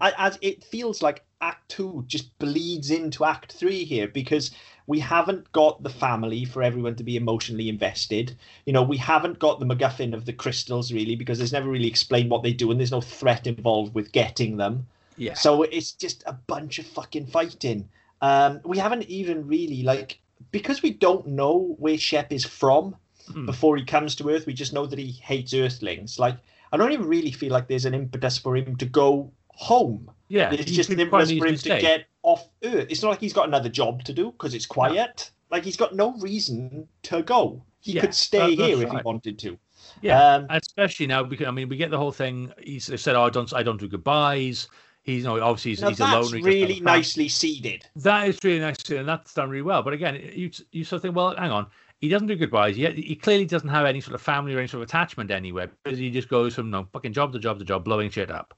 As 0.00 0.38
it 0.40 0.64
feels 0.64 1.02
like 1.02 1.24
Act 1.40 1.68
Two 1.68 2.04
just 2.06 2.36
bleeds 2.38 2.90
into 2.90 3.24
Act 3.24 3.52
Three 3.52 3.84
here 3.84 4.08
because 4.08 4.50
we 4.86 5.00
haven't 5.00 5.50
got 5.52 5.82
the 5.82 5.90
family 5.90 6.44
for 6.44 6.62
everyone 6.62 6.94
to 6.96 7.04
be 7.04 7.16
emotionally 7.16 7.68
invested. 7.68 8.36
You 8.66 8.72
know, 8.72 8.82
we 8.82 8.96
haven't 8.96 9.38
got 9.38 9.58
the 9.58 9.66
MacGuffin 9.66 10.14
of 10.14 10.24
the 10.24 10.32
crystals 10.32 10.92
really 10.92 11.16
because 11.16 11.38
there's 11.38 11.52
never 11.52 11.68
really 11.68 11.88
explained 11.88 12.30
what 12.30 12.42
they 12.42 12.52
do 12.52 12.70
and 12.70 12.78
there's 12.78 12.92
no 12.92 13.00
threat 13.00 13.46
involved 13.46 13.94
with 13.94 14.12
getting 14.12 14.56
them. 14.56 14.86
Yeah. 15.16 15.34
So 15.34 15.62
it's 15.62 15.92
just 15.92 16.22
a 16.26 16.32
bunch 16.32 16.78
of 16.78 16.86
fucking 16.86 17.26
fighting. 17.26 17.88
Um, 18.20 18.60
we 18.64 18.78
haven't 18.78 19.04
even 19.04 19.46
really 19.46 19.82
like 19.82 20.20
because 20.52 20.82
we 20.82 20.92
don't 20.92 21.26
know 21.26 21.74
where 21.78 21.98
Shep 21.98 22.32
is 22.32 22.44
from 22.44 22.96
Hmm. 23.32 23.44
before 23.44 23.76
he 23.76 23.84
comes 23.84 24.14
to 24.16 24.30
Earth. 24.30 24.46
We 24.46 24.52
just 24.54 24.72
know 24.72 24.86
that 24.86 25.00
he 25.00 25.10
hates 25.10 25.52
Earthlings. 25.52 26.16
Like 26.16 26.36
I 26.72 26.76
don't 26.76 26.92
even 26.92 27.08
really 27.08 27.32
feel 27.32 27.52
like 27.52 27.66
there's 27.66 27.84
an 27.84 27.94
impetus 27.94 28.38
for 28.38 28.56
him 28.56 28.76
to 28.76 28.86
go 28.86 29.32
home. 29.56 30.10
Yeah. 30.28 30.50
There's 30.50 30.66
he 30.66 30.74
just 30.74 30.88
could 30.88 31.10
for 31.10 31.20
him 31.22 31.56
to 31.56 31.68
get 31.80 32.06
off 32.22 32.48
Earth. 32.62 32.86
It's 32.90 33.02
not 33.02 33.10
like 33.10 33.20
he's 33.20 33.32
got 33.32 33.48
another 33.48 33.68
job 33.68 34.04
to 34.04 34.12
do 34.12 34.32
because 34.32 34.54
it's 34.54 34.66
quiet. 34.66 35.30
Like 35.50 35.64
he's 35.64 35.76
got 35.76 35.94
no 35.94 36.14
reason 36.18 36.88
to 37.04 37.22
go. 37.22 37.62
He 37.80 37.92
Yeah, 37.92 38.00
could 38.02 38.14
stay 38.14 38.38
that- 38.38 38.56
that's 38.56 38.68
here 38.68 38.82
if 38.82 38.90
he 38.90 38.96
wanted 39.04 39.38
to. 39.40 39.58
Yeah. 40.02 40.34
Um, 40.34 40.46
especially 40.50 41.06
now 41.06 41.22
because 41.22 41.46
I 41.46 41.50
mean 41.50 41.68
we 41.68 41.76
get 41.76 41.90
the 41.90 41.98
whole 41.98 42.12
thing. 42.12 42.52
He's 42.62 42.86
said, 43.00 43.14
"Oh, 43.14 43.22
I 43.24 43.30
don't, 43.30 43.52
I 43.54 43.62
don't 43.62 43.78
do 43.78 43.88
goodbyes." 43.88 44.68
He's 45.04 45.18
you 45.18 45.28
know 45.28 45.40
obviously 45.40 45.70
he's, 45.72 45.80
he's 45.80 45.98
that's 45.98 46.00
alone. 46.00 46.10
he 46.10 46.20
doesn't 46.22 46.38
have 46.38 46.46
a 46.46 46.50
really 46.50 46.80
nicely 46.80 47.28
seeded. 47.28 47.86
That 47.94 48.26
is 48.28 48.42
really 48.42 48.58
nice 48.58 48.78
too, 48.78 48.96
and 48.96 49.08
that's 49.08 49.32
done 49.32 49.48
really 49.48 49.62
well. 49.62 49.82
But 49.82 49.92
again, 49.92 50.16
you 50.34 50.50
you 50.72 50.82
sort 50.82 50.98
of 50.98 51.02
think, 51.02 51.14
well, 51.14 51.36
hang 51.36 51.52
on, 51.52 51.68
he 52.00 52.08
doesn't 52.08 52.26
do 52.26 52.34
goodbyes. 52.34 52.76
Yet 52.76 52.96
he 52.98 53.14
clearly 53.14 53.44
doesn't 53.46 53.68
have 53.68 53.86
any 53.86 54.00
sort 54.00 54.16
of 54.16 54.22
family 54.22 54.54
or 54.54 54.58
any 54.58 54.66
sort 54.66 54.82
of 54.82 54.88
attachment 54.88 55.30
anywhere 55.30 55.70
because 55.84 55.98
he 55.98 56.10
just 56.10 56.28
goes 56.28 56.56
from 56.56 56.70
no 56.70 56.88
fucking 56.92 57.12
job 57.12 57.32
to 57.34 57.38
job 57.38 57.60
to 57.60 57.64
job, 57.64 57.84
blowing 57.84 58.10
shit 58.10 58.30
up. 58.30 58.54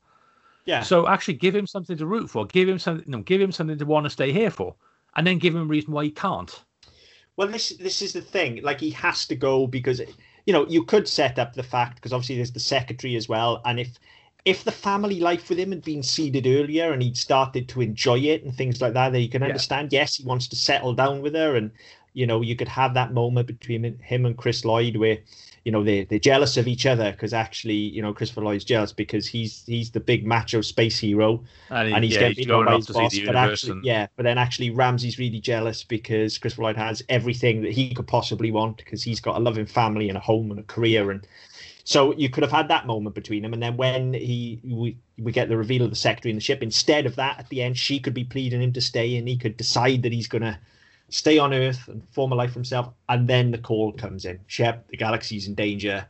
Yeah. 0.64 0.82
So 0.82 1.08
actually, 1.08 1.34
give 1.34 1.54
him 1.54 1.66
something 1.66 1.96
to 1.96 2.06
root 2.06 2.28
for. 2.28 2.46
Give 2.46 2.68
him 2.68 2.78
something. 2.78 3.04
No, 3.10 3.22
give 3.22 3.40
him 3.40 3.52
something 3.52 3.78
to 3.78 3.86
want 3.86 4.04
to 4.04 4.10
stay 4.10 4.32
here 4.32 4.50
for, 4.50 4.74
and 5.16 5.26
then 5.26 5.38
give 5.38 5.54
him 5.54 5.62
a 5.62 5.66
reason 5.66 5.92
why 5.92 6.04
he 6.04 6.10
can't. 6.10 6.62
Well, 7.36 7.48
this 7.48 7.70
this 7.70 8.02
is 8.02 8.12
the 8.12 8.20
thing. 8.20 8.60
Like 8.62 8.80
he 8.80 8.90
has 8.90 9.26
to 9.28 9.36
go 9.36 9.66
because 9.66 10.00
you 10.46 10.52
know 10.52 10.66
you 10.68 10.84
could 10.84 11.08
set 11.08 11.38
up 11.38 11.54
the 11.54 11.62
fact 11.62 11.96
because 11.96 12.12
obviously 12.12 12.36
there's 12.36 12.52
the 12.52 12.60
secretary 12.60 13.16
as 13.16 13.28
well, 13.28 13.62
and 13.64 13.78
if 13.80 13.98
if 14.44 14.64
the 14.64 14.72
family 14.72 15.20
life 15.20 15.48
with 15.48 15.58
him 15.58 15.70
had 15.70 15.82
been 15.82 16.02
seeded 16.02 16.46
earlier 16.46 16.92
and 16.92 17.02
he'd 17.02 17.16
started 17.16 17.68
to 17.68 17.80
enjoy 17.80 18.18
it 18.18 18.44
and 18.44 18.54
things 18.54 18.80
like 18.80 18.94
that, 18.94 19.12
then 19.12 19.20
you 19.20 19.28
can 19.28 19.42
Yeah. 19.42 19.48
understand. 19.48 19.92
Yes, 19.92 20.16
he 20.16 20.24
wants 20.24 20.48
to 20.48 20.56
settle 20.56 20.94
down 20.94 21.22
with 21.22 21.34
her, 21.34 21.56
and 21.56 21.70
you 22.12 22.26
know 22.26 22.40
you 22.42 22.56
could 22.56 22.68
have 22.68 22.94
that 22.94 23.12
moment 23.12 23.46
between 23.46 23.98
him 24.00 24.26
and 24.26 24.36
Chris 24.36 24.64
Lloyd 24.64 24.96
where 24.96 25.18
you 25.64 25.72
know 25.72 25.82
they 25.84 26.04
they're 26.04 26.18
jealous 26.18 26.56
of 26.56 26.66
each 26.68 26.86
other 26.86 27.10
because 27.12 27.32
actually 27.34 27.74
you 27.74 28.02
know 28.02 28.12
Christopher 28.12 28.42
Lloyd's 28.42 28.64
jealous 28.64 28.92
because 28.92 29.26
he's 29.26 29.64
he's 29.66 29.90
the 29.90 30.00
big 30.00 30.26
macho 30.26 30.60
space 30.60 30.98
hero 30.98 31.44
And, 31.70 31.88
he- 31.88 31.94
and 31.94 32.04
he's 32.04 32.14
yeah, 32.14 32.20
getting 32.20 32.36
he's 32.36 32.46
going 32.46 32.66
by 32.66 32.76
his 32.76 32.86
to 32.86 32.92
boss. 32.92 33.18
But 33.18 33.36
actually, 33.36 33.72
and, 33.72 33.84
yeah, 33.84 34.06
but 34.16 34.22
then 34.24 34.38
actually 34.38 34.70
Ramsey's 34.70 35.18
really 35.18 35.40
jealous 35.40 35.84
because 35.84 36.38
Christopher 36.38 36.62
Lloyd 36.62 36.76
has 36.76 37.02
everything 37.08 37.62
that 37.62 37.72
he 37.72 37.92
could 37.94 38.06
possibly 38.06 38.50
want 38.50 38.78
because 38.78 39.02
he's 39.02 39.20
got 39.20 39.36
a 39.36 39.40
loving 39.40 39.66
family 39.66 40.08
and 40.08 40.16
a 40.16 40.20
home 40.20 40.50
and 40.50 40.60
a 40.60 40.64
career 40.64 41.10
and 41.10 41.26
so 41.84 42.14
you 42.16 42.28
could 42.28 42.42
have 42.42 42.52
had 42.52 42.68
that 42.68 42.86
moment 42.86 43.14
between 43.14 43.42
them 43.42 43.52
and 43.54 43.62
then 43.62 43.76
when 43.76 44.12
he 44.12 44.60
we, 44.64 44.96
we 45.18 45.32
get 45.32 45.48
the 45.48 45.56
reveal 45.56 45.82
of 45.84 45.90
the 45.90 45.96
secretary 45.96 46.30
in 46.30 46.36
the 46.36 46.40
ship 46.42 46.62
instead 46.62 47.06
of 47.06 47.16
that 47.16 47.38
at 47.38 47.48
the 47.48 47.62
end 47.62 47.76
she 47.78 47.98
could 47.98 48.14
be 48.14 48.24
pleading 48.24 48.60
him 48.62 48.72
to 48.72 48.80
stay 48.80 49.16
and 49.16 49.26
he 49.26 49.36
could 49.36 49.56
decide 49.56 50.02
that 50.02 50.12
he's 50.12 50.28
going 50.28 50.42
to 50.42 50.58
stay 51.08 51.38
on 51.38 51.54
earth 51.54 51.88
and 51.88 52.02
form 52.10 52.32
a 52.32 52.34
life 52.34 52.50
for 52.50 52.58
himself 52.58 52.92
and 53.08 53.26
then 53.26 53.50
the 53.50 53.58
call 53.58 53.92
comes 53.92 54.24
in 54.24 54.38
shep 54.46 54.86
the 54.88 54.96
galaxy's 54.96 55.46
in 55.46 55.54
danger 55.54 56.06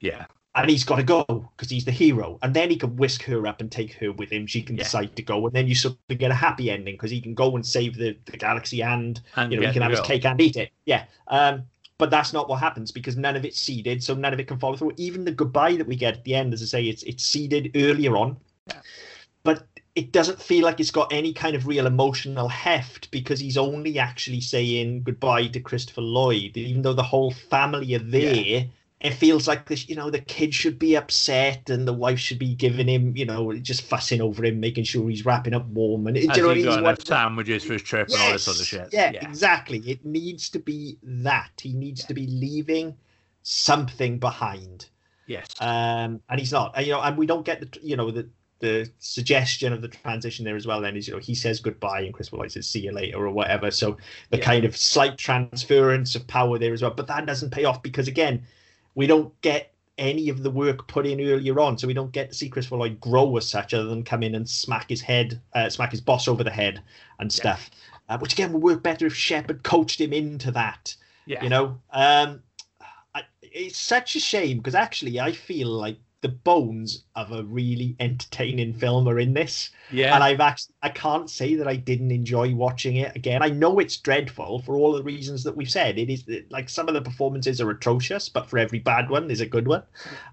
yeah, 0.00 0.24
and 0.54 0.68
he's 0.68 0.82
got 0.82 0.96
to 0.96 1.02
go 1.02 1.22
because 1.24 1.70
he's 1.70 1.84
the 1.84 1.92
hero. 1.92 2.38
And 2.42 2.54
then 2.54 2.70
he 2.70 2.76
can 2.76 2.96
whisk 2.96 3.22
her 3.24 3.46
up 3.46 3.60
and 3.60 3.70
take 3.70 3.92
her 3.94 4.12
with 4.12 4.30
him. 4.30 4.46
She 4.46 4.62
can 4.62 4.76
Yeah. 4.76 4.84
decide 4.84 5.14
to 5.16 5.22
go, 5.22 5.46
and 5.46 5.54
then 5.54 5.68
you 5.68 5.74
sort 5.74 5.96
of 6.08 6.18
get 6.18 6.30
a 6.30 6.34
happy 6.34 6.70
ending 6.70 6.94
because 6.94 7.10
he 7.10 7.20
can 7.20 7.34
go 7.34 7.54
and 7.54 7.64
save 7.64 7.96
the, 7.96 8.16
the 8.24 8.36
galaxy, 8.38 8.82
and 8.82 9.20
and 9.36 9.52
you 9.52 9.60
know 9.60 9.66
he 9.66 9.72
can 9.72 9.82
have 9.82 9.90
his 9.90 10.00
cake 10.00 10.24
and 10.24 10.40
eat 10.40 10.56
it. 10.56 10.70
Yeah. 10.86 11.04
Um, 11.28 11.64
but 11.98 12.10
that's 12.10 12.32
not 12.32 12.48
what 12.48 12.60
happens 12.60 12.90
because 12.90 13.18
none 13.18 13.36
of 13.36 13.44
it's 13.44 13.60
seeded, 13.60 14.02
so 14.02 14.14
none 14.14 14.32
of 14.32 14.40
it 14.40 14.48
can 14.48 14.58
follow 14.58 14.76
through. 14.76 14.94
Even 14.96 15.24
the 15.26 15.32
goodbye 15.32 15.76
that 15.76 15.86
we 15.86 15.96
get 15.96 16.16
at 16.16 16.24
the 16.24 16.34
end, 16.34 16.54
as 16.54 16.62
I 16.62 16.66
say, 16.66 16.84
it's 16.84 17.02
it's 17.02 17.24
seeded 17.24 17.72
earlier 17.74 18.16
on, 18.16 18.38
Yeah. 18.68 18.80
It 20.00 20.12
doesn't 20.12 20.40
feel 20.40 20.64
like 20.64 20.80
it's 20.80 20.90
got 20.90 21.12
any 21.12 21.30
kind 21.30 21.54
of 21.54 21.66
real 21.66 21.86
emotional 21.86 22.48
heft 22.48 23.10
because 23.10 23.38
he's 23.38 23.58
only 23.58 23.98
actually 23.98 24.40
saying 24.40 25.02
goodbye 25.02 25.46
to 25.48 25.60
Christopher 25.60 26.00
Lloyd, 26.00 26.56
even 26.56 26.80
though 26.80 26.94
the 26.94 27.02
whole 27.02 27.30
family 27.30 27.94
are 27.94 27.98
there. 27.98 28.64
It 29.02 29.12
feels 29.12 29.46
like 29.46 29.66
this, 29.66 29.90
you 29.90 29.96
know, 29.96 30.08
the 30.08 30.20
kid 30.20 30.54
should 30.54 30.78
be 30.78 30.96
upset 30.96 31.68
and 31.68 31.86
the 31.86 31.92
wife 31.92 32.18
should 32.18 32.38
be 32.38 32.54
giving 32.54 32.88
him, 32.88 33.14
you 33.14 33.26
know, 33.26 33.52
just 33.58 33.82
fussing 33.82 34.22
over 34.22 34.42
him, 34.42 34.58
making 34.58 34.84
sure 34.84 35.06
he's 35.06 35.26
wrapping 35.26 35.52
up 35.52 35.66
warm. 35.66 36.06
And 36.06 36.16
Has 36.16 36.34
you 36.34 36.44
know, 36.44 36.48
he 36.48 36.56
he's 36.56 36.64
got 36.64 36.78
enough 36.78 37.04
sandwiches 37.04 37.62
for 37.64 37.74
his 37.74 37.82
trip 37.82 38.08
and 38.08 38.16
all 38.22 38.32
this 38.32 38.44
sort 38.44 38.58
of 38.58 38.66
shit? 38.66 38.88
yeah, 38.92 39.10
exactly. 39.10 39.80
It 39.80 40.06
needs 40.06 40.48
to 40.50 40.58
be 40.58 40.96
that. 41.02 41.50
He 41.60 41.74
needs 41.74 42.04
to 42.04 42.14
be 42.14 42.26
leaving 42.26 42.96
something 43.42 44.18
behind. 44.18 44.88
Yes. 45.26 45.46
Um, 45.60 46.22
and 46.30 46.38
he's 46.38 46.52
not. 46.52 46.72
And, 46.74 46.86
you 46.86 46.92
know, 46.92 47.02
and 47.02 47.18
we 47.18 47.26
don't 47.26 47.44
get 47.44 47.60
the, 47.60 47.78
you 47.82 47.96
know, 47.96 48.10
the 48.10 48.30
the 48.60 48.90
suggestion 48.98 49.72
of 49.72 49.82
the 49.82 49.88
transition 49.88 50.44
there 50.44 50.56
as 50.56 50.66
well. 50.66 50.80
Then 50.80 50.96
is 50.96 51.08
you 51.08 51.14
know 51.14 51.20
he 51.20 51.34
says 51.34 51.60
goodbye 51.60 52.02
and 52.02 52.14
Chris 52.14 52.32
Lloyd 52.32 52.52
says 52.52 52.68
see 52.68 52.80
you 52.80 52.92
later 52.92 53.18
or 53.18 53.30
whatever. 53.30 53.70
So 53.70 53.96
the 54.30 54.38
Yeah. 54.38 54.44
kind 54.44 54.64
of 54.64 54.76
slight 54.76 55.18
transference 55.18 56.14
of 56.14 56.26
power 56.26 56.58
there 56.58 56.72
as 56.72 56.82
well. 56.82 56.92
But 56.92 57.06
that 57.08 57.26
doesn't 57.26 57.50
pay 57.50 57.64
off 57.64 57.82
because 57.82 58.08
again, 58.08 58.46
we 58.94 59.06
don't 59.06 59.38
get 59.40 59.72
any 59.98 60.28
of 60.30 60.42
the 60.42 60.50
work 60.50 60.88
put 60.88 61.06
in 61.06 61.20
earlier 61.20 61.60
on, 61.60 61.76
so 61.76 61.86
we 61.86 61.92
don't 61.92 62.12
get 62.12 62.30
to 62.30 62.34
see 62.34 62.48
Christopher 62.48 62.76
Lloyd 62.76 63.00
grow 63.00 63.36
as 63.36 63.46
such, 63.46 63.74
other 63.74 63.84
than 63.84 64.02
come 64.02 64.22
in 64.22 64.34
and 64.34 64.48
smack 64.48 64.88
his 64.88 65.02
head, 65.02 65.40
uh, 65.54 65.68
smack 65.68 65.90
his 65.90 66.00
boss 66.00 66.26
over 66.26 66.42
the 66.42 66.50
head 66.50 66.80
and 67.18 67.30
stuff. 67.30 67.70
Uh, 68.08 68.18
which 68.18 68.32
again 68.32 68.52
would 68.52 68.62
work 68.62 68.82
better 68.82 69.06
if 69.06 69.14
Shepard 69.14 69.62
coached 69.62 70.00
him 70.00 70.12
into 70.12 70.50
that 70.50 70.96
yeah. 71.30 71.42
you 71.42 71.48
know 71.48 71.78
um 71.92 72.42
I, 73.14 73.22
it's 73.42 73.78
such 73.78 74.16
a 74.16 74.20
shame 74.20 74.58
because 74.58 74.74
actually 74.74 75.20
i 75.20 75.32
feel 75.32 75.68
like 75.68 75.96
the 76.22 76.28
bones 76.28 77.04
of 77.16 77.32
a 77.32 77.42
really 77.44 77.96
entertaining 77.98 78.74
film 78.74 79.08
are 79.08 79.18
in 79.18 79.32
this. 79.32 79.70
Yeah. 79.90 80.14
and 80.14 80.22
i've 80.22 80.40
actually 80.40 80.74
i 80.82 80.88
can't 80.88 81.28
say 81.28 81.56
that 81.56 81.66
i 81.66 81.74
didn't 81.74 82.12
enjoy 82.12 82.54
watching 82.54 82.96
it 82.96 83.16
again. 83.16 83.42
I 83.42 83.48
know 83.48 83.78
it's 83.78 83.96
dreadful 83.96 84.60
for 84.60 84.76
all 84.76 84.92
the 84.92 85.02
reasons 85.02 85.42
that 85.44 85.56
we've 85.56 85.70
said. 85.70 85.98
It 85.98 86.10
is 86.10 86.24
like 86.50 86.68
some 86.68 86.86
of 86.88 86.94
the 86.94 87.02
performances 87.02 87.60
are 87.60 87.70
atrocious 87.70 88.28
but 88.28 88.48
for 88.48 88.58
every 88.58 88.78
bad 88.78 89.10
one 89.10 89.26
there's 89.26 89.40
a 89.40 89.46
good 89.46 89.66
one. 89.66 89.82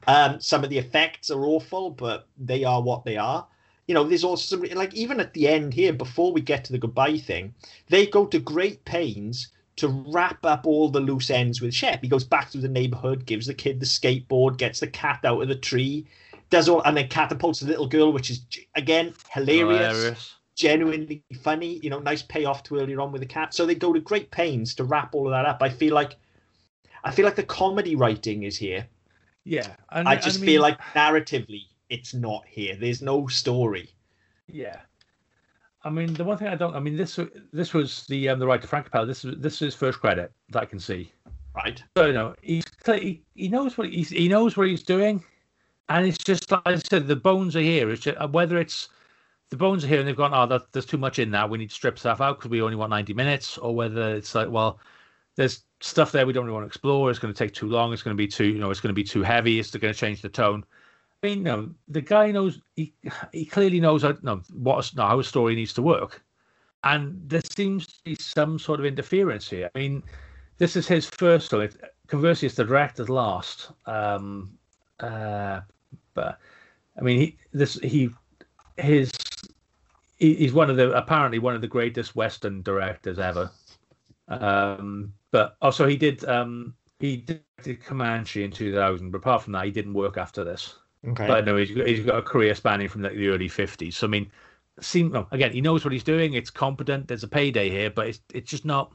Um 0.08 0.40
some 0.40 0.64
of 0.64 0.70
the 0.70 0.78
effects 0.78 1.32
are 1.32 1.46
awful 1.46 1.90
but 1.92 2.28
they 2.38 2.64
are 2.64 2.82
what 2.82 3.06
they 3.06 3.18
are. 3.18 3.48
You 3.88 3.96
know 3.96 4.04
there's 4.04 4.24
also 4.24 4.58
some, 4.58 4.78
like 4.78 4.94
even 4.94 5.20
at 5.20 5.34
the 5.34 5.48
end 5.48 5.74
here 5.74 5.94
before 5.94 6.32
we 6.34 6.42
get 6.42 6.66
to 6.66 6.72
the 6.74 6.78
goodbye 6.78 7.18
thing 7.18 7.54
they 7.88 8.06
go 8.06 8.26
to 8.28 8.40
great 8.40 8.84
pains 8.86 9.48
to 9.78 9.88
wrap 9.88 10.46
up 10.46 10.66
all 10.68 10.90
the 10.90 11.00
loose 11.00 11.30
ends 11.30 11.62
with 11.62 11.74
Shep. 11.74 12.02
He 12.02 12.10
goes 12.10 12.24
back 12.24 12.50
through 12.50 12.62
the 12.62 12.68
neighborhood, 12.68 13.26
gives 13.26 13.48
the 13.48 13.54
kid 13.54 13.80
the 13.80 13.86
skateboard, 13.86 14.58
gets 14.58 14.80
the 14.80 14.88
cat 14.88 15.22
out 15.24 15.42
of 15.42 15.48
the 15.48 15.56
tree, 15.56 16.06
does 16.50 16.68
all, 16.68 16.82
and 16.84 16.98
then 16.98 17.08
catapults 17.08 17.60
the 17.60 17.68
little 17.68 17.88
girl, 17.88 18.12
which 18.12 18.30
is 18.30 18.42
again 18.76 19.14
hilarious, 19.32 19.96
Hilarious. 19.96 20.36
genuinely 20.56 21.24
funny. 21.42 21.80
You 21.84 21.90
know, 21.90 22.00
nice 22.00 22.24
payoff 22.24 22.64
to 22.64 22.80
earlier 22.80 23.00
on 23.02 23.12
with 23.12 23.22
the 23.22 23.28
cat. 23.28 23.54
So 23.54 23.66
they 23.66 23.76
go 23.76 23.94
to 23.94 24.00
great 24.00 24.32
pains 24.32 24.74
to 24.76 24.84
wrap 24.84 25.14
all 25.14 25.28
of 25.28 25.32
that 25.32 25.46
up. 25.46 25.62
I 25.62 25.70
feel 25.70 25.94
like, 25.94 26.16
I 27.04 27.12
feel 27.12 27.26
like 27.26 27.36
the 27.36 27.44
comedy 27.44 27.96
writing 27.96 28.44
is 28.44 28.58
here. 28.58 28.88
Yeah. 29.44 29.76
And, 29.92 30.10
I 30.10 30.16
just 30.16 30.40
mean, 30.40 30.48
feel 30.48 30.62
like 30.62 30.80
narratively, 30.94 31.64
it's 31.90 32.14
not 32.14 32.44
here. 32.48 32.76
There's 32.76 33.02
no 33.02 33.28
story. 33.28 33.90
Yeah. 34.48 34.80
I 35.88 35.90
mean, 35.90 36.14
the 36.14 36.24
one 36.24 36.38
thing 36.38 36.50
I 36.50 36.56
don't. 36.56 36.76
I 36.76 36.80
mean, 36.80 36.98
this 36.98 37.18
this 37.54 37.74
was 37.74 38.06
the 38.08 38.30
um, 38.30 38.40
the 38.40 38.46
right 38.46 38.62
to 38.62 38.68
Frank 38.68 38.90
Cappello. 38.90 39.08
This 39.08 39.24
is 39.24 39.36
this 39.40 39.54
is 39.56 39.60
his 39.60 39.76
first 39.76 40.00
credit 40.00 40.32
that 40.50 40.62
I 40.62 40.66
can 40.66 40.80
see. 40.80 41.12
Right. 41.56 41.82
So 41.96 42.08
you 42.08 42.14
know, 42.14 42.36
he's 42.42 42.66
he, 42.86 43.24
he 43.36 43.48
knows 43.48 43.78
what 43.78 43.90
he's 43.90 44.10
he 44.10 44.28
knows 44.28 44.58
what 44.58 44.68
he's 44.68 44.84
doing, 44.84 45.24
and 45.90 46.06
it's 46.06 46.18
just 46.18 46.52
like 46.52 46.62
I 46.66 46.76
said, 46.76 47.08
the 47.08 47.16
bones 47.16 47.56
are 47.56 47.62
here. 47.62 47.90
It's 47.90 48.02
just, 48.02 48.18
uh, 48.20 48.28
whether 48.28 48.58
it's 48.58 48.90
the 49.50 49.58
bones 49.58 49.84
are 49.86 49.88
here 49.88 50.00
and 50.00 50.08
they've 50.08 50.16
gone, 50.16 50.34
oh, 50.34 50.46
that, 50.46 50.74
there's 50.74 50.86
too 50.86 50.98
much 50.98 51.20
in 51.20 51.32
that. 51.32 51.50
We 51.50 51.58
need 51.58 51.70
to 51.70 51.76
strip 51.76 51.98
stuff 51.98 52.20
out 52.20 52.38
because 52.38 52.52
we 52.52 52.62
only 52.62 52.76
want 52.76 52.90
90 52.90 53.14
minutes, 53.14 53.58
or 53.58 53.74
whether 53.74 54.14
it's 54.16 54.36
like, 54.36 54.50
well, 54.50 54.80
there's 55.36 55.64
stuff 55.80 56.12
there 56.12 56.26
we 56.26 56.34
don't 56.34 56.46
really 56.46 56.54
want 56.56 56.66
to 56.66 56.68
explore. 56.68 57.10
It's 57.10 57.20
going 57.20 57.34
to 57.34 57.38
take 57.38 57.54
too 57.54 57.68
long. 57.68 57.94
It's 57.94 58.04
going 58.04 58.16
to 58.16 58.18
be 58.18 58.28
too, 58.28 58.48
you 58.48 58.60
know, 58.60 58.72
it's 58.72 58.82
going 58.82 58.94
to 58.94 58.94
be 58.94 59.04
too 59.04 59.24
heavy. 59.24 59.60
It's 59.60 59.72
going 59.76 59.94
to 59.94 60.00
change 60.00 60.22
the 60.22 60.30
tone. 60.30 60.66
I 61.24 61.28
mean, 61.28 61.44
no, 61.44 61.72
the 61.88 62.02
guy 62.02 62.32
knows. 62.32 62.62
He 62.76 62.94
he 63.34 63.46
clearly 63.46 63.80
knows 63.80 64.04
how, 64.04 64.16
no, 64.22 64.42
what 64.54 64.92
no, 64.96 65.08
how 65.08 65.20
a 65.20 65.24
story 65.24 65.56
needs 65.56 65.74
to 65.74 65.82
work, 65.82 66.24
and 66.84 67.20
there 67.28 67.42
seems 67.56 67.88
to 67.88 67.94
be 68.04 68.16
some 68.16 68.60
sort 68.60 68.80
of 68.80 68.86
interference 68.86 69.50
here. 69.50 69.70
I 69.74 69.80
mean, 69.80 70.04
this 70.60 70.76
is 70.76 70.88
his 70.88 71.08
first 71.08 71.50
film. 71.50 71.68
Conversely, 72.08 72.46
it's 72.46 72.56
the 72.56 72.64
director's 72.64 73.10
last. 73.10 73.72
Um, 73.88 74.58
uh, 75.00 75.62
but 76.14 76.40
I 76.98 77.02
mean, 77.02 77.20
he 77.20 77.38
this 77.52 77.76
he 77.82 78.10
his 78.78 79.12
he, 80.20 80.36
he's 80.36 80.54
one 80.54 80.70
of 80.70 80.78
the 80.78 80.92
apparently 80.92 81.40
one 81.40 81.56
of 81.56 81.62
the 81.62 81.68
greatest 81.68 82.16
Western 82.16 82.62
directors 82.62 83.18
ever. 83.18 83.50
Um, 84.28 85.14
but 85.32 85.58
also 85.62 85.88
he 85.88 85.98
did 85.98 86.24
um 86.26 86.76
he 87.00 87.18
did 87.18 87.42
Comanche 87.84 88.44
in 88.44 88.52
2000, 88.52 89.12
but 89.12 89.18
apart 89.18 89.44
from 89.44 89.54
that, 89.54 89.66
he 89.66 89.72
didn't 89.72 89.94
work 89.94 90.18
after 90.18 90.44
this. 90.44 90.76
Okay. 91.08 91.28
But 91.28 91.46
no, 91.46 91.56
he's 91.56 91.72
got, 91.72 91.88
he's 91.88 92.06
got 92.06 92.18
a 92.18 92.22
career 92.22 92.54
spanning 92.56 92.90
from 92.90 93.02
like 93.04 93.14
the 93.16 93.30
early 93.30 93.48
50s. 93.50 93.94
So, 93.94 94.08
I 94.08 94.10
mean, 94.10 94.30
seem, 94.82 95.12
well, 95.12 95.28
again, 95.32 95.52
he 95.54 95.62
knows 95.62 95.86
what 95.86 95.94
he's 95.94 96.04
doing. 96.04 96.34
It's 96.34 96.50
competent. 96.50 97.08
There's 97.08 97.24
a 97.24 97.28
payday 97.28 97.70
here, 97.70 97.90
but 97.90 98.08
it's, 98.08 98.20
it's 98.34 98.50
just 98.50 98.66
not, 98.66 98.92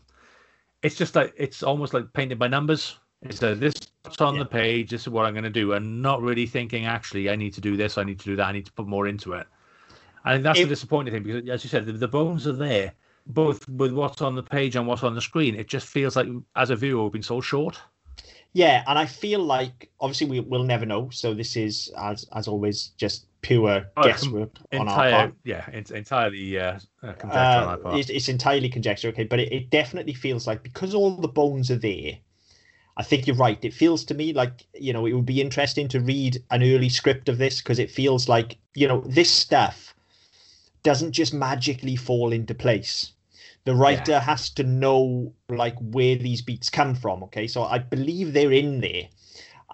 it's 0.83 0.97
just 0.97 1.15
like, 1.15 1.33
it's 1.37 1.63
almost 1.63 1.95
like 1.95 2.13
painted 2.13 2.39
by 2.39 2.49
numbers. 2.49 2.99
It's 3.23 3.41
like 3.41 3.61
this 3.61 3.75
is 4.11 4.17
on 4.21 4.35
Yeah. 4.35 4.41
the 4.41 4.49
page. 4.49 4.91
This 4.91 5.03
is 5.03 5.09
what 5.09 5.27
I'm 5.27 5.33
going 5.33 5.45
to 5.45 5.51
do. 5.51 5.73
And 5.73 6.03
not 6.03 6.21
really 6.21 6.47
thinking, 6.47 6.87
actually, 6.87 7.31
I 7.31 7.37
need 7.37 7.55
to 7.55 7.61
do 7.61 7.77
this. 7.77 7.97
I 7.97 8.05
need 8.05 8.19
to 8.19 8.25
do 8.25 8.37
that. 8.37 8.47
I 8.47 8.53
need 8.53 8.67
to 8.67 8.73
put 8.73 8.87
more 8.87 9.07
into 9.07 9.33
it. 9.35 9.47
I 10.25 10.33
think 10.33 10.45
that's 10.45 10.59
It- 10.59 10.65
the 10.65 10.69
disappointing 10.69 11.15
thing 11.15 11.23
because, 11.23 11.49
as 11.49 11.65
you 11.65 11.71
said, 11.71 11.87
the, 11.87 11.93
the 11.93 12.09
bones 12.09 12.47
are 12.47 12.53
there, 12.53 12.93
both 13.27 13.67
with 13.69 13.93
what's 13.93 14.21
on 14.21 14.35
the 14.35 14.43
page 14.43 14.77
and 14.77 14.87
what's 14.87 15.03
on 15.05 15.15
the 15.15 15.21
screen. 15.21 15.55
It 15.55 15.69
just 15.69 15.87
feels 15.87 16.17
like, 16.17 16.29
as 16.57 16.71
a 16.71 16.77
viewer, 16.77 17.05
we've 17.05 17.13
been 17.13 17.23
sold 17.23 17.45
short. 17.45 17.81
Yeah, 18.55 18.83
and 18.87 18.99
I 18.99 19.07
feel 19.07 19.41
like 19.41 19.91
obviously 20.01 20.27
we 20.27 20.41
will 20.41 20.65
never 20.65 20.87
know. 20.87 21.11
So 21.11 21.35
this 21.35 21.57
is 21.57 21.93
as 21.99 22.27
as 22.33 22.49
always 22.49 22.89
just 22.97 23.27
pure 23.43 23.91
Oh, 23.97 24.11
com- 24.11 24.41
guesswork 24.41 24.59
on 24.77 24.89
our 24.89 25.05
part. 25.05 25.35
yeah, 25.45 25.69
it's 25.73 25.91
entirely 25.91 26.59
uh, 26.59 26.79
uh, 27.03 27.13
conjecture 27.15 27.61
on 27.61 27.67
Uh, 27.67 27.69
our 27.69 27.79
part. 27.79 27.97
it's, 27.99 28.11
it's 28.11 28.29
entirely 28.29 28.69
conjecture, 28.69 29.09
okay, 29.09 29.25
but 29.25 29.41
it, 29.41 29.53
it 29.53 29.71
definitely 29.71 30.13
feels 30.15 30.47
like 30.47 30.63
because 30.63 30.95
all 30.95 31.17
the 31.17 31.29
bones 31.29 31.71
are 31.71 31.79
there. 31.79 32.19
I 32.97 33.03
think 33.05 33.27
you're 33.27 33.37
right. 33.37 33.65
It 33.65 33.75
feels 33.75 34.05
to 34.07 34.15
me 34.15 34.33
like 34.35 34.67
you 34.75 34.93
know 34.93 35.07
it 35.07 35.13
would 35.15 35.27
be 35.27 35.41
interesting 35.41 35.89
to 35.89 36.01
read 36.01 36.45
an 36.51 36.63
early 36.63 36.89
script 36.91 37.29
of 37.29 37.39
this 37.39 37.61
because 37.63 37.79
it 37.81 37.91
feels 37.91 38.29
like 38.29 38.59
you 38.75 38.89
know 38.89 39.03
this 39.07 39.31
stuff 39.31 39.95
doesn't 40.85 41.13
just 41.13 41.35
magically 41.35 41.97
fall 41.97 42.33
into 42.33 42.55
place. 42.55 43.13
The 43.65 43.75
writer 43.75 44.19
has 44.19 44.51
to 44.51 44.65
know 44.65 45.33
like 45.49 45.77
where 45.79 46.17
these 46.17 46.43
beats 46.43 46.69
come 46.69 46.95
from. 46.95 47.23
Okay, 47.25 47.47
so 47.47 47.63
I 47.63 47.79
believe 47.79 48.33
they're 48.33 48.53
in 48.53 48.81
there. 48.81 49.09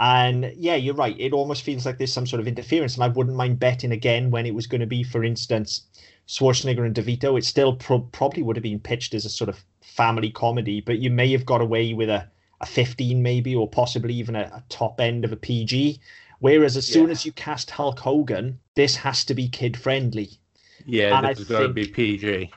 And 0.00 0.52
yeah, 0.56 0.76
you're 0.76 0.94
right. 0.94 1.16
It 1.18 1.32
almost 1.32 1.62
feels 1.62 1.84
like 1.84 1.98
there's 1.98 2.12
some 2.12 2.26
sort 2.26 2.40
of 2.40 2.46
interference, 2.46 2.94
and 2.94 3.02
I 3.04 3.08
wouldn't 3.08 3.36
mind 3.36 3.58
betting 3.58 3.90
again 3.92 4.30
when 4.30 4.46
it 4.46 4.54
was 4.54 4.66
going 4.66 4.80
to 4.80 4.86
be, 4.86 5.02
for 5.02 5.24
instance, 5.24 5.82
Schwarzenegger 6.28 6.84
and 6.86 6.94
DeVito. 6.94 7.36
It 7.36 7.44
still 7.44 7.74
pro- 7.74 8.00
probably 8.00 8.42
would 8.42 8.56
have 8.56 8.62
been 8.62 8.78
pitched 8.78 9.14
as 9.14 9.24
a 9.24 9.30
sort 9.30 9.48
of 9.48 9.64
family 9.80 10.30
comedy, 10.30 10.80
but 10.80 10.98
you 11.00 11.10
may 11.10 11.32
have 11.32 11.46
got 11.46 11.60
away 11.60 11.94
with 11.94 12.10
a, 12.10 12.28
a 12.60 12.66
15 12.66 13.22
maybe, 13.22 13.56
or 13.56 13.68
possibly 13.68 14.14
even 14.14 14.36
a, 14.36 14.42
a 14.54 14.62
top 14.68 15.00
end 15.00 15.24
of 15.24 15.32
a 15.32 15.36
PG. 15.36 15.98
Whereas 16.40 16.76
as 16.76 16.86
soon 16.86 17.06
Yeah. 17.06 17.12
as 17.12 17.26
you 17.26 17.32
cast 17.32 17.70
Hulk 17.72 17.98
Hogan, 17.98 18.60
this 18.76 18.94
has 18.96 19.24
to 19.24 19.34
be 19.34 19.48
kid 19.48 19.76
friendly. 19.76 20.38
Yeah, 20.86 21.16
And 21.18 21.26
I 21.26 21.30
this 21.32 21.40
is 21.40 21.48
going 21.48 21.66
to 21.66 21.72
be 21.74 21.86
PG. 21.88 22.52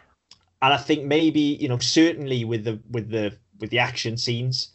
And 0.61 0.73
I 0.73 0.77
think 0.77 1.03
maybe 1.05 1.39
you 1.39 1.67
know 1.67 1.79
certainly 1.79 2.45
with 2.45 2.63
the 2.63 2.79
with 2.91 3.09
the 3.09 3.37
with 3.59 3.69
the 3.69 3.79
action 3.79 4.17
scenes, 4.17 4.69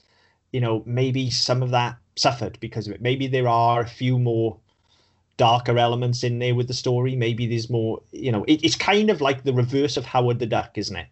you 0.53 0.61
know 0.61 0.83
maybe 0.87 1.31
some 1.31 1.63
of 1.63 1.71
that 1.71 1.97
suffered 2.17 2.59
because 2.61 2.87
of 2.87 2.95
it. 2.95 3.03
Maybe 3.03 3.27
there 3.27 3.49
are 3.49 3.81
a 3.81 3.89
few 3.89 4.19
more 4.19 4.59
darker 5.37 5.77
elements 5.79 6.25
in 6.25 6.39
there 6.39 6.55
with 6.55 6.67
the 6.67 6.75
story. 6.75 7.15
Maybe 7.15 7.47
there's 7.47 7.71
more. 7.71 8.03
You 8.13 8.33
know, 8.33 8.45
it, 8.45 8.65
it's 8.65 8.77
kind 8.77 9.11
of 9.11 9.21
like 9.21 9.45
the 9.45 9.53
reverse 9.53 9.97
of 9.97 10.07
Howard 10.07 10.39
the 10.39 10.47
Duck, 10.47 10.77
isn't 10.77 10.97
it? 10.97 11.07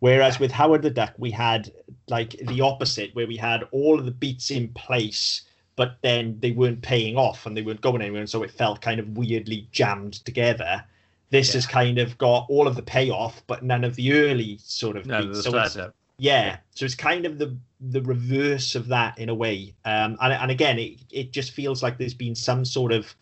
Whereas 0.00 0.38
with 0.38 0.52
Howard 0.52 0.82
the 0.82 0.90
Duck, 0.90 1.14
we 1.18 1.30
had 1.30 1.72
like 2.08 2.36
the 2.46 2.60
opposite, 2.60 3.14
where 3.14 3.26
we 3.26 3.36
had 3.36 3.64
all 3.72 3.98
of 3.98 4.04
the 4.04 4.10
beats 4.10 4.50
in 4.50 4.68
place. 4.68 5.42
But 5.76 5.96
then 6.02 6.36
they 6.40 6.50
weren't 6.50 6.82
paying 6.82 7.16
off 7.16 7.46
and 7.46 7.56
they 7.56 7.62
weren't 7.62 7.80
going 7.80 8.02
anywhere, 8.02 8.20
and 8.20 8.28
so 8.28 8.42
it 8.42 8.50
felt 8.50 8.82
kind 8.82 9.00
of 9.00 9.16
weirdly 9.16 9.66
jammed 9.72 10.14
together. 10.26 10.84
This 11.30 11.48
Yeah. 11.48 11.54
has 11.54 11.66
kind 11.66 11.98
of 11.98 12.18
got 12.18 12.46
all 12.48 12.66
of 12.66 12.74
the 12.76 12.82
payoff, 12.82 13.42
but 13.46 13.62
none 13.62 13.84
of 13.84 13.94
the 13.96 14.12
early 14.12 14.58
sort 14.62 14.96
of 14.96 15.06
No, 15.06 15.22
beats. 15.26 15.44
So 15.44 15.50
it's- 15.50 15.72
setup. 15.74 15.94
yeah, 16.18 16.58
so 16.74 16.84
it's 16.84 16.94
kind 16.94 17.24
of 17.26 17.38
the 17.38 17.56
the 17.82 18.02
reverse 18.02 18.74
of 18.74 18.88
that 18.88 19.18
in 19.18 19.30
a 19.30 19.34
way. 19.34 19.72
Um, 19.86 20.18
and 20.20 20.32
and 20.34 20.50
again, 20.50 20.78
it 20.78 20.98
it 21.10 21.32
just 21.32 21.52
feels 21.52 21.82
like 21.82 21.96
there's 21.98 22.12
been 22.14 22.34
some 22.34 22.64
sort 22.64 22.92
of 22.92 23.14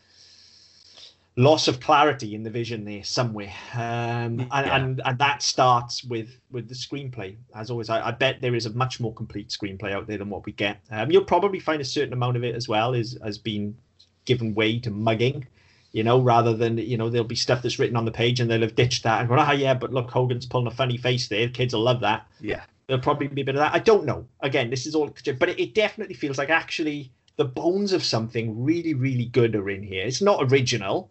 loss 1.37 1.69
of 1.69 1.79
clarity 1.79 2.35
in 2.35 2.43
the 2.43 2.51
vision 2.51 2.85
there 2.85 3.05
somewhere. 3.05 3.53
Um, 3.75 3.81
and, 3.81 4.49
Yeah. 4.51 4.77
and 4.77 5.03
and 5.05 5.19
that 5.19 5.43
starts 5.43 6.03
with 6.03 6.41
with 6.51 6.69
the 6.69 6.75
screenplay. 6.75 7.37
As 7.55 7.71
always, 7.71 7.89
I, 7.91 8.09
I 8.09 8.11
bet 8.11 8.41
there 8.41 8.55
is 8.57 8.67
a 8.67 8.71
much 8.71 8.99
more 9.01 9.13
complete 9.15 9.49
screenplay 9.51 9.93
out 9.93 10.07
there 10.09 10.19
than 10.19 10.31
what 10.31 10.45
we 10.47 10.53
get. 10.53 10.81
Um, 10.91 11.13
you'll 11.13 11.25
probably 11.25 11.61
find 11.61 11.81
a 11.81 11.85
certain 11.85 12.13
amount 12.13 12.37
of 12.37 12.43
it 12.43 12.55
as 12.57 12.69
well 12.69 12.95
is 12.95 13.17
has 13.23 13.39
been 13.39 13.77
given 14.25 14.55
way 14.55 14.79
to 14.81 14.91
mugging. 14.91 15.47
You 15.93 16.05
know, 16.05 16.21
rather 16.21 16.55
than 16.55 16.77
you 16.79 16.99
know, 16.99 17.09
there'll 17.09 17.27
be 17.27 17.35
stuff 17.35 17.63
that's 17.63 17.79
written 17.79 17.97
on 17.97 18.05
the 18.05 18.11
page 18.11 18.41
and 18.41 18.51
they'll 18.51 18.61
have 18.61 18.75
ditched 18.75 19.05
that 19.05 19.21
and 19.21 19.29
gone, 19.29 19.39
ah, 19.39 19.53
yeah, 19.53 19.75
but 19.75 19.93
look, 19.93 20.11
Hogan's 20.11 20.47
pulling 20.47 20.67
a 20.67 20.71
funny 20.71 20.97
face 20.99 21.29
there. 21.29 21.49
Kids 21.49 21.73
will 21.75 21.81
love 21.83 22.01
that 22.01 22.27
Yeah. 22.41 22.63
there'll 22.87 23.03
probably 23.03 23.29
be 23.29 23.41
a 23.41 23.45
bit 23.45 23.55
of 23.55 23.61
that. 23.61 23.75
I 23.75 23.79
don't 23.79 24.05
know. 24.05 24.27
Again, 24.41 24.69
this 24.71 24.87
is 24.87 24.95
all, 24.95 25.15
but 25.39 25.49
it, 25.49 25.59
it 25.61 25.75
definitely 25.75 26.15
feels 26.15 26.37
like 26.39 26.51
actually 26.51 27.11
the 27.37 27.45
bones 27.45 27.93
of 27.93 28.05
something 28.05 28.63
really, 28.63 28.95
really 28.95 29.27
good 29.27 29.55
are 29.55 29.71
in 29.71 29.83
here. 29.83 30.05
It's 30.05 30.21
not 30.21 30.53
original, 30.53 31.11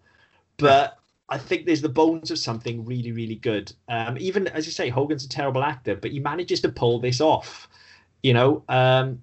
but 0.58 0.98
I 1.30 1.38
think 1.38 1.66
there's 1.66 1.82
the 1.82 1.90
bones 1.90 2.32
of 2.32 2.38
something 2.38 2.86
really, 2.86 3.12
really 3.12 3.36
good. 3.36 3.72
Um, 3.90 4.18
even 4.20 4.48
as 4.50 4.66
you 4.66 4.72
say, 4.72 4.90
Hogan's 4.90 5.26
a 5.26 5.30
terrible 5.30 5.64
actor, 5.64 5.96
but 5.96 6.12
he 6.12 6.20
manages 6.20 6.62
to 6.62 6.70
pull 6.70 7.00
this 7.00 7.20
off. 7.22 7.68
You 8.24 8.34
know, 8.34 8.64
um, 8.70 9.22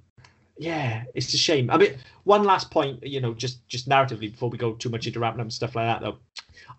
yeah, 0.58 1.04
it's 1.14 1.32
a 1.34 1.36
shame. 1.36 1.70
I 1.70 1.76
mean, 1.78 1.94
one 2.24 2.44
last 2.44 2.70
point, 2.70 3.04
you 3.04 3.20
know, 3.20 3.34
just 3.34 3.66
just 3.68 3.88
narratively 3.88 4.30
before 4.30 4.50
we 4.50 4.58
go 4.58 4.74
too 4.74 4.88
much 4.88 5.06
into 5.06 5.20
wrapping 5.20 5.40
up 5.40 5.44
and 5.44 5.52
stuff 5.52 5.74
like 5.74 5.86
that, 5.86 6.00
though. 6.00 6.18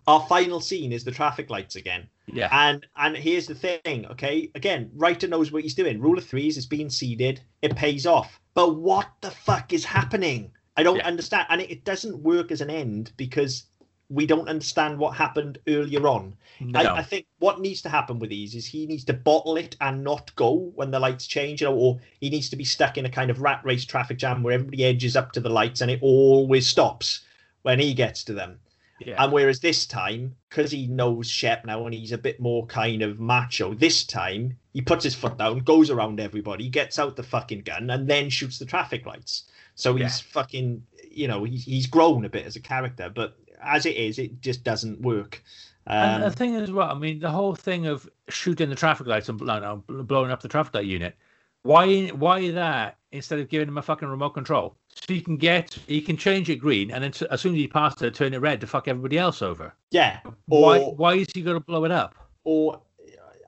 Our 0.06 0.24
final 0.28 0.60
scene 0.60 0.92
is 0.92 1.04
the 1.04 1.10
traffic 1.10 1.50
lights 1.50 1.76
again. 1.76 2.08
Yeah. 2.26 2.48
And 2.52 2.86
and 2.96 3.16
here's 3.16 3.46
the 3.46 3.54
thing, 3.54 4.06
okay? 4.06 4.50
Again, 4.54 4.90
writer 4.94 5.28
knows 5.28 5.52
what 5.52 5.62
he's 5.62 5.74
doing. 5.74 6.00
Rule 6.00 6.18
of 6.18 6.24
threes 6.26 6.56
is 6.56 6.66
being 6.66 6.88
seeded. 6.90 7.40
It 7.62 7.76
pays 7.76 8.06
off. 8.06 8.40
But 8.54 8.76
what 8.76 9.08
the 9.20 9.30
fuck 9.30 9.72
is 9.72 9.84
happening? 9.84 10.50
I 10.76 10.82
don't 10.82 10.96
Yeah. 10.96 11.06
understand. 11.06 11.46
And 11.50 11.60
it, 11.60 11.70
it 11.70 11.84
doesn't 11.84 12.18
work 12.18 12.50
as 12.50 12.60
an 12.60 12.70
end 12.70 13.12
because 13.16 13.64
we 14.08 14.26
don't 14.26 14.48
understand 14.48 14.98
what 14.98 15.16
happened 15.16 15.58
earlier 15.66 16.06
on. 16.06 16.36
No. 16.60 16.80
I, 16.80 16.98
I 16.98 17.02
think 17.02 17.26
what 17.38 17.60
needs 17.60 17.82
to 17.82 17.88
happen 17.88 18.18
with 18.18 18.30
these 18.30 18.54
is 18.54 18.64
he 18.64 18.86
needs 18.86 19.04
to 19.04 19.12
bottle 19.12 19.56
it 19.56 19.76
and 19.80 20.04
not 20.04 20.34
go 20.36 20.72
when 20.74 20.90
the 20.90 21.00
lights 21.00 21.26
change, 21.26 21.60
you 21.60 21.66
know, 21.66 21.74
or 21.74 22.00
he 22.20 22.30
needs 22.30 22.48
to 22.50 22.56
be 22.56 22.64
stuck 22.64 22.96
in 22.98 23.06
a 23.06 23.10
kind 23.10 23.30
of 23.30 23.40
rat 23.40 23.60
race 23.64 23.84
traffic 23.84 24.18
jam 24.18 24.42
where 24.42 24.54
everybody 24.54 24.84
edges 24.84 25.16
up 25.16 25.32
to 25.32 25.40
the 25.40 25.50
lights 25.50 25.80
and 25.80 25.90
it 25.90 25.98
always 26.02 26.66
stops 26.66 27.22
when 27.62 27.80
he 27.80 27.94
gets 27.94 28.22
to 28.24 28.32
them. 28.32 28.60
yeah. 29.00 29.22
And 29.22 29.32
whereas 29.32 29.60
this 29.60 29.86
time, 29.86 30.36
because 30.48 30.70
he 30.70 30.86
knows 30.86 31.28
Shep 31.28 31.64
now 31.64 31.84
and 31.84 31.94
he's 31.94 32.12
a 32.12 32.18
bit 32.18 32.40
more 32.40 32.64
kind 32.66 33.02
of 33.02 33.18
macho, 33.18 33.74
this 33.74 34.04
time 34.04 34.56
he 34.72 34.80
puts 34.80 35.04
his 35.04 35.14
foot 35.14 35.36
down, 35.36 35.58
goes 35.60 35.90
around 35.90 36.20
everybody, 36.20 36.68
gets 36.68 36.98
out 36.98 37.16
the 37.16 37.22
fucking 37.22 37.62
gun, 37.62 37.90
and 37.90 38.08
then 38.08 38.30
shoots 38.30 38.58
the 38.58 38.64
traffic 38.64 39.04
lights. 39.04 39.44
So 39.74 39.94
he's 39.94 40.20
fucking, 40.20 40.86
you 41.10 41.28
know, 41.28 41.44
he's, 41.44 41.64
he's 41.64 41.86
grown 41.86 42.24
a 42.24 42.30
bit 42.30 42.46
as 42.46 42.56
a 42.56 42.60
character, 42.60 43.10
but 43.14 43.36
as 43.62 43.86
it 43.86 43.96
is, 43.96 44.18
it 44.18 44.40
just 44.40 44.64
doesn't 44.64 45.00
work. 45.00 45.42
and 45.86 46.22
Um, 46.22 46.30
the 46.30 46.36
thing 46.36 46.54
is, 46.54 46.70
well, 46.70 46.90
I 46.90 46.94
mean, 46.94 47.18
the 47.20 47.30
whole 47.30 47.54
thing 47.54 47.86
of 47.86 48.08
shooting 48.28 48.70
the 48.70 48.76
traffic 48.76 49.06
lights 49.06 49.28
and 49.28 49.40
no, 49.40 49.82
blowing 49.86 50.30
up 50.30 50.42
the 50.42 50.48
traffic 50.48 50.74
light 50.74 50.86
unit. 50.86 51.16
Why, 51.62 52.08
why 52.08 52.50
that 52.52 52.96
instead 53.10 53.40
of 53.40 53.48
giving 53.48 53.68
him 53.68 53.78
a 53.78 53.82
fucking 53.82 54.08
remote 54.08 54.30
control? 54.30 54.76
So 54.88 55.12
he 55.12 55.20
can 55.20 55.36
get, 55.36 55.76
he 55.86 56.00
can 56.00 56.16
change 56.16 56.48
it 56.48 56.56
green, 56.56 56.90
and 56.90 57.02
then 57.02 57.12
as 57.30 57.40
soon 57.40 57.54
as 57.54 57.58
he 57.58 57.68
passes 57.68 58.02
it, 58.02 58.14
turn 58.14 58.34
it 58.34 58.38
red 58.38 58.60
to 58.60 58.66
fuck 58.66 58.88
everybody 58.88 59.18
else 59.18 59.42
over. 59.42 59.74
yeah, 59.90 60.20
why, 60.46 60.78
or 60.78 60.94
why 60.94 61.14
is 61.14 61.28
he 61.34 61.42
going 61.42 61.56
to 61.58 61.64
blow 61.64 61.84
it 61.84 61.90
up? 61.90 62.14
or 62.44 62.80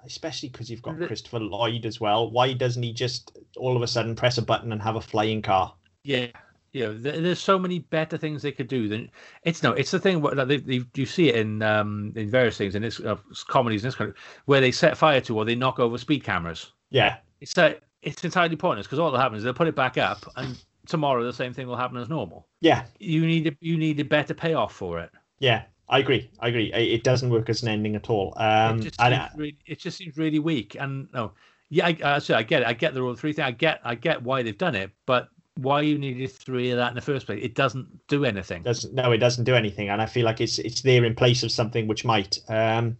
especially 0.05 0.49
because 0.49 0.71
you've 0.71 0.83
got 0.83 0.97
Christopher 1.07 1.39
Lloyd 1.39 1.87
as 1.87 2.01
well. 2.01 2.31
Why 2.31 2.53
doesn't 2.53 2.83
he 2.83 2.93
just 2.93 3.39
all 3.57 3.77
of 3.77 3.83
a 3.83 3.87
sudden 3.87 4.17
press 4.17 4.39
a 4.39 4.43
button 4.43 4.73
and 4.73 4.83
have 4.83 4.97
a 4.97 5.01
flying 5.01 5.43
car? 5.43 5.75
Yeah, 6.03 6.29
you 6.79 6.85
know, 6.87 6.95
there, 6.99 7.21
there's 7.21 7.39
so 7.41 7.59
many 7.59 7.81
better 7.81 8.17
things 8.19 8.43
they 8.43 8.53
could 8.53 8.69
do 8.69 8.89
than 8.89 9.11
it's 9.43 9.63
no. 9.63 9.73
It's 9.73 9.91
the 9.91 9.99
thing 9.99 10.21
what 10.23 10.37
like, 10.37 10.49
they, 10.49 10.57
they, 10.59 10.81
you 10.95 11.07
see 11.07 11.29
it 11.29 11.37
in 11.37 11.63
um 11.63 12.13
in 12.17 12.31
various 12.31 12.57
things 12.57 12.75
in 12.75 12.83
this 12.83 13.01
uh, 13.01 13.17
comedies 13.49 13.83
in 13.85 13.89
this 13.89 13.95
country 13.97 14.15
where 14.47 14.61
they 14.61 14.73
set 14.73 14.97
fire 14.97 15.21
to 15.23 15.37
or 15.39 15.45
they 15.45 15.55
knock 15.55 15.79
over 15.79 15.99
speed 15.99 16.25
cameras. 16.25 16.73
Yeah, 16.91 17.19
It's 17.41 17.57
uh, 17.59 17.75
it's 18.03 18.25
entirely 18.25 18.57
pointless 18.57 18.87
because 18.87 18.99
all 18.99 19.11
that 19.11 19.19
happens 19.21 19.39
is 19.39 19.45
they'll 19.45 19.55
put 19.55 19.69
it 19.69 19.77
back 19.77 19.99
up 19.99 20.25
and 20.37 20.57
tomorrow 20.87 21.25
the 21.25 21.33
same 21.33 21.53
thing 21.53 21.67
will 21.67 21.77
happen 21.77 21.97
as 21.99 22.09
normal. 22.09 22.49
yeah, 22.61 22.87
You 22.99 23.27
need 23.27 23.47
a, 23.49 23.57
you 23.61 23.77
need 23.77 24.01
a 24.01 24.05
better 24.05 24.35
payoff 24.35 24.75
for 24.75 25.01
it. 25.01 25.11
yeah. 25.39 25.65
I 25.91 26.01
agree. 26.01 26.31
I 26.41 26.49
agree. 26.49 26.71
It 26.75 27.03
doesn't 27.03 27.31
work 27.31 27.49
as 27.49 27.63
an 27.63 27.69
ending 27.69 27.97
at 27.97 28.11
all. 28.11 28.35
Um, 28.37 28.79
it 28.79 28.83
just 28.83 29.01
and, 29.01 29.15
seems 29.15 29.31
really, 29.35 29.57
it 29.65 29.79
just 29.79 29.97
seems 29.97 30.19
really 30.19 30.39
weak. 30.39 30.77
And 30.79 31.09
no, 31.15 31.33
yeah, 31.71 31.87
I, 31.87 31.97
I, 32.03 32.17
I 32.17 32.43
get 32.43 32.61
it. 32.63 32.69
I 32.69 32.75
get 32.75 32.93
the 32.93 33.01
rule 33.01 33.13
of 33.13 33.19
three 33.19 33.33
thing. 33.33 33.45
I 33.47 33.53
get 33.53 33.81
I 33.85 33.95
get 33.95 34.23
why 34.23 34.43
they've 34.43 34.59
done 34.59 34.75
it, 34.75 34.91
but 35.07 35.29
why 35.59 35.81
you 35.81 35.99
needed 35.99 36.31
three 36.31 36.71
of 36.71 36.77
that 36.77 36.91
in 36.91 36.95
the 36.95 37.01
first 37.01 37.27
place? 37.27 37.43
It 37.43 37.57
doesn't 37.57 38.07
do 38.07 38.25
anything. 38.25 38.63
doesn't 38.63 38.95
no 38.95 39.11
it 39.11 39.19
doesn't 39.19 39.45
do 39.45 39.57
anything 39.57 39.89
and 39.89 40.01
i 40.01 40.07
feel 40.07 40.25
like 40.25 40.41
it's 40.41 40.59
it's 40.61 40.83
there 40.83 41.05
in 41.05 41.15
place 41.17 41.43
of 41.43 41.51
something 41.51 41.89
which 41.89 42.05
might 42.05 42.39
um 42.49 42.97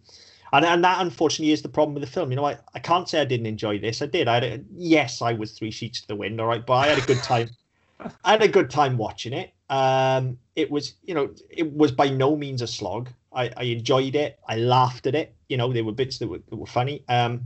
and, 0.51 0.65
and 0.65 0.83
that 0.83 0.99
unfortunately 0.99 1.53
is 1.53 1.61
the 1.61 1.69
problem 1.69 1.93
with 1.93 2.03
the 2.03 2.09
film. 2.09 2.31
You 2.31 2.35
know 2.35 2.45
I, 2.45 2.57
I 2.73 2.79
can't 2.79 3.07
say 3.07 3.21
i 3.21 3.25
didn't 3.25 3.45
enjoy 3.45 3.79
this. 3.79 4.01
I 4.01 4.07
did. 4.07 4.27
I 4.27 4.33
had 4.35 4.43
a, 4.43 4.63
yes 4.75 5.21
i 5.21 5.31
was 5.33 5.53
three 5.53 5.71
sheets 5.71 6.01
to 6.01 6.07
the 6.07 6.15
wind 6.17 6.39
all 6.41 6.47
right 6.47 6.65
but 6.65 6.73
i 6.73 6.87
had 6.87 6.97
a 6.97 7.05
good 7.05 7.23
time. 7.23 7.49
I 8.23 8.31
had 8.31 8.41
a 8.41 8.47
good 8.47 8.69
time 8.69 8.97
watching 8.97 9.33
it. 9.33 9.53
Um 9.69 10.37
it 10.55 10.69
was 10.69 10.95
you 11.03 11.13
know 11.13 11.29
it 11.49 11.71
was 11.71 11.91
by 11.93 12.09
no 12.09 12.35
means 12.35 12.61
a 12.61 12.67
slog. 12.67 13.09
I 13.33 13.51
i 13.55 13.63
enjoyed 13.63 14.15
it. 14.15 14.39
I 14.47 14.57
laughed 14.57 15.07
at 15.07 15.15
it. 15.15 15.33
You 15.47 15.57
know 15.57 15.71
there 15.71 15.83
were 15.85 15.93
bits 15.93 16.17
that 16.19 16.27
were, 16.27 16.39
that 16.49 16.55
were 16.57 16.65
funny. 16.65 17.03
Um 17.07 17.41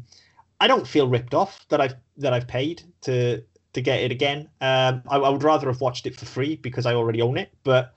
i 0.60 0.68
don't 0.68 0.88
feel 0.88 1.08
ripped 1.08 1.34
off 1.34 1.66
that 1.70 1.82
i've 1.82 1.96
that 2.16 2.32
i've 2.32 2.48
paid 2.48 2.84
to 3.02 3.44
to 3.74 3.82
get 3.82 4.02
it 4.02 4.12
again 4.12 4.50
um 4.62 5.02
I, 5.10 5.18
I 5.18 5.30
would 5.30 5.44
rather 5.44 5.68
have 5.68 5.82
watched 5.82 6.06
it 6.06 6.16
for 6.16 6.26
free 6.26 6.56
because 6.58 6.86
i 6.86 6.94
already 6.94 7.22
own 7.22 7.38
it 7.38 7.52
but 7.64 7.94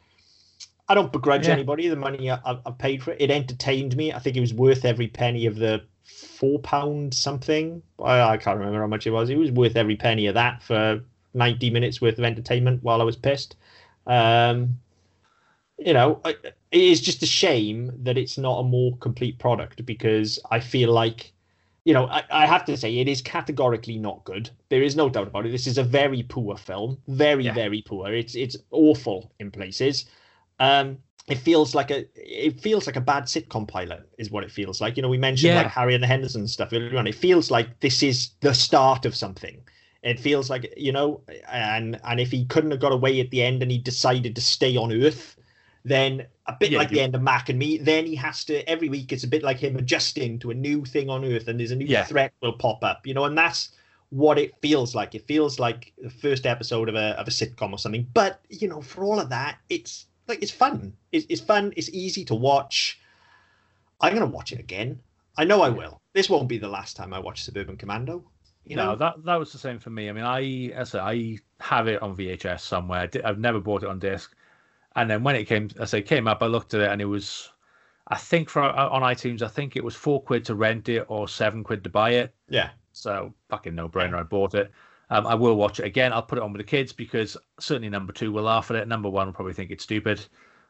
I 0.88 0.94
don't 0.94 1.12
begrudge 1.12 1.46
Yeah. 1.46 1.54
anybody 1.54 1.88
the 1.88 1.96
money 1.96 2.30
I, 2.30 2.38
I, 2.44 2.70
paid 2.70 3.02
for 3.02 3.12
it. 3.12 3.20
It 3.20 3.30
entertained 3.30 3.96
me. 3.96 4.12
I 4.12 4.18
think 4.20 4.36
it 4.36 4.40
was 4.40 4.54
worth 4.54 4.84
every 4.84 5.08
penny 5.08 5.46
of 5.46 5.56
the 5.56 5.82
four 6.04 6.60
pound 6.60 7.12
something. 7.12 7.82
I, 8.02 8.20
I 8.20 8.36
can't 8.36 8.58
remember 8.58 8.80
how 8.80 8.86
much 8.86 9.06
it 9.06 9.10
was. 9.10 9.28
It 9.28 9.38
was 9.38 9.50
worth 9.50 9.76
every 9.76 9.96
penny 9.96 10.26
of 10.26 10.34
that 10.34 10.62
for 10.62 11.00
ninety 11.34 11.70
minutes 11.70 12.00
worth 12.00 12.18
of 12.18 12.24
entertainment 12.24 12.82
while 12.84 13.00
I 13.00 13.04
was 13.04 13.16
pissed. 13.16 13.56
Um, 14.06 14.78
you 15.78 15.92
know, 15.92 16.20
it 16.24 16.54
is 16.70 17.00
just 17.00 17.22
a 17.22 17.26
shame 17.26 17.92
that 18.04 18.16
it's 18.16 18.38
not 18.38 18.60
a 18.60 18.62
more 18.62 18.96
complete 18.98 19.38
product 19.38 19.84
because 19.84 20.38
I 20.50 20.60
feel 20.60 20.92
like, 20.92 21.32
you 21.86 21.94
know, 21.94 22.06
I, 22.08 22.24
I 22.30 22.46
have 22.46 22.66
to 22.66 22.76
say 22.76 22.98
it 22.98 23.08
is 23.08 23.22
categorically 23.22 23.98
not 23.98 24.24
good. 24.24 24.50
There 24.70 24.82
is 24.82 24.96
no 24.96 25.08
doubt 25.08 25.28
about 25.28 25.46
it. 25.46 25.52
This 25.52 25.68
is 25.68 25.78
a 25.78 25.84
very 25.84 26.24
poor 26.24 26.56
film, 26.58 26.98
very 27.08 27.44
Yeah. 27.44 27.54
very 27.54 27.82
poor. 27.82 28.12
It's 28.12 28.34
it's 28.34 28.56
awful 28.72 29.32
in 29.40 29.52
places. 29.52 30.06
Um, 30.58 30.98
it 31.28 31.38
feels 31.38 31.74
like 31.74 31.90
a 31.92 32.06
it 32.16 32.60
feels 32.60 32.86
like 32.86 32.96
a 32.96 33.00
bad 33.00 33.24
sitcom 33.24 33.68
pilot 33.68 34.08
is 34.18 34.30
what 34.32 34.44
it 34.44 34.50
feels 34.52 34.80
like. 34.80 34.96
You 34.96 35.02
know, 35.02 35.08
we 35.08 35.18
mentioned 35.18 35.54
Yeah. 35.54 35.62
like 35.62 35.68
Harry 35.68 35.94
and 35.94 36.02
the 36.02 36.08
Henderson 36.08 36.48
stuff 36.48 36.72
earlier 36.72 36.98
on. 36.98 37.06
It 37.06 37.14
feels 37.14 37.50
like 37.52 37.80
this 37.80 38.02
is 38.02 38.30
the 38.40 38.54
start 38.54 39.06
of 39.06 39.14
something. 39.16 39.62
It 40.02 40.20
feels 40.20 40.50
like 40.50 40.74
you 40.76 40.92
know, 40.92 41.22
and 41.48 42.00
and 42.04 42.20
if 42.20 42.32
he 42.32 42.46
couldn't 42.46 42.72
have 42.72 42.80
got 42.80 42.92
away 42.92 43.20
at 43.20 43.30
the 43.30 43.42
end 43.42 43.62
and 43.62 43.70
he 43.70 43.78
decided 43.78 44.34
to 44.36 44.40
stay 44.40 44.76
on 44.76 44.92
Earth, 44.92 45.36
then 45.84 46.26
a 46.48 46.56
bit 46.58 46.70
Yeah, 46.70 46.78
like 46.78 46.90
you- 46.90 46.96
the 46.96 47.02
end 47.02 47.14
of 47.14 47.22
Mac 47.22 47.48
and 47.48 47.58
Me, 47.58 47.76
then 47.78 48.06
he 48.06 48.14
has 48.16 48.44
to 48.46 48.68
every 48.68 48.88
week. 48.88 49.12
It's 49.12 49.24
a 49.24 49.28
bit 49.28 49.42
like 49.42 49.58
him 49.58 49.76
adjusting 49.76 50.38
to 50.40 50.50
a 50.50 50.54
new 50.54 50.84
thing 50.84 51.10
on 51.10 51.24
Earth, 51.24 51.48
and 51.48 51.58
there's 51.58 51.70
a 51.72 51.76
new 51.76 51.86
Yeah. 51.86 52.04
threat 52.04 52.32
will 52.40 52.52
pop 52.52 52.84
up. 52.84 53.06
You 53.06 53.14
know, 53.14 53.24
and 53.24 53.36
that's 53.36 53.70
what 54.10 54.38
it 54.38 54.54
feels 54.62 54.94
like. 54.94 55.14
It 55.16 55.26
feels 55.26 55.58
like 55.58 55.92
the 56.00 56.10
first 56.10 56.46
episode 56.46 56.88
of 56.88 56.94
a 56.94 57.18
of 57.20 57.26
a 57.26 57.30
sitcom 57.32 57.72
or 57.72 57.78
something. 57.78 58.06
But 58.14 58.40
you 58.48 58.68
know, 58.68 58.80
for 58.80 59.02
all 59.04 59.18
of 59.18 59.28
that, 59.30 59.58
it's 59.68 60.06
like 60.28 60.40
it's 60.42 60.52
fun. 60.52 60.92
It's, 61.12 61.26
it's 61.28 61.40
fun. 61.40 61.72
It's 61.76 61.88
easy 61.90 62.24
to 62.26 62.34
watch. 62.34 63.00
I'm 64.00 64.12
gonna 64.14 64.26
watch 64.26 64.52
it 64.52 64.60
again. 64.60 65.00
I 65.38 65.44
know 65.44 65.62
I 65.62 65.68
will. 65.70 66.00
This 66.12 66.30
won't 66.30 66.48
be 66.48 66.58
the 66.58 66.68
last 66.68 66.96
time 66.96 67.12
I 67.12 67.18
watch 67.18 67.42
Suburban 67.42 67.76
Commando. 67.76 68.24
You 68.64 68.76
know, 68.76 68.90
no, 68.92 68.96
that 68.96 69.24
that 69.24 69.36
was 69.36 69.52
the 69.52 69.58
same 69.58 69.78
for 69.78 69.90
me. 69.90 70.08
I 70.08 70.12
mean, 70.12 70.24
I 70.24 70.72
as 70.74 70.94
I, 70.94 71.10
I 71.10 71.38
have 71.60 71.88
it 71.88 72.02
on 72.02 72.16
VHS 72.16 72.60
somewhere. 72.60 73.08
I've 73.24 73.38
never 73.38 73.58
bought 73.60 73.82
it 73.82 73.88
on 73.88 73.98
disc. 73.98 74.34
And 74.96 75.08
then 75.10 75.22
when 75.22 75.36
it 75.36 75.44
came, 75.44 75.68
as 75.76 75.94
I 75.94 75.98
say, 75.98 76.02
came 76.02 76.26
up, 76.26 76.42
I 76.42 76.46
looked 76.46 76.74
at 76.74 76.80
it 76.80 76.90
and 76.90 77.00
it 77.00 77.04
was, 77.06 77.50
I 78.08 78.16
think 78.16 78.48
for 78.48 78.62
uh, 78.62 78.88
on 78.88 79.02
iTunes, 79.02 79.42
I 79.42 79.48
think 79.48 79.76
it 79.76 79.84
was 79.84 79.94
four 79.94 80.22
quid 80.22 80.44
to 80.46 80.54
rent 80.54 80.88
it 80.88 81.04
or 81.08 81.28
seven 81.28 81.62
quid 81.62 81.84
to 81.84 81.90
buy 81.90 82.10
it. 82.12 82.34
yeah, 82.48 82.70
So 82.92 83.34
fucking 83.50 83.74
no 83.74 83.88
brainer. 83.88 84.14
I 84.18 84.22
bought 84.22 84.54
it. 84.54 84.72
Um, 85.10 85.26
I 85.26 85.34
will 85.34 85.54
watch 85.54 85.78
it 85.78 85.84
again. 85.84 86.12
I'll 86.12 86.22
put 86.22 86.38
it 86.38 86.42
on 86.42 86.52
with 86.52 86.60
the 86.60 86.64
kids 86.64 86.92
because 86.92 87.36
certainly 87.60 87.90
number 87.90 88.12
two 88.12 88.32
will 88.32 88.44
laugh 88.44 88.70
at 88.70 88.76
it. 88.76 88.88
Number 88.88 89.08
one 89.08 89.26
will 89.26 89.34
probably 89.34 89.52
think 89.52 89.70
it's 89.70 89.84
stupid. 89.84 90.24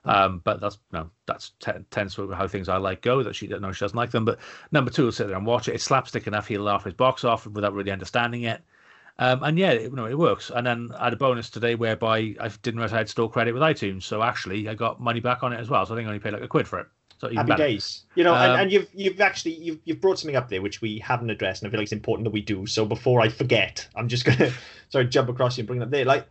Um, 0.05 0.41
but 0.45 0.61
that's 0.61 0.79
no, 0.93 1.11
that's 1.27 1.53
t- 1.59 1.73
tends 1.91 2.15
to 2.15 2.31
how 2.33 2.47
things 2.47 2.69
I 2.69 2.77
like 2.77 3.03
go. 3.03 3.23
That 3.23 3.35
she 3.35 3.49
no, 3.49 3.73
she 3.73 3.81
doesn't 3.85 3.97
like 3.97 4.11
them. 4.11 4.25
But 4.25 4.39
number 4.71 4.91
two 4.91 5.05
will 5.05 5.13
sit 5.13 5.27
there 5.27 5.37
and 5.37 5.47
watch 5.47 5.69
it. 5.69 5.75
It's 5.75 5.85
slapstick 5.85 6.27
enough. 6.27 6.47
He'll 6.47 6.63
laugh 6.63 6.85
his 6.85 6.95
box 6.95 7.25
off 7.25 7.47
without 7.47 7.73
really 7.75 7.91
understanding 7.91 8.43
it. 8.43 8.63
Um, 9.19 9.43
and 9.43 9.59
yeah, 9.59 9.71
it, 9.73 9.93
no, 9.93 10.07
it 10.07 10.19
works. 10.19 10.51
And 10.55 10.67
then 10.67 10.91
I 10.99 11.05
had 11.05 11.13
a 11.15 11.17
bonus 11.17 11.49
today 11.51 11.75
whereby 11.75 12.35
I 12.41 12.49
didn't 12.63 12.77
realize 12.77 12.93
I 12.93 12.99
had 12.99 13.09
store 13.09 13.31
credit 13.31 13.53
with 13.55 13.63
iTunes, 13.63 14.03
so 14.03 14.23
actually 14.23 14.69
I 14.69 14.75
got 14.75 15.01
money 15.01 15.21
back 15.21 15.43
on 15.43 15.53
it 15.53 15.61
as 15.61 15.71
well. 15.71 15.87
So 15.87 15.95
I 15.95 15.97
think 15.97 16.07
I 16.07 16.11
only 16.11 16.21
paid 16.21 16.35
like 16.35 16.43
a 16.43 16.49
quid 16.49 16.69
for 16.69 16.79
it. 16.81 16.87
So 17.19 17.31
even 17.31 17.47
happy 17.47 17.47
better. 17.47 17.69
days. 17.69 18.05
You 18.15 18.25
know, 18.25 18.35
Um, 18.35 18.43
and, 18.43 18.55
and 18.55 18.73
you've 18.73 18.89
you've 18.95 19.21
actually 19.23 19.55
you've 19.55 19.79
you've 19.85 20.01
brought 20.03 20.19
something 20.19 20.37
up 20.37 20.49
there 20.51 20.61
which 20.61 20.83
we 20.83 20.99
haven't 20.99 21.31
addressed, 21.31 21.63
and 21.63 21.69
I 21.69 21.71
feel 21.71 21.81
like 21.81 21.85
it's 21.87 21.93
important 21.93 22.25
that 22.25 22.33
we 22.33 22.43
do. 22.43 22.67
So 22.67 22.85
before 22.85 23.21
I 23.23 23.29
forget, 23.31 23.89
I'm 23.97 24.09
just 24.09 24.25
gonna 24.27 24.53
sorry 24.91 25.07
jump 25.07 25.31
across 25.31 25.57
you 25.57 25.63
and 25.63 25.67
bring 25.69 25.81
it 25.81 25.85
up 25.85 25.91
there. 25.91 26.05
Like 26.05 26.29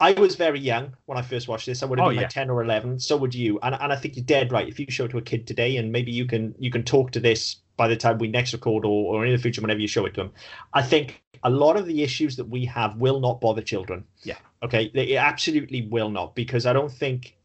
I 0.00 0.12
was 0.12 0.36
very 0.36 0.60
young 0.60 0.94
when 1.06 1.18
I 1.18 1.22
first 1.22 1.48
watched 1.48 1.66
this. 1.66 1.82
I 1.82 1.86
would 1.86 1.98
have 1.98 2.06
Oh, 2.06 2.10
been 2.10 2.16
yeah. 2.16 2.22
like 2.22 2.30
ten 2.30 2.50
or 2.50 2.62
eleven. 2.62 3.00
So 3.00 3.16
would 3.16 3.34
you. 3.34 3.58
And 3.62 3.74
and 3.74 3.92
I 3.92 3.96
think 3.96 4.16
you're 4.16 4.24
dead 4.24 4.52
right. 4.52 4.68
If 4.68 4.78
you 4.78 4.86
show 4.90 5.06
it 5.06 5.08
to 5.10 5.18
a 5.18 5.22
kid 5.22 5.46
today, 5.46 5.76
and 5.78 5.92
maybe 5.92 6.12
you 6.12 6.26
can 6.26 6.54
you 6.58 6.70
can 6.70 6.82
talk 6.84 7.10
to 7.12 7.20
this 7.20 7.56
by 7.78 7.88
the 7.88 7.96
time 7.96 8.18
we 8.18 8.28
next 8.28 8.52
record 8.52 8.84
or, 8.84 9.14
or 9.14 9.24
in 9.24 9.32
the 9.32 9.38
future 9.38 9.62
whenever 9.62 9.80
you 9.80 9.88
show 9.88 10.04
it 10.04 10.12
to 10.14 10.22
them. 10.22 10.32
I 10.74 10.82
think 10.82 11.22
a 11.42 11.48
lot 11.48 11.78
of 11.78 11.86
the 11.86 12.02
issues 12.02 12.36
that 12.36 12.48
we 12.50 12.66
have 12.66 12.96
will 12.96 13.20
not 13.20 13.40
bother 13.40 13.62
children. 13.62 14.04
Yeah. 14.24 14.36
Okay. 14.62 14.90
They 14.92 15.16
absolutely 15.16 15.82
will 15.82 16.10
not 16.10 16.34
because 16.34 16.66
I 16.66 16.74
don't 16.74 16.92
think 16.92 17.38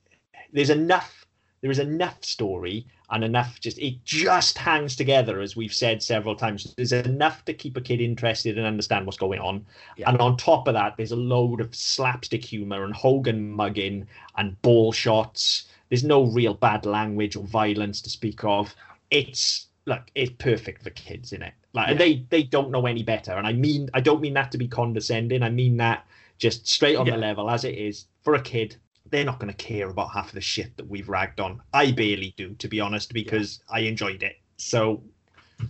there's 0.51 0.69
enough 0.69 1.25
there 1.61 1.71
is 1.71 1.79
enough 1.79 2.21
story 2.25 2.85
and 3.09 3.23
enough 3.23 3.59
just 3.61 3.77
it 3.79 4.03
just 4.03 4.57
hangs 4.57 4.95
together 4.97 5.39
as 5.39 5.55
we've 5.55 5.73
said 5.73 6.03
several 6.03 6.35
times 6.35 6.73
there's 6.75 6.91
enough 6.91 7.45
to 7.45 7.53
keep 7.53 7.77
a 7.77 7.81
kid 7.81 8.01
interested 8.01 8.57
and 8.57 8.67
understand 8.67 9.05
what's 9.05 9.17
going 9.17 9.39
on 9.39 9.65
Yeah. 9.95 10.09
and 10.09 10.19
on 10.19 10.35
top 10.35 10.67
of 10.67 10.73
that 10.73 10.97
there's 10.97 11.13
a 11.13 11.15
load 11.15 11.61
of 11.61 11.73
slapstick 11.73 12.43
humor 12.43 12.83
and 12.83 12.93
hogan 12.93 13.49
mugging 13.51 14.07
and 14.37 14.61
ball 14.61 14.91
shots 14.91 15.65
there's 15.89 16.03
no 16.03 16.25
real 16.25 16.53
bad 16.53 16.85
language 16.85 17.35
or 17.37 17.45
violence 17.45 18.01
to 18.01 18.09
speak 18.09 18.43
of 18.43 18.75
it's 19.09 19.67
like 19.85 20.11
it's 20.15 20.31
perfect 20.39 20.83
for 20.83 20.89
kids 20.91 21.33
in 21.33 21.41
it 21.41 21.53
like 21.73 21.89
Yeah. 21.89 21.93
they 21.95 22.25
they 22.29 22.43
don't 22.43 22.71
know 22.71 22.85
any 22.85 23.03
better 23.03 23.33
and 23.33 23.45
i 23.45 23.51
mean 23.53 23.89
i 23.93 23.99
don't 24.01 24.21
mean 24.21 24.33
that 24.35 24.51
to 24.53 24.57
be 24.57 24.67
condescending 24.67 25.43
i 25.43 25.49
mean 25.49 25.77
that 25.77 26.05
just 26.37 26.67
straight 26.67 26.95
on 26.95 27.05
Yeah. 27.05 27.13
the 27.13 27.19
level 27.19 27.49
as 27.49 27.63
it 27.65 27.77
is 27.77 28.05
for 28.23 28.35
a 28.35 28.41
kid 28.41 28.75
they're 29.09 29.25
not 29.25 29.39
going 29.39 29.53
to 29.53 29.57
care 29.57 29.89
about 29.89 30.11
half 30.11 30.29
of 30.29 30.33
the 30.33 30.41
shit 30.41 30.75
that 30.77 30.87
we've 30.89 31.07
ragged 31.07 31.39
on. 31.39 31.61
I 31.71 31.91
barely 31.91 32.33
do, 32.35 32.55
to 32.55 32.67
be 32.67 32.79
honest, 32.79 33.13
because 33.13 33.61
I 33.69 33.81
enjoyed 33.81 34.23
it. 34.23 34.37
So, 34.57 35.03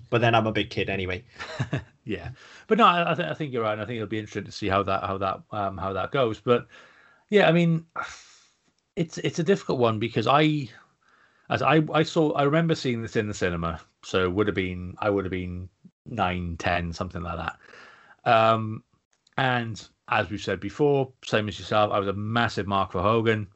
but 0.10 0.22
then 0.22 0.34
I'm 0.34 0.48
a 0.48 0.52
big 0.54 0.70
kid 0.70 0.90
anyway. 0.90 1.26
yeah, 2.06 2.30
but 2.68 2.78
no, 2.78 2.86
I, 2.86 3.12
I, 3.12 3.16
th- 3.16 3.28
I 3.28 3.34
think 3.34 3.52
you're 3.52 3.64
right. 3.64 3.74
and 3.74 3.82
I 3.82 3.86
think 3.86 3.98
it'll 3.98 4.08
be 4.08 4.20
interesting 4.20 4.46
to 4.46 4.52
see 4.52 4.70
how 4.70 4.82
that 4.84 5.04
how 5.04 5.18
that 5.18 5.42
um, 5.52 5.78
how 5.78 5.92
that 5.92 6.12
goes. 6.12 6.40
But 6.40 6.68
yeah, 7.32 7.50
I 7.50 7.52
mean, 7.52 7.86
it's 8.96 9.18
it's 9.18 9.40
a 9.40 9.44
difficult 9.44 9.80
one 9.80 10.00
because 10.00 10.26
I, 10.26 10.70
as 11.50 11.62
I 11.62 11.82
I 11.94 12.04
saw, 12.04 12.32
I 12.34 12.44
remember 12.44 12.76
seeing 12.76 13.02
this 13.02 13.18
in 13.18 13.28
the 13.28 13.34
cinema, 13.34 13.82
so 14.04 14.30
would 14.30 14.48
have 14.48 14.56
been 14.56 14.96
I 15.00 15.10
would 15.10 15.26
have 15.26 15.32
been 15.32 15.70
nine, 16.06 16.58
ten, 16.58 16.94
something 16.94 17.22
like 17.22 17.38
that. 17.38 18.32
Um, 18.32 18.84
and 19.38 19.86
as 20.10 20.30
we've 20.30 20.42
said 20.42 20.60
before, 20.60 21.12
same 21.24 21.48
as 21.48 21.58
yourself, 21.60 21.92
I 21.92 22.00
was 22.00 22.08
a 22.08 22.14
massive 22.14 22.68
mark 22.68 22.92
for 22.92 23.02
Hogan. 23.02 23.48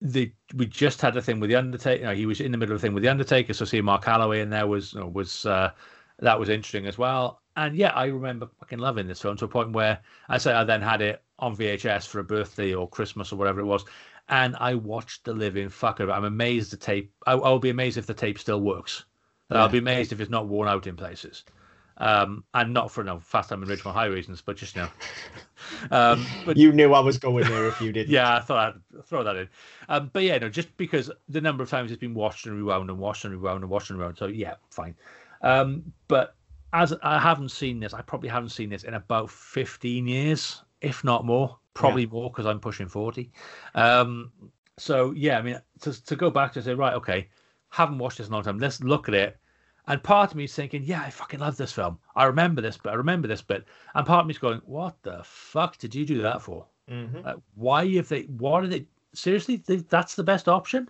The 0.00 0.32
we 0.54 0.66
just 0.66 1.00
had 1.00 1.16
a 1.16 1.22
thing 1.22 1.40
with 1.40 1.50
the 1.50 1.56
Undertaker. 1.56 2.00
You 2.00 2.06
know, 2.06 2.14
he 2.14 2.26
was 2.26 2.40
in 2.40 2.52
the 2.52 2.58
middle 2.58 2.74
of 2.74 2.80
a 2.80 2.82
thing 2.82 2.94
with 2.94 3.02
the 3.02 3.08
Undertaker, 3.08 3.52
so 3.52 3.64
seeing 3.64 3.84
Mark 3.84 4.04
Calaway 4.04 4.42
in 4.42 4.50
there 4.50 4.66
was 4.66 4.94
was 4.94 5.46
uh, 5.46 5.70
that 6.20 6.38
was 6.38 6.48
interesting 6.48 6.86
as 6.86 6.98
well. 6.98 7.40
And 7.56 7.74
yeah, 7.74 7.90
I 7.90 8.06
remember 8.06 8.48
fucking 8.60 8.78
loving 8.78 9.08
this 9.08 9.20
film 9.20 9.36
to 9.38 9.46
a 9.46 9.48
point 9.48 9.72
where 9.72 9.98
I 10.28 10.38
say 10.38 10.52
I 10.52 10.62
then 10.62 10.82
had 10.82 11.00
it 11.02 11.22
on 11.40 11.56
VHS 11.56 12.06
for 12.06 12.20
a 12.20 12.24
birthday 12.24 12.74
or 12.74 12.88
Christmas 12.88 13.32
or 13.32 13.36
whatever 13.36 13.60
it 13.60 13.64
was, 13.64 13.84
and 14.28 14.56
I 14.60 14.74
watched 14.74 15.24
the 15.24 15.32
living 15.32 15.68
fuck 15.68 15.98
of 15.98 16.08
it. 16.08 16.12
I'm 16.12 16.24
amazed 16.24 16.70
the 16.70 16.76
tape. 16.76 17.12
I, 17.26 17.32
I'll 17.32 17.58
be 17.58 17.70
amazed 17.70 17.98
if 17.98 18.06
the 18.06 18.14
tape 18.14 18.38
still 18.38 18.60
works. 18.60 19.04
I'll 19.50 19.68
be 19.68 19.78
amazed 19.78 20.12
if 20.12 20.20
it's 20.20 20.30
not 20.30 20.46
worn 20.46 20.68
out 20.68 20.86
in 20.86 20.96
places. 20.96 21.44
Um, 22.00 22.44
and 22.54 22.72
not 22.72 22.92
for 22.92 23.02
no 23.02 23.18
fast 23.18 23.48
time 23.48 23.60
and 23.62 23.70
Ridgemont 23.70 23.92
High 23.92 24.06
reasons, 24.06 24.40
but 24.40 24.56
just 24.56 24.76
know. 24.76 24.88
Um, 25.90 26.24
but 26.46 26.56
You 26.56 26.72
knew 26.72 26.94
I 26.94 27.00
was 27.00 27.18
going 27.18 27.44
there 27.44 27.66
if 27.66 27.80
you 27.80 27.92
didn't. 27.92 28.10
yeah, 28.12 28.36
I 28.36 28.40
thought 28.40 28.76
I'd 28.76 29.06
throw 29.06 29.24
that 29.24 29.34
in. 29.34 29.48
Um, 29.88 30.08
but 30.12 30.22
yeah, 30.22 30.38
no, 30.38 30.48
just 30.48 30.74
because 30.76 31.10
the 31.28 31.40
number 31.40 31.64
of 31.64 31.68
times 31.68 31.90
it's 31.90 32.00
been 32.00 32.14
washed 32.14 32.46
and 32.46 32.56
rewound 32.56 32.88
and 32.90 32.98
washed 32.98 33.24
and 33.24 33.34
rewound 33.34 33.62
and 33.62 33.70
washed 33.70 33.90
and 33.90 33.98
rewound. 33.98 34.16
So 34.18 34.26
yeah, 34.26 34.54
fine. 34.70 34.94
Um, 35.42 35.92
but 36.06 36.36
as 36.72 36.94
I 37.02 37.18
haven't 37.18 37.50
seen 37.50 37.80
this, 37.80 37.92
I 37.92 38.02
probably 38.02 38.28
haven't 38.28 38.50
seen 38.50 38.70
this 38.70 38.84
in 38.84 38.94
about 38.94 39.30
15 39.30 40.06
years, 40.06 40.62
if 40.80 41.02
not 41.02 41.24
more. 41.24 41.58
Probably 41.74 42.06
more 42.06 42.30
because 42.30 42.46
I'm 42.46 42.60
pushing 42.60 42.88
40. 42.88 43.30
Um, 43.74 44.32
so 44.78 45.12
yeah, 45.12 45.38
I 45.38 45.42
mean, 45.42 45.60
to, 45.80 46.04
to 46.04 46.16
go 46.16 46.30
back 46.30 46.52
to 46.54 46.62
say, 46.62 46.74
right, 46.74 46.94
okay, 46.94 47.28
haven't 47.70 47.98
watched 47.98 48.18
this 48.18 48.26
in 48.28 48.32
a 48.32 48.36
long 48.36 48.44
time. 48.44 48.58
Let's 48.58 48.82
look 48.82 49.08
at 49.08 49.14
it. 49.14 49.38
And 49.86 50.02
part 50.02 50.30
of 50.30 50.36
me 50.36 50.44
is 50.44 50.54
thinking, 50.54 50.82
yeah, 50.84 51.00
I 51.00 51.10
fucking 51.10 51.40
love 51.40 51.56
this 51.56 51.72
film. 51.72 51.98
I 52.14 52.24
remember 52.24 52.60
this, 52.60 52.76
but 52.76 52.90
I 52.92 52.96
remember 52.96 53.26
this 53.26 53.40
bit. 53.40 53.64
And 53.94 54.06
part 54.06 54.20
of 54.20 54.26
me 54.26 54.32
is 54.32 54.38
going, 54.38 54.60
what 54.66 55.02
the 55.02 55.22
fuck 55.24 55.78
did 55.78 55.94
you 55.94 56.04
do 56.04 56.20
that 56.22 56.42
for? 56.42 56.66
Mhm. 56.90 57.26
Uh, 57.26 57.36
why 57.54 57.84
if 57.84 58.08
they 58.08 58.22
what 58.22 58.64
are 58.64 58.66
they 58.66 58.86
seriously 59.14 59.56
they, 59.56 59.76
that's 59.76 60.14
the 60.14 60.22
best 60.22 60.48
option 60.48 60.88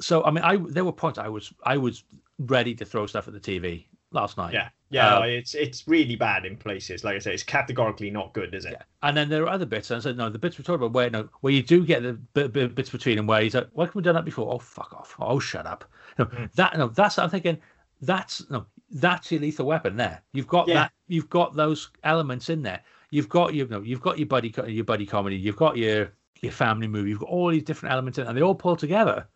so 0.00 0.24
i 0.24 0.30
mean 0.32 0.42
i 0.42 0.56
there 0.56 0.84
were 0.84 0.92
points 0.92 1.18
i 1.18 1.28
was 1.28 1.52
i 1.64 1.76
was 1.76 2.02
ready 2.38 2.74
to 2.74 2.84
throw 2.84 3.06
stuff 3.06 3.28
at 3.28 3.34
the 3.34 3.40
tv 3.40 3.84
last 4.10 4.36
night 4.36 4.52
Yeah. 4.52 4.68
Yeah. 4.92 5.08
No, 5.10 5.22
it's 5.22 5.54
it's 5.54 5.88
really 5.88 6.16
bad 6.16 6.44
in 6.44 6.56
places. 6.56 7.02
Like 7.02 7.16
I 7.16 7.18
say, 7.18 7.34
it's 7.34 7.42
categorically 7.42 8.10
not 8.10 8.32
good, 8.34 8.54
is 8.54 8.64
it? 8.66 8.72
Yeah. 8.72 8.82
and 9.02 9.16
then 9.16 9.28
there 9.28 9.42
are 9.44 9.48
other 9.48 9.66
bits 9.66 9.90
and 9.90 9.98
i 9.98 10.00
said 10.02 10.16
no 10.16 10.28
the 10.28 10.38
bits 10.38 10.58
we're 10.58 10.62
talking 10.64 10.84
about 10.84 10.92
where 10.92 11.10
no 11.10 11.28
where 11.40 11.52
you 11.52 11.62
do 11.62 11.84
get 11.84 12.02
the 12.02 12.12
bit, 12.34 12.52
bit, 12.52 12.74
bits 12.74 12.90
between 12.90 13.16
them 13.16 13.26
where 13.26 13.42
he's 13.42 13.54
like 13.54 13.68
why 13.72 13.84
can 13.86 13.92
we 13.98 14.02
done 14.02 14.14
that 14.14 14.24
before 14.24 14.52
oh 14.52 14.58
fuck 14.58 14.92
off 14.92 15.16
oh 15.18 15.38
shut 15.40 15.66
up 15.66 15.84
no, 16.18 16.26
Mm. 16.26 16.52
that 16.54 16.76
no 16.78 16.88
that's 16.88 17.18
i'm 17.18 17.30
thinking 17.30 17.58
that's 18.02 18.48
no 18.50 18.66
that's 18.90 19.32
your 19.32 19.40
lethal 19.40 19.66
weapon 19.66 19.96
there 19.96 20.20
you've 20.32 20.46
got 20.46 20.68
Yeah. 20.68 20.74
that 20.74 20.92
you've 21.08 21.30
got 21.30 21.56
those 21.56 21.90
elements 22.04 22.50
in 22.50 22.62
there 22.62 22.80
you've 23.10 23.28
got 23.28 23.54
your 23.54 23.66
no, 23.68 23.80
you've 23.80 24.00
got 24.02 24.18
your 24.18 24.26
buddy 24.28 24.54
your 24.66 24.84
buddy 24.84 25.06
comedy 25.06 25.36
you've 25.36 25.56
got 25.56 25.76
your 25.76 26.12
your 26.42 26.52
family 26.52 26.86
movie 26.88 27.10
you've 27.10 27.20
got 27.20 27.28
all 27.30 27.48
these 27.50 27.62
different 27.64 27.92
elements 27.92 28.18
in 28.18 28.24
it, 28.24 28.28
and 28.28 28.36
they 28.36 28.42
all 28.42 28.54
pull 28.54 28.76
together 28.76 29.26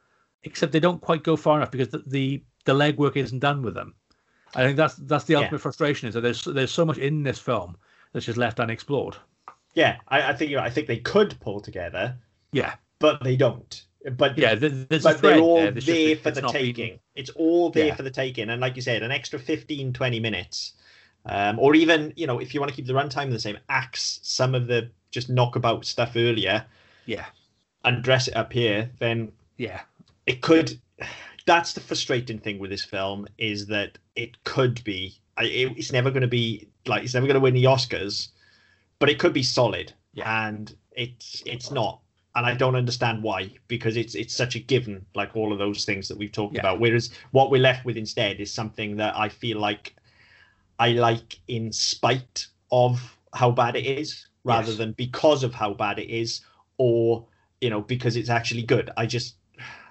except 0.45 0.73
they 0.73 0.81
don't 0.81 1.01
quite 1.01 1.23
go 1.24 1.35
far 1.37 1.57
enough 1.57 1.70
because 1.70 1.89
the 1.89 2.03
the, 2.07 2.45
the 2.66 2.73
legwork 2.74 3.16
isn't 3.16 3.39
done 3.41 3.62
with 3.62 3.74
them 3.74 3.95
i 4.55 4.64
think 4.64 4.77
that's 4.77 4.94
that's 4.94 5.24
the 5.24 5.35
Yeah. 5.35 5.40
ultimate 5.40 5.60
frustration 5.60 6.09
is 6.09 6.14
that 6.14 6.20
there's 6.23 6.44
there's 6.44 6.73
so 6.73 6.85
much 6.85 6.98
in 6.98 7.23
this 7.23 7.39
film 7.39 7.77
that's 8.12 8.27
just 8.27 8.39
left 8.39 8.60
unexplored 8.60 9.16
Yeah. 9.74 9.97
I, 10.09 10.31
I 10.31 10.32
think 10.32 10.51
you're 10.51 10.60
right. 10.60 10.66
I 10.66 10.70
think 10.70 10.86
they 10.86 10.98
could 10.98 11.39
pull 11.40 11.60
together, 11.60 12.16
yeah 12.52 12.77
but 12.98 13.23
they 13.23 13.36
don't. 13.36 13.85
but 14.16 14.39
yeah, 14.39 14.55
there's 14.55 15.02
but 15.02 15.20
they're 15.20 15.39
all 15.39 15.56
there, 15.56 15.73
there 15.73 16.16
for 16.16 16.31
the 16.31 16.43
taking. 16.43 16.90
Been... 16.90 16.98
It's 17.14 17.31
all 17.31 17.70
there 17.70 17.86
yeah. 17.86 17.94
for 17.94 18.02
the 18.02 18.10
taking, 18.10 18.51
and 18.51 18.60
like 18.60 18.77
you 18.77 18.82
said, 18.82 19.02
an 19.02 19.10
extra 19.10 19.39
15, 19.39 19.93
20 19.93 20.20
minutes, 20.20 20.74
um, 21.27 21.59
or 21.59 21.74
even 21.74 22.12
you 22.16 22.27
know, 22.27 22.39
if 22.39 22.55
you 22.55 22.60
want 22.60 22.70
to 22.70 22.77
keep 22.77 22.86
the 22.86 22.93
runtime 22.93 23.31
the 23.31 23.40
same, 23.40 23.59
axe 23.68 24.20
some 24.23 24.55
of 24.55 24.66
the 24.66 24.90
just 25.10 25.28
knockabout 25.28 25.85
stuff 25.85 26.12
earlier. 26.16 26.64
Yeah, 27.06 27.27
and 27.85 28.02
dress 28.02 28.28
it 28.28 28.36
up 28.36 28.52
here, 28.52 28.90
then 28.98 29.32
yeah, 29.56 29.81
it 30.27 30.40
could. 30.40 30.78
That's 31.47 31.73
the 31.73 31.81
frustrating 31.81 32.39
thing 32.39 32.59
with 32.59 32.70
this 32.70 32.85
film 32.85 33.27
is 33.39 33.66
that 33.66 33.98
it 34.14 34.43
could 34.44 34.82
be. 34.85 35.18
It's 35.39 35.93
never 35.93 36.10
going 36.10 36.23
to 36.23 36.28
be 36.28 36.68
like 36.86 37.05
it's 37.05 37.14
never 37.14 37.27
going 37.27 37.35
to 37.35 37.40
win 37.40 37.55
the 37.55 37.64
Oscars, 37.64 38.28
but 38.98 39.09
it 39.09 39.18
could 39.18 39.32
be 39.32 39.43
solid, 39.43 39.93
yeah. 40.14 40.48
and 40.48 40.74
it's 40.93 41.43
it's 41.47 41.70
not 41.70 42.01
and 42.36 42.44
I 42.44 42.55
don't 42.55 42.77
understand 42.77 43.23
why 43.23 43.51
because 43.66 43.97
it's 43.97 44.14
it's 44.14 44.35
such 44.35 44.56
a 44.56 44.59
given, 44.59 45.05
like 45.14 45.35
all 45.35 45.52
of 45.52 45.59
those 45.59 45.86
things 45.86 46.06
that 46.09 46.18
we've 46.18 46.31
talked 46.31 46.55
yeah. 46.55 46.60
about. 46.60 46.78
Whereas 46.78 47.10
what 47.31 47.51
we're 47.51 47.62
left 47.62 47.86
with 47.86 47.97
instead 47.97 48.40
is 48.40 48.52
something 48.52 48.97
that 48.97 49.16
I 49.16 49.31
feel 49.31 49.59
like 49.59 49.97
I 50.78 50.90
like 50.90 51.39
in 51.48 51.73
spite 51.73 52.47
of 52.70 53.16
how 53.32 53.51
bad 53.51 53.74
it 53.74 53.86
is, 53.86 54.27
rather 54.44 54.68
yes. 54.68 54.77
than 54.77 54.93
because 54.93 55.44
of 55.44 55.55
how 55.55 55.73
bad 55.73 55.98
it 55.98 56.10
is, 56.10 56.43
or 56.77 57.27
you 57.62 57.70
know 57.70 57.81
because 57.81 58.16
it's 58.16 58.28
actually 58.28 58.62
good. 58.62 58.90
I 58.98 59.06
just 59.06 59.35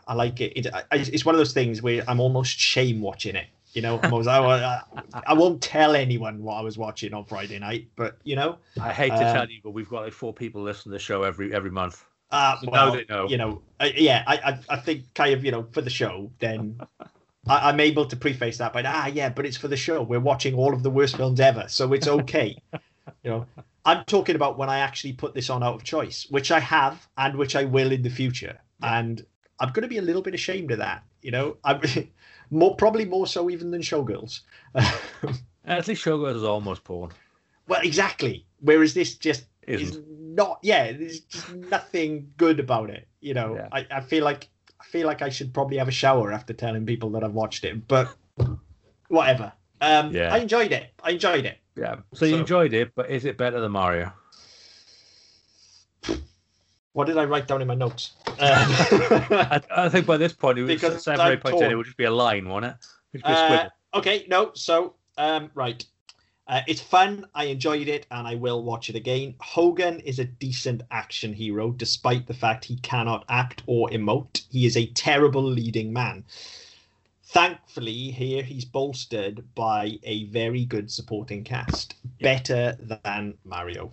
I 0.08 0.14
like 0.14 0.42
it. 0.42 0.54
it 0.56 0.68
I, 0.74 0.84
it's 0.92 1.26
one 1.26 1.36
of 1.36 1.40
those 1.40 1.54
things 1.54 1.82
where 1.82 2.04
I'm 2.08 2.20
almost 2.20 2.58
shame 2.58 3.02
watching 3.02 3.36
it. 3.36 3.48
You 3.74 3.82
know, 3.82 4.00
I, 4.04 4.08
was, 4.08 4.26
I, 4.26 4.82
I, 5.28 5.34
won't 5.34 5.62
tell 5.62 5.96
anyone 5.96 6.42
what 6.42 6.54
I 6.54 6.62
was 6.62 6.78
watching 6.78 7.14
on 7.14 7.26
Friday 7.26 7.60
night, 7.60 7.90
but 7.98 8.18
you 8.24 8.38
know, 8.38 8.58
I 8.82 8.94
hate 8.94 9.10
to 9.10 9.28
um, 9.28 9.36
tell 9.36 9.50
you, 9.50 9.60
but 9.62 9.72
we've 9.72 9.90
got 9.90 10.04
like 10.04 10.14
four 10.14 10.34
people 10.34 10.62
listen 10.62 10.84
to 10.84 10.90
the 10.92 11.00
show 11.00 11.24
every 11.24 11.54
every 11.54 11.72
month. 11.72 12.06
Uh, 12.32 12.58
well, 12.68 13.00
know. 13.10 13.28
you 13.30 13.38
know, 13.38 13.62
uh, 13.80 13.90
yeah, 13.96 14.24
I, 14.28 14.36
I, 14.38 14.60
I 14.70 14.76
think 14.78 15.14
kind 15.14 15.34
of, 15.34 15.46
you 15.46 15.52
know, 15.52 15.68
for 15.72 15.82
the 15.82 15.90
show, 15.90 16.32
then 16.40 16.80
I, 17.48 17.70
am 17.70 17.80
able 17.80 18.06
to 18.06 18.16
preface 18.16 18.58
that 18.58 18.74
by, 18.74 18.84
ah, 18.86 19.08
yeah, 19.08 19.30
but 19.30 19.46
it's 19.46 19.58
for 19.58 19.68
the 19.68 19.78
show. 19.78 20.02
We're 20.02 20.20
watching 20.20 20.56
all 20.56 20.74
of 20.74 20.82
the 20.82 20.90
worst 20.90 21.18
films 21.18 21.40
ever, 21.40 21.66
so 21.68 21.94
it's 21.94 22.08
okay. 22.08 22.58
you 23.24 23.30
know, 23.30 23.46
I'm 23.86 24.04
talking 24.06 24.36
about 24.36 24.58
when 24.58 24.70
I 24.70 24.80
actually 24.80 25.14
put 25.14 25.34
this 25.34 25.50
on 25.50 25.64
out 25.64 25.76
of 25.76 25.84
choice, 25.84 26.26
which 26.30 26.52
I 26.52 26.60
have 26.60 27.08
and 27.18 27.38
which 27.38 27.56
I 27.56 27.66
will 27.66 27.92
in 27.92 28.02
the 28.02 28.10
future, 28.10 28.60
yeah. 28.82 29.00
and 29.00 29.26
I'm 29.60 29.72
going 29.72 29.84
to 29.84 29.88
be 29.88 29.98
a 29.98 30.02
little 30.02 30.22
bit 30.22 30.34
ashamed 30.34 30.72
of 30.72 30.80
that. 30.80 31.04
You 31.22 31.32
know, 31.32 31.58
I'm 31.64 31.82
more 32.50 32.76
probably 32.76 33.06
more 33.06 33.28
so 33.28 33.50
even 33.50 33.72
than 33.72 33.82
Showgirls. 33.82 34.42
At 35.66 35.88
least 35.88 36.06
Showgirls 36.06 36.36
is 36.36 36.44
almost 36.44 36.84
porn. 36.84 37.12
Well, 37.68 37.82
exactly. 37.82 38.46
Whereas 38.60 38.94
this 38.94 39.16
just 39.16 39.46
Isn't. 39.68 39.98
is 39.98 40.04
not. 40.08 40.60
Yeah, 40.62 40.92
there's 40.92 41.22
just 41.22 41.54
nothing 41.56 42.32
good 42.38 42.60
about 42.60 42.90
it. 42.90 43.08
You 43.22 43.34
know, 43.34 43.56
yeah. 43.56 43.70
I, 43.72 43.88
I 43.90 44.02
feel 44.02 44.24
like 44.24 44.50
I 44.80 44.84
feel 44.86 45.08
like 45.08 45.22
I 45.22 45.30
should 45.30 45.54
probably 45.54 45.78
have 45.78 45.88
a 45.88 45.92
shower 45.92 46.32
after 46.32 46.54
telling 46.54 46.86
people 46.86 47.10
that 47.12 47.24
I've 47.24 47.34
watched 47.34 47.64
it, 47.64 47.88
but 47.88 48.16
whatever. 49.08 49.52
Um, 49.82 50.12
yeah. 50.12 50.34
I 50.34 50.38
enjoyed 50.38 50.72
it. 50.72 50.92
I 51.04 51.12
enjoyed 51.12 51.46
it. 51.46 51.58
Yeah. 51.76 51.96
So, 52.14 52.20
so 52.20 52.26
you 52.26 52.38
enjoyed 52.38 52.74
it, 52.74 52.94
but 52.96 53.10
is 53.10 53.26
it 53.26 53.38
better 53.38 53.60
than 53.60 53.72
Mario? 53.72 54.14
What 56.96 57.08
did 57.08 57.18
I 57.18 57.26
write 57.26 57.46
down 57.46 57.62
in 57.62 57.68
my 57.68 57.76
notes? 57.76 58.14
Um, 58.26 58.36
I, 58.40 59.62
I, 59.70 59.90
think 59.90 60.06
by 60.06 60.16
this 60.16 60.32
point, 60.32 60.58
it 60.58 60.62
was 60.64 60.82
because 60.82 61.04
seven, 61.04 61.30
eight 61.30 61.42
points 61.42 61.62
in, 61.62 61.70
it 61.70 61.76
would 61.76 61.88
just 61.88 61.98
be 61.98 62.06
a 62.06 62.12
line, 62.12 62.48
won't 62.48 62.64
it? 62.64 62.76
Uh, 63.22 63.68
okay, 63.94 64.26
no. 64.30 64.52
So, 64.54 64.96
um, 65.18 65.52
right. 65.56 65.86
Uh, 66.48 66.62
it's 66.68 66.80
fun. 66.80 67.26
I 67.36 67.46
enjoyed 67.46 67.90
it, 67.90 68.06
and 68.12 68.26
I 68.26 68.36
will 68.36 68.64
watch 68.64 68.90
it 68.90 68.96
again. 68.96 69.36
Hogan 69.42 70.00
is 70.00 70.20
a 70.20 70.24
decent 70.24 70.84
action 70.90 71.34
hero, 71.34 71.72
despite 71.72 72.28
the 72.28 72.34
fact 72.34 72.64
he 72.64 72.78
cannot 72.78 73.26
act 73.28 73.62
or 73.66 73.90
emote. 73.90 74.46
He 74.50 74.66
is 74.66 74.78
a 74.78 74.86
terrible 74.86 75.44
leading 75.44 75.92
man. 75.92 76.24
Thankfully, 77.26 78.12
here 78.12 78.42
he's 78.42 78.64
bolstered 78.64 79.44
by 79.54 80.00
a 80.04 80.28
very 80.28 80.64
good 80.64 80.90
supporting 80.90 81.44
cast, 81.44 81.96
better 82.22 82.78
than 83.04 83.38
Mario. 83.44 83.92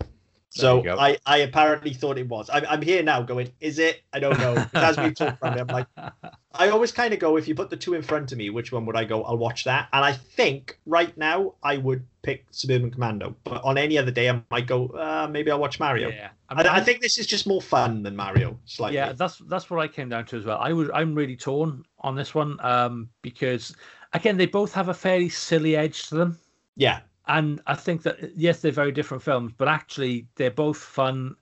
So 0.55 0.85
I, 0.99 1.17
I 1.25 1.39
apparently 1.39 1.95
thought 1.95 2.19
it 2.19 2.29
was. 2.29 2.51
I'm, 2.53 2.65
I'm 2.69 2.83
here 2.83 3.03
now 3.03 3.23
going, 3.23 3.51
is 3.61 3.79
it? 3.79 4.03
I 4.13 4.19
don't 4.19 4.39
know. 4.39 4.67
As 4.75 4.99
we 4.99 5.11
talk 5.11 5.39
about 5.41 5.57
it, 5.57 5.61
I'm 5.63 5.67
like, 5.69 5.87
I 6.53 6.69
always 6.69 6.93
kind 6.93 7.15
of 7.15 7.21
go, 7.21 7.39
if 7.39 7.49
you 7.49 7.55
put 7.55 7.71
the 7.71 7.77
two 7.77 7.95
in 7.95 8.03
front 8.03 8.33
of 8.33 8.39
me, 8.39 8.51
which 8.51 8.71
one 8.71 8.85
would 8.85 8.95
I 8.95 9.05
go? 9.05 9.25
I'll 9.25 9.39
watch 9.39 9.65
that. 9.65 9.89
And 9.95 10.05
I 10.05 10.13
think 10.13 10.79
right 10.85 11.17
now 11.17 11.55
I 11.63 11.79
would 11.79 12.05
pick 12.21 12.45
Suburban 12.51 12.91
Commando. 12.91 13.35
But 13.45 13.65
on 13.65 13.79
any 13.79 13.97
other 13.97 14.11
day, 14.11 14.29
I 14.29 14.43
might 14.51 14.67
go, 14.67 14.89
uh, 14.89 15.27
maybe 15.31 15.51
I'll 15.51 15.59
watch 15.59 15.81
Mario. 15.81 16.11
Yeah. 16.11 16.29
I, 16.51 16.69
I, 16.69 16.81
think 16.83 17.01
this 17.01 17.17
is 17.17 17.27
just 17.27 17.47
more 17.47 17.63
fun 17.63 18.03
than 18.03 18.15
Mario, 18.15 18.59
slightly. 18.67 18.97
Yeah, 18.97 19.15
that's 19.15 19.39
that's 19.49 19.71
what 19.71 19.81
I 19.81 19.89
came 19.89 20.11
down 20.11 20.27
to 20.27 20.37
as 20.37 20.45
well. 20.45 20.59
I 20.59 20.75
was 20.75 20.91
I'm 20.93 21.15
really 21.15 21.37
torn 21.37 21.83
on 22.01 22.15
this 22.15 22.35
one 22.35 22.59
um, 22.61 23.09
because, 23.23 23.75
again, 24.13 24.37
they 24.37 24.45
both 24.45 24.75
have 24.75 24.91
a 24.91 24.95
fairly 24.95 25.31
silly 25.31 25.77
edge 25.77 26.09
to 26.09 26.17
them. 26.17 26.39
Yeah 26.77 27.01
and 27.27 27.61
I 27.67 27.75
think 27.75 28.03
that 28.03 28.37
yes, 28.37 28.61
they're 28.61 28.73
very 28.73 28.93
different 28.93 29.23
films, 29.23 29.53
but 29.57 29.69
actually 29.69 30.27
they're 30.37 30.51
both 30.51 30.79
fun. 30.79 31.37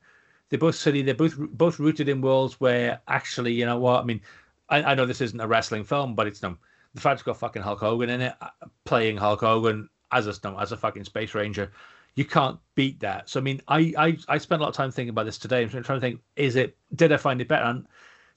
They're 0.49 0.59
both 0.59 0.75
silly. 0.75 1.03
They're 1.03 1.15
both 1.15 1.37
both 1.39 1.79
rooted 1.79 2.09
in 2.09 2.21
worlds 2.21 2.61
where 2.61 3.01
actually, 3.09 3.53
you 3.53 3.67
know 3.67 3.79
what? 3.79 4.03
I 4.03 4.05
mean, 4.05 4.21
I, 4.69 4.83
I 4.83 4.95
know 4.95 5.07
this 5.07 5.21
isn't 5.21 5.41
a 5.41 5.47
wrestling 5.47 5.85
film, 5.85 6.15
but 6.15 6.27
it's 6.27 6.43
no 6.43 6.57
the 6.95 7.01
fact 7.01 7.15
it's 7.15 7.23
got 7.23 7.37
fucking 7.37 7.63
Hulk 7.63 7.81
Hogan 7.81 8.11
in 8.11 8.21
it, 8.21 8.35
uh, 8.41 8.49
playing 8.85 9.17
Hulk 9.17 9.41
Hogan 9.41 9.89
as 10.13 10.27
a 10.27 10.35
no, 10.45 10.59
as 10.59 10.73
a 10.73 10.77
fucking 10.77 11.05
space 11.05 11.35
ranger. 11.35 11.71
You 12.17 12.25
can't 12.25 12.59
beat 12.75 13.01
that. 13.01 13.29
So 13.29 13.41
I 13.41 13.43
mean, 13.43 13.61
I, 13.69 13.95
I 13.97 14.19
I 14.29 14.39
spent 14.39 14.61
a 14.61 14.65
lot 14.65 14.71
of 14.71 14.77
time 14.77 14.91
thinking 14.91 15.11
about 15.11 15.27
this 15.27 15.39
today. 15.39 15.63
I'm 15.63 15.69
trying 15.69 15.83
to 15.83 16.01
think: 16.01 16.21
is 16.37 16.57
it? 16.57 16.77
Did 16.95 17.13
I 17.13 17.17
find 17.17 17.41
it 17.41 17.49
better? 17.49 17.65
And 17.65 17.87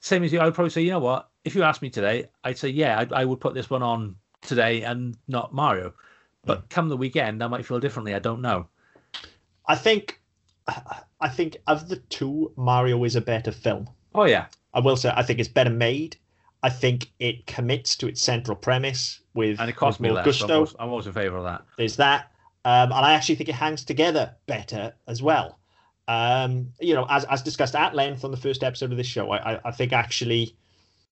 same 0.00 0.22
as 0.22 0.32
you, 0.32 0.38
I 0.38 0.44
would 0.44 0.54
probably 0.54 0.70
say, 0.70 0.82
you 0.82 0.90
know 0.90 0.98
what? 0.98 1.30
If 1.44 1.54
you 1.54 1.62
asked 1.62 1.82
me 1.82 1.88
today, 1.88 2.28
I'd 2.44 2.58
say, 2.58 2.68
yeah, 2.68 2.98
I, 3.10 3.22
I 3.22 3.24
would 3.24 3.40
put 3.40 3.54
this 3.54 3.70
one 3.70 3.82
on 3.82 4.16
today 4.42 4.82
and 4.82 5.16
not 5.28 5.54
Mario. 5.54 5.94
But 6.44 6.64
mm. 6.64 6.70
come 6.70 6.88
the 6.88 6.96
weekend, 6.96 7.42
I 7.42 7.46
might 7.46 7.66
feel 7.66 7.80
differently. 7.80 8.14
I 8.14 8.18
don't 8.18 8.40
know. 8.40 8.68
I 9.66 9.76
think, 9.76 10.20
I 11.20 11.28
think 11.28 11.56
of 11.66 11.88
the 11.88 11.96
two, 11.96 12.52
Mario 12.56 13.02
is 13.04 13.16
a 13.16 13.20
better 13.20 13.52
film. 13.52 13.88
Oh 14.14 14.24
yeah, 14.24 14.46
I 14.72 14.80
will 14.80 14.96
say 14.96 15.12
I 15.14 15.22
think 15.22 15.40
it's 15.40 15.48
better 15.48 15.70
made. 15.70 16.16
I 16.62 16.70
think 16.70 17.10
it 17.18 17.46
commits 17.46 17.96
to 17.96 18.06
its 18.06 18.22
central 18.22 18.56
premise 18.56 19.20
with 19.34 19.60
and 19.60 19.68
it 19.68 19.76
costs 19.76 20.00
me 20.00 20.10
less. 20.10 20.24
Gusto. 20.24 20.44
I'm, 20.44 20.52
always, 20.52 20.74
I'm 20.78 20.88
always 20.88 21.06
in 21.06 21.12
favour 21.12 21.36
of 21.36 21.44
that. 21.44 21.62
There's 21.76 21.96
that, 21.96 22.30
um, 22.64 22.92
and 22.92 23.04
I 23.04 23.12
actually 23.12 23.34
think 23.34 23.48
it 23.48 23.54
hangs 23.54 23.84
together 23.84 24.34
better 24.46 24.94
as 25.06 25.22
well. 25.22 25.58
Um, 26.06 26.68
you 26.80 26.94
know, 26.94 27.06
as 27.08 27.24
as 27.24 27.42
discussed 27.42 27.74
at 27.74 27.94
length 27.94 28.24
on 28.24 28.30
the 28.30 28.36
first 28.36 28.62
episode 28.62 28.92
of 28.92 28.96
this 28.96 29.06
show, 29.06 29.30
I, 29.30 29.54
I, 29.54 29.60
I 29.66 29.70
think 29.72 29.92
actually 29.92 30.56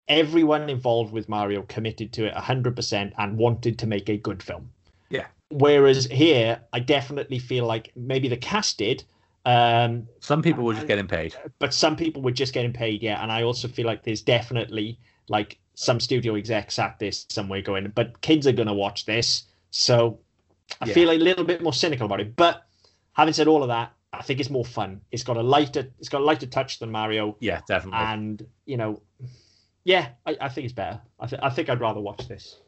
everyone 0.08 0.70
involved 0.70 1.14
with 1.14 1.30
Mario 1.30 1.62
committed 1.64 2.12
to 2.14 2.26
it 2.26 2.34
100% 2.34 3.14
and 3.18 3.38
wanted 3.38 3.78
to 3.80 3.88
make 3.88 4.10
a 4.10 4.18
good 4.18 4.42
film. 4.42 4.72
Yeah. 5.10 5.28
Whereas 5.50 6.06
here, 6.06 6.62
I 6.74 6.80
definitely 6.80 7.40
feel 7.40 7.66
like 7.66 7.92
maybe 7.96 8.28
the 8.28 8.38
cast 8.38 8.78
did. 8.78 9.04
Um, 9.46 10.08
some 10.20 10.42
people 10.42 10.64
were 10.64 10.74
just 10.74 10.88
getting 10.88 11.08
paid, 11.08 11.36
but 11.60 11.74
some 11.74 11.96
people 11.96 12.22
were 12.22 12.32
just 12.32 12.54
getting 12.54 12.74
paid. 12.74 13.02
Yeah, 13.02 13.22
and 13.24 13.32
I 13.32 13.44
also 13.44 13.68
feel 13.68 13.86
like 13.86 14.04
there's 14.04 14.22
definitely 14.22 15.00
like 15.28 15.58
some 15.76 16.00
studio 16.00 16.36
execs 16.36 16.78
at 16.78 17.00
this 17.00 17.26
somewhere 17.30 17.62
going, 17.62 17.92
but 17.96 18.22
kids 18.22 18.46
are 18.46 18.52
gonna 18.52 18.74
watch 18.74 19.06
this, 19.06 19.46
so 19.72 20.20
I 20.82 20.88
yeah. 20.88 20.94
feel 20.94 21.12
a 21.12 21.18
little 21.18 21.46
bit 21.46 21.64
more 21.64 21.74
cynical 21.74 22.06
about 22.06 22.20
it. 22.20 22.36
But 22.36 22.64
having 23.14 23.34
said 23.34 23.48
all 23.48 23.64
of 23.64 23.70
that, 23.70 23.94
I 24.12 24.22
think 24.22 24.40
it's 24.40 24.50
more 24.50 24.66
fun. 24.66 25.02
It's 25.12 25.24
got 25.24 25.38
a 25.38 25.42
lighter, 25.42 25.90
it's 26.00 26.10
got 26.10 26.22
a 26.22 26.26
lighter 26.26 26.46
touch 26.46 26.80
than 26.80 26.92
Mario. 26.92 27.38
Yeah, 27.40 27.62
definitely. 27.68 28.00
And 28.00 28.46
you 28.66 28.78
know, 28.78 29.02
yeah, 29.84 30.10
I, 30.26 30.38
I 30.42 30.50
think 30.50 30.66
it's 30.66 30.74
better. 30.74 31.00
I, 31.20 31.28
th- 31.28 31.42
I 31.42 31.50
think 31.50 31.70
I'd 31.70 31.80
rather 31.80 32.02
watch 32.02 32.28
this. 32.28 32.60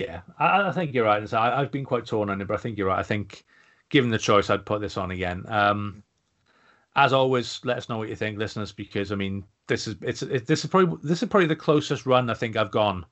Yeah, 0.00 0.20
I, 0.38 0.68
I 0.68 0.72
think 0.72 0.94
you're 0.94 1.04
right. 1.04 1.28
So 1.28 1.38
I, 1.38 1.60
have 1.60 1.70
been 1.70 1.84
quite 1.84 2.06
torn 2.06 2.30
on 2.30 2.40
it, 2.40 2.48
but 2.48 2.54
I 2.54 2.60
think 2.60 2.78
you're 2.78 2.86
right. 2.86 2.98
I 2.98 3.02
think, 3.02 3.44
given 3.90 4.10
the 4.10 4.18
choice, 4.18 4.48
I'd 4.48 4.64
put 4.64 4.80
this 4.80 4.96
on 4.96 5.10
again. 5.10 5.44
Um, 5.48 6.02
as 6.96 7.12
always, 7.12 7.60
let 7.64 7.76
us 7.76 7.88
know 7.88 7.98
what 7.98 8.08
you 8.08 8.16
think, 8.16 8.38
listeners, 8.38 8.72
because 8.72 9.12
I 9.12 9.14
mean, 9.14 9.44
this 9.66 9.86
is 9.86 9.96
it's 10.00 10.22
it, 10.22 10.46
this 10.46 10.64
is 10.64 10.70
probably 10.70 10.98
this 11.02 11.22
is 11.22 11.28
probably 11.28 11.48
the 11.48 11.56
closest 11.56 12.06
run 12.06 12.30
I 12.30 12.34
think 12.34 12.56
I've 12.56 12.70
gone 12.70 13.04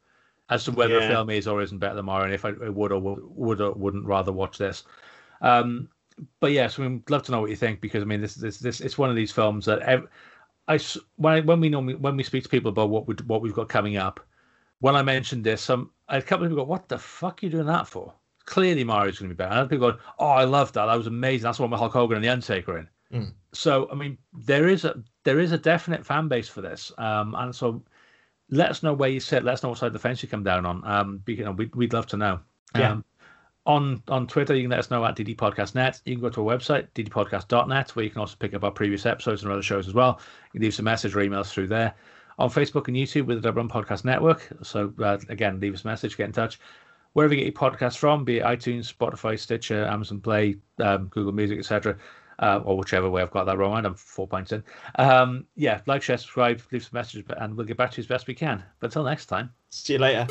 as 0.49 0.65
to 0.65 0.73
whether 0.73 0.99
yeah. 0.99 1.05
a 1.05 1.09
film 1.09 1.29
is 1.29 1.47
or 1.47 1.61
isn't 1.61 1.79
better 1.79 1.95
than 1.95 2.07
Mario, 2.07 2.25
and 2.25 2.35
if 2.35 2.47
I 2.47 2.53
would 2.53 2.91
or 2.91 3.01
would 3.01 3.61
or 3.61 3.73
wouldn't 3.73 4.07
rather 4.07 4.33
watch 4.33 4.57
this. 4.57 4.85
Um, 5.43 5.91
but 6.41 6.53
yes, 6.53 6.79
yeah, 6.79 6.85
so 6.85 6.89
we'd 6.89 7.11
love 7.11 7.23
to 7.25 7.33
know 7.33 7.43
what 7.43 7.51
you 7.51 7.57
think 7.57 7.83
because 7.83 8.03
I 8.03 8.07
mean, 8.07 8.23
this 8.23 8.35
this 8.35 8.59
this 8.59 8.81
it's 8.81 8.97
one 8.97 9.11
of 9.11 9.17
these 9.17 9.31
films 9.31 9.67
that 9.67 9.81
ev- 9.81 10.09
I 10.69 10.81
when 11.17 11.35
I, 11.35 11.41
when 11.41 11.61
we 11.61 11.69
normally 11.69 11.97
when 11.97 12.17
we 12.17 12.23
speak 12.23 12.45
to 12.45 12.49
people 12.49 12.71
about 12.71 12.89
what 12.89 13.07
we 13.07 13.15
what 13.27 13.43
we've 13.43 13.55
got 13.55 13.69
coming 13.69 13.99
up, 13.99 14.21
when 14.81 14.97
I 14.97 15.03
mentioned 15.03 15.45
this, 15.45 15.61
some 15.61 15.91
a 16.09 16.23
couple 16.23 16.45
of 16.45 16.51
people 16.51 16.65
go, 16.65 16.69
"What 16.69 16.89
the 16.89 16.99
fuck 16.99 17.43
are 17.43 17.47
you 17.47 17.51
doing 17.51 17.67
that 17.67 17.87
for?" 17.87 18.13
Clearly, 18.47 18.85
Mario's 18.85 19.19
going 19.19 19.29
to 19.29 19.35
be 19.35 19.37
better. 19.37 19.51
And 19.51 19.61
other 19.61 19.69
people 19.69 19.93
go, 19.93 19.99
"Oh, 20.19 20.29
I 20.29 20.45
love 20.45 20.73
that. 20.73 20.87
That 20.87 20.97
was 20.97 21.07
amazing. 21.07 21.45
That's 21.45 21.59
what 21.59 21.71
my 21.71 21.77
Hulk 21.77 21.93
Hogan 21.93 22.17
and 22.17 22.25
the 22.25 22.31
Undertaker 22.31 22.79
in." 22.79 22.89
Mm. 23.13 23.33
So, 23.53 23.89
I 23.91 23.95
mean, 23.95 24.19
there 24.33 24.69
is 24.69 24.85
a 24.85 25.03
there 25.25 25.41
is 25.41 25.53
a 25.53 25.59
definite 25.59 26.05
fan 26.05 26.29
base 26.29 26.49
for 26.49 26.61
this, 26.61 26.93
um, 26.99 27.35
and 27.37 27.55
so 27.55 27.83
let 28.51 28.71
us 28.71 28.83
know 28.83 28.95
where 28.95 29.11
you 29.11 29.21
sit. 29.21 29.45
Let 29.45 29.55
us 29.55 29.63
know 29.63 29.71
what 29.71 29.79
side 29.79 29.89
of 29.89 29.93
the 29.93 29.99
fence 29.99 30.23
you 30.23 30.29
come 30.29 30.45
down 30.45 30.67
on. 30.67 30.83
Um, 30.85 31.23
you 31.27 31.45
know, 31.45 31.53
we'd, 31.53 31.75
we'd 31.75 31.93
love 31.93 32.07
to 32.09 32.17
know. 32.17 32.41
Yeah. 32.75 32.93
Um, 32.93 33.05
on 33.67 34.03
on 34.09 34.27
Twitter, 34.27 34.55
you 34.55 34.63
can 34.63 34.71
let 34.71 34.79
us 34.79 34.91
know 34.91 35.05
at 35.05 35.17
DD 35.17 35.37
Podcast 35.37 35.75
Net. 35.75 36.01
You 36.07 36.15
can 36.15 36.23
go 36.23 36.31
to 36.31 36.49
our 36.49 36.57
website, 36.57 36.89
ddpodcast.net, 36.95 37.95
where 37.95 38.05
you 38.05 38.11
can 38.11 38.21
also 38.21 38.37
pick 38.39 38.55
up 38.55 38.65
our 38.65 38.71
previous 38.71 39.05
episodes 39.05 39.43
and 39.43 39.53
other 39.53 39.63
shows 39.63 39.87
as 39.87 39.95
well. 39.95 40.21
You 40.47 40.61
can 40.61 40.63
leave 40.63 40.75
some 40.75 40.87
message 40.87 41.15
or 41.15 41.21
emails 41.21 41.51
through 41.51 41.69
there. 41.69 41.95
On 42.39 42.51
Facebook 42.51 42.89
and 42.89 42.97
YouTube 42.97 43.27
with 43.27 43.39
the 43.39 43.43
Double 43.43 43.63
Run 43.63 43.69
Podcast 43.69 44.05
Network. 44.05 44.49
So 44.63 44.93
uh, 45.03 45.19
again, 45.29 45.61
leave 45.61 45.75
us 45.75 45.85
a 45.85 45.87
message, 45.87 46.17
get 46.17 46.27
in 46.27 46.33
touch. 46.33 46.61
Wherever 47.15 47.35
you 47.35 47.45
get 47.45 47.53
your 47.53 47.71
podcasts 47.71 47.97
from, 47.97 48.25
be 48.25 48.39
it 48.39 48.45
iTunes, 48.45 48.93
Spotify, 48.93 49.39
Stitcher, 49.39 49.87
Amazon 49.87 50.21
Play, 50.21 50.57
um, 50.79 51.07
Google 51.07 51.33
Music, 51.33 51.59
etc., 51.59 51.97
uh, 52.41 52.61
or 52.65 52.77
whichever 52.77 53.11
way 53.11 53.23
I've 53.23 53.31
got 53.33 53.45
that 53.47 53.59
wrong. 53.59 53.85
I'm 53.85 53.95
four 53.95 54.29
points 54.29 54.53
in. 54.53 54.63
Um, 54.97 55.47
yeah, 55.57 55.81
like, 55.87 56.03
share, 56.03 56.19
subscribe, 56.19 56.63
leave 56.71 56.85
some 56.85 56.91
messages, 56.93 57.25
and 57.39 57.57
we'll 57.57 57.67
get 57.67 57.77
back 57.77 57.91
to 57.93 57.97
you 57.97 58.03
as 58.03 58.07
best 58.07 58.29
we 58.29 58.35
can. 58.35 58.63
But 58.79 58.89
until 58.89 59.05
next 59.05 59.27
time. 59.27 59.51
See 59.71 59.95
you 59.95 59.99
later. 59.99 60.29